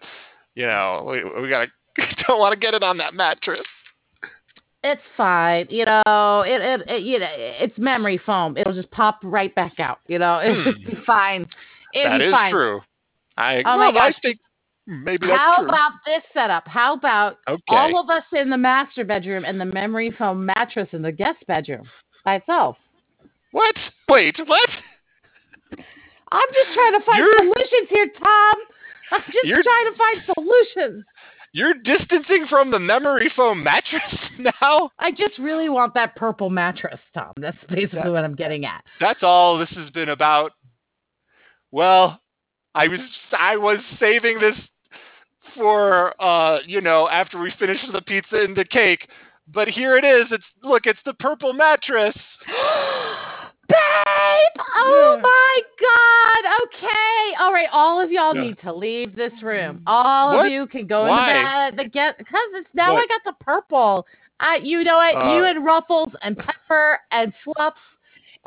you 0.55 0.65
know, 0.65 1.05
we, 1.09 1.41
we 1.41 1.49
gotta 1.49 1.67
don't 2.27 2.39
want 2.39 2.53
to 2.53 2.59
get 2.59 2.73
it 2.73 2.83
on 2.83 2.97
that 2.97 3.13
mattress. 3.13 3.61
It's 4.83 5.01
fine, 5.15 5.67
you 5.69 5.85
know. 5.85 6.43
It, 6.45 6.61
it, 6.61 6.81
it, 6.89 7.03
you 7.03 7.19
know 7.19 7.27
it's 7.29 7.77
memory 7.77 8.19
foam. 8.25 8.57
It'll 8.57 8.73
just 8.73 8.89
pop 8.91 9.19
right 9.23 9.53
back 9.53 9.79
out. 9.79 9.99
You 10.07 10.19
know, 10.19 10.41
it'll 10.43 10.73
hmm. 10.73 10.85
be 10.85 10.97
fine. 11.05 11.45
It'll 11.93 12.11
that 12.11 12.17
be 12.17 12.25
is 12.25 12.31
fine. 12.31 12.51
true. 12.51 12.81
I 13.37 13.61
oh 13.65 13.77
well, 13.77 13.97
I 13.97 14.13
think 14.21 14.39
maybe 14.87 15.27
that's 15.27 15.39
How 15.39 15.57
true. 15.59 15.67
about 15.67 15.91
this 16.05 16.23
setup? 16.33 16.67
How 16.67 16.93
about 16.95 17.37
okay. 17.47 17.61
all 17.67 17.99
of 17.99 18.09
us 18.09 18.23
in 18.33 18.49
the 18.49 18.57
master 18.57 19.05
bedroom 19.05 19.45
and 19.45 19.61
the 19.61 19.65
memory 19.65 20.13
foam 20.17 20.45
mattress 20.45 20.89
in 20.93 21.03
the 21.03 21.11
guest 21.11 21.45
bedroom 21.47 21.83
by 22.25 22.35
itself? 22.35 22.75
What? 23.51 23.75
Wait, 24.09 24.35
what? 24.45 24.69
I'm 26.31 26.47
just 26.53 26.73
trying 26.73 26.99
to 26.99 27.05
find 27.05 27.17
you're, 27.19 27.37
solutions 27.37 27.89
here, 27.89 28.07
Tom. 28.17 28.55
I'm 29.11 29.21
just 29.31 29.63
trying 29.63 29.91
to 29.91 29.97
find 29.97 30.21
solutions. 30.33 31.03
You're 31.53 31.73
distancing 31.73 32.45
from 32.49 32.71
the 32.71 32.79
memory 32.79 33.31
foam 33.35 33.63
mattress 33.63 34.01
now? 34.39 34.91
I 34.99 35.11
just 35.11 35.37
really 35.37 35.67
want 35.69 35.93
that 35.95 36.15
purple 36.15 36.49
mattress, 36.49 36.99
Tom. 37.13 37.33
That's 37.37 37.57
basically 37.67 37.99
that, 38.03 38.11
what 38.11 38.23
I'm 38.23 38.35
getting 38.35 38.65
at. 38.65 38.83
That's 38.99 39.21
all 39.21 39.57
this 39.57 39.69
has 39.71 39.89
been 39.89 40.09
about. 40.09 40.53
Well, 41.71 42.19
I 42.73 42.87
was 42.87 42.99
I 43.37 43.57
was 43.57 43.79
saving 43.99 44.39
this 44.39 44.55
for 45.55 46.13
uh, 46.21 46.59
you 46.65 46.79
know, 46.79 47.09
after 47.09 47.39
we 47.39 47.53
finish 47.59 47.79
the 47.91 48.01
pizza 48.01 48.37
and 48.37 48.55
the 48.55 48.65
cake. 48.65 49.07
But 49.53 49.67
here 49.67 49.97
it 49.97 50.05
is. 50.05 50.27
It's 50.31 50.43
look, 50.63 50.85
it's 50.85 50.99
the 51.05 51.13
purple 51.15 51.51
mattress. 51.53 52.15
Oh 54.75 55.15
yeah. 55.15 55.21
my 55.21 55.61
god! 55.79 56.53
Okay, 56.63 57.35
all 57.39 57.53
right. 57.53 57.67
All 57.71 58.01
of 58.01 58.11
y'all 58.11 58.35
yeah. 58.35 58.41
need 58.43 58.59
to 58.63 58.73
leave 58.73 59.15
this 59.15 59.33
room. 59.41 59.81
All 59.87 60.35
what? 60.35 60.45
of 60.47 60.51
you 60.51 60.67
can 60.67 60.87
go 60.87 61.07
Why? 61.07 61.69
into 61.69 61.77
bed. 61.77 61.85
The 61.85 61.89
get 61.89 62.17
because 62.17 62.47
it's 62.53 62.69
now 62.73 62.93
what? 62.93 63.03
I 63.03 63.07
got 63.07 63.37
the 63.37 63.43
purple. 63.43 64.05
I, 64.39 64.57
you 64.63 64.83
know 64.83 64.97
what? 64.97 65.15
Uh, 65.15 65.35
you 65.35 65.45
and 65.45 65.63
Ruffles 65.63 66.09
and 66.23 66.37
Pepper 66.37 66.99
and 67.11 67.31
Fluffs 67.43 67.77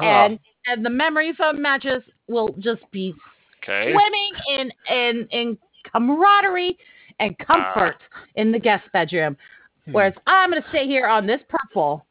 uh, 0.00 0.04
and 0.04 0.38
and 0.66 0.84
the 0.84 0.90
memory 0.90 1.32
foam 1.36 1.62
matches 1.62 2.02
will 2.28 2.54
just 2.58 2.82
be 2.90 3.14
okay. 3.62 3.92
swimming 3.92 4.32
in 4.48 4.72
in 4.94 5.28
in 5.30 5.58
camaraderie 5.92 6.76
and 7.20 7.36
comfort 7.38 7.96
uh, 8.14 8.18
in 8.36 8.50
the 8.50 8.58
guest 8.58 8.84
bedroom. 8.92 9.36
Hmm. 9.86 9.92
Whereas 9.92 10.14
I'm 10.26 10.50
gonna 10.50 10.64
stay 10.70 10.86
here 10.86 11.06
on 11.06 11.26
this 11.26 11.40
purple 11.48 12.04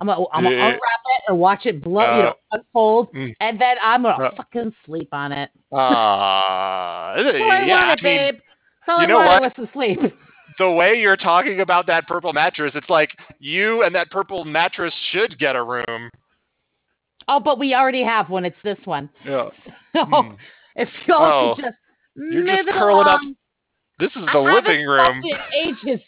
I'm 0.00 0.06
gonna, 0.06 0.24
I'm 0.32 0.44
gonna 0.44 0.56
unwrap 0.56 0.80
it 0.80 1.22
and 1.28 1.38
watch 1.38 1.66
it 1.66 1.82
blow, 1.82 2.00
uh, 2.00 2.16
you 2.16 2.22
know, 2.22 2.34
unfold, 2.52 3.12
mm, 3.12 3.34
and 3.40 3.60
then 3.60 3.76
I'm 3.82 4.02
gonna 4.02 4.24
uh, 4.24 4.34
fucking 4.36 4.74
sleep 4.86 5.08
on 5.12 5.32
it. 5.32 5.50
Uh, 5.72 7.14
I 7.14 7.16
yeah, 7.16 7.46
wanted, 7.46 7.70
I 7.70 7.94
mean, 7.94 8.02
babe. 8.02 8.34
All 8.88 9.00
you 9.00 9.06
know 9.06 9.18
what? 9.18 9.56
was 9.58 9.68
sleep. 9.72 9.98
The 10.58 10.70
way 10.70 11.00
you're 11.00 11.16
talking 11.16 11.60
about 11.60 11.86
that 11.86 12.06
purple 12.06 12.34
mattress, 12.34 12.72
it's 12.74 12.90
like 12.90 13.10
you 13.38 13.82
and 13.82 13.94
that 13.94 14.10
purple 14.10 14.44
mattress 14.44 14.92
should 15.10 15.38
get 15.38 15.56
a 15.56 15.62
room. 15.62 16.10
Oh, 17.28 17.40
but 17.40 17.58
we 17.58 17.72
already 17.72 18.02
have 18.02 18.28
one. 18.28 18.44
It's 18.44 18.56
this 18.62 18.78
one. 18.84 19.08
Yeah. 19.24 19.48
So 19.94 20.04
mm. 20.04 20.36
if 20.76 20.88
y'all 21.06 21.54
oh, 21.56 21.62
just 21.62 21.74
you're 22.14 22.44
just 22.44 22.68
curling 22.68 23.06
along, 23.06 23.30
up. 23.30 23.36
This 23.98 24.10
is 24.10 24.28
the 24.32 24.38
I 24.38 24.54
living 24.54 24.86
room. 24.86 25.22
in 25.24 25.36
ages. 25.54 26.00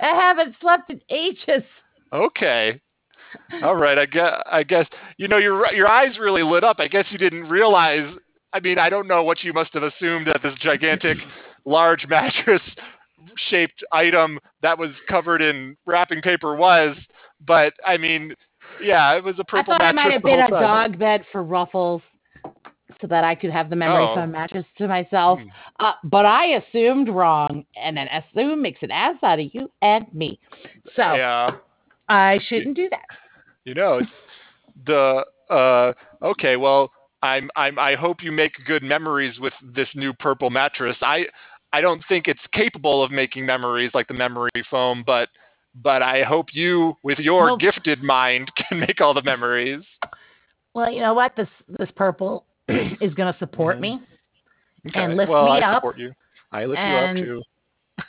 I 0.00 0.14
haven't 0.14 0.54
slept 0.60 0.90
in 0.90 1.00
ages. 1.10 1.64
Okay. 2.12 2.80
All 3.62 3.76
right, 3.76 3.98
I 3.98 4.06
guess, 4.06 4.32
I 4.50 4.62
guess 4.62 4.86
you 5.16 5.28
know 5.28 5.38
your 5.38 5.72
your 5.74 5.88
eyes 5.88 6.18
really 6.18 6.42
lit 6.42 6.64
up. 6.64 6.76
I 6.80 6.88
guess 6.88 7.06
you 7.10 7.18
didn't 7.18 7.48
realize. 7.48 8.12
I 8.52 8.60
mean, 8.60 8.78
I 8.78 8.88
don't 8.88 9.08
know 9.08 9.22
what 9.24 9.42
you 9.42 9.52
must 9.52 9.72
have 9.74 9.82
assumed 9.82 10.26
that 10.28 10.40
this 10.42 10.54
gigantic, 10.60 11.18
large 11.64 12.06
mattress 12.08 12.62
shaped 13.50 13.82
item 13.92 14.38
that 14.62 14.78
was 14.78 14.90
covered 15.08 15.42
in 15.42 15.76
wrapping 15.86 16.22
paper 16.22 16.54
was. 16.54 16.96
But 17.46 17.72
I 17.86 17.96
mean, 17.96 18.34
yeah, 18.82 19.16
it 19.16 19.24
was 19.24 19.34
a 19.38 19.44
purple 19.44 19.74
I 19.74 19.78
thought 19.78 19.90
it 19.90 19.94
mattress. 19.94 20.04
might 20.04 20.12
have 20.12 20.22
been 20.50 20.56
a 20.56 20.60
time. 20.60 20.90
dog 20.92 20.98
bed 20.98 21.24
for 21.32 21.42
Ruffles, 21.42 22.02
so 23.00 23.06
that 23.08 23.24
I 23.24 23.34
could 23.34 23.50
have 23.50 23.70
the 23.70 23.76
memory 23.76 24.04
Oh. 24.08 24.14
foam 24.14 24.30
mattress 24.30 24.64
to 24.78 24.86
myself. 24.86 25.40
Hmm. 25.40 25.48
Uh, 25.80 25.92
but 26.04 26.24
I 26.26 26.44
assumed 26.62 27.08
wrong, 27.08 27.64
and 27.76 27.96
then 27.96 28.06
assume 28.08 28.62
makes 28.62 28.82
an 28.82 28.90
ass 28.92 29.16
out 29.22 29.40
of 29.40 29.46
you 29.52 29.70
and 29.82 30.06
me. 30.14 30.38
So 30.94 31.14
Yeah. 31.14 31.50
I 32.08 32.38
shouldn't 32.48 32.76
do 32.76 32.88
that. 32.90 33.04
You 33.64 33.74
know, 33.74 33.98
it's 33.98 34.10
the 34.86 35.24
uh 35.50 35.92
okay, 36.24 36.56
well, 36.56 36.90
I'm 37.22 37.50
I'm 37.56 37.78
I 37.78 37.94
hope 37.94 38.22
you 38.22 38.30
make 38.32 38.52
good 38.66 38.82
memories 38.82 39.38
with 39.40 39.52
this 39.74 39.88
new 39.94 40.12
purple 40.12 40.50
mattress. 40.50 40.96
I 41.02 41.26
I 41.72 41.80
don't 41.80 42.02
think 42.08 42.28
it's 42.28 42.40
capable 42.52 43.02
of 43.02 43.10
making 43.10 43.46
memories 43.46 43.90
like 43.94 44.06
the 44.08 44.14
memory 44.14 44.50
foam, 44.70 45.02
but 45.06 45.28
but 45.82 46.02
I 46.02 46.22
hope 46.22 46.46
you 46.52 46.94
with 47.02 47.18
your 47.18 47.44
Well- 47.46 47.56
gifted 47.56 48.02
mind 48.02 48.50
can 48.68 48.80
make 48.80 49.00
all 49.00 49.14
the 49.14 49.22
memories. 49.22 49.82
Well, 50.74 50.90
you 50.92 51.00
know 51.00 51.14
what? 51.14 51.34
This 51.36 51.48
this 51.78 51.88
purple 51.96 52.44
is 52.68 53.14
going 53.14 53.32
to 53.32 53.38
support 53.38 53.76
Mhm. 53.78 53.80
me 53.80 54.00
Okay, 54.86 55.00
And 55.02 55.16
lift 55.16 55.30
well, 55.30 55.46
me 55.46 55.52
I 55.52 55.60
up, 55.72 55.76
support 55.78 55.96
you. 55.98 56.12
I 56.52 56.66
lift 56.66 56.78
and- 56.78 57.18
you 57.18 57.38
up 57.38 57.42
too. 57.98 58.04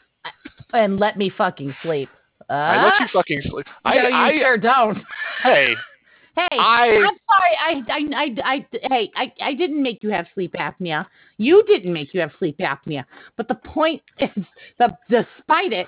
and 0.73 0.99
let 0.99 1.15
me 1.18 1.30
fucking 1.30 1.73
sleep. 1.82 2.10
Uh, 2.50 2.54
I 2.54 2.84
let 2.84 3.00
you 3.00 3.08
fucking 3.12 3.42
sleep. 3.50 3.66
I, 3.84 3.96
no, 3.96 4.08
you 4.08 4.16
I 4.16 4.38
sure 4.40 4.58
don't. 4.58 4.98
hey, 5.44 5.76
Hey, 6.36 6.48
I 6.52 6.88
I'm 6.88 7.18
sorry. 7.30 7.86
I, 7.88 7.94
I, 7.94 8.24
I, 8.24 8.36
I, 8.44 8.68
hey, 8.90 9.10
I, 9.16 9.32
I 9.42 9.54
didn't 9.54 9.82
make 9.82 10.04
you 10.04 10.10
have 10.10 10.26
sleep 10.34 10.54
apnea. 10.60 11.06
You 11.38 11.64
didn't 11.66 11.94
make 11.94 12.14
you 12.14 12.20
have 12.20 12.32
sleep 12.40 12.58
apnea. 12.58 13.06
But 13.38 13.48
the 13.48 13.56
point 13.56 14.02
is 14.20 14.44
that 14.78 15.00
despite 15.10 15.72
it, 15.72 15.88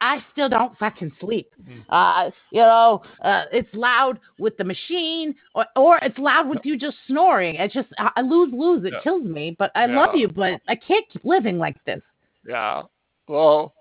I 0.00 0.18
still 0.32 0.48
don't 0.48 0.76
fucking 0.76 1.12
sleep. 1.20 1.52
Mm. 1.66 1.84
Uh, 1.88 2.30
you 2.50 2.60
know, 2.60 3.02
uh, 3.22 3.44
it's 3.52 3.72
loud 3.74 4.18
with 4.38 4.56
the 4.56 4.64
machine, 4.64 5.34
or, 5.54 5.64
or 5.76 5.98
it's 6.02 6.18
loud 6.18 6.48
with 6.48 6.58
you 6.64 6.76
just 6.76 6.96
snoring. 7.06 7.54
It's 7.54 7.72
just 7.72 7.88
I 7.98 8.10
I 8.16 8.20
lose, 8.22 8.52
lose. 8.52 8.84
It 8.84 8.92
Yeah. 8.92 9.00
kills 9.02 9.22
me. 9.24 9.56
But 9.58 9.70
I 9.74 9.86
love 9.86 10.14
you. 10.14 10.28
But 10.28 10.60
I 10.68 10.74
can't 10.74 11.04
keep 11.12 11.24
living 11.24 11.58
like 11.58 11.82
this. 11.84 12.02
Yeah. 12.46 12.82
Well, 13.28 13.72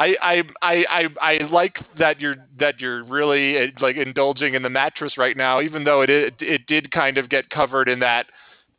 I, 0.00 0.16
I 0.22 0.42
I 0.62 0.84
I 0.88 1.08
I 1.20 1.38
like 1.50 1.76
that 1.98 2.20
you're 2.20 2.36
that 2.58 2.80
you're 2.80 3.04
really 3.04 3.58
uh, 3.58 3.66
like 3.80 3.96
indulging 3.96 4.54
in 4.54 4.62
the 4.62 4.70
mattress 4.70 5.18
right 5.18 5.36
now, 5.36 5.60
even 5.60 5.84
though 5.84 6.00
it 6.00 6.08
it, 6.08 6.34
it 6.40 6.66
did 6.66 6.90
kind 6.90 7.18
of 7.18 7.28
get 7.28 7.50
covered 7.50 7.86
in 7.86 8.00
that 8.00 8.24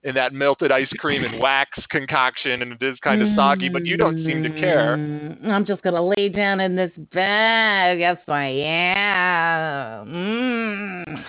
in 0.04 0.16
that 0.16 0.34
melted 0.34 0.72
ice 0.72 0.90
cream 0.98 1.24
and 1.24 1.40
wax 1.40 1.78
concoction, 1.92 2.64
and 2.64 2.72
it 2.74 2.82
is 2.82 2.98
kind 3.04 3.22
of 3.22 3.28
soggy, 3.36 3.70
but 3.70 3.86
you 3.86 3.98
don't 3.98 4.16
seem 4.26 4.42
to 4.42 4.50
care. 4.50 4.98
Mm, 4.98 5.46
I'm 5.48 5.64
just 5.64 5.84
gonna 5.84 6.04
lay 6.04 6.28
down 6.30 6.60
in 6.60 6.76
this 6.76 6.92
bed. 7.14 8.00
Yes, 8.00 8.18
I 8.28 8.46
am. 10.06 10.08
Mm. 10.08 11.24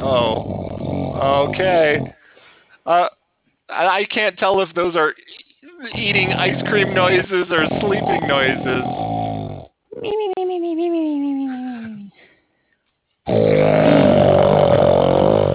Oh, 0.00 1.48
okay. 1.48 1.98
Uh, 2.86 3.08
I, 3.68 3.86
I 3.86 4.04
can't 4.04 4.38
tell 4.38 4.60
if 4.60 4.72
those 4.76 4.94
are 4.94 5.12
eating 5.94 6.32
ice 6.32 6.62
cream 6.68 6.94
noises 6.94 7.46
or 7.50 7.66
sleeping 7.80 8.26
noises. 8.26 8.84
Me, 10.00 10.10
me, 10.10 10.32
me, 10.36 10.44
me, 10.44 10.58
me, 10.58 10.74
me, 10.74 10.88
me, 10.90 11.00
me, 11.04 11.18
me, 11.18 11.48
me. 11.48 12.12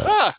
Ah. 0.07 0.35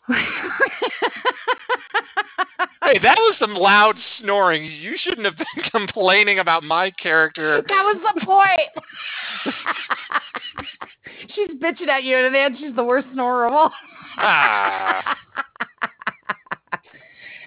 hey, 2.83 2.99
that 3.01 3.17
was 3.17 3.35
some 3.39 3.55
loud 3.55 3.95
snoring. 4.19 4.65
You 4.65 4.95
shouldn't 4.97 5.25
have 5.25 5.37
been 5.37 5.63
complaining 5.71 6.39
about 6.39 6.63
my 6.63 6.91
character. 6.91 7.61
That 7.67 7.83
was 7.83 7.97
the 8.15 8.25
point. 8.25 8.69
she's 11.35 11.49
bitching 11.59 11.87
at 11.87 12.03
you, 12.03 12.17
and 12.17 12.33
then 12.33 12.57
she's 12.57 12.75
the 12.75 12.83
worst 12.83 13.07
snorer 13.13 13.47
of 13.47 13.53
all. 13.53 13.71
Ah, 14.17 15.17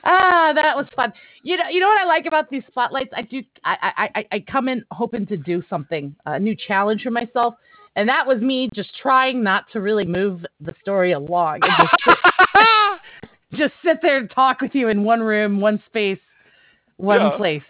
Ah, 0.08 0.52
that 0.54 0.76
was 0.76 0.86
fun. 0.94 1.12
You 1.42 1.56
know, 1.56 1.64
you 1.68 1.80
know 1.80 1.88
what 1.88 2.00
I 2.00 2.04
like 2.04 2.26
about 2.26 2.48
these 2.48 2.62
spotlights? 2.68 3.10
I 3.14 3.22
do. 3.22 3.42
I, 3.64 4.08
I, 4.14 4.26
I, 4.30 4.44
come 4.48 4.68
in 4.68 4.84
hoping 4.92 5.26
to 5.26 5.36
do 5.36 5.64
something, 5.68 6.14
a 6.26 6.38
new 6.38 6.54
challenge 6.54 7.02
for 7.02 7.10
myself, 7.10 7.54
and 7.96 8.08
that 8.08 8.24
was 8.24 8.40
me 8.40 8.70
just 8.72 8.96
trying 9.02 9.42
not 9.42 9.64
to 9.72 9.80
really 9.80 10.04
move 10.04 10.46
the 10.60 10.72
story 10.80 11.10
along. 11.12 11.60
Just, 11.62 11.94
sit, 12.06 12.18
just 13.54 13.74
sit 13.84 13.98
there 14.00 14.18
and 14.18 14.30
talk 14.30 14.60
with 14.60 14.76
you 14.76 14.88
in 14.88 15.02
one 15.02 15.20
room, 15.20 15.60
one 15.60 15.82
space, 15.86 16.20
one 16.98 17.20
Yeah. 17.20 17.36
place, 17.36 17.62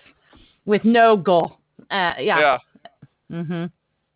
with 0.66 0.84
no 0.84 1.16
goal. 1.16 1.56
Uh, 1.90 2.12
yeah. 2.18 2.38
yeah. 2.38 2.58
Mm-hmm. 3.32 3.64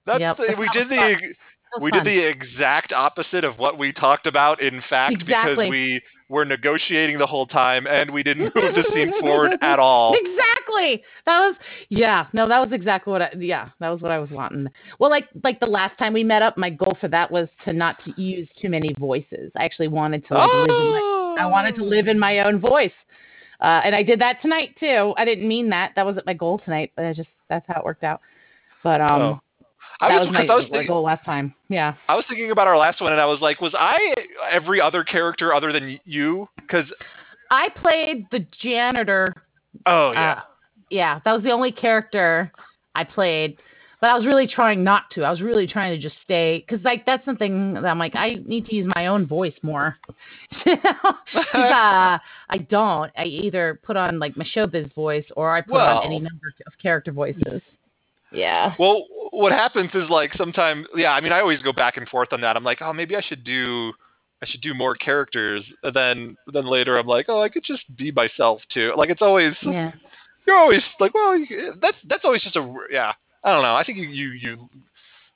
That's 0.05 0.21
Yep, 0.21 0.37
the, 0.37 0.55
we 0.59 0.69
did 0.75 0.89
the 0.91 0.97
fun. 0.97 1.35
we 1.81 1.91
did 1.91 2.05
the 2.05 2.19
exact 2.29 2.93
opposite 2.93 3.45
of 3.45 3.59
what 3.59 3.79
we 3.79 3.93
talked 3.93 4.27
about 4.27 4.61
in 4.61 4.83
fact 4.91 5.15
Exactly. 5.15 5.67
because 5.67 5.71
we 5.71 6.03
were 6.31 6.45
negotiating 6.45 7.19
the 7.19 7.27
whole 7.27 7.47
time 7.47 7.87
and 7.89 8.11
we 8.11 8.23
didn't 8.23 8.45
move 8.55 8.75
the 8.75 8.85
scene 8.95 9.13
forward 9.21 9.53
at 9.61 9.79
all. 9.79 10.15
Exactly. 10.15 11.03
That 11.27 11.41
was 11.41 11.57
yeah. 11.91 12.27
No, 12.33 12.49
that 12.49 12.61
was 12.61 12.71
exactly 12.73 13.11
what 13.11 13.21
I 13.21 13.31
yeah, 13.37 13.69
that 13.81 13.89
was 13.91 14.01
what 14.01 14.13
I 14.13 14.19
was 14.19 14.31
wanting. 14.31 14.69
Well, 14.99 15.11
like 15.11 15.29
like 15.43 15.59
the 15.61 15.67
last 15.67 15.99
time 15.99 16.13
we 16.15 16.25
met 16.25 16.41
up, 16.41 16.57
my 16.57 16.71
goal 16.71 16.97
for 17.01 17.09
that 17.09 17.31
was 17.31 17.49
to 17.65 17.73
not 17.73 17.97
to 18.05 18.21
use 18.21 18.49
too 18.63 18.71
many 18.71 18.95
voices. 18.99 19.51
I 19.57 19.65
actually 19.65 19.89
wanted 19.89 20.27
to 20.29 20.35
like 20.35 20.49
live 20.49 20.71
in 20.71 20.91
my, 20.93 21.37
I 21.41 21.47
wanted 21.47 21.75
to 21.77 21.85
live 21.85 22.07
in 22.07 22.19
my 22.19 22.39
own 22.41 22.61
voice. 22.61 22.93
Uh, 23.61 23.83
and 23.85 23.95
I 23.95 24.03
did 24.03 24.21
that 24.21 24.41
tonight 24.41 24.75
too. 24.79 25.13
I 25.19 25.25
didn't 25.25 25.47
mean 25.47 25.69
that. 25.71 25.93
That 25.97 26.07
wasn't 26.07 26.27
my 26.27 26.35
goal 26.35 26.61
tonight, 26.65 26.93
but 26.97 27.05
I 27.05 27.13
just 27.13 27.29
that's 27.49 27.67
how 27.67 27.81
it 27.81 27.85
worked 27.85 28.05
out. 28.05 28.21
But 28.85 29.01
um 29.01 29.21
Oh. 29.21 29.41
I 30.01 30.09
that 30.09 30.19
was 30.21 30.29
was, 30.29 30.35
my, 30.35 30.41
I 30.41 30.55
was 30.57 30.65
thinking 30.71 30.87
goal 30.89 31.03
last 31.03 31.25
time. 31.25 31.55
Yeah. 31.69 31.95
I 32.09 32.15
was 32.15 32.25
thinking 32.29 32.51
about 32.51 32.67
our 32.67 32.79
last 32.79 33.01
one 33.01 33.13
and 33.13 33.21
I 33.21 33.27
was 33.27 33.41
like, 33.41 33.61
was 33.61 33.75
I 33.79 34.15
every 34.51 34.81
other 34.81 35.05
character 35.05 35.53
other 35.55 35.73
than 35.73 35.99
you? 36.05 36.49
Because 36.57 36.87
I 37.51 37.69
played 37.81 38.27
the 38.31 38.47
janitor 38.63 39.35
oh 39.87 40.13
yeah, 40.13 40.33
Uh, 40.33 40.41
yeah, 40.91 41.21
that 41.25 41.33
was 41.33 41.43
the 41.43 41.51
only 41.51 41.73
character 41.73 42.51
I 42.95 43.05
played. 43.05 43.59
But 44.01 44.09
I 44.09 44.17
was 44.17 44.25
really 44.25 44.47
trying 44.47 44.83
not 44.83 45.11
to. 45.11 45.25
I 45.25 45.31
was 45.31 45.43
really 45.43 45.67
trying 45.67 45.95
to 45.95 46.01
just 46.01 46.17
stay 46.25 46.65
because, 46.67 46.83
like, 46.87 47.05
that's 47.05 47.23
something 47.27 47.75
that 47.75 47.85
I'm 47.85 47.99
like, 47.99 48.17
I 48.17 48.37
need 48.47 48.65
to 48.69 48.75
use 48.75 48.91
my 48.97 49.09
own 49.09 49.27
voice 49.27 49.53
more. 49.63 49.99
You 50.65 50.77
know? 50.77 51.13
'Cause, 51.35 51.45
uh, 51.55 52.19
I 52.49 52.59
don't. 52.71 53.13
I 53.19 53.25
either 53.25 53.79
put 53.83 53.99
on 53.99 54.19
like 54.19 54.39
my 54.39 54.47
showbiz 54.57 54.91
voice 54.95 55.27
or 55.37 55.55
I 55.55 55.61
put 55.61 55.75
Well- 55.75 55.99
on 55.99 56.07
any 56.07 56.19
number 56.19 56.49
of 56.67 56.73
character 56.83 57.13
voices. 57.13 57.61
Yeah. 58.33 58.75
Well, 58.79 59.05
what 59.31 59.53
happens 59.53 59.91
is 59.95 60.09
like 60.09 60.33
sometimes, 60.35 60.87
yeah. 60.95 61.13
I 61.13 61.21
mean, 61.21 61.33
I 61.33 61.41
always 61.41 61.63
go 61.63 61.73
back 61.73 61.97
and 61.97 62.09
forth 62.09 62.33
on 62.33 62.41
that. 62.43 62.57
I'm 62.57 62.65
like, 62.65 62.81
oh, 62.83 62.93
maybe 62.93 63.17
I 63.17 63.21
should 63.23 63.45
do, 63.45 63.93
I 64.43 64.47
should 64.47 64.61
do 64.61 64.75
more 64.75 64.95
characters. 64.95 65.65
And 65.83 65.95
then, 65.95 66.37
then 66.53 66.67
later, 66.67 66.99
I'm 66.99 67.07
like, 67.07 67.27
oh, 67.29 67.43
I 67.43 67.49
could 67.49 67.65
just 67.65 67.83
be 67.97 68.11
myself 68.13 68.61
too. 68.73 68.93
Like 68.97 69.11
it's 69.11 69.23
always, 69.23 69.55
Yeah. 69.63 69.93
you're 70.47 70.57
always 70.59 70.83
like, 70.99 71.15
well, 71.15 71.37
that's 71.81 71.97
that's 72.09 72.25
always 72.25 72.43
just 72.43 72.57
a, 72.57 72.75
yeah. 72.91 73.13
I 73.43 73.53
don't 73.53 73.63
know. 73.63 73.75
I 73.75 73.85
think 73.85 73.99
you 73.99 74.09
you, 74.09 74.29
you 74.33 74.69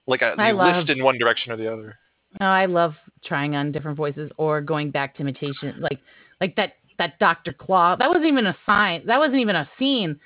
like 0.07 0.23
a, 0.23 0.35
I 0.39 0.49
you 0.51 0.55
lift 0.57 0.77
love- 0.77 0.91
in 0.91 1.03
one 1.03 1.19
direction 1.19 1.53
or 1.53 1.57
the 1.57 1.73
other. 1.73 1.97
No, 2.41 2.47
I 2.47 2.67
love 2.67 2.95
trying 3.25 3.55
on 3.55 3.71
different 3.71 3.97
voices 3.97 4.31
or 4.39 4.61
going 4.61 4.91
back 4.91 5.15
to 5.17 5.21
imitation, 5.23 5.77
like 5.81 6.01
like 6.41 6.57
that 6.57 6.75
that 6.99 7.19
Doctor 7.19 7.53
Claw. 7.53 7.97
That 7.97 8.09
wasn't 8.09 8.27
even 8.27 8.47
a 8.47 8.57
sign. 8.67 9.07
That 9.07 9.19
wasn't 9.19 9.39
even 9.41 9.57
a 9.57 9.69
scene 9.79 10.19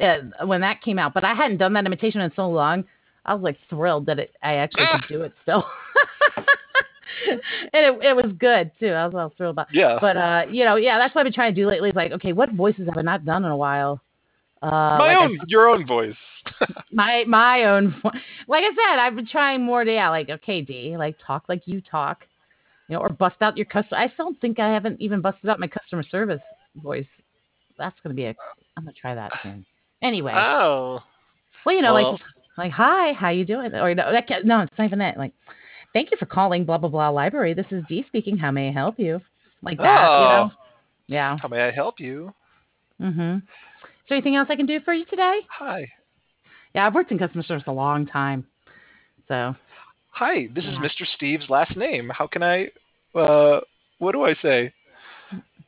uh, 0.00 0.46
when 0.46 0.60
that 0.60 0.82
came 0.82 0.98
out. 0.98 1.14
But 1.14 1.24
I 1.24 1.34
hadn't 1.34 1.58
done 1.58 1.72
that 1.74 1.86
imitation 1.86 2.20
in 2.20 2.32
so 2.34 2.48
long. 2.48 2.84
I 3.24 3.34
was 3.34 3.42
like 3.42 3.58
thrilled 3.68 4.06
that 4.06 4.18
it, 4.18 4.34
I 4.42 4.54
actually 4.54 4.86
could 4.92 5.08
do 5.08 5.22
it 5.22 5.32
still, 5.42 5.66
and 7.28 7.40
it, 7.72 8.04
it 8.04 8.16
was 8.16 8.32
good 8.38 8.70
too. 8.78 8.88
I 8.88 9.06
was 9.06 9.14
all 9.14 9.32
thrilled 9.36 9.54
about. 9.54 9.66
Yeah. 9.72 9.98
But 10.00 10.16
uh, 10.16 10.42
you 10.50 10.64
know, 10.64 10.76
yeah, 10.76 10.98
that's 10.98 11.14
what 11.14 11.22
I've 11.22 11.26
been 11.26 11.32
trying 11.32 11.54
to 11.54 11.60
do 11.60 11.66
lately. 11.66 11.90
Is 11.90 11.96
like, 11.96 12.12
okay, 12.12 12.32
what 12.32 12.52
voices 12.52 12.86
have 12.86 12.96
I 12.96 13.02
not 13.02 13.24
done 13.24 13.44
in 13.44 13.50
a 13.50 13.56
while? 13.56 14.00
Uh, 14.62 14.70
my 14.70 15.08
like 15.08 15.18
I 15.18 15.24
own, 15.24 15.38
your 15.48 15.68
own 15.68 15.86
voice. 15.86 16.14
my 16.92 17.24
my 17.26 17.64
own 17.64 17.94
vo- 18.02 18.10
like 18.48 18.64
i 18.64 18.68
said 18.68 18.98
i've 18.98 19.16
been 19.16 19.26
trying 19.26 19.62
more 19.62 19.84
to 19.84 19.92
yeah 19.92 20.08
like 20.08 20.28
okay 20.30 20.60
d 20.60 20.96
like 20.96 21.16
talk 21.24 21.44
like 21.48 21.62
you 21.66 21.80
talk 21.80 22.24
you 22.88 22.94
know 22.94 23.00
or 23.00 23.08
bust 23.08 23.36
out 23.40 23.56
your 23.56 23.66
customer 23.66 24.00
i 24.00 24.08
still 24.14 24.32
think 24.40 24.58
i 24.58 24.68
haven't 24.72 25.00
even 25.00 25.20
busted 25.20 25.50
out 25.50 25.58
my 25.58 25.66
customer 25.66 26.02
service 26.02 26.40
voice 26.76 27.06
that's 27.78 27.96
gonna 28.02 28.14
be 28.14 28.26
a 28.26 28.34
i'm 28.76 28.84
gonna 28.84 28.92
try 28.92 29.14
that 29.14 29.32
soon 29.42 29.64
anyway 30.02 30.32
oh. 30.34 31.00
well 31.64 31.74
you 31.74 31.82
know 31.82 31.94
well. 31.94 32.12
like 32.12 32.20
like 32.58 32.72
hi 32.72 33.12
how 33.12 33.28
you 33.30 33.44
doing 33.44 33.74
or 33.74 33.94
no 33.94 34.12
that 34.12 34.26
can't, 34.28 34.44
no 34.44 34.60
it's 34.60 34.72
not 34.78 34.84
even 34.84 34.98
that 34.98 35.16
like 35.16 35.32
thank 35.92 36.10
you 36.10 36.16
for 36.16 36.26
calling 36.26 36.64
blah 36.64 36.78
blah 36.78 36.88
blah 36.88 37.08
library 37.08 37.54
this 37.54 37.66
is 37.70 37.82
d 37.88 38.04
speaking 38.06 38.36
how 38.36 38.50
may 38.50 38.68
i 38.68 38.72
help 38.72 38.98
you 38.98 39.20
like 39.62 39.78
that 39.78 40.02
you 40.02 40.08
Oh. 40.08 40.28
know 40.46 40.50
yeah 41.06 41.36
How 41.40 41.48
may 41.48 41.62
I 41.62 41.70
help 41.70 42.00
you? 42.00 42.32
mm-hmm 43.00 43.36
is 43.36 44.08
there 44.08 44.16
anything 44.16 44.36
else 44.36 44.48
i 44.50 44.56
can 44.56 44.66
do 44.66 44.80
for 44.80 44.94
you 44.94 45.04
today 45.06 45.40
Hi. 45.50 45.88
yeah 46.74 46.86
i've 46.86 46.94
worked 46.94 47.10
in 47.10 47.18
customer 47.18 47.42
service 47.42 47.64
a 47.66 47.72
long 47.72 48.06
time 48.06 48.46
so 49.28 49.54
Hi, 50.10 50.48
this 50.54 50.64
is 50.64 50.70
Mr. 50.78 51.06
Steve's 51.14 51.50
last 51.50 51.76
name. 51.76 52.08
How 52.08 52.26
can 52.26 52.42
I 52.42 52.68
uh 53.14 53.60
what 53.98 54.12
do 54.12 54.22
I 54.24 54.34
say? 54.40 54.72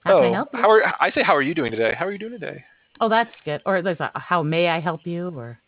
how 0.04 0.16
oh, 0.16 0.20
can 0.22 0.30
i 0.30 0.34
help 0.34 0.48
you 0.54 0.58
how 0.60 0.70
are 0.70 0.82
I 1.00 1.10
say 1.10 1.22
how 1.22 1.36
are 1.36 1.42
you 1.42 1.54
doing 1.54 1.70
today? 1.70 1.94
How 1.98 2.06
are 2.06 2.12
you 2.12 2.18
doing 2.18 2.32
today? 2.32 2.64
Oh, 3.00 3.08
that's 3.08 3.30
good. 3.44 3.62
Or 3.66 3.82
there's 3.82 4.00
a 4.00 4.10
how 4.14 4.42
may 4.42 4.68
I 4.68 4.80
help 4.80 5.06
you? 5.06 5.28
Or 5.36 5.58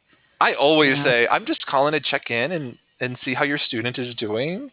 I 0.41 0.55
always 0.55 0.97
Yeah. 0.97 1.05
say, 1.05 1.29
I'm 1.29 1.47
just 1.47 1.65
calling 1.67 1.93
to 1.93 2.01
check 2.01 2.31
in 2.31 2.53
and, 2.53 2.79
and 3.01 3.19
see 3.25 3.35
how 3.35 3.45
your 3.45 3.59
student 3.59 3.99
is 3.99 4.15
doing 4.17 4.71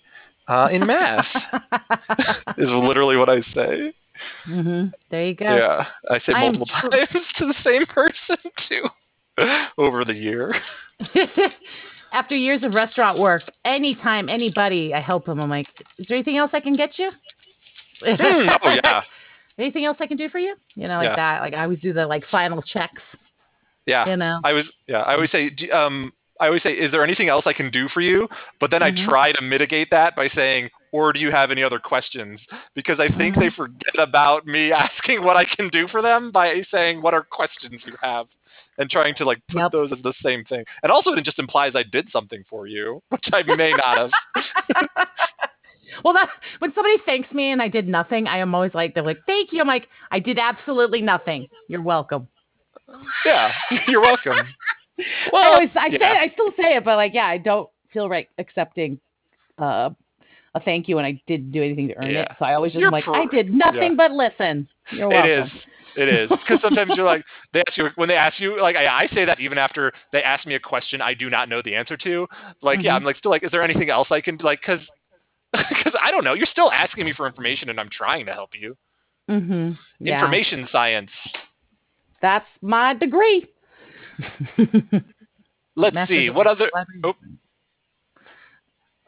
uh, 0.47 0.69
in 0.71 0.85
math, 0.85 1.25
is 2.57 2.69
literally 2.69 3.17
what 3.17 3.29
I 3.29 3.41
say. 3.53 3.93
hmm 4.45 4.85
there 5.11 5.27
you 5.27 5.35
go. 5.35 5.45
Yeah. 5.45 5.85
I 6.09 6.19
say 6.19 6.33
multiple 6.33 6.67
tr- 6.67 6.89
times 6.89 7.25
to 7.37 7.45
the 7.47 7.55
same 7.63 7.85
person, 7.85 8.37
too, 8.69 8.83
over 9.77 10.05
the 10.05 10.13
year. 10.13 10.55
After 12.13 12.35
years 12.35 12.63
of 12.63 12.73
restaurant 12.73 13.19
work, 13.19 13.43
anytime 13.65 14.29
anybody 14.29 14.93
I 14.93 15.01
help 15.01 15.25
them, 15.25 15.39
I'm 15.39 15.49
like, 15.49 15.67
is 15.99 16.05
there 16.07 16.15
anything 16.17 16.37
else 16.37 16.51
I 16.53 16.61
can 16.61 16.75
get 16.75 16.97
you? 16.97 17.11
Hmm, 18.01 18.49
oh, 18.63 18.77
yeah. 18.83 19.01
anything 19.57 19.85
else 19.85 19.97
I 19.99 20.07
can 20.07 20.17
do 20.17 20.29
for 20.29 20.39
you? 20.39 20.55
You 20.75 20.87
know, 20.87 20.97
like 20.97 21.05
Yeah. 21.09 21.15
that. 21.15 21.41
Like 21.41 21.53
I 21.53 21.63
always 21.63 21.79
do 21.79 21.93
the 21.93 22.05
like 22.07 22.23
final 22.31 22.61
checks. 22.61 23.01
Yeah. 23.85 24.07
You 24.09 24.17
know. 24.17 24.39
I 24.43 24.53
was, 24.53 24.65
yeah, 24.87 24.99
I 25.01 25.13
always 25.15 25.31
say, 25.31 25.49
"Do- 25.49 25.71
um, 25.71 26.11
I 26.39 26.47
always 26.47 26.61
say, 26.61 26.73
is 26.73 26.91
there 26.91 27.03
anything 27.03 27.29
else 27.29 27.43
I 27.47 27.53
can 27.53 27.71
do 27.71 27.87
for 27.89 28.01
you? 28.01 28.27
But 28.59 28.69
then 28.69 28.83
I 28.83 28.91
Mhm. 28.91 29.07
try 29.07 29.31
to 29.31 29.41
mitigate 29.41 29.89
that 29.91 30.15
by 30.15 30.29
saying, 30.29 30.69
or 30.91 31.11
do 31.11 31.19
you 31.19 31.31
have 31.31 31.49
any 31.51 31.63
other 31.63 31.79
questions? 31.79 32.39
Because 32.75 32.99
I 32.99 33.07
think 33.07 33.33
Mm-hmm. 33.35 33.39
they 33.41 33.49
forget 33.49 33.97
about 33.97 34.45
me 34.45 34.71
asking 34.85 35.23
what 35.23 35.35
I 35.37 35.45
can 35.45 35.69
do 35.69 35.87
for 35.87 36.01
them 36.03 36.29
by 36.31 36.61
saying, 36.69 37.01
what 37.01 37.13
are 37.15 37.23
questions 37.23 37.81
you 37.85 37.95
have? 38.01 38.27
And 38.77 38.87
trying 38.89 39.15
to 39.15 39.25
like 39.25 39.39
put 39.47 39.57
Yep. 39.61 39.71
those 39.71 39.91
as 39.91 40.01
the 40.03 40.13
same 40.21 40.43
thing. 40.43 40.63
And 40.83 40.91
also, 40.91 41.13
it 41.13 41.23
just 41.25 41.39
implies 41.39 41.71
I 41.75 41.81
did 41.83 42.07
something 42.11 42.43
for 42.47 42.67
you, 42.67 43.01
which 43.09 43.27
I 43.33 43.41
may 43.43 43.71
not 43.71 43.97
have. 43.97 44.11
Well, 46.03 46.13
that 46.13 46.29
when 46.59 46.73
somebody 46.73 46.95
thanks 47.05 47.31
me 47.31 47.51
and 47.51 47.61
I 47.61 47.67
did 47.67 47.87
nothing, 47.87 48.27
I 48.27 48.37
am 48.37 48.53
always 48.55 48.73
like, 48.73 48.93
they're 48.93 49.03
like, 49.03 49.19
thank 49.25 49.51
you. 49.51 49.61
I'm 49.61 49.67
like, 49.67 49.87
I 50.11 50.19
did 50.19 50.37
absolutely 50.39 51.01
nothing. 51.01 51.47
You're 51.67 51.81
welcome. 51.81 52.27
yeah, 53.25 53.51
you're 53.87 54.01
welcome. 54.01 54.37
I 54.99 55.03
Well, 55.31 55.53
always, 55.53 55.69
I 55.75 55.89
say, 55.89 55.97
yeah. 55.99 56.23
it, 56.23 56.29
I 56.29 56.33
still 56.33 56.51
say 56.57 56.75
it, 56.75 56.83
but 56.85 56.95
like, 56.95 57.13
yeah, 57.13 57.25
I 57.27 57.37
don't 57.37 57.69
feel 57.93 58.09
right 58.09 58.27
accepting 58.37 58.99
uh, 59.59 59.89
a 60.55 60.59
thank 60.59 60.87
you 60.87 60.95
when 60.95 61.05
I 61.05 61.21
didn't 61.27 61.51
do 61.51 61.61
anything 61.63 61.87
to 61.89 61.97
earn 61.97 62.11
Yeah. 62.11 62.21
it. 62.21 62.31
So 62.39 62.45
I 62.45 62.53
always 62.55 62.73
just 62.73 62.83
like, 62.91 63.03
pro- 63.03 63.21
I 63.21 63.25
did 63.27 63.53
nothing 63.53 63.95
but 63.95 64.11
listen. 64.11 64.67
You're 64.91 65.09
welcome. 65.09 65.45
is. 65.47 65.49
It 65.95 66.09
is 66.09 66.29
because 66.29 66.61
sometimes 66.61 66.91
you're 66.95 67.07
like 67.07 67.23
they 67.53 67.63
ask 67.67 67.75
you 67.75 67.87
when 67.95 68.07
they 68.07 68.13
ask 68.15 68.39
you 68.39 68.61
like 68.61 68.75
I, 68.75 68.85
I 68.85 69.07
say 69.15 69.25
that 69.25 69.39
even 69.39 69.57
after 69.57 69.91
they 70.13 70.21
ask 70.21 70.45
me 70.45 70.53
a 70.53 70.59
question 70.59 71.01
I 71.01 71.15
do 71.15 71.27
not 71.27 71.49
know 71.49 71.63
the 71.63 71.73
answer 71.73 71.97
to. 71.97 72.27
Like 72.61 72.83
yeah, 72.83 72.91
Mhm. 72.91 72.97
I'm 72.97 73.03
like 73.03 73.17
still 73.17 73.31
like, 73.31 73.43
is 73.43 73.49
there 73.49 73.63
anything 73.63 73.89
else 73.89 74.07
I 74.11 74.21
can 74.21 74.37
do? 74.37 74.45
Like 74.45 74.61
because 74.61 74.79
because 75.69 75.93
I 76.01 76.11
don't 76.11 76.23
know. 76.23 76.33
You're 76.33 76.47
still 76.51 76.71
asking 76.71 77.05
me 77.05 77.13
for 77.13 77.27
information 77.27 77.69
and 77.69 77.79
I'm 77.79 77.89
trying 77.89 78.25
to 78.27 78.33
help 78.33 78.51
you. 78.59 78.75
Mm-hmm. 79.29 79.71
Yeah, 79.99 80.15
Information 80.19 80.67
science. 80.71 81.11
that's 82.21 82.45
my 82.61 82.93
degree. 82.93 83.45
Let's 85.75 85.93
Master's 85.93 86.17
see 86.17 86.29
what 86.29 86.47
other. 86.47 86.69
Library. 86.73 87.01
Oh, 87.03 87.13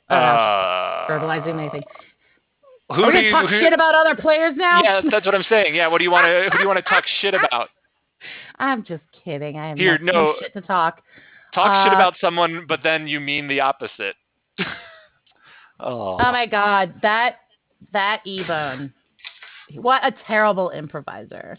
Uh, 0.09 0.13
uh, 0.13 1.07
verbalizing 1.09 1.59
anything. 1.59 1.83
who 2.91 3.01
We're 3.03 3.11
do 3.11 3.19
you? 3.19 3.31
talk 3.31 3.49
who- 3.49 3.59
shit 3.59 3.73
about 3.73 3.95
other 3.95 4.15
players 4.19 4.55
now. 4.55 4.81
yeah, 4.83 5.01
that's 5.09 5.25
what 5.25 5.35
I'm 5.35 5.45
saying. 5.49 5.75
Yeah, 5.75 5.87
what 5.87 5.97
do 5.99 6.03
you 6.03 6.11
want 6.11 6.25
to? 6.25 6.49
Who 6.51 6.57
do 6.57 6.61
you 6.63 6.67
want 6.67 6.77
to 6.83 6.89
talk 6.89 7.03
shit 7.21 7.33
about? 7.43 7.69
I'm 8.57 8.83
just 8.83 9.03
kidding. 9.23 9.57
I 9.57 9.69
have 9.69 9.77
Here, 9.77 9.97
no, 9.99 10.11
no 10.11 10.21
no. 10.31 10.33
shit 10.41 10.53
to 10.53 10.61
talk. 10.61 11.01
Talk 11.55 11.85
shit 11.85 11.93
Uh, 11.93 11.95
about 11.95 12.15
someone, 12.21 12.65
but 12.67 12.81
then 12.83 13.07
you 13.07 13.19
mean 13.19 13.47
the 13.47 13.61
opposite. 13.61 14.15
Oh, 15.79 16.17
Oh 16.19 16.31
my 16.31 16.45
god, 16.45 16.93
that 17.01 17.37
that 17.93 18.21
Ebone. 18.27 18.91
What 19.75 20.03
a 20.05 20.11
terrible 20.27 20.71
improviser. 20.71 21.57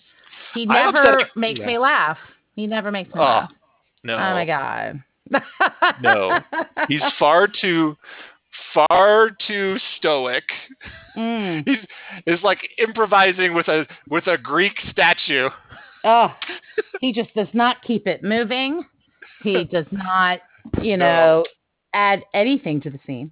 He 0.55 0.67
never 0.67 1.25
makes 1.37 1.61
yeah. 1.61 1.67
me 1.67 1.79
laugh. 1.79 2.19
He 2.57 2.67
never 2.67 2.91
makes 2.91 3.09
me 3.15 3.21
Oh, 3.21 3.25
laugh. 3.25 3.51
no. 4.05 4.15
Oh 4.15 4.35
my 4.35 4.45
god. 4.45 5.03
No, 6.03 6.41
he's 6.89 7.03
far 7.19 7.47
too, 7.61 7.97
far 8.75 9.31
too 9.47 9.77
stoic. 9.99 10.43
Mm. 11.17 11.63
He's 11.67 11.79
is 12.27 12.43
like 12.43 12.59
improvising 12.79 13.55
with 13.55 13.69
a 13.69 13.87
with 14.09 14.27
a 14.27 14.37
Greek 14.39 14.73
statue. 14.91 15.49
Oh, 16.05 16.29
he 17.01 17.13
just 17.13 17.33
does 17.35 17.49
not 17.53 17.77
keep 17.83 18.07
it 18.09 18.25
moving. 18.25 18.85
He 19.45 19.65
does 19.71 19.87
not, 19.93 20.41
you 20.83 20.97
No. 20.97 21.05
know, 21.07 21.45
add 21.95 22.23
anything 22.35 22.81
to 22.83 22.91
the 22.91 22.99
scene. 23.07 23.31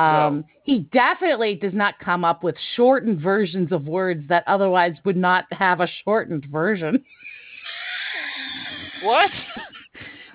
Um. 0.00 0.44
He 0.62 0.80
definitely 0.92 1.56
does 1.56 1.74
not 1.74 1.98
come 1.98 2.24
up 2.24 2.44
with 2.44 2.54
shortened 2.76 3.20
versions 3.20 3.72
of 3.72 3.86
words 3.86 4.22
that 4.28 4.44
otherwise 4.46 4.94
would 5.04 5.16
not 5.16 5.46
have 5.52 5.80
a 5.80 5.88
shortened 6.04 6.46
version. 6.46 7.04
What? 9.02 9.30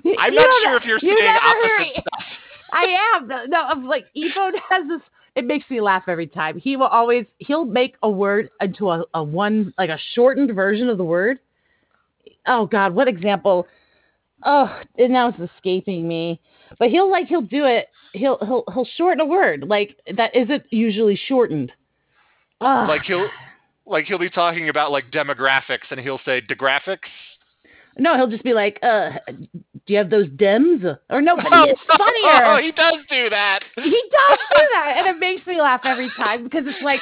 You 0.03 0.15
I'm 0.19 0.35
know 0.35 0.41
not 0.41 0.61
sure 0.61 0.77
if 0.77 0.85
you're 0.85 0.99
you 1.01 1.17
saying 1.17 1.33
hear 1.33 1.77
opposite 1.77 1.97
it. 1.97 2.03
stuff. 2.07 2.23
I 2.73 3.15
am. 3.15 3.27
No, 3.27 3.45
No, 3.45 3.61
I'm 3.61 3.85
like 3.87 4.05
Ebone 4.15 4.53
has 4.69 4.87
this. 4.87 5.01
It 5.35 5.45
makes 5.45 5.67
me 5.67 5.81
laugh 5.81 6.03
every 6.07 6.27
time. 6.27 6.59
He 6.59 6.77
will 6.77 6.87
always 6.87 7.25
he'll 7.39 7.65
make 7.65 7.95
a 8.03 8.09
word 8.09 8.51
into 8.61 8.91
a, 8.91 9.03
a 9.15 9.23
one 9.23 9.73
like 9.79 9.89
a 9.89 9.97
shortened 10.13 10.53
version 10.53 10.89
of 10.89 10.99
the 10.99 11.03
word. 11.03 11.39
Oh 12.45 12.67
God, 12.67 12.93
what 12.93 13.07
example? 13.07 13.65
Oh, 14.43 14.79
and 14.97 15.11
now 15.11 15.29
it's 15.29 15.51
escaping 15.55 16.07
me. 16.07 16.39
But 16.79 16.89
he'll 16.89 17.09
like 17.09 17.27
he'll 17.27 17.41
do 17.41 17.65
it. 17.65 17.87
He'll 18.13 18.37
he'll 18.39 18.63
he'll 18.73 18.87
shorten 18.97 19.19
a 19.19 19.25
word 19.25 19.65
like 19.67 19.97
that 20.15 20.35
isn't 20.35 20.63
usually 20.71 21.15
shortened. 21.27 21.71
Ugh. 22.61 22.87
Like 22.89 23.03
he'll 23.03 23.29
like 23.85 24.05
he'll 24.05 24.19
be 24.19 24.29
talking 24.29 24.69
about 24.69 24.91
like 24.91 25.11
demographics, 25.11 25.91
and 25.91 25.99
he'll 25.99 26.19
say 26.25 26.41
degraphics. 26.41 26.99
no, 27.97 28.15
he'll 28.17 28.27
just 28.27 28.43
be 28.43 28.53
like, 28.53 28.79
uh, 28.83 29.11
do 29.27 29.93
you 29.93 29.97
have 29.97 30.09
those 30.09 30.27
dems? 30.27 30.83
Or 31.09 31.21
no, 31.21 31.35
but 31.37 31.45
it's 31.69 31.79
Oh, 31.89 31.97
funnier. 31.97 32.61
he 32.61 32.71
does 32.71 32.95
do 33.09 33.29
that. 33.29 33.59
he 33.75 33.83
does 33.91 34.39
do 34.55 34.63
that 34.73 34.93
and 34.97 35.07
it 35.07 35.19
makes 35.19 35.45
me 35.45 35.59
laugh 35.61 35.81
every 35.85 36.09
time 36.17 36.43
because 36.43 36.63
it's 36.67 36.81
like 36.81 37.01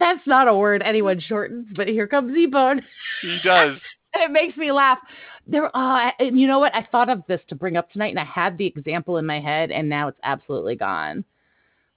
that's 0.00 0.26
not 0.26 0.48
a 0.48 0.54
word 0.54 0.82
anyone 0.84 1.20
shortens 1.20 1.66
but 1.76 1.86
here 1.86 2.06
comes 2.08 2.32
ebone 2.36 2.80
He 3.22 3.38
does. 3.44 3.78
and 4.14 4.22
it 4.24 4.30
makes 4.32 4.56
me 4.56 4.72
laugh 4.72 4.98
there 5.48 5.74
uh, 5.76 6.10
and 6.18 6.38
you 6.38 6.46
know 6.46 6.58
what 6.58 6.74
i 6.74 6.86
thought 6.92 7.08
of 7.08 7.22
this 7.26 7.40
to 7.48 7.54
bring 7.54 7.76
up 7.76 7.90
tonight 7.90 8.08
and 8.08 8.20
i 8.20 8.24
had 8.24 8.56
the 8.58 8.66
example 8.66 9.16
in 9.16 9.26
my 9.26 9.40
head 9.40 9.70
and 9.70 9.88
now 9.88 10.06
it's 10.08 10.18
absolutely 10.22 10.76
gone 10.76 11.24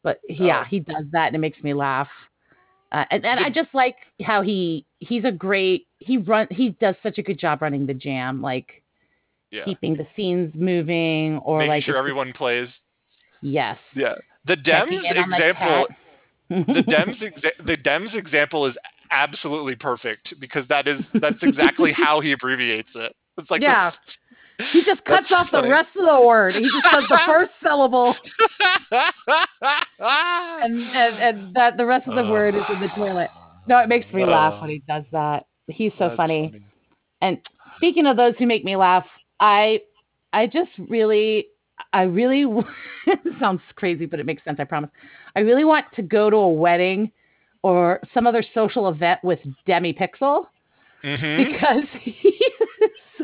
but 0.04 0.20
yeah 0.30 0.62
Oh. 0.62 0.68
he 0.70 0.80
does 0.80 1.06
that 1.12 1.28
and 1.28 1.36
it 1.36 1.40
makes 1.40 1.62
me 1.64 1.74
laugh 1.74 2.08
uh, 2.92 3.06
and, 3.12 3.26
and 3.26 3.40
i 3.40 3.50
just 3.50 3.70
like 3.74 3.96
how 4.24 4.42
he 4.42 4.86
he's 5.00 5.24
a 5.26 5.32
great 5.32 5.88
he 6.00 6.18
run 6.18 6.48
he 6.50 6.70
does 6.82 6.96
such 7.04 7.18
a 7.18 7.22
good 7.24 7.40
job 7.40 7.62
running 7.62 7.86
the 7.86 7.94
jam 7.94 8.42
like 8.42 8.82
Yeah. 9.52 9.66
keeping 9.66 9.96
the 9.96 10.08
scenes 10.16 10.54
moving 10.56 11.38
or 11.40 11.60
Making 11.60 11.70
like 11.70 11.84
sure 11.84 11.98
everyone 11.98 12.32
plays. 12.34 12.70
yes 13.42 13.78
Yeah. 13.96 14.16
The 14.46 14.56
Dems 14.56 14.92
in 14.92 15.02
the 15.02 15.20
example. 15.20 15.88
the 16.50 16.84
Dems 16.90 17.20
exa- 17.22 17.66
the 17.66 17.78
Dems 17.78 18.14
example 18.16 18.66
is 18.66 18.76
absolutely 19.12 19.76
perfect 19.76 20.34
because 20.40 20.66
that 20.70 20.88
is 20.88 21.00
that's 21.22 21.38
exactly 21.44 21.92
how 21.94 22.22
he 22.22 22.32
abbreviates 22.32 22.90
it. 22.96 23.14
It's 23.42 23.52
like 23.52 23.62
Yeah. 23.62 23.92
He 24.72 24.84
just 24.86 25.04
cuts 25.06 25.28
off 25.32 25.48
the 25.52 25.64
rest 25.68 25.90
of 25.98 26.06
the 26.06 26.22
word. 26.26 26.54
He 26.56 26.62
just 26.62 26.86
says 26.92 27.04
the 27.10 27.20
first 27.26 27.52
syllable, 27.64 28.16
and, 30.00 30.80
and 30.82 31.16
and 31.20 31.56
that 31.56 31.78
the 31.78 31.86
rest 31.86 32.08
of 32.08 32.16
the 32.16 32.30
word 32.30 32.56
is 32.56 32.62
in 32.72 32.80
the 32.80 32.88
toilet. 32.90 33.30
No, 33.68 33.80
it 33.80 33.90
makes 33.90 34.12
me 34.14 34.26
laugh 34.26 34.54
Oh. 34.58 34.62
when 34.62 34.70
he 34.70 34.84
does 34.88 35.04
that. 35.12 35.46
He's 35.68 35.92
so 35.98 36.16
funny. 36.16 36.62
And 37.22 37.40
speaking 37.78 38.06
of 38.06 38.18
those 38.18 38.34
who 38.38 38.46
make 38.46 38.64
me 38.64 38.76
laugh, 38.76 39.06
I 39.40 39.82
I 40.34 40.48
just 40.48 40.70
really 40.90 41.48
I 41.94 42.04
really 42.04 42.46
sounds 43.40 43.62
crazy, 43.76 44.06
but 44.06 44.20
it 44.20 44.26
makes 44.26 44.44
sense. 44.44 44.60
I 44.60 44.64
promise. 44.66 44.90
I 45.36 45.40
really 45.40 45.66
want 45.66 45.86
to 45.96 46.02
go 46.04 46.30
to 46.30 46.36
a 46.38 46.50
wedding 46.50 47.12
or 47.64 48.00
some 48.14 48.28
other 48.28 48.44
social 48.54 48.90
event 48.90 49.22
with 49.24 49.40
Demi 49.66 49.94
Pixel. 49.94 50.46
hmm 51.04 51.38
because 51.44 51.86
he 52.04 52.40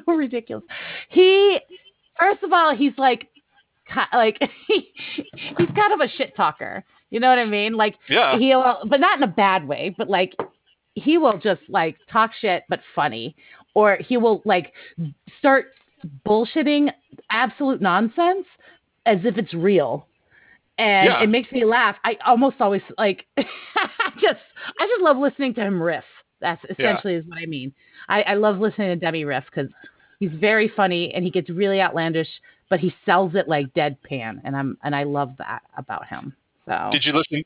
so 0.08 0.14
ridiculous. 0.16 0.64
He, 1.10 1.60
first 2.20 2.42
of 2.44 2.52
all, 2.54 2.76
he's 2.76 2.94
like, 2.98 3.28
like 4.14 4.38
he, 4.68 4.92
he's 5.58 5.70
kind 5.76 5.94
of 5.94 6.02
a 6.02 6.08
shit 6.18 6.36
talker. 6.36 6.84
You 7.10 7.20
know 7.20 7.30
what 7.30 7.40
I 7.40 7.46
mean? 7.46 7.74
Like 7.74 7.96
Yeah. 8.10 8.38
he 8.38 8.56
will, 8.56 8.80
but 8.90 9.00
not 9.00 9.18
in 9.18 9.24
a 9.24 9.28
bad 9.28 9.68
way. 9.68 9.94
But 9.98 10.10
like 10.10 10.36
he 10.96 11.18
will 11.18 11.38
just 11.38 11.62
like 11.70 11.96
talk 12.12 12.32
shit, 12.42 12.64
but 12.70 12.82
funny, 12.96 13.36
or 13.76 13.98
he 13.98 14.18
will 14.18 14.42
like 14.46 14.74
start 15.40 15.68
bullshitting 16.28 16.92
absolute 17.32 17.82
nonsense 17.82 18.46
as 19.06 19.20
if 19.24 19.38
it's 19.38 19.54
real. 19.54 20.08
And 20.80 21.08
Yeah. 21.08 21.24
it 21.24 21.30
makes 21.30 21.52
me 21.52 21.64
laugh. 21.66 21.96
I 22.04 22.18
almost 22.26 22.58
always 22.60 22.82
like 22.98 23.26
I 23.38 23.44
just 24.22 24.42
I 24.80 24.86
just 24.88 25.02
love 25.02 25.18
listening 25.18 25.54
to 25.56 25.62
him 25.62 25.82
riff. 25.82 26.04
That's 26.42 26.64
essentially 26.70 27.16
is 27.16 27.26
what 27.26 27.40
I 27.40 27.46
mean. 27.46 27.74
I, 28.10 28.22
I 28.24 28.34
love 28.36 28.60
listening 28.60 28.90
to 28.90 28.96
Demi 28.96 29.24
riff 29.24 29.46
because 29.46 29.72
he's 30.20 30.32
very 30.32 30.72
funny 30.76 31.14
and 31.14 31.24
he 31.24 31.32
gets 31.32 31.50
really 31.50 31.82
outlandish, 31.82 32.28
but 32.70 32.80
he 32.80 32.94
sells 33.06 33.36
it 33.36 33.48
like 33.48 33.74
deadpan, 33.74 34.42
and 34.44 34.56
I'm 34.56 34.78
and 34.84 34.96
I 34.96 35.04
love 35.04 35.34
that 35.38 35.64
about 35.78 36.08
him. 36.08 36.36
So 36.66 36.90
Did 36.92 37.06
you 37.06 37.14
listen 37.14 37.44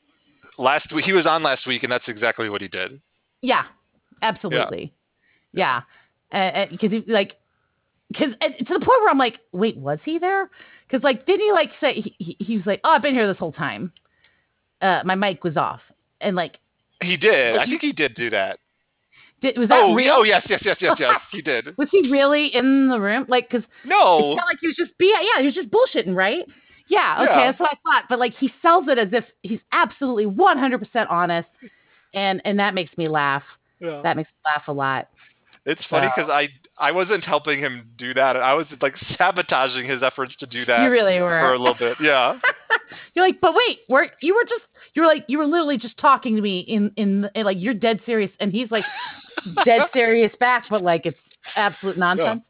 last 0.58 0.92
week? 0.92 1.06
He 1.06 1.14
was 1.14 1.26
on 1.26 1.44
last 1.44 1.68
week, 1.68 1.84
and 1.84 1.92
that's 1.92 2.08
exactly 2.08 2.50
what 2.50 2.62
he 2.62 2.68
did. 2.68 3.02
yeah, 3.42 3.64
absolutely, 4.22 4.94
yeah. 5.54 5.82
because 6.32 6.92
he 6.92 7.04
like 7.08 7.34
because 8.12 8.30
to 8.42 8.74
the 8.74 8.80
point 8.80 9.02
where 9.02 9.10
I'm 9.10 9.18
like, 9.18 9.40
wait, 9.52 9.78
was 9.78 10.00
he 10.04 10.18
there? 10.18 10.50
Because 10.88 11.04
like, 11.04 11.26
didn't 11.26 11.46
he 11.46 11.52
like 11.52 11.70
say 11.80 11.94
he, 12.02 12.16
he, 12.18 12.38
he 12.40 12.58
was 12.58 12.66
like, 12.66 12.82
oh, 12.84 12.90
I've 12.90 13.02
been 13.02 13.14
here 13.14 13.28
this 13.28 13.38
whole 13.38 13.54
time. 13.54 13.94
Uh, 14.82 15.02
my 15.06 15.16
mic 15.16 15.44
was 15.44 15.58
off, 15.58 15.82
and 16.20 16.36
like 16.36 16.58
He 17.02 17.16
did. 17.16 17.58
I 17.58 17.66
think 17.66 17.82
he 17.82 17.92
did 17.92 18.16
do 18.16 18.32
that. 18.32 18.60
Did, 19.42 19.58
was 19.58 19.70
that 19.70 19.82
Oh, 19.84 19.94
real? 19.94 20.16
oh 20.20 20.24
yes, 20.24 20.46
yes, 20.50 20.62
yes, 20.64 20.78
yes, 20.82 20.96
yes. 21.00 21.20
He 21.32 21.42
did. 21.42 21.78
Was 21.78 21.88
he 21.92 22.10
really 22.10 22.48
in 22.48 22.90
the 22.90 23.00
room? 23.00 23.26
Like, 23.28 23.50
because 23.50 23.64
it 23.64 23.88
No. 23.88 24.20
sounded 24.30 24.46
like 24.48 24.58
he 24.62 24.68
was 24.68 24.76
just 24.76 24.98
be 24.98 25.08
yeah, 25.22 25.40
he 25.42 25.46
was 25.48 25.56
just 25.56 25.70
bullshitting, 25.70 26.16
right? 26.16 26.44
Yeah, 26.88 27.20
okay, 27.24 27.32
Yeah. 27.32 27.46
that's 27.52 27.60
what 27.60 27.70
I 27.72 27.78
thought. 27.84 28.06
But 28.10 28.20
like, 28.20 28.34
he 28.40 28.52
sells 28.62 28.88
it 28.88 28.98
as 28.98 29.10
if 29.14 29.24
he's 29.44 29.60
absolutely 29.72 30.26
100 30.26 30.78
percent 30.80 31.10
honest, 31.10 31.48
and 32.14 32.42
and 32.46 32.60
that 32.60 32.74
makes 32.74 32.96
me 32.98 33.08
laugh. 33.08 33.44
Yeah. 33.80 34.02
That 34.04 34.16
makes 34.18 34.30
me 34.30 34.52
laugh 34.54 34.64
a 34.68 34.74
lot. 34.74 35.08
It's 35.66 35.82
funny 35.90 36.08
because 36.08 36.30
I 36.30 36.50
I 36.78 36.92
wasn't 36.92 37.24
helping 37.24 37.60
him 37.60 37.92
do 37.98 38.14
that. 38.16 38.36
I 38.36 38.54
was 38.54 38.66
like 38.82 38.96
sabotaging 39.18 39.88
his 39.88 40.02
efforts 40.02 40.36
to 40.40 40.48
do 40.48 40.66
that 40.66 40.84
you 40.84 40.90
really 40.90 41.20
were 41.20 41.40
for 41.40 41.54
a 41.54 41.58
little 41.60 41.76
bit. 41.76 41.98
Yeah. 42.02 42.40
You're 43.16 43.26
like, 43.26 43.40
but 43.42 43.54
wait, 43.54 43.80
we're 43.88 44.10
you 44.22 44.34
were 44.34 44.44
just 44.44 44.64
you 44.96 45.02
were 45.04 45.08
like 45.08 45.24
you 45.28 45.38
were 45.38 45.46
literally 45.46 45.78
just 45.78 45.98
talking 45.98 46.36
to 46.36 46.42
me 46.42 46.62
in 46.62 46.92
in, 46.98 47.30
in 47.36 47.46
like 47.46 47.58
you're 47.60 47.74
dead 47.76 48.00
serious, 48.06 48.32
and 48.40 48.52
he's 48.52 48.72
like 48.72 48.86
dead 49.66 49.84
serious 49.94 50.32
back, 50.40 50.66
but 50.70 50.82
like 50.82 51.06
it's 51.06 51.20
absolute 51.56 51.98
nonsense. 51.98 52.42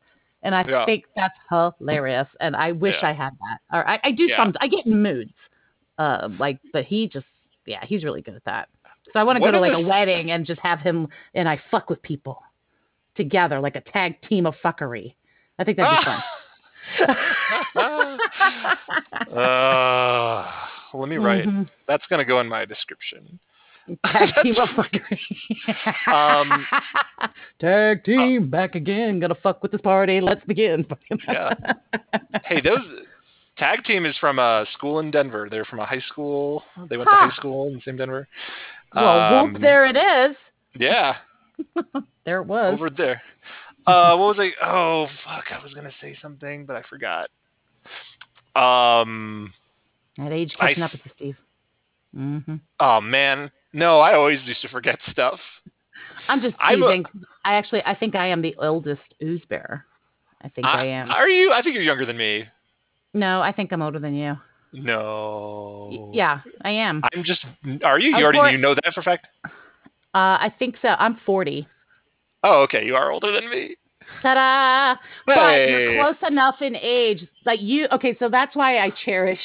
And 0.43 0.55
I 0.55 0.63
Yeah. 0.67 0.85
think 0.85 1.03
that's 1.15 1.35
hilarious, 1.49 2.27
and 2.39 2.55
I 2.55 2.71
wish 2.71 2.95
Yeah. 3.01 3.09
I 3.09 3.13
had 3.13 3.31
that. 3.33 3.77
Or 3.77 3.88
I, 3.88 3.99
I 4.03 4.11
do 4.11 4.27
Yeah. 4.27 4.38
some. 4.38 4.53
I 4.59 4.67
get 4.67 4.85
in 4.88 5.01
moods, 5.03 5.33
uh, 5.99 6.29
like, 6.39 6.59
but 6.73 6.85
he 6.85 7.07
just 7.07 7.27
yeah, 7.65 7.85
he's 7.85 8.03
really 8.03 8.21
good 8.21 8.35
at 8.35 8.43
that. 8.45 8.69
So 9.13 9.19
I 9.19 9.23
want 9.23 9.35
to 9.38 9.43
go 9.43 9.51
to 9.51 9.59
like 9.59 9.73
a 9.73 9.79
wedding 9.79 10.31
and 10.31 10.45
just 10.45 10.61
have 10.61 10.79
him 10.79 11.07
and 11.33 11.47
I 11.49 11.61
fuck 11.69 11.89
with 11.89 12.01
people 12.01 12.41
together, 13.15 13.59
like 13.59 13.75
a 13.75 13.81
tag 13.81 14.15
team 14.27 14.45
of 14.45 14.55
fuckery. 14.63 15.15
I 15.59 15.63
think 15.63 15.77
that'd 15.77 15.99
be 15.99 16.05
fun. 16.05 16.23
uh, 19.38 20.51
let 20.93 21.09
me 21.09 21.17
write. 21.17 21.45
Mhm. 21.45 21.69
That's 21.88 22.05
gonna 22.09 22.25
go 22.25 22.39
in 22.39 22.47
my 22.47 22.65
description. 22.65 23.39
Tag 24.05 24.29
team 24.43 24.55
of 24.57 24.69
fuckery. 24.69 25.19
Um, 26.07 26.67
Tag 27.59 28.03
team 28.03 28.49
back 28.49 28.75
again. 28.75 29.19
Gonna 29.19 29.35
fuck 29.35 29.61
with 29.63 29.71
this 29.71 29.81
party. 29.81 30.21
Let's 30.21 30.43
begin. 30.45 30.85
yeah. 31.27 31.53
Hey, 32.45 32.61
those 32.61 32.79
tag 33.57 33.83
team 33.83 34.05
is 34.05 34.15
from 34.17 34.39
a 34.39 34.65
school 34.73 34.99
in 34.99 35.11
Denver. 35.11 35.47
They're 35.49 35.65
from 35.65 35.79
a 35.79 35.85
high 35.85 36.01
school. 36.07 36.63
They 36.89 36.97
went 36.97 37.09
to 37.09 37.15
high 37.15 37.35
school 37.35 37.67
in 37.67 37.75
the 37.75 37.81
same 37.85 37.97
Denver. 37.97 38.27
well, 38.95 39.19
Um, 39.43 39.53
whoop, 39.53 39.61
there 39.61 39.85
it 39.85 39.97
is. 39.97 40.35
Yeah, 40.75 41.15
There 42.25 42.39
it 42.41 42.45
was. 42.47 42.73
over 42.73 42.89
there. 42.91 43.21
Uh, 43.88 44.15
what 44.15 44.38
was 44.38 44.39
I? 44.39 44.51
Oh, 44.65 45.07
fuck! 45.25 45.45
I 45.51 45.63
was 45.63 45.73
gonna 45.73 45.91
say 45.99 46.15
something, 46.21 46.65
but 46.65 46.75
I 46.75 46.83
forgot. 46.83 47.29
Um. 48.55 49.53
At 50.19 50.31
age 50.31 50.53
I 50.59 50.67
catching 50.67 50.83
up 50.83 50.91
th- 50.91 51.03
with 51.03 51.11
you, 51.19 51.33
Steve. 51.33 51.38
hmm 52.15 52.55
Oh 52.79 53.01
man, 53.01 53.49
no! 53.73 53.99
I 53.99 54.13
always 54.13 54.39
used 54.45 54.61
to 54.61 54.67
forget 54.69 54.99
stuff. 55.11 55.39
I'm 56.27 56.41
just 56.41 56.55
I'm 56.59 56.83
a- 56.83 56.88
teasing. 56.88 57.05
I 57.45 57.53
actually, 57.55 57.81
I 57.85 57.95
think 57.95 58.13
I 58.15 58.27
am 58.27 58.41
the 58.41 58.55
oldest 58.59 59.01
ooze 59.23 59.41
bearer. 59.49 59.85
I 60.43 60.49
think 60.49 60.67
I, 60.67 60.85
am. 60.85 61.09
Are 61.09 61.29
you? 61.29 61.51
I 61.51 61.61
think 61.61 61.73
you're 61.75 61.83
younger 61.83 62.05
than 62.05 62.17
me. 62.17 62.45
no, 63.13 63.41
I 63.41 63.51
think 63.51 63.71
I'm 63.71 63.81
older 63.81 63.99
than 63.99 64.13
you. 64.15 64.38
Y- 64.73 64.79
No. 64.83 66.11
Yeah, 66.13 66.41
I 66.63 66.69
am. 66.71 67.01
I'm 67.13 67.23
just. 67.23 67.45
Are 67.83 67.97
you? 67.99 68.15
You 68.15 68.23
already 68.25 68.55
you 68.55 68.61
know 68.61 68.75
that 68.75 68.93
for 68.93 68.99
a 68.99 69.03
fact. 69.03 69.27
Uh, 70.13 70.38
I 70.39 70.53
think 70.59 70.75
so. 70.81 70.89
I'm 70.89 71.17
40. 71.25 71.67
Oh, 72.43 72.61
okay. 72.63 72.85
You 72.85 72.95
are 72.95 73.11
older 73.11 73.31
than 73.31 73.49
me. 73.49 73.75
Ta-da! 74.21 74.99
But 75.25 75.69
you're 75.69 76.01
close 76.01 76.29
enough 76.29 76.55
in 76.61 76.75
age. 76.75 77.25
Like 77.45 77.61
you, 77.61 77.88
okay. 77.93 78.15
So 78.19 78.29
that's 78.29 78.55
why 78.55 78.79
I 78.79 78.91
cherish. 79.05 79.39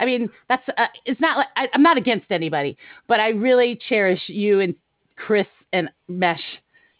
I 0.00 0.06
mean, 0.06 0.28
that's 0.48 0.62
uh, 0.76 0.86
it's 1.04 1.20
not 1.20 1.36
like 1.36 1.48
I, 1.56 1.68
I'm 1.74 1.82
not 1.82 1.98
against 1.98 2.30
anybody, 2.30 2.76
but 3.06 3.20
I 3.20 3.28
really 3.28 3.78
cherish 3.88 4.20
you 4.26 4.60
and 4.60 4.74
Chris 5.16 5.46
and 5.72 5.88
Mesh 6.08 6.42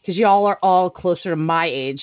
because 0.00 0.16
y'all 0.16 0.46
are 0.46 0.58
all 0.62 0.90
closer 0.90 1.30
to 1.30 1.36
my 1.36 1.66
age. 1.66 2.02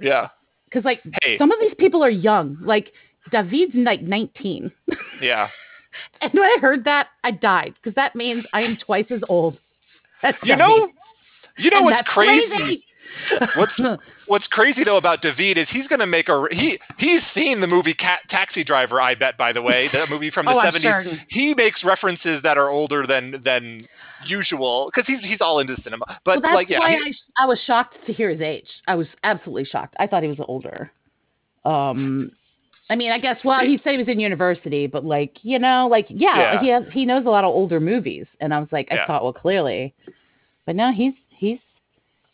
Yeah. 0.00 0.28
Because 0.64 0.84
like 0.84 1.00
Hey. 1.22 1.38
some 1.38 1.52
of 1.52 1.58
these 1.60 1.74
people 1.78 2.02
are 2.02 2.10
young. 2.10 2.56
Like 2.60 2.92
David's 3.30 3.74
like 3.74 4.02
19, 4.02 4.72
Yeah. 5.20 5.48
and 6.20 6.32
when 6.32 6.42
I 6.42 6.56
heard 6.60 6.84
that, 6.84 7.08
I 7.22 7.30
died 7.30 7.74
because 7.80 7.94
that 7.94 8.16
means 8.16 8.44
I 8.52 8.62
am 8.62 8.76
twice 8.84 9.06
as 9.10 9.20
old. 9.28 9.58
You 10.42 10.56
know. 10.56 10.88
You 11.56 11.70
know 11.70 11.76
And 11.78 11.84
what's 11.86 11.96
that's 11.98 12.08
crazy? 12.08 12.84
What's 13.56 13.72
What's 14.26 14.46
crazy 14.48 14.82
though 14.84 14.96
about 14.96 15.20
David 15.22 15.58
is 15.58 15.68
he's 15.70 15.86
gonna 15.86 16.06
make 16.06 16.28
a 16.28 16.46
he 16.50 16.78
he's 16.98 17.20
seen 17.34 17.60
the 17.60 17.66
movie 17.66 17.94
Cat 17.94 18.20
Taxi 18.30 18.64
Driver. 18.64 19.00
I 19.00 19.14
bet 19.14 19.36
by 19.36 19.52
the 19.52 19.60
way, 19.62 19.88
the 19.92 20.06
movie 20.08 20.30
from 20.30 20.46
the 20.46 20.52
Oh, 20.52 20.60
seventies. 20.62 20.88
certain. 20.90 21.20
He 21.28 21.54
makes 21.54 21.84
references 21.84 22.42
that 22.42 22.56
are 22.58 22.70
older 22.70 23.06
than 23.06 23.42
than 23.44 23.86
usual 24.26 24.90
because 24.92 25.06
he's 25.06 25.20
he's 25.20 25.40
all 25.40 25.60
into 25.60 25.76
cinema. 25.82 26.06
But 26.24 26.36
well, 26.36 26.40
that's 26.42 26.54
like 26.54 26.68
yeah, 26.70 26.78
why 26.80 26.90
he- 26.90 27.14
I, 27.38 27.44
I 27.44 27.46
was 27.46 27.60
shocked 27.66 27.96
to 28.06 28.12
hear 28.12 28.30
his 28.30 28.40
age. 28.40 28.68
I 28.88 28.94
was 28.94 29.06
absolutely 29.22 29.66
shocked. 29.66 29.94
I 30.00 30.06
thought 30.06 30.22
he 30.22 30.28
was 30.30 30.40
older. 30.48 30.90
Um, 31.64 32.30
I 32.90 32.96
mean, 32.96 33.10
I 33.10 33.18
guess 33.18 33.38
well, 33.44 33.60
he 33.60 33.78
said 33.82 33.92
he 33.92 33.98
was 33.98 34.08
in 34.08 34.20
university, 34.20 34.86
but 34.86 35.04
like 35.04 35.38
you 35.42 35.58
know, 35.58 35.88
like 35.90 36.06
yeah, 36.08 36.54
Yeah. 36.54 36.60
he 36.60 36.68
has 36.68 36.84
he 36.92 37.06
knows 37.06 37.24
a 37.24 37.30
lot 37.30 37.44
of 37.44 37.48
older 37.54 37.80
movies, 37.80 38.26
and 38.40 38.52
I 38.52 38.58
was 38.60 38.68
like, 38.72 38.88
I 38.90 38.96
Yeah. 38.96 39.06
thought, 39.06 39.22
well, 39.24 39.32
clearly, 39.32 39.94
but 40.66 40.76
no, 40.76 40.92
he's 40.92 41.14
he's 41.30 41.58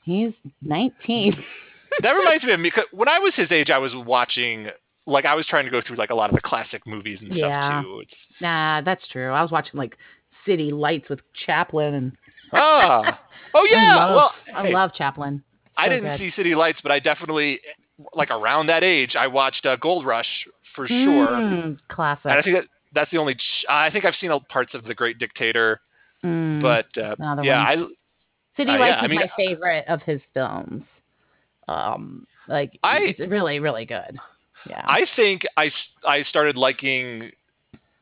he's 0.02 0.32
nineteen. 0.62 1.36
that 2.02 2.12
reminds 2.12 2.44
me 2.44 2.52
of 2.52 2.60
me 2.60 2.72
when 2.92 3.08
I 3.08 3.18
was 3.20 3.32
his 3.36 3.50
age. 3.52 3.70
I 3.70 3.78
was 3.78 3.92
watching 3.94 4.68
like 5.06 5.24
I 5.24 5.34
was 5.34 5.46
trying 5.46 5.64
to 5.66 5.70
go 5.70 5.80
through 5.86 5.96
like 5.96 6.10
a 6.10 6.14
lot 6.14 6.30
of 6.30 6.36
the 6.36 6.42
classic 6.42 6.86
movies 6.86 7.18
and 7.20 7.28
stuff 7.28 7.38
Yeah. 7.38 7.82
too. 7.82 8.00
It's 8.02 8.14
nah, 8.40 8.80
that's 8.80 9.06
true. 9.08 9.30
I 9.30 9.42
was 9.42 9.52
watching 9.52 9.78
like 9.78 9.96
City 10.44 10.72
Lights 10.72 11.08
with 11.08 11.20
Chaplin, 11.46 11.94
and 11.94 12.12
ah 12.52 13.20
oh 13.54 13.68
yeah. 13.70 13.98
I 13.98 14.04
love, 14.06 14.16
well, 14.16 14.32
I 14.54 14.68
love 14.68 14.90
Chaplin. 14.94 15.42
I 15.76 15.88
didn't 15.88 16.10
good. 16.10 16.18
see 16.18 16.32
City 16.36 16.54
Lights, 16.54 16.80
but 16.82 16.90
I 16.92 16.98
definitely 16.98 17.60
like 18.14 18.30
around 18.30 18.66
that 18.68 18.82
age 18.84 19.16
I 19.16 19.26
watched 19.26 19.64
uh, 19.66 19.76
Gold 19.76 20.04
Rush 20.06 20.28
for 20.74 20.86
sure. 20.86 21.28
Mm, 21.28 21.78
classic. 21.88 22.26
And 22.26 22.34
I 22.38 22.42
think 22.42 22.56
that 22.56 22.64
that's 22.94 23.10
the 23.10 23.18
only. 23.18 23.34
Ch- 23.34 23.66
I 23.68 23.90
think 23.90 24.04
I've 24.04 24.14
seen 24.20 24.30
parts 24.48 24.74
of 24.74 24.84
The 24.84 24.94
Great 24.94 25.18
Dictator, 25.18 25.80
Mm, 26.24 26.60
but 26.60 26.86
uh, 27.02 27.14
yeah, 27.42 27.64
one. 27.64 27.66
I 27.68 27.74
City 28.56 28.70
uh, 28.70 28.74
yeah, 28.74 28.78
Lights 28.80 28.98
I 29.00 29.04
is 29.04 29.10
mean- 29.10 29.20
my 29.20 29.30
favorite 29.36 29.84
of 29.88 30.02
his 30.02 30.20
films. 30.34 30.82
Um, 31.68 32.26
like 32.48 32.78
I- 32.82 32.98
it's 33.16 33.20
really, 33.20 33.58
really 33.60 33.84
good. 33.86 34.18
Yeah. 34.68 34.82
I 34.84 35.06
think 35.16 35.42
I 35.56 35.70
I 36.06 36.24
started 36.24 36.56
liking 36.56 37.30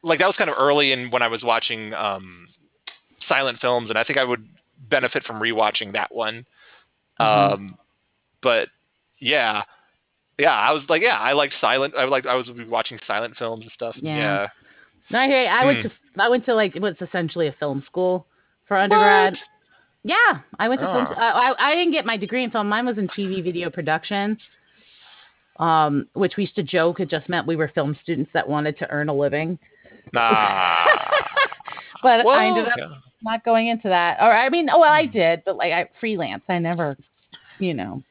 like 0.03 0.19
that 0.19 0.27
was 0.27 0.35
kind 0.37 0.51
of 0.51 0.57
early 0.59 0.91
in 0.93 1.11
when 1.11 1.23
I 1.23 1.29
was 1.29 1.43
watching 1.45 1.95
um, 1.95 2.49
silent 3.29 3.61
films, 3.61 3.91
and 3.91 3.99
I 3.99 4.03
think 4.05 4.19
I 4.19 4.25
would 4.25 4.45
benefit 4.89 5.23
from 5.25 5.41
rewatching 5.41 5.93
that 5.93 6.13
one. 6.15 6.45
Mhm. 7.21 7.25
Um, 7.53 7.79
but 8.43 8.69
yeah, 9.21 9.63
yeah, 10.39 10.53
I 10.53 10.73
was 10.73 10.83
like, 10.89 11.03
yeah, 11.03 11.19
I 11.19 11.33
like 11.33 11.53
silent. 11.61 11.95
I 11.97 12.05
like 12.05 12.27
I 12.27 12.35
was 12.35 12.47
watching 12.69 12.99
silent 13.07 13.37
films 13.37 13.63
and 13.65 13.73
stuff. 13.73 13.97
Yeah. 14.01 14.17
Yeah, 14.17 14.47
no, 15.11 15.19
I 15.21 15.27
hear 15.27 15.43
you. 15.43 15.49
I 15.49 15.65
went 15.65 15.79
Hmm. 15.83 15.89
to 15.89 16.23
I 16.23 16.29
went 16.29 16.45
to 16.47 16.55
like 16.55 16.75
what's 16.77 17.01
essentially 17.03 17.47
a 17.49 17.53
film 17.59 17.83
school 17.87 18.27
for 18.67 18.77
undergrad. 18.77 19.33
What? 19.35 19.41
Yeah, 20.05 20.41
I 20.59 20.69
went 20.69 20.81
to 20.81 20.87
film. 20.87 21.07
Oh. 21.11 21.15
I, 21.21 21.51
I 21.53 21.71
I 21.71 21.75
didn't 21.75 21.93
get 21.93 22.07
my 22.07 22.17
degree 22.17 22.45
in 22.45 22.51
film. 22.51 22.69
Mine 22.69 22.87
was 22.87 22.99
in 22.99 23.09
TV 23.09 23.43
video 23.43 23.71
production. 23.71 24.39
Um, 25.59 26.07
which 26.13 26.37
we 26.37 26.45
used 26.45 26.55
to 26.55 26.63
joke 26.63 27.01
it 27.01 27.11
just 27.11 27.29
meant 27.29 27.45
we 27.45 27.57
were 27.57 27.67
film 27.75 27.97
students 28.01 28.31
that 28.33 28.49
wanted 28.49 28.79
to 28.79 28.89
earn 28.91 29.09
a 29.09 29.15
living. 29.15 29.59
Nah. 30.13 30.87
But 32.01 32.21
I 32.21 32.25
Well, 32.25 32.39
ended 32.39 32.69
up 32.69 32.79
yeah. 32.79 32.87
not 33.23 33.45
going 33.45 33.67
into 33.67 33.89
that. 33.89 34.19
Or 34.21 34.31
I 34.33 34.49
mean, 34.51 34.67
well, 34.67 34.85
I 34.85 35.05
did, 35.05 35.43
but 35.45 35.57
like 35.57 35.73
I 35.73 35.89
freelance. 35.99 36.45
I 36.49 36.61
never, 36.61 36.97
you 37.59 37.75
know, 37.75 38.05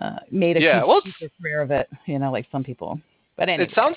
uh, 0.00 0.16
made 0.30 0.56
a 0.56 0.60
Yeah, 0.60 0.84
well, 0.84 0.98
it's- 0.98 1.14
super 1.18 1.32
career 1.40 1.60
of 1.62 1.70
it. 1.70 1.88
You 2.06 2.18
know, 2.18 2.30
like 2.32 2.46
some 2.52 2.64
people. 2.64 3.00
But 3.36 3.48
anyway, 3.48 3.68
It 3.70 3.74
sounds. 3.74 3.96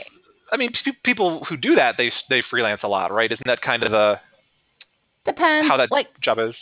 I 0.51 0.57
mean, 0.57 0.71
pe- 0.85 0.91
people 1.03 1.43
who 1.45 1.57
do 1.57 1.75
that 1.75 1.95
they 1.97 2.11
they 2.29 2.41
freelance 2.49 2.81
a 2.83 2.87
lot, 2.87 3.11
right? 3.11 3.31
Isn't 3.31 3.45
that 3.47 3.61
kind 3.61 3.83
of 3.83 3.93
a, 3.93 4.21
depends. 5.25 5.67
how 5.69 5.77
that 5.77 5.91
like 5.91 6.07
job 6.21 6.39
is? 6.39 6.53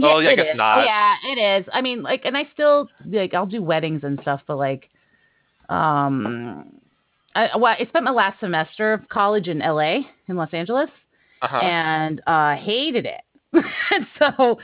Oh, 0.00 0.18
yeah, 0.18 0.30
I 0.30 0.34
guess 0.36 0.46
is. 0.52 0.56
not. 0.56 0.78
Oh, 0.78 0.84
yeah, 0.84 1.14
it 1.24 1.60
is. 1.60 1.66
I 1.72 1.80
mean, 1.80 2.02
like, 2.02 2.22
and 2.24 2.36
I 2.36 2.48
still 2.52 2.88
like 3.06 3.34
I'll 3.34 3.46
do 3.46 3.62
weddings 3.62 4.02
and 4.04 4.20
stuff, 4.22 4.42
but 4.46 4.56
like, 4.56 4.88
um, 5.68 6.72
I 7.34 7.56
well, 7.56 7.74
I 7.78 7.84
spent 7.86 8.04
my 8.04 8.10
last 8.10 8.40
semester 8.40 8.92
of 8.92 9.08
college 9.08 9.48
in 9.48 9.58
LA 9.60 10.00
in 10.28 10.36
Los 10.36 10.52
Angeles, 10.52 10.90
Uh-huh. 11.42 11.56
and 11.58 12.20
uh, 12.26 12.56
hated 12.56 13.06
it. 13.06 13.20
and 13.52 14.06
so, 14.18 14.58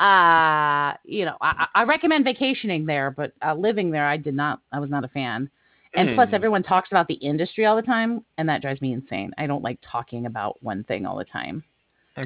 uh, 0.00 0.96
you 1.04 1.24
know, 1.24 1.36
I, 1.40 1.66
I 1.74 1.82
recommend 1.84 2.24
vacationing 2.24 2.86
there, 2.86 3.10
but 3.10 3.32
uh, 3.44 3.54
living 3.54 3.90
there, 3.90 4.06
I 4.06 4.16
did 4.16 4.34
not. 4.34 4.60
I 4.72 4.80
was 4.80 4.90
not 4.90 5.04
a 5.04 5.08
fan. 5.08 5.50
And 5.94 6.14
plus, 6.14 6.28
Mm. 6.28 6.34
everyone 6.34 6.62
talks 6.62 6.90
about 6.90 7.08
the 7.08 7.14
industry 7.14 7.64
all 7.66 7.76
the 7.76 7.82
time, 7.82 8.24
and 8.36 8.48
that 8.48 8.62
drives 8.62 8.80
me 8.80 8.92
insane. 8.92 9.32
I 9.38 9.46
don't 9.46 9.62
like 9.62 9.78
talking 9.82 10.26
about 10.26 10.62
one 10.62 10.84
thing 10.84 11.06
all 11.06 11.16
the 11.16 11.24
time. 11.24 11.64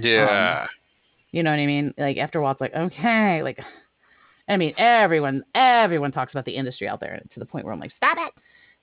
yeah. 0.01 0.67
You 1.33 1.43
know 1.43 1.51
what 1.51 1.59
I 1.61 1.67
mean? 1.67 1.95
Like 1.97 2.19
after 2.19 2.39
a 2.39 2.43
while, 2.43 2.53
it's 2.53 2.61
like 2.61 2.75
okay, 2.75 3.43
like 3.43 3.59
I 4.49 4.57
mean, 4.57 4.75
everyone, 4.77 5.45
everyone 5.55 6.13
talks 6.13 6.33
about 6.33 6.45
the 6.45 6.57
industry 6.57 6.89
out 6.89 7.01
there 7.01 7.23
to 7.33 7.41
the 7.41 7.47
point 7.47 7.65
where 7.65 7.73
I'm 7.73 7.81
like, 7.81 7.93
stop 7.97 8.19
it. 8.19 8.35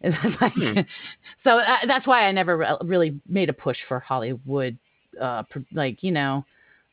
Like, 0.42 0.54
Hmm. 0.54 0.80
so 1.44 1.60
uh, 1.60 1.78
that's 1.86 2.08
why 2.08 2.26
I 2.26 2.32
never 2.32 2.58
re- 2.58 2.78
really 2.84 3.20
made 3.28 3.50
a 3.50 3.54
push 3.54 3.78
for 3.88 4.00
Hollywood. 4.00 4.78
Uh, 5.20 5.44
pr- 5.44 5.60
like 5.74 6.02
you 6.04 6.12
know, 6.12 6.46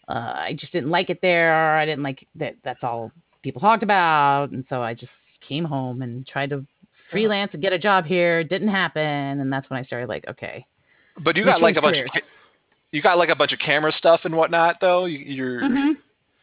uh, 0.09 0.33
I 0.37 0.57
just 0.59 0.73
didn't 0.73 0.91
like 0.91 1.11
it 1.11 1.21
there. 1.23 1.77
I 1.77 1.85
didn't 1.87 2.03
like 2.05 2.27
that. 2.37 2.57
That's 2.65 2.83
all 2.83 3.11
people 3.43 3.61
talked 3.61 3.83
about, 3.83 4.51
and 4.51 4.65
so 4.69 4.83
I 4.83 4.95
just 4.95 5.13
came 5.47 5.65
home 5.65 6.03
and 6.03 6.27
tried 6.27 6.51
to 6.51 6.65
freelance 7.11 7.51
and 7.53 7.63
get 7.63 7.73
a 7.73 7.79
job 7.79 8.05
here. 8.05 8.43
Didn't 8.45 8.69
happen, 8.69 9.03
and 9.03 9.53
that's 9.53 9.69
when 9.71 9.79
I 9.81 9.85
started 9.85 10.09
like, 10.09 10.25
okay, 10.29 10.67
But 11.21 11.37
you 11.37 11.45
got 11.45 11.61
like 11.61 11.77
a 11.77 11.83
bunch 11.83 11.97
of 11.99 12.05
careers. 12.07 12.11
ca- 12.13 12.27
you 12.93 13.03
got 13.03 13.19
like 13.19 13.29
a 13.29 13.35
bunch 13.37 13.53
of 13.53 13.59
camera 13.59 13.93
stuff 13.93 14.21
and 14.25 14.35
whatnot 14.37 14.77
though. 14.81 15.05
You, 15.07 15.19
you're 15.19 15.61
Mhm. 15.63 15.97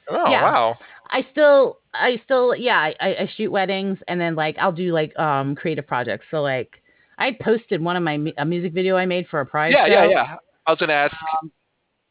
oh 0.10 0.31
Yeah. 0.31 0.41
wow. 0.44 0.77
I 1.11 1.26
still, 1.31 1.80
I 1.94 2.19
still, 2.26 2.56
yeah, 2.56 2.77
I, 2.99 3.15
I 3.22 3.31
shoot 3.35 3.52
weddings 3.52 3.99
and 4.07 4.19
then 4.19 4.35
like 4.35 4.57
I'll 4.57 4.72
do 4.72 4.91
like 4.94 5.18
um 5.19 5.56
creative 5.56 5.85
projects. 5.88 6.26
So 6.31 6.41
like 6.41 6.81
I 7.18 7.31
posted 7.40 7.81
one 7.84 7.95
of 7.95 8.03
my 8.03 8.19
a 8.38 8.45
music 8.45 8.73
video 8.73 8.95
I 8.98 9.06
made 9.06 9.27
for 9.27 9.40
a 9.40 9.45
prize 9.45 9.73
Yeah, 9.73 9.85
show. 9.88 9.91
yeah, 9.94 10.06
yeah. 10.10 10.35
I 10.65 10.72
was 10.72 10.80
gonna 10.80 10.94
ask 10.94 11.15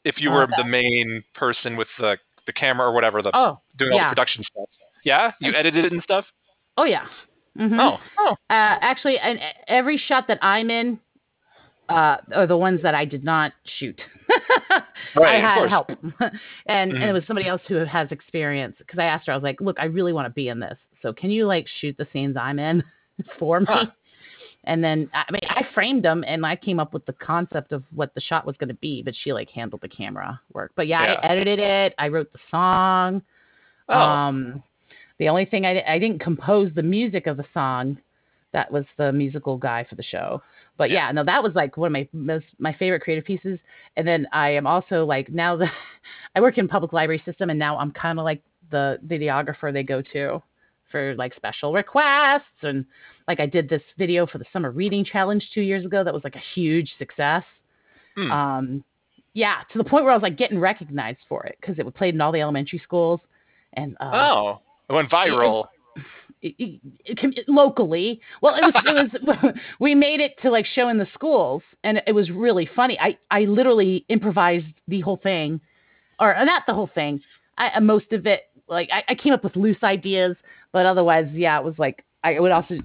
if 0.05 0.21
you 0.21 0.31
uh, 0.31 0.35
were 0.35 0.49
the 0.57 0.65
main 0.65 1.23
person 1.35 1.77
with 1.77 1.89
the 1.99 2.19
the 2.47 2.53
camera 2.53 2.89
or 2.89 2.93
whatever, 2.93 3.23
the 3.23 3.31
Oh, 3.35 3.61
doing 3.79 3.93
all 3.93 3.99
yeah. 3.99 4.05
the 4.11 4.15
production 4.15 4.45
stuff. 4.45 4.69
Yeah, 5.05 5.33
you 5.41 5.53
edited 5.55 5.85
it 5.85 5.93
and 5.93 6.03
stuff. 6.03 6.25
oh 6.77 6.85
yeah. 6.85 7.07
Mhm. 7.59 7.79
Oh, 7.79 7.99
oh, 8.19 8.31
Uh, 8.51 8.79
actually, 8.81 9.19
and 9.19 9.39
every 9.69 9.99
shot 9.99 10.27
that 10.29 10.39
I'm 10.43 10.71
in, 10.71 10.99
uh, 11.89 12.17
are 12.35 12.47
the 12.47 12.57
ones 12.57 12.81
that 12.83 12.95
I 12.95 13.05
did 13.05 13.23
not 13.25 13.53
shoot. 13.79 14.01
I 14.71 14.83
right. 15.17 15.35
Of 15.37 15.43
had 15.43 15.69
help, 15.69 15.91
and 16.21 16.33
and 16.67 16.93
Mhm. 16.93 17.09
it 17.09 17.13
was 17.13 17.25
somebody 17.27 17.49
else 17.49 17.61
who 17.69 17.75
has 17.85 18.11
experience. 18.11 18.77
Because 18.79 18.99
I 18.99 19.05
asked 19.05 19.27
her, 19.27 19.33
I 19.33 19.37
was 19.37 19.43
like, 19.43 19.61
"Look, 19.61 19.77
I 19.79 19.85
really 19.87 20.13
want 20.13 20.27
to 20.27 20.31
be 20.31 20.49
in 20.49 20.59
this. 20.61 20.79
So 21.03 21.13
can 21.13 21.31
you 21.31 21.47
like 21.47 21.67
shoot 21.81 21.97
the 21.99 22.07
scenes 22.13 22.37
I'm 22.37 22.59
in 22.59 22.83
for 23.39 23.61
me?" 23.61 23.67
Huh. 23.69 23.87
And 24.65 24.83
then 24.83 25.11
I 25.13 25.25
mean, 25.33 25.41
I 25.49 25.67
framed 25.75 26.05
them, 26.05 26.25
and 26.27 26.47
I 26.47 26.55
came 26.57 26.79
up 26.79 26.95
with 26.95 27.05
the 27.07 27.13
concept 27.15 27.73
of 27.73 27.83
what 27.95 28.15
the 28.15 28.21
shot 28.21 28.47
was 28.47 28.57
going 28.57 28.69
to 28.69 28.75
be. 28.75 29.03
But 29.03 29.15
she 29.23 29.33
like 29.33 29.51
handled 29.51 29.83
the 29.83 29.89
camera 29.89 30.41
work. 30.53 30.73
But 30.77 30.87
yeah, 30.87 31.03
Yeah. 31.05 31.21
I 31.21 31.27
edited 31.27 31.59
it. 31.59 31.95
I 31.99 32.09
wrote 32.09 32.33
the 32.33 32.39
song. 32.51 33.23
Oh, 33.89 33.95
Um, 33.99 34.63
the 35.19 35.29
only 35.29 35.45
thing 35.45 35.67
I, 35.67 35.83
I 35.87 35.99
didn't 35.99 36.21
compose 36.21 36.71
the 36.75 36.83
music 36.83 37.27
of 37.27 37.37
the 37.37 37.45
song. 37.53 37.99
That 38.53 38.71
was 38.71 38.85
the 38.99 39.13
musical 39.13 39.57
guy 39.57 39.85
for 39.89 39.97
the 39.97 40.03
show. 40.03 40.43
But 40.79 40.91
yeah, 40.91 41.11
no, 41.13 41.25
that 41.25 41.43
was 41.43 41.55
like 41.55 41.77
one 41.77 41.89
of 41.89 41.93
my 41.93 42.09
most 42.13 42.47
my 42.59 42.73
favorite 42.75 43.01
creative 43.03 43.25
pieces. 43.25 43.59
And 43.97 44.07
then 44.07 44.27
I 44.33 44.51
am 44.51 44.67
also 44.67 45.05
like 45.05 45.29
now 45.31 45.57
that 45.57 45.73
I 46.37 46.41
work 46.41 46.57
in 46.59 46.69
public 46.69 46.93
library 46.93 47.23
system, 47.25 47.51
and 47.51 47.59
now 47.59 47.79
I'm 47.79 47.91
kind 47.93 48.19
of 48.19 48.25
like 48.25 48.43
the 48.71 48.99
videographer 49.07 49.73
they 49.73 49.83
go 49.83 50.03
to 50.13 50.43
for 50.93 51.15
like 51.17 51.35
special 51.35 51.73
requests. 51.73 52.45
And 52.63 52.85
like 53.27 53.41
I 53.41 53.47
did 53.47 53.69
this 53.69 53.83
video 53.99 54.27
for 54.27 54.39
the 54.39 54.45
summer 54.53 54.71
reading 54.71 55.05
challenge 55.05 55.49
two 55.53 55.63
years 55.63 55.85
ago. 55.85 56.05
That 56.05 56.15
was 56.15 56.23
like 56.23 56.37
a 56.37 56.43
huge 56.55 56.93
success. 56.99 57.43
Hmm. 58.17 58.31
Um, 58.31 58.85
yeah, 59.35 59.63
to 59.73 59.79
the 59.79 59.85
point 59.85 60.05
where 60.05 60.13
I 60.13 60.17
was 60.17 60.23
like 60.23 60.37
getting 60.37 60.59
recognized 60.61 61.21
for 61.29 61.45
it 61.47 61.57
because 61.61 61.79
it 61.79 61.85
was 61.85 61.95
played 61.97 62.15
in 62.15 62.21
all 62.21 62.31
the 62.31 62.41
elementary 62.43 62.79
schools. 62.85 63.19
And 63.73 63.97
uh, 63.99 64.11
oh, 64.13 64.61
it 64.89 64.93
went 64.93 65.11
viral. 65.11 65.65
it- 66.43 66.55
it- 66.59 66.81
it 67.39 67.49
locally. 67.49 68.21
Well, 68.43 68.55
it 68.57 68.61
was 68.63 69.11
it 69.15 69.23
was 69.25 69.55
we 69.81 69.95
made 69.95 70.21
it 70.21 70.35
to 70.43 70.51
like 70.51 70.67
show 70.67 70.89
in 70.89 70.99
the 70.99 71.07
schools, 71.15 71.63
and 71.85 72.03
it 72.07 72.13
was 72.13 72.31
really 72.31 72.69
funny. 72.77 72.99
I 73.01 73.17
I 73.31 73.43
literally 73.45 74.05
improvised 74.09 74.67
the 74.89 75.01
whole 75.01 75.17
thing, 75.23 75.61
or 76.21 76.35
not 76.45 76.65
the 76.67 76.75
whole 76.75 76.91
thing. 76.95 77.23
I 77.57 77.71
uh, 77.77 77.81
most 77.81 78.13
of 78.13 78.27
it 78.27 78.43
like 78.69 78.91
I, 78.93 79.05
I 79.09 79.15
came 79.15 79.33
up 79.33 79.45
with 79.45 79.57
loose 79.57 79.83
ideas, 79.83 80.37
but 80.73 80.87
otherwise, 80.87 81.29
yeah, 81.33 81.59
it 81.59 81.65
was 81.65 81.79
like 81.79 82.05
I 82.25 82.39
would 82.39 82.53
also 82.53 82.77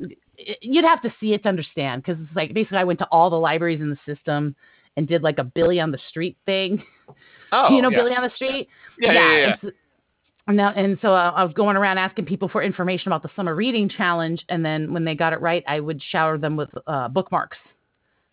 you'd 0.62 0.86
have 0.86 1.02
to 1.02 1.14
see 1.20 1.34
it 1.34 1.44
to 1.44 1.50
understand 1.50 2.04
because 2.04 2.22
it's 2.22 2.36
like 2.36 2.54
basically 2.54 2.78
I 2.78 2.84
went 2.84 3.00
to 3.00 3.08
all 3.12 3.30
the 3.30 3.40
libraries 3.40 3.82
in 3.82 3.90
the 3.90 4.14
system 4.14 4.56
and 4.96 5.08
did 5.08 5.24
like 5.24 5.38
a 5.38 5.44
Billy 5.44 5.80
on 5.80 5.92
the 5.92 6.00
Street 6.10 6.38
thing. 6.46 6.84
Oh, 7.54 7.74
you 7.74 7.82
know 7.82 7.90
yeah. 7.90 7.98
Billy 8.00 8.12
on 8.12 8.24
the 8.24 8.36
Street? 8.36 8.68
Yeah, 9.00 9.14
yeah, 9.14 9.22
yeah. 9.22 9.38
yeah. 9.38 9.56
And 9.62 9.62
so, 9.62 10.52
now, 10.52 10.74
and 10.74 10.98
so 11.02 11.14
uh, 11.14 11.32
I 11.34 11.46
was 11.46 11.54
going 11.54 11.78
around 11.78 11.98
asking 11.98 12.26
people 12.26 12.50
for 12.50 12.62
information 12.62 13.08
about 13.08 13.24
the 13.24 13.30
summer 13.38 13.56
reading 13.56 13.88
challenge, 13.88 14.44
and 14.50 14.66
then 14.66 14.92
when 14.92 15.06
they 15.06 15.16
got 15.16 15.32
it 15.32 15.40
right, 15.40 15.64
I 15.66 15.80
would 15.80 16.02
shower 16.12 16.38
them 16.38 16.58
with 16.58 16.68
uh, 16.88 17.08
bookmarks 17.08 17.58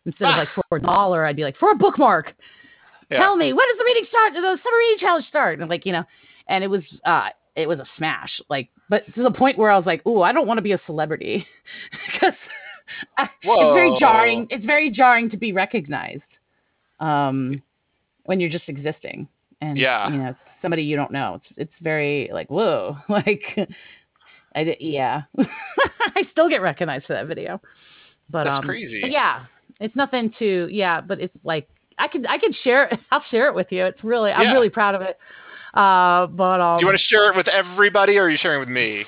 instead 0.04 0.30
of 0.30 0.36
like 0.36 0.48
for 0.54 0.78
a 0.78 0.80
dollar. 0.80 1.24
I'd 1.24 1.36
be 1.36 1.44
like, 1.44 1.56
for 1.58 1.70
a 1.70 1.76
bookmark, 1.76 2.32
tell 3.08 3.36
me 3.36 3.52
when 3.52 3.68
does 3.68 3.78
the 3.78 3.84
reading 3.84 4.06
start? 4.08 4.34
Does 4.34 4.42
the 4.42 4.58
summer 4.64 4.78
reading 4.78 4.98
challenge 4.98 5.26
start? 5.28 5.60
And 5.60 5.70
like 5.70 5.86
you 5.86 5.92
know, 5.92 6.02
and 6.48 6.64
it 6.64 6.68
was 6.68 6.82
uh, 7.04 7.28
it 7.56 7.68
was 7.68 7.78
a 7.78 7.86
smash. 7.96 8.40
Like, 8.48 8.68
but 8.88 9.02
to 9.14 9.22
the 9.22 9.30
point 9.30 9.58
where 9.58 9.70
I 9.70 9.76
was 9.76 9.86
like, 9.86 10.02
oh, 10.06 10.22
I 10.22 10.32
don't 10.32 10.46
want 10.46 10.58
to 10.58 10.62
be 10.62 10.72
a 10.72 10.80
celebrity 10.86 11.46
because 12.12 12.34
it's 13.18 13.74
very 13.74 13.96
jarring. 13.98 14.46
It's 14.50 14.64
very 14.64 14.90
jarring 14.90 15.30
to 15.30 15.36
be 15.36 15.52
recognized 15.52 16.22
um, 17.00 17.62
when 18.24 18.40
you're 18.40 18.50
just 18.50 18.68
existing. 18.68 19.28
And 19.60 19.78
Yeah. 19.78 20.10
you 20.10 20.18
know, 20.18 20.28
it's 20.30 20.38
somebody 20.62 20.82
you 20.82 20.96
don't 20.96 21.12
know. 21.12 21.34
It's 21.42 21.54
it's 21.56 21.72
very 21.82 22.28
like 22.32 22.50
whoa, 22.50 22.96
like 23.08 23.42
I 24.54 24.64
did, 24.64 24.76
yeah. 24.80 25.22
I 25.38 26.22
still 26.32 26.48
get 26.48 26.60
recognized 26.62 27.06
for 27.06 27.12
that 27.14 27.26
video, 27.26 27.60
but 28.30 28.44
That's 28.44 28.58
um, 28.58 28.64
crazy. 28.64 29.00
But 29.00 29.10
yeah, 29.10 29.44
it's 29.80 29.96
nothing 29.96 30.32
to 30.38 30.68
yeah, 30.70 31.00
but 31.00 31.20
it's 31.20 31.34
like 31.44 31.68
I 31.98 32.08
could 32.08 32.26
I 32.26 32.38
could 32.38 32.54
share 32.62 32.84
it. 32.88 32.98
I'll 33.10 33.24
share 33.30 33.48
it 33.48 33.54
with 33.54 33.68
you. 33.70 33.84
It's 33.84 34.02
really 34.04 34.32
I'm 34.32 34.42
Yeah. 34.42 34.52
really 34.52 34.70
proud 34.70 34.94
of 34.94 35.02
it. 35.02 35.18
Uh, 35.74 36.26
but 36.28 36.60
um, 36.60 36.78
Do 36.78 36.82
you 36.82 36.86
want 36.86 36.98
to 36.98 37.04
share 37.06 37.30
it 37.30 37.36
with 37.36 37.48
everybody, 37.48 38.16
or 38.16 38.24
are 38.24 38.30
you 38.30 38.38
sharing 38.40 38.60
with 38.60 38.68
me? 38.68 39.04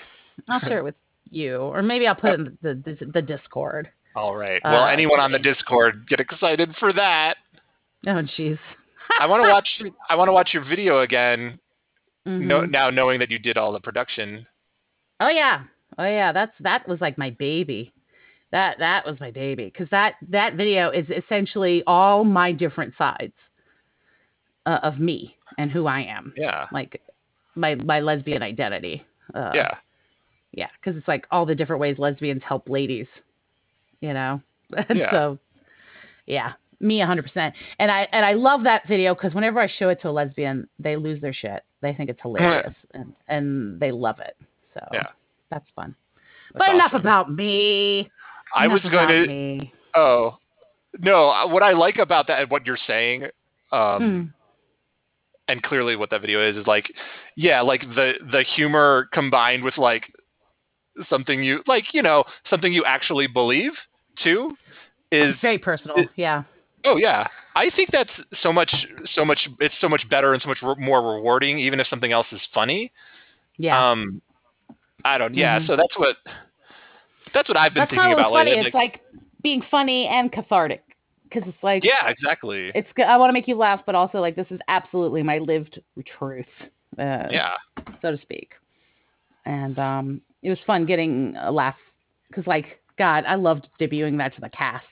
I'll 0.48 0.60
share 0.60 0.78
it 0.78 0.84
with 0.84 0.96
you, 1.30 1.58
or 1.58 1.82
maybe 1.82 2.06
I'll 2.06 2.14
put 2.16 2.32
it 2.32 2.40
in 2.40 2.58
the 2.60 2.74
the, 2.74 3.06
the 3.06 3.22
Discord. 3.22 3.88
All 4.16 4.34
right. 4.36 4.60
Well, 4.64 4.84
Uh, 4.84 4.88
anyone 4.88 5.20
on 5.20 5.30
the 5.30 5.38
Discord, 5.38 6.06
get 6.08 6.20
excited 6.20 6.74
for 6.80 6.92
that. 6.92 7.36
Oh, 8.06 8.22
jeez. 8.36 8.58
I 9.20 9.26
want 9.26 9.44
to 9.44 9.48
watch. 9.52 9.68
I 10.10 10.16
want 10.16 10.28
to 10.28 10.32
watch 10.32 10.50
your 10.52 10.64
video 10.64 11.00
again. 11.00 11.58
No, 12.24 12.62
Mhm. 12.62 12.70
now 12.70 12.90
knowing 12.90 13.20
that 13.20 13.30
you 13.30 13.38
did 13.38 13.56
all 13.56 13.70
the 13.72 13.80
production. 13.80 14.46
Oh 15.20 15.28
yeah. 15.28 15.62
Oh 15.98 16.04
yeah. 16.04 16.32
That's 16.32 16.52
that 16.60 16.88
was 16.88 17.00
like 17.00 17.16
my 17.16 17.30
baby. 17.30 17.92
That 18.50 18.78
that 18.80 19.06
was 19.06 19.20
my 19.20 19.30
baby 19.30 19.66
because 19.66 19.88
that 19.90 20.14
that 20.30 20.54
video 20.54 20.90
is 20.90 21.06
essentially 21.10 21.84
all 21.86 22.24
my 22.24 22.50
different 22.52 22.94
sides 22.98 23.34
uh, 24.66 24.80
of 24.82 24.98
me 24.98 25.35
and 25.58 25.70
who 25.70 25.86
I 25.86 26.00
am, 26.02 26.32
Yeah. 26.36 26.66
like 26.72 27.00
my 27.54 27.74
my 27.74 28.00
lesbian 28.00 28.42
identity. 28.42 29.04
Uh, 29.34 29.52
Yeah. 29.54 29.74
yeah, 30.52 30.68
because 30.80 30.96
it's 30.96 31.08
like 31.08 31.26
all 31.30 31.46
the 31.46 31.54
different 31.54 31.80
ways 31.80 31.98
lesbians 31.98 32.42
help 32.42 32.68
ladies, 32.68 33.06
you 34.00 34.12
know. 34.12 34.40
And 34.76 34.86
Yeah. 34.98 35.10
so, 35.10 35.38
yeah, 36.26 36.52
me 36.80 37.00
hundred 37.00 37.22
percent. 37.22 37.54
And 37.78 37.90
I 37.90 38.08
and 38.12 38.24
I 38.24 38.32
love 38.34 38.62
that 38.64 38.86
video 38.88 39.14
because 39.14 39.34
whenever 39.34 39.60
I 39.60 39.68
show 39.78 39.88
it 39.88 40.00
to 40.02 40.08
a 40.08 40.10
lesbian, 40.10 40.68
they 40.78 40.96
lose 40.96 41.20
their 41.20 41.32
shit. 41.34 41.62
They 41.82 41.92
think 41.92 42.10
it's 42.10 42.20
hilarious 42.22 42.74
and 42.94 43.14
and 43.28 43.80
they 43.80 43.92
love 43.92 44.18
it. 44.20 44.36
So 44.74 44.80
Yeah. 44.92 45.06
that's 45.50 45.66
fun. 45.74 45.94
That's 46.52 46.66
but 46.66 46.74
enough 46.74 46.92
awesome. 46.92 47.00
about 47.00 47.32
me. 47.32 48.10
I 48.54 48.68
was 48.68 48.80
going 48.82 49.08
to. 49.08 49.26
me. 49.26 49.72
Oh, 49.94 50.36
no. 51.00 51.46
What 51.48 51.62
I 51.62 51.72
like 51.72 51.96
about 51.98 52.26
that, 52.28 52.50
what 52.50 52.64
you're 52.66 52.78
saying, 52.86 53.24
um, 53.72 54.00
Mm. 54.00 54.32
And 55.48 55.62
clearly 55.62 55.96
what 55.96 56.10
that 56.10 56.20
video 56.20 56.48
is, 56.48 56.56
is 56.56 56.66
like, 56.66 56.92
yeah, 57.36 57.60
like 57.60 57.82
the 57.82 58.14
the 58.32 58.42
humor 58.42 59.08
combined 59.12 59.62
with 59.64 59.76
like 59.78 60.04
something 61.08 61.42
you 61.42 61.62
like, 61.66 61.84
you 61.92 62.02
know, 62.02 62.24
something 62.50 62.72
you 62.72 62.84
actually 62.84 63.26
believe 63.26 63.72
too, 64.22 64.56
It's 65.10 65.36
is 65.36 65.40
very 65.40 65.58
personal. 65.58 65.96
it- 65.98 66.10
yeah. 66.16 66.44
Oh 66.84 66.96
yeah, 66.96 67.26
I 67.56 67.70
think 67.70 67.90
that's 67.90 68.10
so 68.42 68.52
much, 68.52 68.72
so 69.14 69.24
much. 69.24 69.48
It's 69.58 69.74
so 69.80 69.88
much 69.88 70.08
better 70.08 70.32
and 70.32 70.40
so 70.42 70.48
much 70.48 70.58
re- 70.62 70.76
more 70.78 71.14
rewarding, 71.16 71.58
even 71.58 71.80
if 71.80 71.88
something 71.88 72.12
else 72.12 72.28
is 72.30 72.40
funny. 72.54 72.92
Yeah. 73.58 73.90
Um, 73.90 74.22
I 75.04 75.18
don't. 75.18 75.34
Yeah, 75.34 75.58
Mhm. 75.58 75.66
so 75.66 75.76
that's 75.76 75.98
what 75.98 76.16
that's 77.34 77.48
what 77.48 77.56
I've 77.56 77.74
been 77.74 77.82
that's 77.82 77.90
thinking 77.90 78.12
about 78.12 78.32
funny. 78.32 78.50
lately. 78.52 78.66
It's 78.66 78.74
like 78.74 79.00
being 79.42 79.62
funny 79.70 80.06
and 80.06 80.30
cathartic 80.30 80.82
because 81.28 81.48
it's 81.48 81.62
like 81.62 81.84
yeah, 81.84 82.08
exactly. 82.08 82.70
it's. 82.74 82.88
I 83.04 83.16
want 83.16 83.30
to 83.30 83.32
make 83.32 83.48
you 83.48 83.56
laugh, 83.56 83.80
but 83.86 83.94
also 83.94 84.18
like 84.18 84.36
this 84.36 84.46
is 84.50 84.60
absolutely 84.68 85.22
my 85.22 85.38
lived 85.38 85.80
truth, 86.18 86.46
uh, 86.98 87.28
yeah, 87.30 87.54
so 88.02 88.12
to 88.12 88.18
speak. 88.22 88.50
And 89.44 89.78
um, 89.78 90.20
it 90.42 90.50
was 90.50 90.58
fun 90.66 90.86
getting 90.86 91.36
a 91.40 91.50
laugh 91.50 91.76
because, 92.28 92.46
like, 92.46 92.80
God, 92.98 93.24
I 93.26 93.36
loved 93.36 93.68
debuting 93.80 94.18
that 94.18 94.34
to 94.34 94.40
the 94.40 94.48
cast 94.48 94.86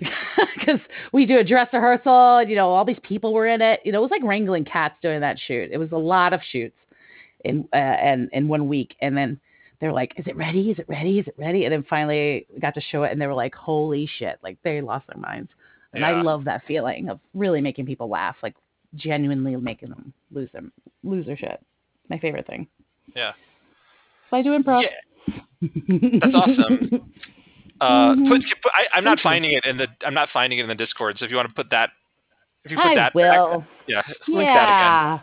because 0.58 0.80
we 1.12 1.26
do 1.26 1.38
a 1.38 1.44
dress 1.44 1.68
rehearsal, 1.72 2.38
and 2.38 2.50
you 2.50 2.56
know, 2.56 2.70
all 2.70 2.84
these 2.84 2.98
people 3.02 3.32
were 3.32 3.46
in 3.46 3.60
it. 3.60 3.80
You 3.84 3.92
know, 3.92 3.98
it 3.98 4.02
was 4.02 4.10
like 4.10 4.22
wrangling 4.22 4.64
cats 4.64 4.94
doing 5.02 5.20
that 5.20 5.38
shoot. 5.46 5.70
It 5.72 5.78
was 5.78 5.92
a 5.92 5.98
lot 5.98 6.32
of 6.32 6.40
shoots 6.50 6.76
in 7.44 7.68
uh, 7.72 7.76
and 7.76 8.28
in 8.32 8.48
one 8.48 8.68
week, 8.68 8.94
and 9.00 9.16
then. 9.16 9.40
They're 9.80 9.92
like, 9.92 10.14
"Is 10.16 10.26
it 10.26 10.36
ready? 10.36 10.70
Is 10.70 10.78
it 10.78 10.88
ready? 10.88 11.18
Is 11.18 11.26
it 11.26 11.34
ready?" 11.36 11.64
And 11.64 11.72
then 11.72 11.84
finally, 11.90 12.46
got 12.62 12.74
to 12.74 12.80
show 12.80 13.02
it, 13.02 13.12
and 13.12 13.20
they 13.20 13.26
were 13.26 13.34
like, 13.34 13.54
"Holy 13.54 14.08
shit!" 14.18 14.38
Like 14.42 14.56
they 14.62 14.80
lost 14.80 15.06
their 15.08 15.20
minds. 15.20 15.50
And 15.94 16.04
I 16.04 16.20
love 16.22 16.44
that 16.44 16.62
feeling 16.66 17.08
of 17.08 17.20
really 17.34 17.60
making 17.60 17.86
people 17.86 18.08
laugh, 18.08 18.36
like 18.42 18.54
genuinely 18.94 19.56
making 19.56 19.88
them 19.90 20.12
lose 20.32 20.50
them 20.52 20.72
lose 21.02 21.26
their 21.26 21.36
shit. 21.36 21.60
My 22.08 22.18
favorite 22.18 22.46
thing. 22.46 22.66
Yeah. 23.14 23.32
I 24.32 24.42
do 24.42 24.50
improv. 24.58 24.82
Yeah. 24.82 25.38
That's 26.20 26.34
awesome. 26.34 27.12
Uh, 27.80 28.14
Mhm. 28.14 28.28
put, 28.28 28.40
put, 28.62 28.72
I, 28.72 28.96
I'm 28.96 29.04
not 29.04 29.18
finding 29.20 29.50
it 29.52 29.64
in 29.64 29.76
the. 29.76 29.88
I'm 30.06 30.14
not 30.14 30.28
finding 30.32 30.58
it 30.58 30.62
in 30.62 30.68
the 30.68 30.74
Discord. 30.74 31.18
So 31.18 31.24
if 31.24 31.30
you 31.30 31.36
want 31.36 31.48
to 31.48 31.54
put 31.54 31.70
that, 31.70 31.90
if 32.64 32.70
you 32.70 32.76
put 32.76 32.86
I 32.86 32.94
that, 32.94 33.12
back- 33.12 33.14
will. 33.14 33.64
yeah, 33.88 34.02
link 34.28 34.46
that 34.48 35.20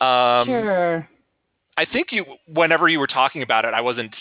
again. 0.00 0.08
Um, 0.08 0.46
sure. 0.48 1.08
I 1.76 1.84
think 1.84 2.08
you, 2.10 2.24
whenever 2.48 2.88
you 2.88 2.98
were 2.98 3.06
talking 3.06 3.42
about 3.42 3.64
it, 3.66 3.74
I 3.74 3.80
wasn't. 3.82 4.14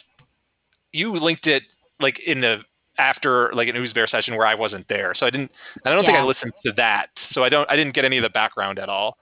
You 0.91 1.13
linked 1.15 1.47
it 1.47 1.63
like 2.01 2.19
in 2.19 2.41
the 2.41 2.57
after 2.99 3.51
like 3.53 3.67
an 3.69 3.75
Ooze 3.77 3.93
Bear 3.93 4.07
session 4.07 4.35
where 4.35 4.45
I 4.45 4.53
wasn't 4.53 4.87
there, 4.89 5.15
so 5.17 5.25
I 5.25 5.29
didn't. 5.31 5.49
I 5.85 5.91
don't 5.91 6.05
think 6.05 6.17
I 6.17 6.23
listened 6.23 6.51
to 6.65 6.73
that, 6.73 7.07
so 7.31 7.43
I 7.43 7.49
don't. 7.49 7.69
I 7.71 7.75
didn't 7.75 7.95
get 7.95 8.05
any 8.05 8.17
of 8.17 8.23
the 8.23 8.29
background 8.29 8.77
at 8.77 8.89
all. 8.89 9.17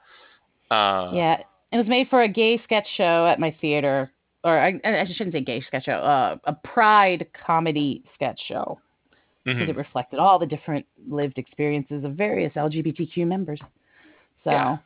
Uh, 0.69 1.11
Yeah, 1.13 1.37
it 1.71 1.77
was 1.77 1.87
made 1.87 2.09
for 2.09 2.23
a 2.23 2.27
gay 2.27 2.59
sketch 2.63 2.87
show 2.97 3.27
at 3.27 3.39
my 3.39 3.55
theater, 3.61 4.11
or 4.43 4.59
I, 4.59 4.79
I 4.83 5.05
shouldn't 5.13 5.33
say 5.33 5.41
gay 5.41 5.61
sketch 5.61 5.85
show, 5.85 5.93
uh, 5.93 6.37
a 6.45 6.53
Pride 6.53 7.27
comedy 7.45 8.03
sketch 8.15 8.39
show, 8.47 8.79
because 9.45 9.61
mhm. 9.63 9.69
it 9.69 9.77
reflected 9.77 10.19
all 10.19 10.39
the 10.39 10.45
different 10.45 10.85
lived 11.07 11.37
experiences 11.37 12.03
of 12.03 12.13
various 12.13 12.53
LGBTQ 12.53 13.27
members. 13.27 13.59
So, 14.43 14.51
Yeah. 14.51 14.77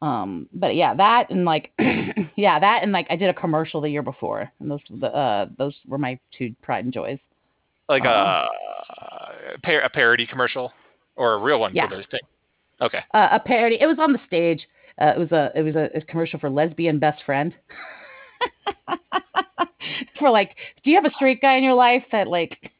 um, 0.00 0.48
but 0.54 0.76
yeah, 0.76 0.94
that 0.94 1.30
and 1.30 1.44
like, 1.44 1.72
yeah, 2.36 2.58
that 2.60 2.82
and 2.82 2.92
like 2.92 3.06
I 3.10 3.16
did 3.16 3.28
a 3.30 3.34
commercial 3.34 3.80
the 3.80 3.90
year 3.90 4.02
before, 4.02 4.50
and 4.60 4.70
those 4.70 4.80
the 4.88 5.12
uh, 5.14 5.46
those 5.58 5.74
were 5.86 5.98
my 5.98 6.18
two 6.36 6.54
pride 6.62 6.84
and 6.84 6.94
joys. 6.94 7.18
Like 7.92 8.04
Um, 8.06 8.08
a, 8.16 9.58
par- 9.62 9.80
a 9.82 9.90
parody 9.90 10.26
commercial 10.26 10.72
or 11.16 11.34
a 11.34 11.38
real 11.38 11.60
one 11.60 11.74
Yeah. 11.74 11.88
for 11.88 11.96
those 11.96 12.06
things. 12.10 12.22
Okay. 12.80 13.00
Uh, 13.12 13.28
a 13.32 13.38
parody. 13.40 13.76
It 13.80 13.86
was 13.86 13.98
on 13.98 14.12
the 14.12 14.18
stage. 14.26 14.66
Uh, 15.00 15.12
it 15.14 15.18
was 15.18 15.30
a 15.32 15.50
it 15.54 15.62
was 15.62 15.76
a, 15.76 15.90
a 15.94 16.00
commercial 16.02 16.38
for 16.38 16.48
lesbian 16.50 16.98
best 16.98 17.22
friend. 17.24 17.54
for 20.18 20.30
like, 20.30 20.50
do 20.84 20.90
you 20.90 20.96
have 20.96 21.04
a 21.04 21.14
straight 21.14 21.40
guy 21.40 21.56
in 21.56 21.64
your 21.64 21.74
life 21.74 22.04
that 22.12 22.28
like 22.28 22.70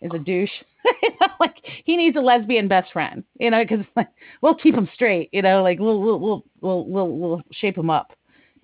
is 0.00 0.10
a 0.14 0.18
douche? 0.18 0.50
You 1.02 1.10
know, 1.20 1.26
like 1.40 1.56
he 1.84 1.96
needs 1.96 2.16
a 2.16 2.20
lesbian 2.20 2.68
best 2.68 2.92
friend, 2.92 3.24
you 3.40 3.50
know, 3.50 3.64
because 3.64 3.84
like, 3.96 4.06
we'll 4.40 4.54
keep 4.54 4.72
him 4.76 4.88
straight, 4.94 5.28
you 5.32 5.42
know, 5.42 5.60
like 5.60 5.80
we'll 5.80 6.00
we'll 6.00 6.20
we'll 6.20 6.44
we'll 6.60 6.84
we'll, 6.86 7.08
we'll 7.08 7.42
shape 7.50 7.76
him 7.76 7.90
up 7.90 8.12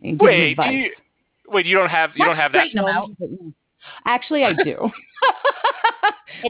and 0.05 0.21
give 0.21 0.29
him 0.29 0.35
Wait, 0.35 0.45
do 0.55 0.63
advice. 0.63 0.73
you, 0.73 0.91
wait, 1.49 1.67
you 1.67 1.77
don't 1.77 1.89
have 1.89 2.11
you 2.15 2.25
Not 2.25 2.27
don't 2.27 2.37
have 2.37 2.53
that. 2.53 2.69
out. 2.87 3.11
Actually, 4.07 4.45
I 4.45 4.53
do. 4.53 4.89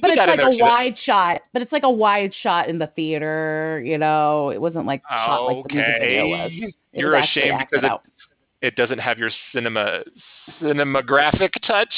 But 0.00 0.10
it's 0.10 0.18
like 0.18 0.40
a 0.40 0.56
wide 0.56 0.96
shot. 1.04 1.42
But 1.52 1.62
it's 1.62 1.72
like 1.72 1.82
a 1.82 1.90
wide 1.90 2.32
shot 2.42 2.68
in 2.68 2.78
the 2.78 2.88
theater. 2.88 3.82
You 3.84 3.98
know, 3.98 4.50
it 4.50 4.60
wasn't 4.60 4.86
like 4.86 5.02
shot 5.08 5.44
like 5.46 5.66
the 5.68 5.74
music 5.74 5.94
video 6.00 6.28
was. 6.28 6.50
It 6.52 6.74
You're 6.92 7.12
was 7.12 7.24
ashamed 7.24 7.66
because 7.70 7.90
it, 8.60 8.66
it 8.66 8.76
doesn't 8.76 8.98
have 8.98 9.18
your 9.18 9.30
cinema 9.52 10.02
cinematographic 10.60 11.52
touch. 11.66 11.92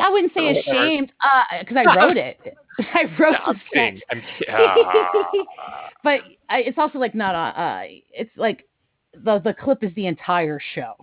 I 0.00 0.08
wouldn't 0.10 0.32
say 0.34 0.58
ashamed, 0.58 1.12
uh, 1.22 1.58
because 1.60 1.76
I 1.76 1.96
wrote 1.96 2.16
it. 2.16 2.38
I 2.94 3.04
wrote 3.18 3.36
the 3.46 3.54
sketch. 3.68 4.00
Ah. 4.48 5.90
but 6.02 6.20
I, 6.48 6.60
it's 6.60 6.78
also 6.78 6.98
like 6.98 7.14
not 7.14 7.34
a. 7.34 7.60
Uh, 7.60 7.82
it's 8.12 8.30
like 8.36 8.66
the 9.12 9.40
the 9.40 9.54
clip 9.54 9.84
is 9.84 9.94
the 9.94 10.06
entire 10.06 10.58
show. 10.74 10.94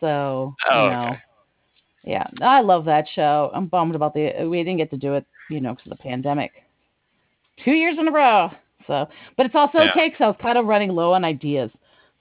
So 0.00 0.54
Oh, 0.70 0.84
you 0.84 0.90
know, 0.90 1.08
okay. 1.08 1.22
Yeah, 2.06 2.26
I 2.40 2.60
love 2.60 2.84
that 2.86 3.06
show. 3.14 3.50
I'm 3.52 3.66
bummed 3.66 3.94
about 3.94 4.14
the 4.14 4.46
we 4.48 4.58
didn't 4.58 4.78
get 4.78 4.90
to 4.90 4.96
do 4.96 5.14
it, 5.14 5.26
you 5.50 5.60
know, 5.60 5.74
because 5.74 5.90
of 5.90 5.98
the 5.98 6.02
pandemic. 6.02 6.52
Two 7.64 7.72
years 7.72 7.96
in 7.98 8.08
a 8.08 8.12
row. 8.12 8.50
So, 8.86 9.08
but 9.36 9.46
it's 9.46 9.54
also 9.54 9.78
Yeah. 9.78 9.90
okay 9.90 10.08
because 10.08 10.22
I 10.24 10.28
was 10.28 10.36
kind 10.40 10.56
of 10.56 10.66
running 10.66 10.90
low 10.90 11.12
on 11.12 11.24
ideas. 11.24 11.70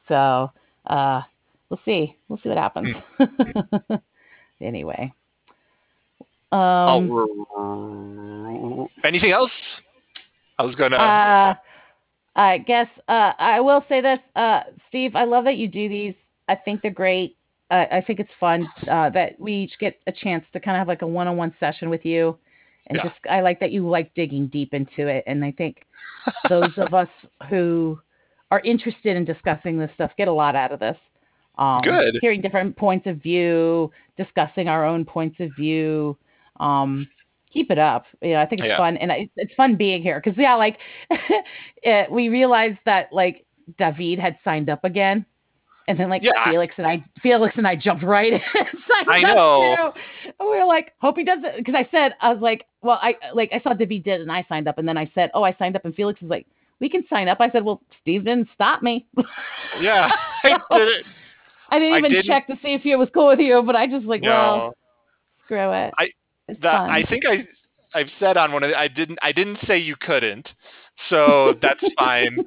So, 0.08 0.52
uh, 0.88 1.22
we'll 1.70 1.80
see. 1.86 2.16
We'll 2.28 2.40
see 2.42 2.50
what 2.50 2.58
happens. 2.58 2.96
Hmm. 3.18 3.96
anyway. 4.62 5.14
Um, 6.52 7.10
Oh, 7.58 8.90
anything 9.04 9.32
else? 9.32 9.52
I 10.58 10.64
was 10.64 10.76
gonna. 10.76 10.96
uh, 10.96 11.54
I 12.36 12.58
guess 12.60 12.88
uh, 13.08 13.34
I 13.38 13.60
will 13.60 13.84
say 13.90 14.02
this, 14.02 14.20
uh, 14.36 14.62
Steve. 14.90 15.16
I 15.16 15.26
love 15.26 15.44
that 15.46 15.58
you 15.58 15.68
do 15.68 15.90
these. 15.90 16.14
I 16.48 16.56
think 16.56 16.82
they're 16.82 16.92
great. 16.92 17.38
Uh, 17.72 17.86
I 17.92 18.02
think 18.02 18.20
it's 18.20 18.30
fun 18.40 18.68
uh, 18.90 19.10
that 19.12 19.40
we 19.40 19.54
each 19.54 19.74
get 19.80 20.00
a 20.08 20.12
chance 20.12 20.46
to 20.54 20.60
kind 20.60 20.78
of 20.78 20.80
have 20.80 20.88
like 20.88 21.02
a 21.02 21.08
one-on-one 21.08 21.54
session 21.60 21.90
with 21.90 22.06
you, 22.06 22.38
and 22.88 22.98
Yeah. 22.98 23.04
just 23.04 23.16
I 23.30 23.42
like 23.42 23.60
that 23.60 23.72
you 23.72 23.88
like 23.90 24.14
digging 24.14 24.48
deep 24.48 24.74
into 24.74 25.08
it. 25.08 25.24
And 25.26 25.44
I 25.44 25.52
think 25.52 25.86
those 26.48 26.72
of 26.78 26.94
us 26.94 27.10
who 27.50 28.00
are 28.52 28.60
interested 28.60 29.18
in 29.18 29.26
discussing 29.26 29.80
this 29.80 29.90
stuff 29.96 30.12
get 30.18 30.28
a 30.28 30.32
lot 30.32 30.56
out 30.56 30.72
of 30.72 30.80
this. 30.80 30.98
Um, 31.58 31.82
Good. 31.82 32.18
Hearing 32.22 32.42
different 32.42 32.76
points 32.76 33.08
of 33.08 33.18
view, 33.18 33.92
discussing 34.18 34.68
our 34.68 34.86
own 34.86 35.04
points 35.06 35.40
of 35.40 35.50
view. 35.56 36.18
Um, 36.60 37.08
keep 37.52 37.72
it 37.72 37.80
up. 37.80 38.06
You 38.22 38.34
know, 38.34 38.42
I 38.42 38.46
think 38.46 38.62
it's 38.62 38.68
Yeah. 38.70 38.78
fun, 38.78 38.98
and 38.98 39.12
I- 39.12 39.30
it's 39.38 39.54
fun 39.56 39.76
being 39.76 40.04
here 40.04 40.22
because 40.24 40.38
yeah, 40.38 40.54
like 40.56 40.78
eh, 41.84 42.06
we 42.12 42.30
realized 42.30 42.78
that 42.86 43.12
like 43.12 43.46
David 43.80 44.20
had 44.20 44.38
signed 44.44 44.70
up 44.70 44.84
again. 44.84 45.26
And 45.88 46.00
then 46.00 46.10
like 46.10 46.24
Yeah. 46.24 46.44
Felix 46.50 46.74
and 46.78 46.88
I, 46.88 47.04
Felix 47.22 47.54
and 47.58 47.68
I 47.68 47.76
jumped 47.76 48.04
right 48.04 48.34
in. 48.34 48.42
and 48.56 49.08
I 49.10 49.22
know. 49.22 49.92
too. 49.94 50.00
And 50.40 50.50
we 50.50 50.58
were 50.58 50.66
like, 50.66 50.94
hope 51.00 51.16
he 51.18 51.24
does 51.24 51.40
it. 51.44 51.58
Because 51.58 51.76
I 51.76 51.88
said, 51.92 52.14
I 52.22 52.34
was 52.34 52.42
like, 52.42 52.66
well, 52.82 53.00
I 53.02 53.16
like 53.34 53.52
I 53.54 53.60
saw 53.62 53.74
David 53.74 54.04
did 54.04 54.22
and 54.22 54.32
I 54.32 54.46
signed 54.50 54.68
up. 54.68 54.78
And 54.80 54.88
then 54.88 54.98
I 54.98 55.12
said, 55.14 55.30
oh, 55.34 55.44
I 55.44 55.54
signed 55.60 55.76
up. 55.76 55.86
And 55.86 55.94
Felix 55.94 56.20
was 56.22 56.30
like, 56.30 56.48
we 56.80 56.90
can 56.90 57.06
sign 57.10 57.28
up. 57.28 57.40
I 57.40 57.50
said, 57.52 57.64
well, 57.64 57.82
Steve 58.02 58.26
didn't 58.26 58.50
stop 58.54 58.82
me. 58.82 59.06
yeah, 59.80 60.12
I 60.44 60.50
did. 60.72 61.06
I 61.70 61.80
didn't 61.80 61.94
I 61.94 61.98
even 62.00 62.12
didn't- 62.12 62.26
check 62.28 62.48
to 62.48 62.56
see 62.62 62.74
if 62.74 62.86
it 62.86 62.96
was 62.96 63.10
cool 63.14 63.28
with 63.28 63.40
you, 63.40 63.62
but 63.66 63.76
I 63.76 63.88
just 63.88 64.06
like, 64.06 64.22
well, 64.24 64.76
screw 65.46 65.72
it. 65.72 65.94
I- 65.98 66.10
fun. 66.62 66.90
I 66.90 67.04
think 67.04 67.24
I 67.26 67.48
I've 67.98 68.10
said 68.20 68.38
on 68.38 68.52
one 68.52 68.62
of 68.64 68.70
the, 68.72 68.78
I 68.80 68.88
didn't 68.88 69.20
I 69.22 69.32
didn't 69.32 69.60
say 69.68 69.78
you 69.78 69.96
couldn't, 70.00 70.48
so 71.10 71.54
that's 71.62 71.84
fine. 71.98 72.38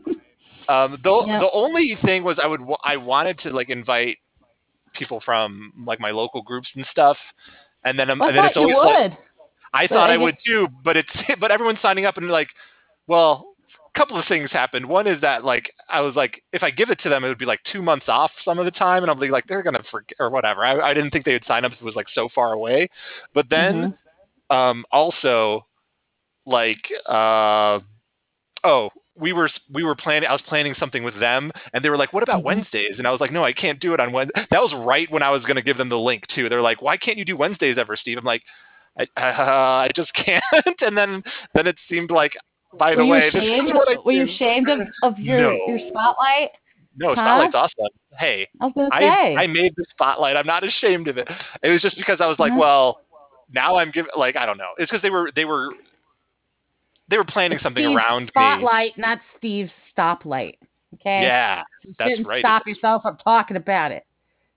Um, 0.68 0.98
the 1.02 1.24
Yep. 1.26 1.40
the 1.40 1.50
only 1.52 1.96
thing 2.04 2.24
was 2.24 2.38
I 2.42 2.46
would 2.46 2.60
I 2.84 2.96
wanted 2.96 3.38
to 3.40 3.50
like 3.50 3.70
invite 3.70 4.18
people 4.94 5.20
from 5.24 5.72
like 5.86 6.00
my 6.00 6.10
local 6.10 6.42
groups 6.42 6.68
and 6.74 6.84
stuff, 6.90 7.16
and 7.84 7.98
then 7.98 8.10
um, 8.10 8.22
I 8.22 8.28
and 8.28 8.36
then 8.36 8.44
it's 8.44 8.56
always 8.56 8.76
like. 8.76 9.12
I 9.74 9.86
but 9.86 9.94
thought 9.94 10.10
I 10.10 10.14
I, 10.14 10.16
would 10.16 10.36
too, 10.44 10.68
but 10.84 10.96
it's 10.96 11.08
but 11.40 11.50
everyone's 11.50 11.80
signing 11.82 12.06
up 12.06 12.16
and 12.16 12.28
like, 12.28 12.48
well, 13.06 13.54
a 13.94 13.98
couple 13.98 14.18
of 14.18 14.24
things 14.26 14.50
happened. 14.50 14.86
One 14.86 15.06
is 15.06 15.20
that 15.20 15.44
like 15.44 15.72
I 15.88 16.00
was 16.00 16.14
like, 16.14 16.42
if 16.52 16.62
I 16.62 16.70
give 16.70 16.90
it 16.90 17.00
to 17.02 17.08
them, 17.08 17.24
it 17.24 17.28
would 17.28 17.38
be 17.38 17.44
like 17.46 17.60
two 17.72 17.82
months 17.82 18.06
off 18.08 18.30
some 18.44 18.58
of 18.58 18.64
the 18.64 18.70
time, 18.70 19.04
and 19.04 19.20
be 19.20 19.28
like, 19.28 19.46
they're 19.46 19.62
gonna 19.62 19.82
forget 19.90 20.16
or 20.20 20.30
whatever. 20.30 20.64
I, 20.64 20.90
I 20.90 20.94
didn't 20.94 21.10
think 21.10 21.24
they 21.24 21.32
would 21.32 21.46
sign 21.46 21.64
up 21.64 21.72
if 21.72 21.80
it 21.80 21.84
was 21.84 21.96
like 21.96 22.08
so 22.14 22.28
far 22.34 22.52
away, 22.52 22.88
but 23.34 23.46
then 23.50 23.94
Mhm. 24.50 24.54
um, 24.54 24.84
also 24.92 25.66
like 26.46 26.90
uh, 27.06 27.80
oh. 28.64 28.90
We 29.18 29.32
were 29.32 29.50
we 29.72 29.82
were 29.84 29.94
planning. 29.96 30.28
I 30.28 30.32
was 30.32 30.42
planning 30.42 30.74
something 30.78 31.02
with 31.02 31.18
them, 31.18 31.50
and 31.72 31.84
they 31.84 31.90
were 31.90 31.96
like, 31.96 32.12
"What 32.12 32.22
about 32.22 32.40
Mhm. 32.40 32.44
Wednesdays?" 32.44 32.98
And 32.98 33.06
I 33.06 33.10
was 33.10 33.20
like, 33.20 33.32
"No, 33.32 33.44
I 33.44 33.52
can't 33.52 33.80
do 33.80 33.92
it 33.94 34.00
on 34.00 34.12
Wednesday." 34.12 34.46
That 34.50 34.62
was 34.62 34.72
right 34.74 35.10
when 35.10 35.22
I 35.22 35.30
was 35.30 35.42
going 35.42 35.56
to 35.56 35.62
give 35.62 35.76
them 35.76 35.88
the 35.88 35.98
link 35.98 36.26
too. 36.28 36.48
They're 36.48 36.62
like, 36.62 36.80
"Why 36.82 36.96
can't 36.96 37.18
you 37.18 37.24
do 37.24 37.36
Wednesdays 37.36 37.78
ever, 37.78 37.96
Steve?" 37.96 38.18
I'm 38.18 38.24
like, 38.24 38.42
I, 38.98 39.02
uh, 39.02 39.14
I 39.86 39.90
just 39.94 40.12
can't. 40.14 40.42
and 40.80 40.96
then 40.96 41.22
then 41.54 41.66
it 41.66 41.76
seemed 41.88 42.10
like, 42.10 42.32
by 42.78 42.94
the 42.94 43.04
way, 43.04 43.30
this 43.30 43.42
is 43.42 43.72
what 43.74 43.88
I 43.90 43.96
Were 44.04 44.12
you 44.12 44.24
ashamed 44.24 44.68
of, 44.68 44.80
of 45.02 45.18
your, 45.18 45.40
No. 45.40 45.58
your 45.66 45.78
spotlight? 45.88 46.50
No, 46.96 47.08
Huh? 47.08 47.14
Spotlight's 47.14 47.54
awesome. 47.54 47.86
Hey, 48.18 48.48
I 48.60 48.70
I. 48.92 49.42
I 49.42 49.46
made 49.46 49.74
the 49.76 49.84
Spotlight. 49.90 50.36
I'm 50.36 50.46
not 50.46 50.64
ashamed 50.64 51.06
of 51.08 51.16
it. 51.16 51.28
It 51.62 51.70
was 51.70 51.80
just 51.80 51.96
because 51.96 52.20
I 52.20 52.26
was 52.26 52.38
like, 52.40 52.52
well, 52.56 53.00
now 53.52 53.76
I'm 53.76 53.90
giving 53.92 54.10
like 54.16 54.36
I 54.36 54.44
don't 54.46 54.58
know. 54.58 54.70
It's 54.78 54.90
because 54.90 55.02
they 55.02 55.10
were 55.10 55.30
they 55.34 55.44
were 55.44 55.68
they 57.08 57.16
were 57.16 57.24
planning 57.24 57.58
something 57.62 57.84
Steve's 57.84 57.96
around 57.96 58.24
me. 58.24 58.30
spotlight, 58.30 58.98
not 58.98 59.18
Steve's 59.36 59.70
stoplight. 59.96 60.54
Okay. 60.94 61.22
Yeah, 61.22 61.62
you 61.84 61.94
that's 61.98 62.20
right. 62.24 62.40
Stop 62.40 62.66
yourself 62.66 63.02
from 63.02 63.16
talking 63.18 63.56
about 63.56 63.92
it. 63.92 64.06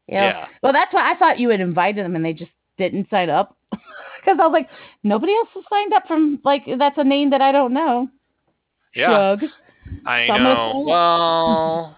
You 0.08 0.16
know? 0.16 0.22
yeah. 0.24 0.48
Well, 0.64 0.74
that's 0.74 0.94
why 0.94 1.12
I 1.12 1.18
thought 1.18 1.40
you 1.40 1.50
had 1.50 1.62
invited 1.62 2.04
them 2.06 2.16
and 2.16 2.24
they 2.24 2.34
just 2.34 2.52
didn't 2.78 3.10
sign 3.10 3.30
up. 3.30 3.58
Because 4.24 4.38
I 4.40 4.46
was 4.46 4.54
like, 4.54 4.70
nobody 5.02 5.34
else 5.34 5.50
has 5.56 5.64
signed 5.68 5.94
up 5.94 6.04
from 6.08 6.40
like 6.44 6.62
that's 6.78 6.96
a 7.00 7.04
name 7.04 7.32
that 7.32 7.42
I 7.42 7.52
don't 7.52 7.74
know. 7.74 8.08
Yeah. 8.94 9.08
Shrug. 9.08 9.50
I 10.06 10.28
So 10.28 10.38
know. 10.38 10.84
Well, 10.86 11.98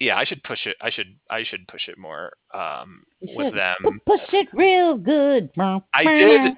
yeah, 0.00 0.16
I 0.16 0.24
should 0.24 0.42
push 0.42 0.66
it. 0.66 0.76
I 0.80 0.90
should 0.90 1.14
I 1.30 1.44
should 1.44 1.68
push 1.68 1.86
it 1.88 1.96
more 1.96 2.32
um, 2.52 3.04
with 3.22 3.54
them. 3.54 3.76
Pu- 3.82 4.00
Push 4.04 4.32
it 4.32 4.48
real 4.52 4.96
good. 4.96 5.50
I 5.94 6.02
did. 6.04 6.56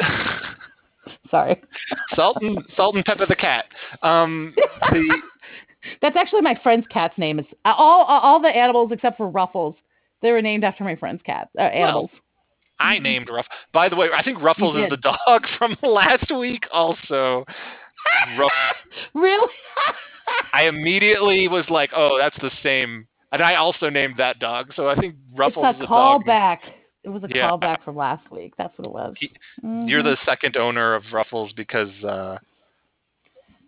Sorry. 1.32 1.60
Salt 2.14 2.36
and 2.42 2.58
Salt 2.76 2.94
and 2.94 3.04
Pepper 3.04 3.26
the 3.26 3.34
cat. 3.34 3.64
Um, 4.02 4.54
the 4.90 5.22
That's 6.00 6.14
actually 6.14 6.42
my 6.42 6.56
friend's 6.62 6.86
cat's 6.88 7.18
name. 7.18 7.40
Is 7.40 7.46
uh, 7.64 7.72
all 7.76 8.04
all 8.04 8.40
the 8.40 8.48
animals 8.48 8.90
except 8.92 9.16
for 9.16 9.28
Ruffles. 9.28 9.74
They 10.20 10.30
were 10.30 10.42
named 10.42 10.62
after 10.62 10.84
my 10.84 10.94
friend's 10.94 11.22
cat. 11.22 11.48
Uh, 11.58 11.62
animals. 11.62 12.10
I 12.78 12.98
named 12.98 13.28
Ruff. 13.32 13.46
By 13.72 13.88
the 13.88 13.96
way, 13.96 14.08
I 14.14 14.22
think 14.22 14.40
Ruffles 14.42 14.76
is 14.76 14.90
the 14.90 14.96
dog 14.98 15.46
from 15.58 15.76
last 15.82 16.30
week. 16.30 16.64
Also, 16.70 17.44
Ruff. 18.38 18.52
really? 19.14 19.52
I 20.52 20.64
immediately 20.64 21.48
was 21.48 21.64
like, 21.70 21.90
"Oh, 21.96 22.18
that's 22.20 22.36
the 22.40 22.50
same." 22.62 23.08
and 23.32 23.42
I 23.42 23.54
also 23.54 23.88
named 23.88 24.16
that 24.18 24.38
dog. 24.38 24.72
So 24.76 24.88
I 24.88 24.94
think 24.94 25.16
Ruffles 25.34 25.64
it's 25.70 25.78
is 25.78 25.80
a 25.80 25.84
a 25.84 25.88
dog. 25.88 26.26
It 27.04 27.08
was 27.08 27.22
a 27.24 27.28
Yeah. 27.28 27.50
callback 27.50 27.82
from 27.84 27.96
last 27.96 28.30
week. 28.30 28.54
That's 28.56 28.76
what 28.78 28.86
it 28.86 28.92
was. 28.92 29.14
He- 29.18 29.32
You're 29.62 30.02
the 30.02 30.16
second 30.24 30.56
owner 30.56 30.94
of 30.94 31.02
Ruffles 31.12 31.52
because 31.54 31.90
uh, 32.04 32.38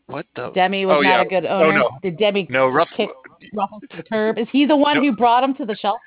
what 0.07 0.27
the 0.37 0.51
Demi 0.51 0.87
was 0.87 0.97
Oh, 0.99 1.01
not 1.03 1.09
yeah. 1.11 1.23
a 1.23 1.25
good 1.29 1.47
owner. 1.47 1.65
Oh, 1.65 1.71
no. 1.73 1.91
Did 2.03 2.19
Demi 2.19 2.47
no 2.51 2.69
Ruff- 2.69 2.89
kick 2.97 3.11
Ruffles 3.55 3.83
to 3.91 3.97
the 3.97 4.03
curb? 4.03 4.39
Is 4.39 4.47
he 4.53 4.67
the 4.67 4.77
one 4.77 4.97
No. 4.97 5.03
who 5.03 5.17
brought 5.17 5.43
him 5.43 5.55
to 5.57 5.65
the 5.65 5.75
shelter? 5.77 5.99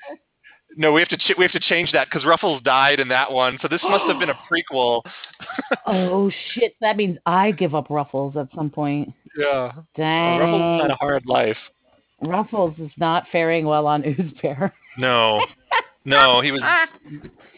No, 0.76 0.92
we 0.92 1.00
have 1.00 1.08
to 1.08 1.16
ch- 1.16 1.34
we 1.36 1.44
have 1.44 1.52
to 1.52 1.60
change 1.60 1.92
that 1.92 2.06
because 2.08 2.24
Ruffles 2.24 2.62
died 2.62 3.00
in 3.00 3.08
that 3.08 3.32
one. 3.32 3.58
So 3.60 3.68
this 3.68 3.82
must 3.82 4.04
have 4.04 4.18
been 4.20 4.30
a 4.30 4.34
prequel. 4.72 5.02
oh 5.86 6.30
shit! 6.52 6.74
That 6.80 6.96
means 6.96 7.18
I 7.26 7.50
give 7.52 7.74
up 7.74 7.88
Ruffles 7.90 8.36
at 8.36 8.48
some 8.54 8.70
point. 8.70 9.12
Yeah, 9.36 9.72
Dang. 9.96 10.38
Ruffles 10.40 10.82
had 10.82 10.90
a 10.90 10.94
hard 10.96 11.26
life. 11.26 11.56
Ruffles 12.22 12.78
is 12.78 12.90
not 12.96 13.24
faring 13.32 13.64
well 13.64 13.86
on 13.86 14.02
Oozbear. 14.02 14.72
No, 14.98 15.44
no, 16.08 16.40
he 16.40 16.52
was 16.52 16.62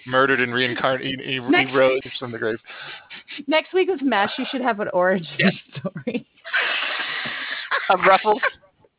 murdered 0.07 0.41
and 0.41 0.53
reincarnated. 0.53 1.21
He, 1.21 1.33
he, 1.35 1.39
Next- 1.41 1.75
rose 1.75 2.01
from 2.19 2.33
the 2.33 2.39
grave. 2.39 2.59
Next 3.47 3.73
week 3.73 3.89
with 3.89 4.03
Mesh, 4.03 4.31
you 4.39 4.45
should 4.51 4.63
have 4.63 4.81
an 4.81 4.89
origin 4.93 5.53
story. 5.79 6.27
Of 7.91 8.01
Ruffles. 8.07 8.41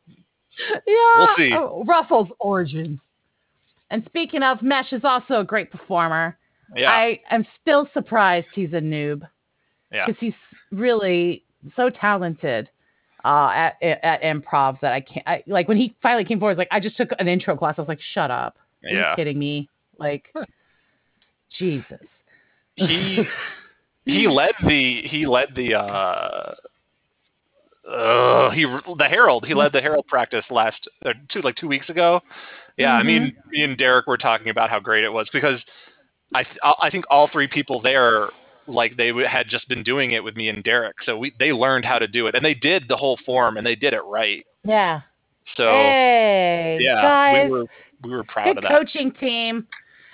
yeah. 0.86 1.16
We'll 1.18 1.28
see. 1.36 1.52
Oh, 1.54 1.84
Ruffles 1.86 2.28
origins. 2.40 2.98
And 3.90 4.02
speaking 4.06 4.42
of, 4.42 4.62
Mesh 4.62 4.92
is 4.92 5.02
also 5.04 5.40
a 5.40 5.44
great 5.44 5.70
performer. 5.70 6.36
Yeah, 6.74 6.90
I 6.90 7.20
am 7.30 7.46
still 7.60 7.86
surprised 7.92 8.46
he's 8.54 8.72
a 8.72 8.80
noob. 8.80 9.22
Yeah. 9.92 10.06
Because 10.06 10.20
he's 10.20 10.34
really 10.70 11.44
so 11.76 11.90
talented 11.90 12.70
uh, 13.24 13.50
at 13.52 13.82
at 13.82 14.22
improv 14.22 14.80
that 14.80 14.92
I 14.92 15.00
can't. 15.00 15.28
I, 15.28 15.42
like 15.46 15.68
when 15.68 15.76
he 15.76 15.94
finally 16.02 16.24
came 16.24 16.38
forward, 16.38 16.52
I 16.52 16.54
was 16.54 16.58
like, 16.58 16.68
I 16.70 16.80
just 16.80 16.96
took 16.96 17.10
an 17.18 17.28
intro 17.28 17.56
class. 17.56 17.74
I 17.76 17.82
was 17.82 17.88
like, 17.88 18.00
shut 18.14 18.30
up. 18.30 18.56
Are 18.84 18.90
Yeah. 18.90 19.10
you 19.10 19.16
kidding 19.16 19.38
me? 19.38 19.68
Like, 19.98 20.32
Jesus. 21.58 22.00
he 22.76 23.24
he 24.04 24.28
led 24.28 24.54
the 24.66 25.02
he 25.02 25.26
led 25.26 25.48
the 25.54 25.74
uh 25.74 26.54
uh, 27.88 28.50
he 28.50 28.64
the 28.64 29.08
Herald. 29.08 29.44
He 29.44 29.54
led 29.54 29.72
the 29.72 29.80
Herald 29.80 30.06
practice 30.06 30.44
last 30.50 30.88
uh, 31.04 31.12
two 31.32 31.42
like 31.42 31.56
two 31.56 31.66
weeks 31.68 31.88
ago. 31.88 32.20
Yeah, 32.78 32.94
I 32.94 33.02
mean, 33.02 33.36
me 33.50 33.64
and 33.64 33.76
Derek 33.76 34.06
were 34.06 34.16
talking 34.16 34.48
about 34.48 34.70
how 34.70 34.80
great 34.80 35.04
it 35.04 35.12
was 35.12 35.28
because 35.32 35.60
I 36.34 36.44
th- 36.44 36.58
I 36.80 36.90
think 36.90 37.04
all 37.10 37.28
three 37.28 37.48
people 37.48 37.82
there 37.82 38.28
like 38.66 38.96
they 38.96 39.08
w- 39.08 39.26
had 39.26 39.48
just 39.48 39.68
been 39.68 39.82
doing 39.82 40.12
it 40.12 40.22
with 40.22 40.36
me 40.36 40.48
and 40.48 40.62
Derek, 40.64 40.96
so 41.04 41.18
we 41.18 41.34
they 41.38 41.52
learned 41.52 41.84
how 41.84 41.98
to 41.98 42.06
do 42.06 42.28
it 42.28 42.34
and 42.34 42.44
they 42.44 42.54
did 42.54 42.84
the 42.88 42.96
whole 42.96 43.18
form 43.26 43.56
and 43.56 43.66
they 43.66 43.74
did 43.74 43.92
it 43.92 44.02
right. 44.06 44.46
Yeah. 44.64 45.02
So 45.56 45.64
hey, 45.64 46.78
yeah, 46.80 47.02
guys. 47.02 47.44
we 47.44 47.50
were 47.50 47.66
we 48.04 48.10
were 48.10 48.24
proud 48.24 48.46
good 48.46 48.58
of 48.58 48.62
that. 48.64 48.70
coaching 48.70 49.12
team. 49.12 49.66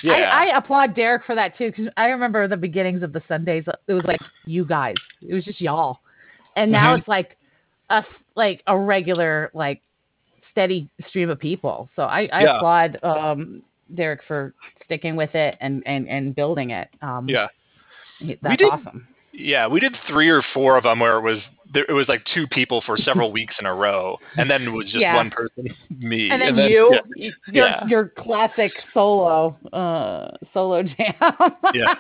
yeah, 0.03 0.13
I, 0.15 0.47
I 0.47 0.59
applaud 0.59 0.95
Derek 0.95 1.25
for 1.25 1.35
that 1.35 1.57
too, 1.59 1.71
because 1.71 1.89
I 1.97 2.07
remember 2.07 2.47
the 2.49 2.57
beginnings 2.57 3.03
of 3.03 3.13
the 3.13 3.23
Sundays. 3.29 3.65
It 3.87 3.93
was 3.95 4.05
like 4.05 4.21
you 4.47 4.65
guys. 4.65 4.95
It 5.27 5.35
was 5.35 5.45
just 5.45 5.61
y'all, 5.61 6.01
and 6.57 6.71
now 6.71 6.95
Mhm. 6.95 6.99
it's 7.01 7.09
like 7.09 7.37
a 7.91 8.05
like 8.35 8.63
a 8.67 8.79
regular, 8.79 9.51
like 9.55 9.81
steady 10.53 10.89
stream 11.09 11.31
of 11.31 11.39
people. 11.39 11.89
So 11.97 12.03
I, 12.03 12.29
I 12.33 12.43
Yeah. 12.45 12.57
applaud 12.57 12.99
um, 13.03 13.63
Derek 13.95 14.21
for 14.29 14.55
sticking 14.85 15.17
with 15.17 15.35
it 15.35 15.57
and 15.61 15.83
and 15.87 16.09
and 16.09 16.35
building 16.35 16.71
it. 16.71 16.89
Um, 17.03 17.29
Yeah. 17.29 17.49
that's 18.43 18.59
did- 18.59 18.71
awesome. 18.71 19.07
Yeah, 19.41 19.69
we 19.69 19.79
did 19.81 19.95
three 20.09 20.29
or 20.29 20.43
four 20.53 20.77
of 20.77 20.83
them 20.83 20.99
where 21.01 21.17
it 21.19 21.23
was 21.23 21.39
there, 21.73 21.85
it 21.89 21.93
was 21.93 22.09
like 22.09 22.23
two 22.35 22.47
people 22.49 22.83
for 22.85 22.97
several 22.99 23.31
weeks 23.31 23.55
in 23.61 23.67
a 23.67 23.75
row, 23.75 24.17
and 24.37 24.51
then 24.51 24.63
it 24.63 24.71
was 24.71 24.87
just 24.87 24.97
Yeah. 24.97 25.15
one 25.15 25.31
person, 25.31 25.69
me, 25.99 26.31
And 26.31 26.41
then 26.43 26.57
you, 26.71 26.91
yeah, 26.93 27.31
your 27.47 27.67
Yeah. 27.67 27.87
your 27.87 28.09
classic 28.19 28.73
solo, 28.93 29.57
uh, 29.73 30.37
solo 30.53 30.83
jam. 30.97 30.97
Yeah. 31.75 31.95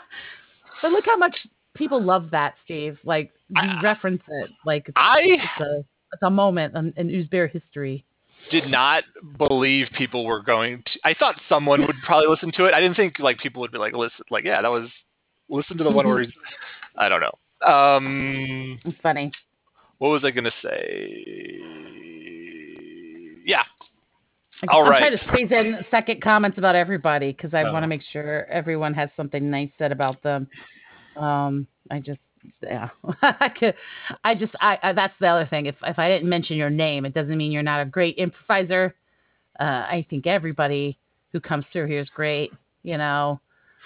but 0.82 0.90
look 0.90 1.04
how 1.06 1.16
much 1.16 1.36
people 1.74 2.02
love 2.02 2.30
that, 2.32 2.54
Steve. 2.64 2.98
Like 3.04 3.30
you 3.50 3.60
I- 3.62 3.80
reference 3.82 4.22
it, 4.28 4.50
like 4.66 4.84
it's, 4.88 4.94
I 4.96 5.20
it's 5.22 5.60
a 5.60 5.84
it's 6.12 6.22
a 6.22 6.30
moment 6.30 6.74
in, 6.74 6.92
in 6.96 7.08
Oozbear 7.08 7.48
history. 7.50 8.04
did 8.50 8.66
not 8.68 9.04
believe 9.36 9.88
people 9.96 10.24
were 10.24 10.42
going 10.42 10.82
to. 10.86 10.98
I 11.04 11.14
thought 11.14 11.36
someone 11.48 11.82
would 11.86 11.96
probably 12.04 12.26
listen 12.28 12.50
to 12.56 12.64
it. 12.64 12.74
I 12.74 12.80
didn't 12.80 12.96
think 12.96 13.18
like 13.20 13.38
people 13.38 13.60
would 13.60 13.70
be 13.72 13.78
like 13.78 13.92
listen, 13.92 14.24
like 14.30 14.44
yeah, 14.44 14.60
that 14.62 14.70
was 14.70 14.88
listen 15.50 15.76
to 15.76 15.84
the 15.84 15.90
one 15.90 16.06
where 16.08 16.20
he's. 16.22 16.32
I 16.98 17.08
don't 17.08 17.20
know. 17.20 17.38
Um, 17.72 18.78
It's 18.84 18.98
funny. 19.02 19.32
what 19.98 20.08
was 20.10 20.24
I 20.24 20.30
gonna 20.30 20.52
say? 20.62 21.24
Yeah, 23.44 23.62
I'm, 24.62 24.68
All 24.70 24.82
I'm 24.82 24.90
right. 24.90 25.00
trying 25.00 25.18
to 25.18 25.24
squeeze 25.26 25.50
in 25.52 25.78
second 25.90 26.22
comments 26.22 26.58
about 26.58 26.74
everybody 26.76 27.32
because 27.32 27.54
I 27.54 27.64
Oh. 27.64 27.72
want 27.72 27.84
to 27.84 27.88
make 27.88 28.02
sure 28.12 28.46
everyone 28.46 28.94
has 28.94 29.08
something 29.16 29.50
nice 29.50 29.70
said 29.78 29.92
about 29.92 30.22
them. 30.22 30.48
Um, 31.16 31.66
I 31.90 32.00
just, 32.00 32.20
yeah, 32.62 32.88
I 33.22 33.48
could, 33.48 33.74
I 34.24 34.34
just, 34.34 34.52
I, 34.60 34.78
I 34.82 34.92
that's 34.92 35.14
the 35.20 35.28
other 35.28 35.46
thing. 35.46 35.66
If 35.66 35.76
if 35.84 35.98
I 35.98 36.08
didn't 36.08 36.28
mention 36.28 36.56
your 36.56 36.70
name, 36.70 37.04
it 37.06 37.14
doesn't 37.14 37.36
mean 37.36 37.52
you're 37.52 37.62
not 37.62 37.80
a 37.80 37.86
great 37.86 38.16
improviser. 38.18 38.94
Uh, 39.58 39.64
I 39.64 40.06
think 40.10 40.26
everybody 40.26 40.98
who 41.32 41.40
comes 41.40 41.64
through 41.72 41.86
here 41.86 42.00
is 42.00 42.10
great. 42.10 42.52
You 42.82 42.98
know, 42.98 43.40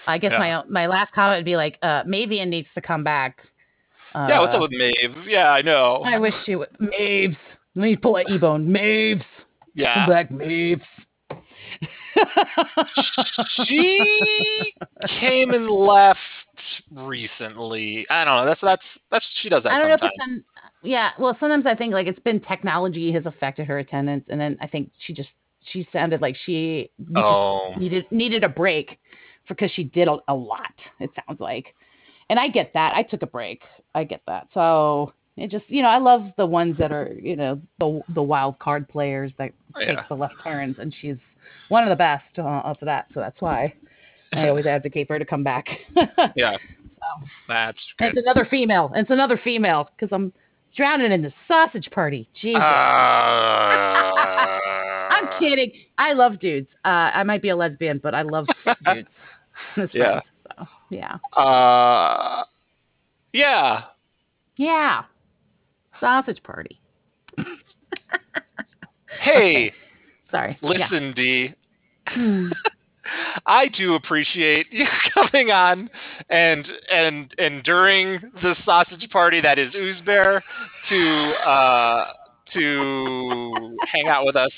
I 0.06 0.18
guess 0.18 0.32
Yeah. 0.32 0.38
my 0.38 0.62
my 0.68 0.86
last 0.86 1.12
comment 1.12 1.38
would 1.38 1.44
be 1.44 1.56
like, 1.56 1.78
uh, 1.82 2.02
Mavian 2.04 2.48
needs 2.48 2.68
to 2.74 2.80
come 2.80 3.04
back. 3.04 3.38
Uh, 4.14 4.26
yeah. 4.28 4.40
What's 4.40 4.54
up 4.54 4.60
with 4.60 4.72
Maeve? 4.72 5.26
Yeah, 5.26 5.50
I 5.50 5.62
know. 5.62 6.02
I 6.04 6.18
wish 6.18 6.34
she 6.44 6.56
would. 6.56 6.68
Maves. 6.80 7.36
Let 7.74 7.82
me 7.82 7.96
pull 7.96 8.16
a 8.16 8.22
E-bone. 8.22 8.68
Maves. 8.68 9.20
Come 9.20 9.24
Yeah, 9.74 10.06
back, 10.06 10.30
Maves. 10.30 10.82
she 13.64 14.72
came 15.20 15.50
and 15.50 15.68
left 15.68 16.18
recently. 16.90 18.06
I 18.10 18.24
don't 18.24 18.36
know. 18.36 18.46
That's 18.46 18.60
that's 18.60 18.82
that's 19.10 19.24
she 19.42 19.48
does 19.48 19.62
that 19.64 19.72
I 19.72 19.78
don't 19.78 19.88
know 19.88 19.94
sometimes. 19.94 20.12
if 20.12 20.18
it's 20.18 20.24
some, 20.24 20.44
yeah. 20.82 21.10
Well, 21.18 21.36
sometimes 21.40 21.66
I 21.66 21.74
think 21.74 21.92
like 21.92 22.06
it's 22.06 22.18
been 22.20 22.40
technology 22.40 23.12
has 23.12 23.26
affected 23.26 23.66
her 23.66 23.78
attendance, 23.78 24.24
and 24.28 24.40
then 24.40 24.58
I 24.60 24.66
think 24.66 24.90
she 25.06 25.12
just 25.12 25.30
she 25.72 25.88
sounded 25.92 26.20
like 26.20 26.36
she 26.44 26.90
oh, 27.16 27.74
needed 27.78 28.06
needed 28.10 28.44
a 28.44 28.48
break 28.48 28.98
because 29.48 29.70
she 29.72 29.84
did 29.84 30.08
a, 30.08 30.16
a 30.28 30.34
lot. 30.34 30.72
It 31.00 31.10
sounds 31.26 31.40
like, 31.40 31.74
and 32.30 32.38
I 32.38 32.48
get 32.48 32.72
that. 32.74 32.94
I 32.94 33.02
took 33.02 33.22
a 33.22 33.26
break. 33.26 33.62
I 33.94 34.04
get 34.04 34.22
that. 34.26 34.48
So 34.54 35.12
it 35.36 35.50
just 35.50 35.64
you 35.68 35.82
know 35.82 35.88
I 35.88 35.98
love 35.98 36.26
the 36.36 36.46
ones 36.46 36.76
that 36.78 36.92
are 36.92 37.12
you 37.20 37.36
know 37.36 37.60
the 37.78 38.00
the 38.14 38.22
wild 38.22 38.58
card 38.58 38.88
players 38.88 39.32
that 39.38 39.52
take 39.78 39.88
Yeah. 39.88 40.04
the 40.08 40.14
left 40.14 40.34
turns, 40.42 40.76
and 40.78 40.94
she's 41.00 41.16
one 41.68 41.82
of 41.84 41.90
the 41.90 41.96
best 41.96 42.24
uh, 42.38 42.42
of 42.64 42.76
that. 42.82 43.06
So 43.14 43.20
that's 43.20 43.40
why 43.40 43.74
I 44.32 44.48
always 44.48 44.66
advocate 44.66 45.06
for 45.06 45.14
her 45.14 45.18
to 45.18 45.24
come 45.26 45.44
back. 45.44 45.66
yeah. 46.36 46.56
So. 46.56 47.26
That's 47.48 47.78
And 47.98 48.12
good. 48.12 48.18
it's 48.18 48.26
another 48.26 48.46
female. 48.50 48.90
It's 48.94 49.10
another 49.10 49.38
female 49.42 49.88
because 49.96 50.14
I'm 50.14 50.32
drowning 50.76 51.10
in 51.12 51.20
the 51.20 51.32
sausage 51.48 51.90
party. 51.90 52.28
Jesus. 52.40 52.62
Uh, 52.62 52.62
I'm 55.10 55.28
kidding. 55.38 55.72
I 55.98 56.12
love 56.12 56.38
dudes. 56.40 56.68
Uh, 56.84 57.10
I 57.14 57.22
might 57.24 57.42
be 57.42 57.50
a 57.50 57.56
lesbian, 57.56 57.98
but 58.02 58.14
I 58.14 58.22
love 58.22 58.46
dudes. 58.84 59.08
Yeah. 59.92 60.20
So 60.58 60.66
yeah. 60.90 61.18
Uh, 61.36 62.44
yeah. 63.32 63.84
Yeah. 64.56 65.04
Sausage 66.00 66.42
party. 66.42 66.80
Hey, 69.20 69.72
Sorry. 70.30 70.58
Yeah. 70.62 70.68
listen, 70.68 71.12
D. 71.14 71.54
Hmm. 72.08 72.48
I 73.46 73.68
do 73.68 73.94
appreciate 73.94 74.66
you 74.72 74.86
coming 75.14 75.50
on 75.50 75.90
and 76.30 76.66
and 76.90 77.32
and 77.38 77.62
during 77.62 78.20
the 78.42 78.56
sausage 78.64 79.08
party 79.10 79.40
that 79.40 79.58
is 79.58 79.72
Oozbear 79.74 80.40
to 80.88 81.32
uh, 81.48 82.06
to 82.54 83.76
hang 83.92 84.08
out 84.08 84.24
with 84.24 84.34
us 84.36 84.50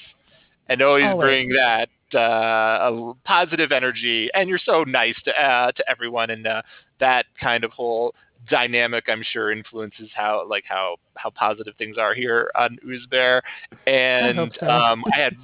and 0.68 0.80
always, 0.82 1.04
Always. 1.04 1.24
bring 1.26 1.48
that 1.50 1.88
uh, 2.14 2.18
a 2.18 3.14
positive 3.24 3.72
energy. 3.72 4.28
And 4.34 4.48
you're 4.48 4.58
so 4.58 4.84
nice 4.84 5.16
to 5.24 5.32
uh, 5.32 5.72
to 5.72 5.90
everyone, 5.90 6.30
and 6.30 6.46
uh, 6.46 6.62
that 7.00 7.26
kind 7.40 7.64
of 7.64 7.70
whole 7.72 8.14
dynamic, 8.48 9.04
I'm 9.08 9.22
sure, 9.32 9.50
influences 9.52 10.10
how 10.14 10.46
like 10.48 10.64
how 10.66 10.96
how 11.16 11.30
positive 11.30 11.74
things 11.76 11.96
are 11.98 12.14
here 12.14 12.50
on 12.54 12.78
Oozbear. 12.86 13.40
And 13.86 14.38
hope 14.38 14.52
so. 14.58 14.68
um, 14.68 15.04
I 15.12 15.18
had 15.18 15.36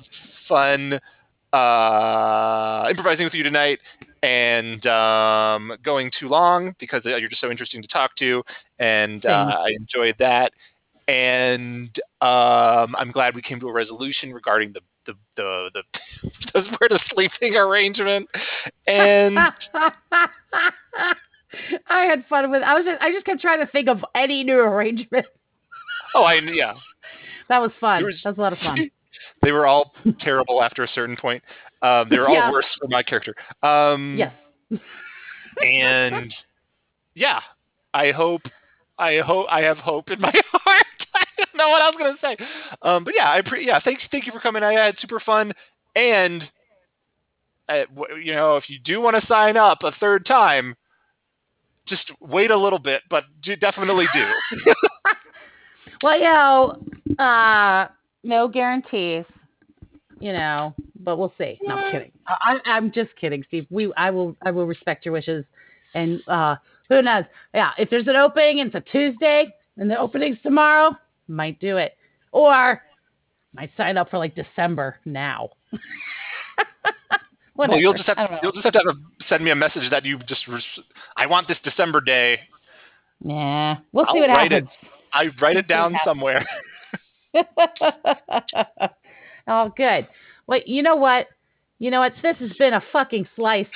fun 0.49 1.01
uh, 1.53 2.89
improvising 2.89 3.25
with 3.25 3.35
you 3.35 3.43
tonight 3.43 3.79
and 4.23 4.85
um, 4.87 5.73
going 5.83 6.11
too 6.19 6.29
long 6.29 6.75
because 6.79 7.03
uh, 7.07 7.17
you're 7.17 7.29
just 7.29 7.41
so 7.41 7.51
interesting 7.51 7.83
to 7.83 7.89
talk 7.89 8.15
to, 8.17 8.43
and 8.79 9.25
uh, 9.25 9.57
I 9.59 9.71
enjoyed 9.71 10.17
that. 10.19 10.53
And 11.09 11.89
um, 12.21 12.95
I'm 12.97 13.11
glad 13.13 13.35
we 13.35 13.43
came 13.43 13.59
to 13.61 13.69
a 13.69 13.73
resolution 13.73 14.33
regarding 14.33 14.73
the 14.73 14.81
the 15.07 15.15
the, 15.37 15.71
the, 15.75 16.31
the 16.55 16.65
spread 16.73 16.93
of 16.93 17.01
sleeping 17.13 17.57
arrangement. 17.57 18.29
And 18.87 19.39
I 21.89 22.03
had 22.05 22.25
fun 22.29 22.51
with. 22.51 22.63
I 22.63 22.75
was. 22.75 22.85
Just, 22.85 23.03
I 23.03 23.11
just 23.13 23.27
kept 23.27 23.41
trying 23.41 23.61
to 23.61 23.67
think 23.67 23.89
of 23.89 24.05
any 24.15 24.45
new 24.45 24.59
arrangement. 24.59 25.27
oh, 26.15 26.23
I 26.23 26.35
yeah, 26.35 26.75
That 27.49 27.59
was 27.61 27.73
fun. 27.81 28.05
Was- 28.05 28.21
that 28.25 28.31
was 28.31 28.39
a 28.39 28.41
lot 28.41 28.53
of 28.53 28.59
fun. 28.61 28.91
they 29.43 29.51
were 29.53 29.67
all 29.67 29.93
terrible 30.21 30.63
after 30.63 30.85
a 30.85 30.89
certain 30.89 31.17
point. 31.17 31.43
Um, 31.83 32.09
they 32.11 32.19
were 32.19 32.29
all 32.29 32.35
Yeah. 32.35 32.51
worse 32.51 32.67
for 32.81 32.89
my 32.89 33.03
character. 33.03 33.35
Um, 33.63 34.17
Yes. 34.19 34.33
and 35.65 36.33
yeah, 37.15 37.41
I 37.95 38.13
hope, 38.13 38.43
I 38.99 39.19
hope, 39.19 39.47
I 39.51 39.63
have 39.63 39.79
hope 39.79 40.11
in 40.11 40.21
my 40.21 40.33
heart. 40.53 40.87
Know 41.61 41.69
what 41.69 41.83
I 41.83 41.91
was 41.91 41.97
gonna 41.99 42.17
say, 42.23 42.37
um, 42.83 43.05
but 43.05 43.13
yeah, 43.15 43.31
I 43.31 43.43
pre- 43.43 43.67
yeah, 43.67 43.81
thank 43.85 43.99
thank 44.11 44.25
you 44.25 44.33
for 44.33 44.41
coming. 44.41 44.63
I 44.63 44.73
had 44.73 44.95
super 44.99 45.21
fun, 45.21 45.53
and 45.95 46.43
uh, 47.69 47.83
you 48.23 48.33
know, 48.33 48.57
if 48.57 48.71
you 48.71 48.79
do 48.83 49.01
want 49.03 49.21
to 49.21 49.27
sign 49.27 49.59
up 49.59 49.79
a 49.83 49.93
third 50.01 50.25
time, 50.25 50.75
just 51.87 52.11
wait 52.21 52.51
a 52.51 52.57
little 52.57 52.79
bit, 52.79 53.03
but 53.11 53.25
do, 53.43 53.57
definitely 53.57 54.07
do. 54.15 54.25
Well, 56.03 56.17
you 56.17 56.25
know, 56.25 57.23
uh, 57.23 57.89
no 58.23 58.49
guarantees, 58.49 59.25
you 60.19 60.33
know, 60.33 60.75
but 61.01 61.19
we'll 61.19 61.33
see. 61.37 61.59
No, 61.63 61.75
I'm 61.75 61.93
kidding. 61.93 62.13
I, 62.27 62.59
I- 62.65 62.71
I'm 62.71 62.91
just 62.91 63.11
kidding, 63.21 63.45
Steve. 63.49 63.67
We, 63.71 63.93
I 63.99 64.11
will, 64.11 64.35
I 64.43 64.51
will 64.51 64.67
respect 64.67 65.05
your 65.05 65.13
wishes, 65.13 65.45
and 65.95 66.23
uh, 66.27 66.57
who 66.89 67.03
knows? 67.03 67.25
Yeah, 67.53 67.73
if 67.79 67.91
there's 67.91 68.09
an 68.09 68.17
opening 68.17 68.61
and 68.61 68.75
it's 68.75 68.77
a 68.89 68.91
Tuesday, 68.91 69.55
and 69.77 69.91
the 69.91 69.99
opening's 69.99 70.39
tomorrow, 70.43 70.97
might 71.31 71.59
do 71.61 71.77
it, 71.79 71.97
or 72.33 72.83
might 73.55 73.71
sign 73.77 73.97
up 73.97 74.11
for 74.11 74.19
like 74.19 74.35
December 74.35 74.97
now. 75.05 75.51
well, 77.55 77.77
you'll 77.79 77.95
just 77.95 78.07
have 78.07 78.17
to, 78.17 78.39
you'll 78.43 78.53
just 78.53 78.65
have 78.65 78.73
to 78.75 78.79
have 78.81 78.97
a, 78.97 79.25
send 79.29 79.45
me 79.45 79.51
a 79.51 79.57
message 79.57 79.91
that 79.91 80.05
you 80.05 80.19
just 80.29 80.47
res- 80.49 80.63
I 81.17 81.27
want 81.27 81.49
this 81.49 81.59
December 81.65 82.01
day. 82.01 82.41
Yeah, 83.25 83.77
we'll 83.93 84.07
see 84.07 84.21
I'll 84.21 84.29
what 84.29 84.31
write 84.31 84.53
it. 84.53 84.65
happens. 84.65 84.71
I 85.13 85.25
write 85.41 85.57
it 85.57 85.67
Let's 85.69 85.69
see 85.69 85.75
what 85.75 85.79
down 85.93 85.97
somewhere. 86.05 86.47
oh, 89.47 89.73
good. 89.77 90.09
Well, 90.47 90.61
you 90.67 90.83
know 90.83 90.97
what? 90.97 91.27
You 91.79 91.91
know 91.91 92.01
what? 92.01 92.13
This 92.23 92.37
has 92.39 92.53
been 92.59 92.75
a 92.75 92.83
fucking 92.93 93.27
slice. 93.37 93.67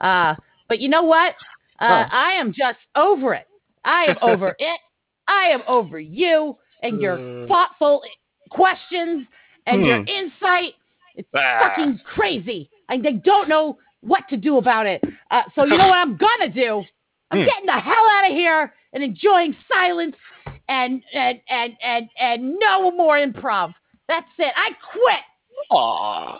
Uh, 0.00 0.34
but 0.68 0.80
you 0.80 0.88
know 0.88 1.02
what? 1.02 1.34
Uh, 1.80 1.80
Oh. 1.80 2.04
I 2.12 2.32
am 2.34 2.52
just 2.52 2.78
over 2.94 3.34
it. 3.34 3.48
I 3.84 4.04
am 4.04 4.16
over 4.22 4.54
it. 4.58 4.80
I 5.26 5.48
am 5.48 5.62
over 5.66 5.98
you 5.98 6.56
and 6.84 7.00
your 7.00 7.18
Uh. 7.18 7.46
thoughtful 7.48 8.02
questions 8.50 9.26
and 9.66 9.84
your 9.84 9.98
Hmm. 9.98 10.08
insight. 10.08 10.74
It's 11.16 11.28
Ah. 11.34 11.58
fucking 11.60 11.98
crazy. 12.04 12.70
I, 12.88 12.94
I 12.94 13.12
don't 13.12 13.48
know 13.48 13.78
what 14.02 14.28
to 14.28 14.36
do 14.36 14.58
about 14.58 14.86
it. 14.86 15.02
Uh, 15.30 15.42
so 15.54 15.64
you 15.64 15.76
know 15.76 15.88
what 15.88 15.98
I'm 15.98 16.16
gonna 16.16 16.48
do? 16.48 16.84
I'm 17.30 17.40
Hmm. 17.40 17.44
getting 17.46 17.66
the 17.66 17.72
hell 17.80 18.06
out 18.16 18.30
of 18.30 18.36
here 18.36 18.74
and 18.92 19.02
enjoying 19.02 19.56
silence 19.72 20.16
and 20.68 21.02
and 21.12 21.40
and 21.48 21.76
and 21.82 22.08
and 22.18 22.58
no 22.58 22.90
more 22.92 23.16
improv. 23.16 23.74
That's 24.08 24.28
it. 24.38 24.52
I 24.56 24.70
quit. 24.92 25.24
Aw. 25.70 26.38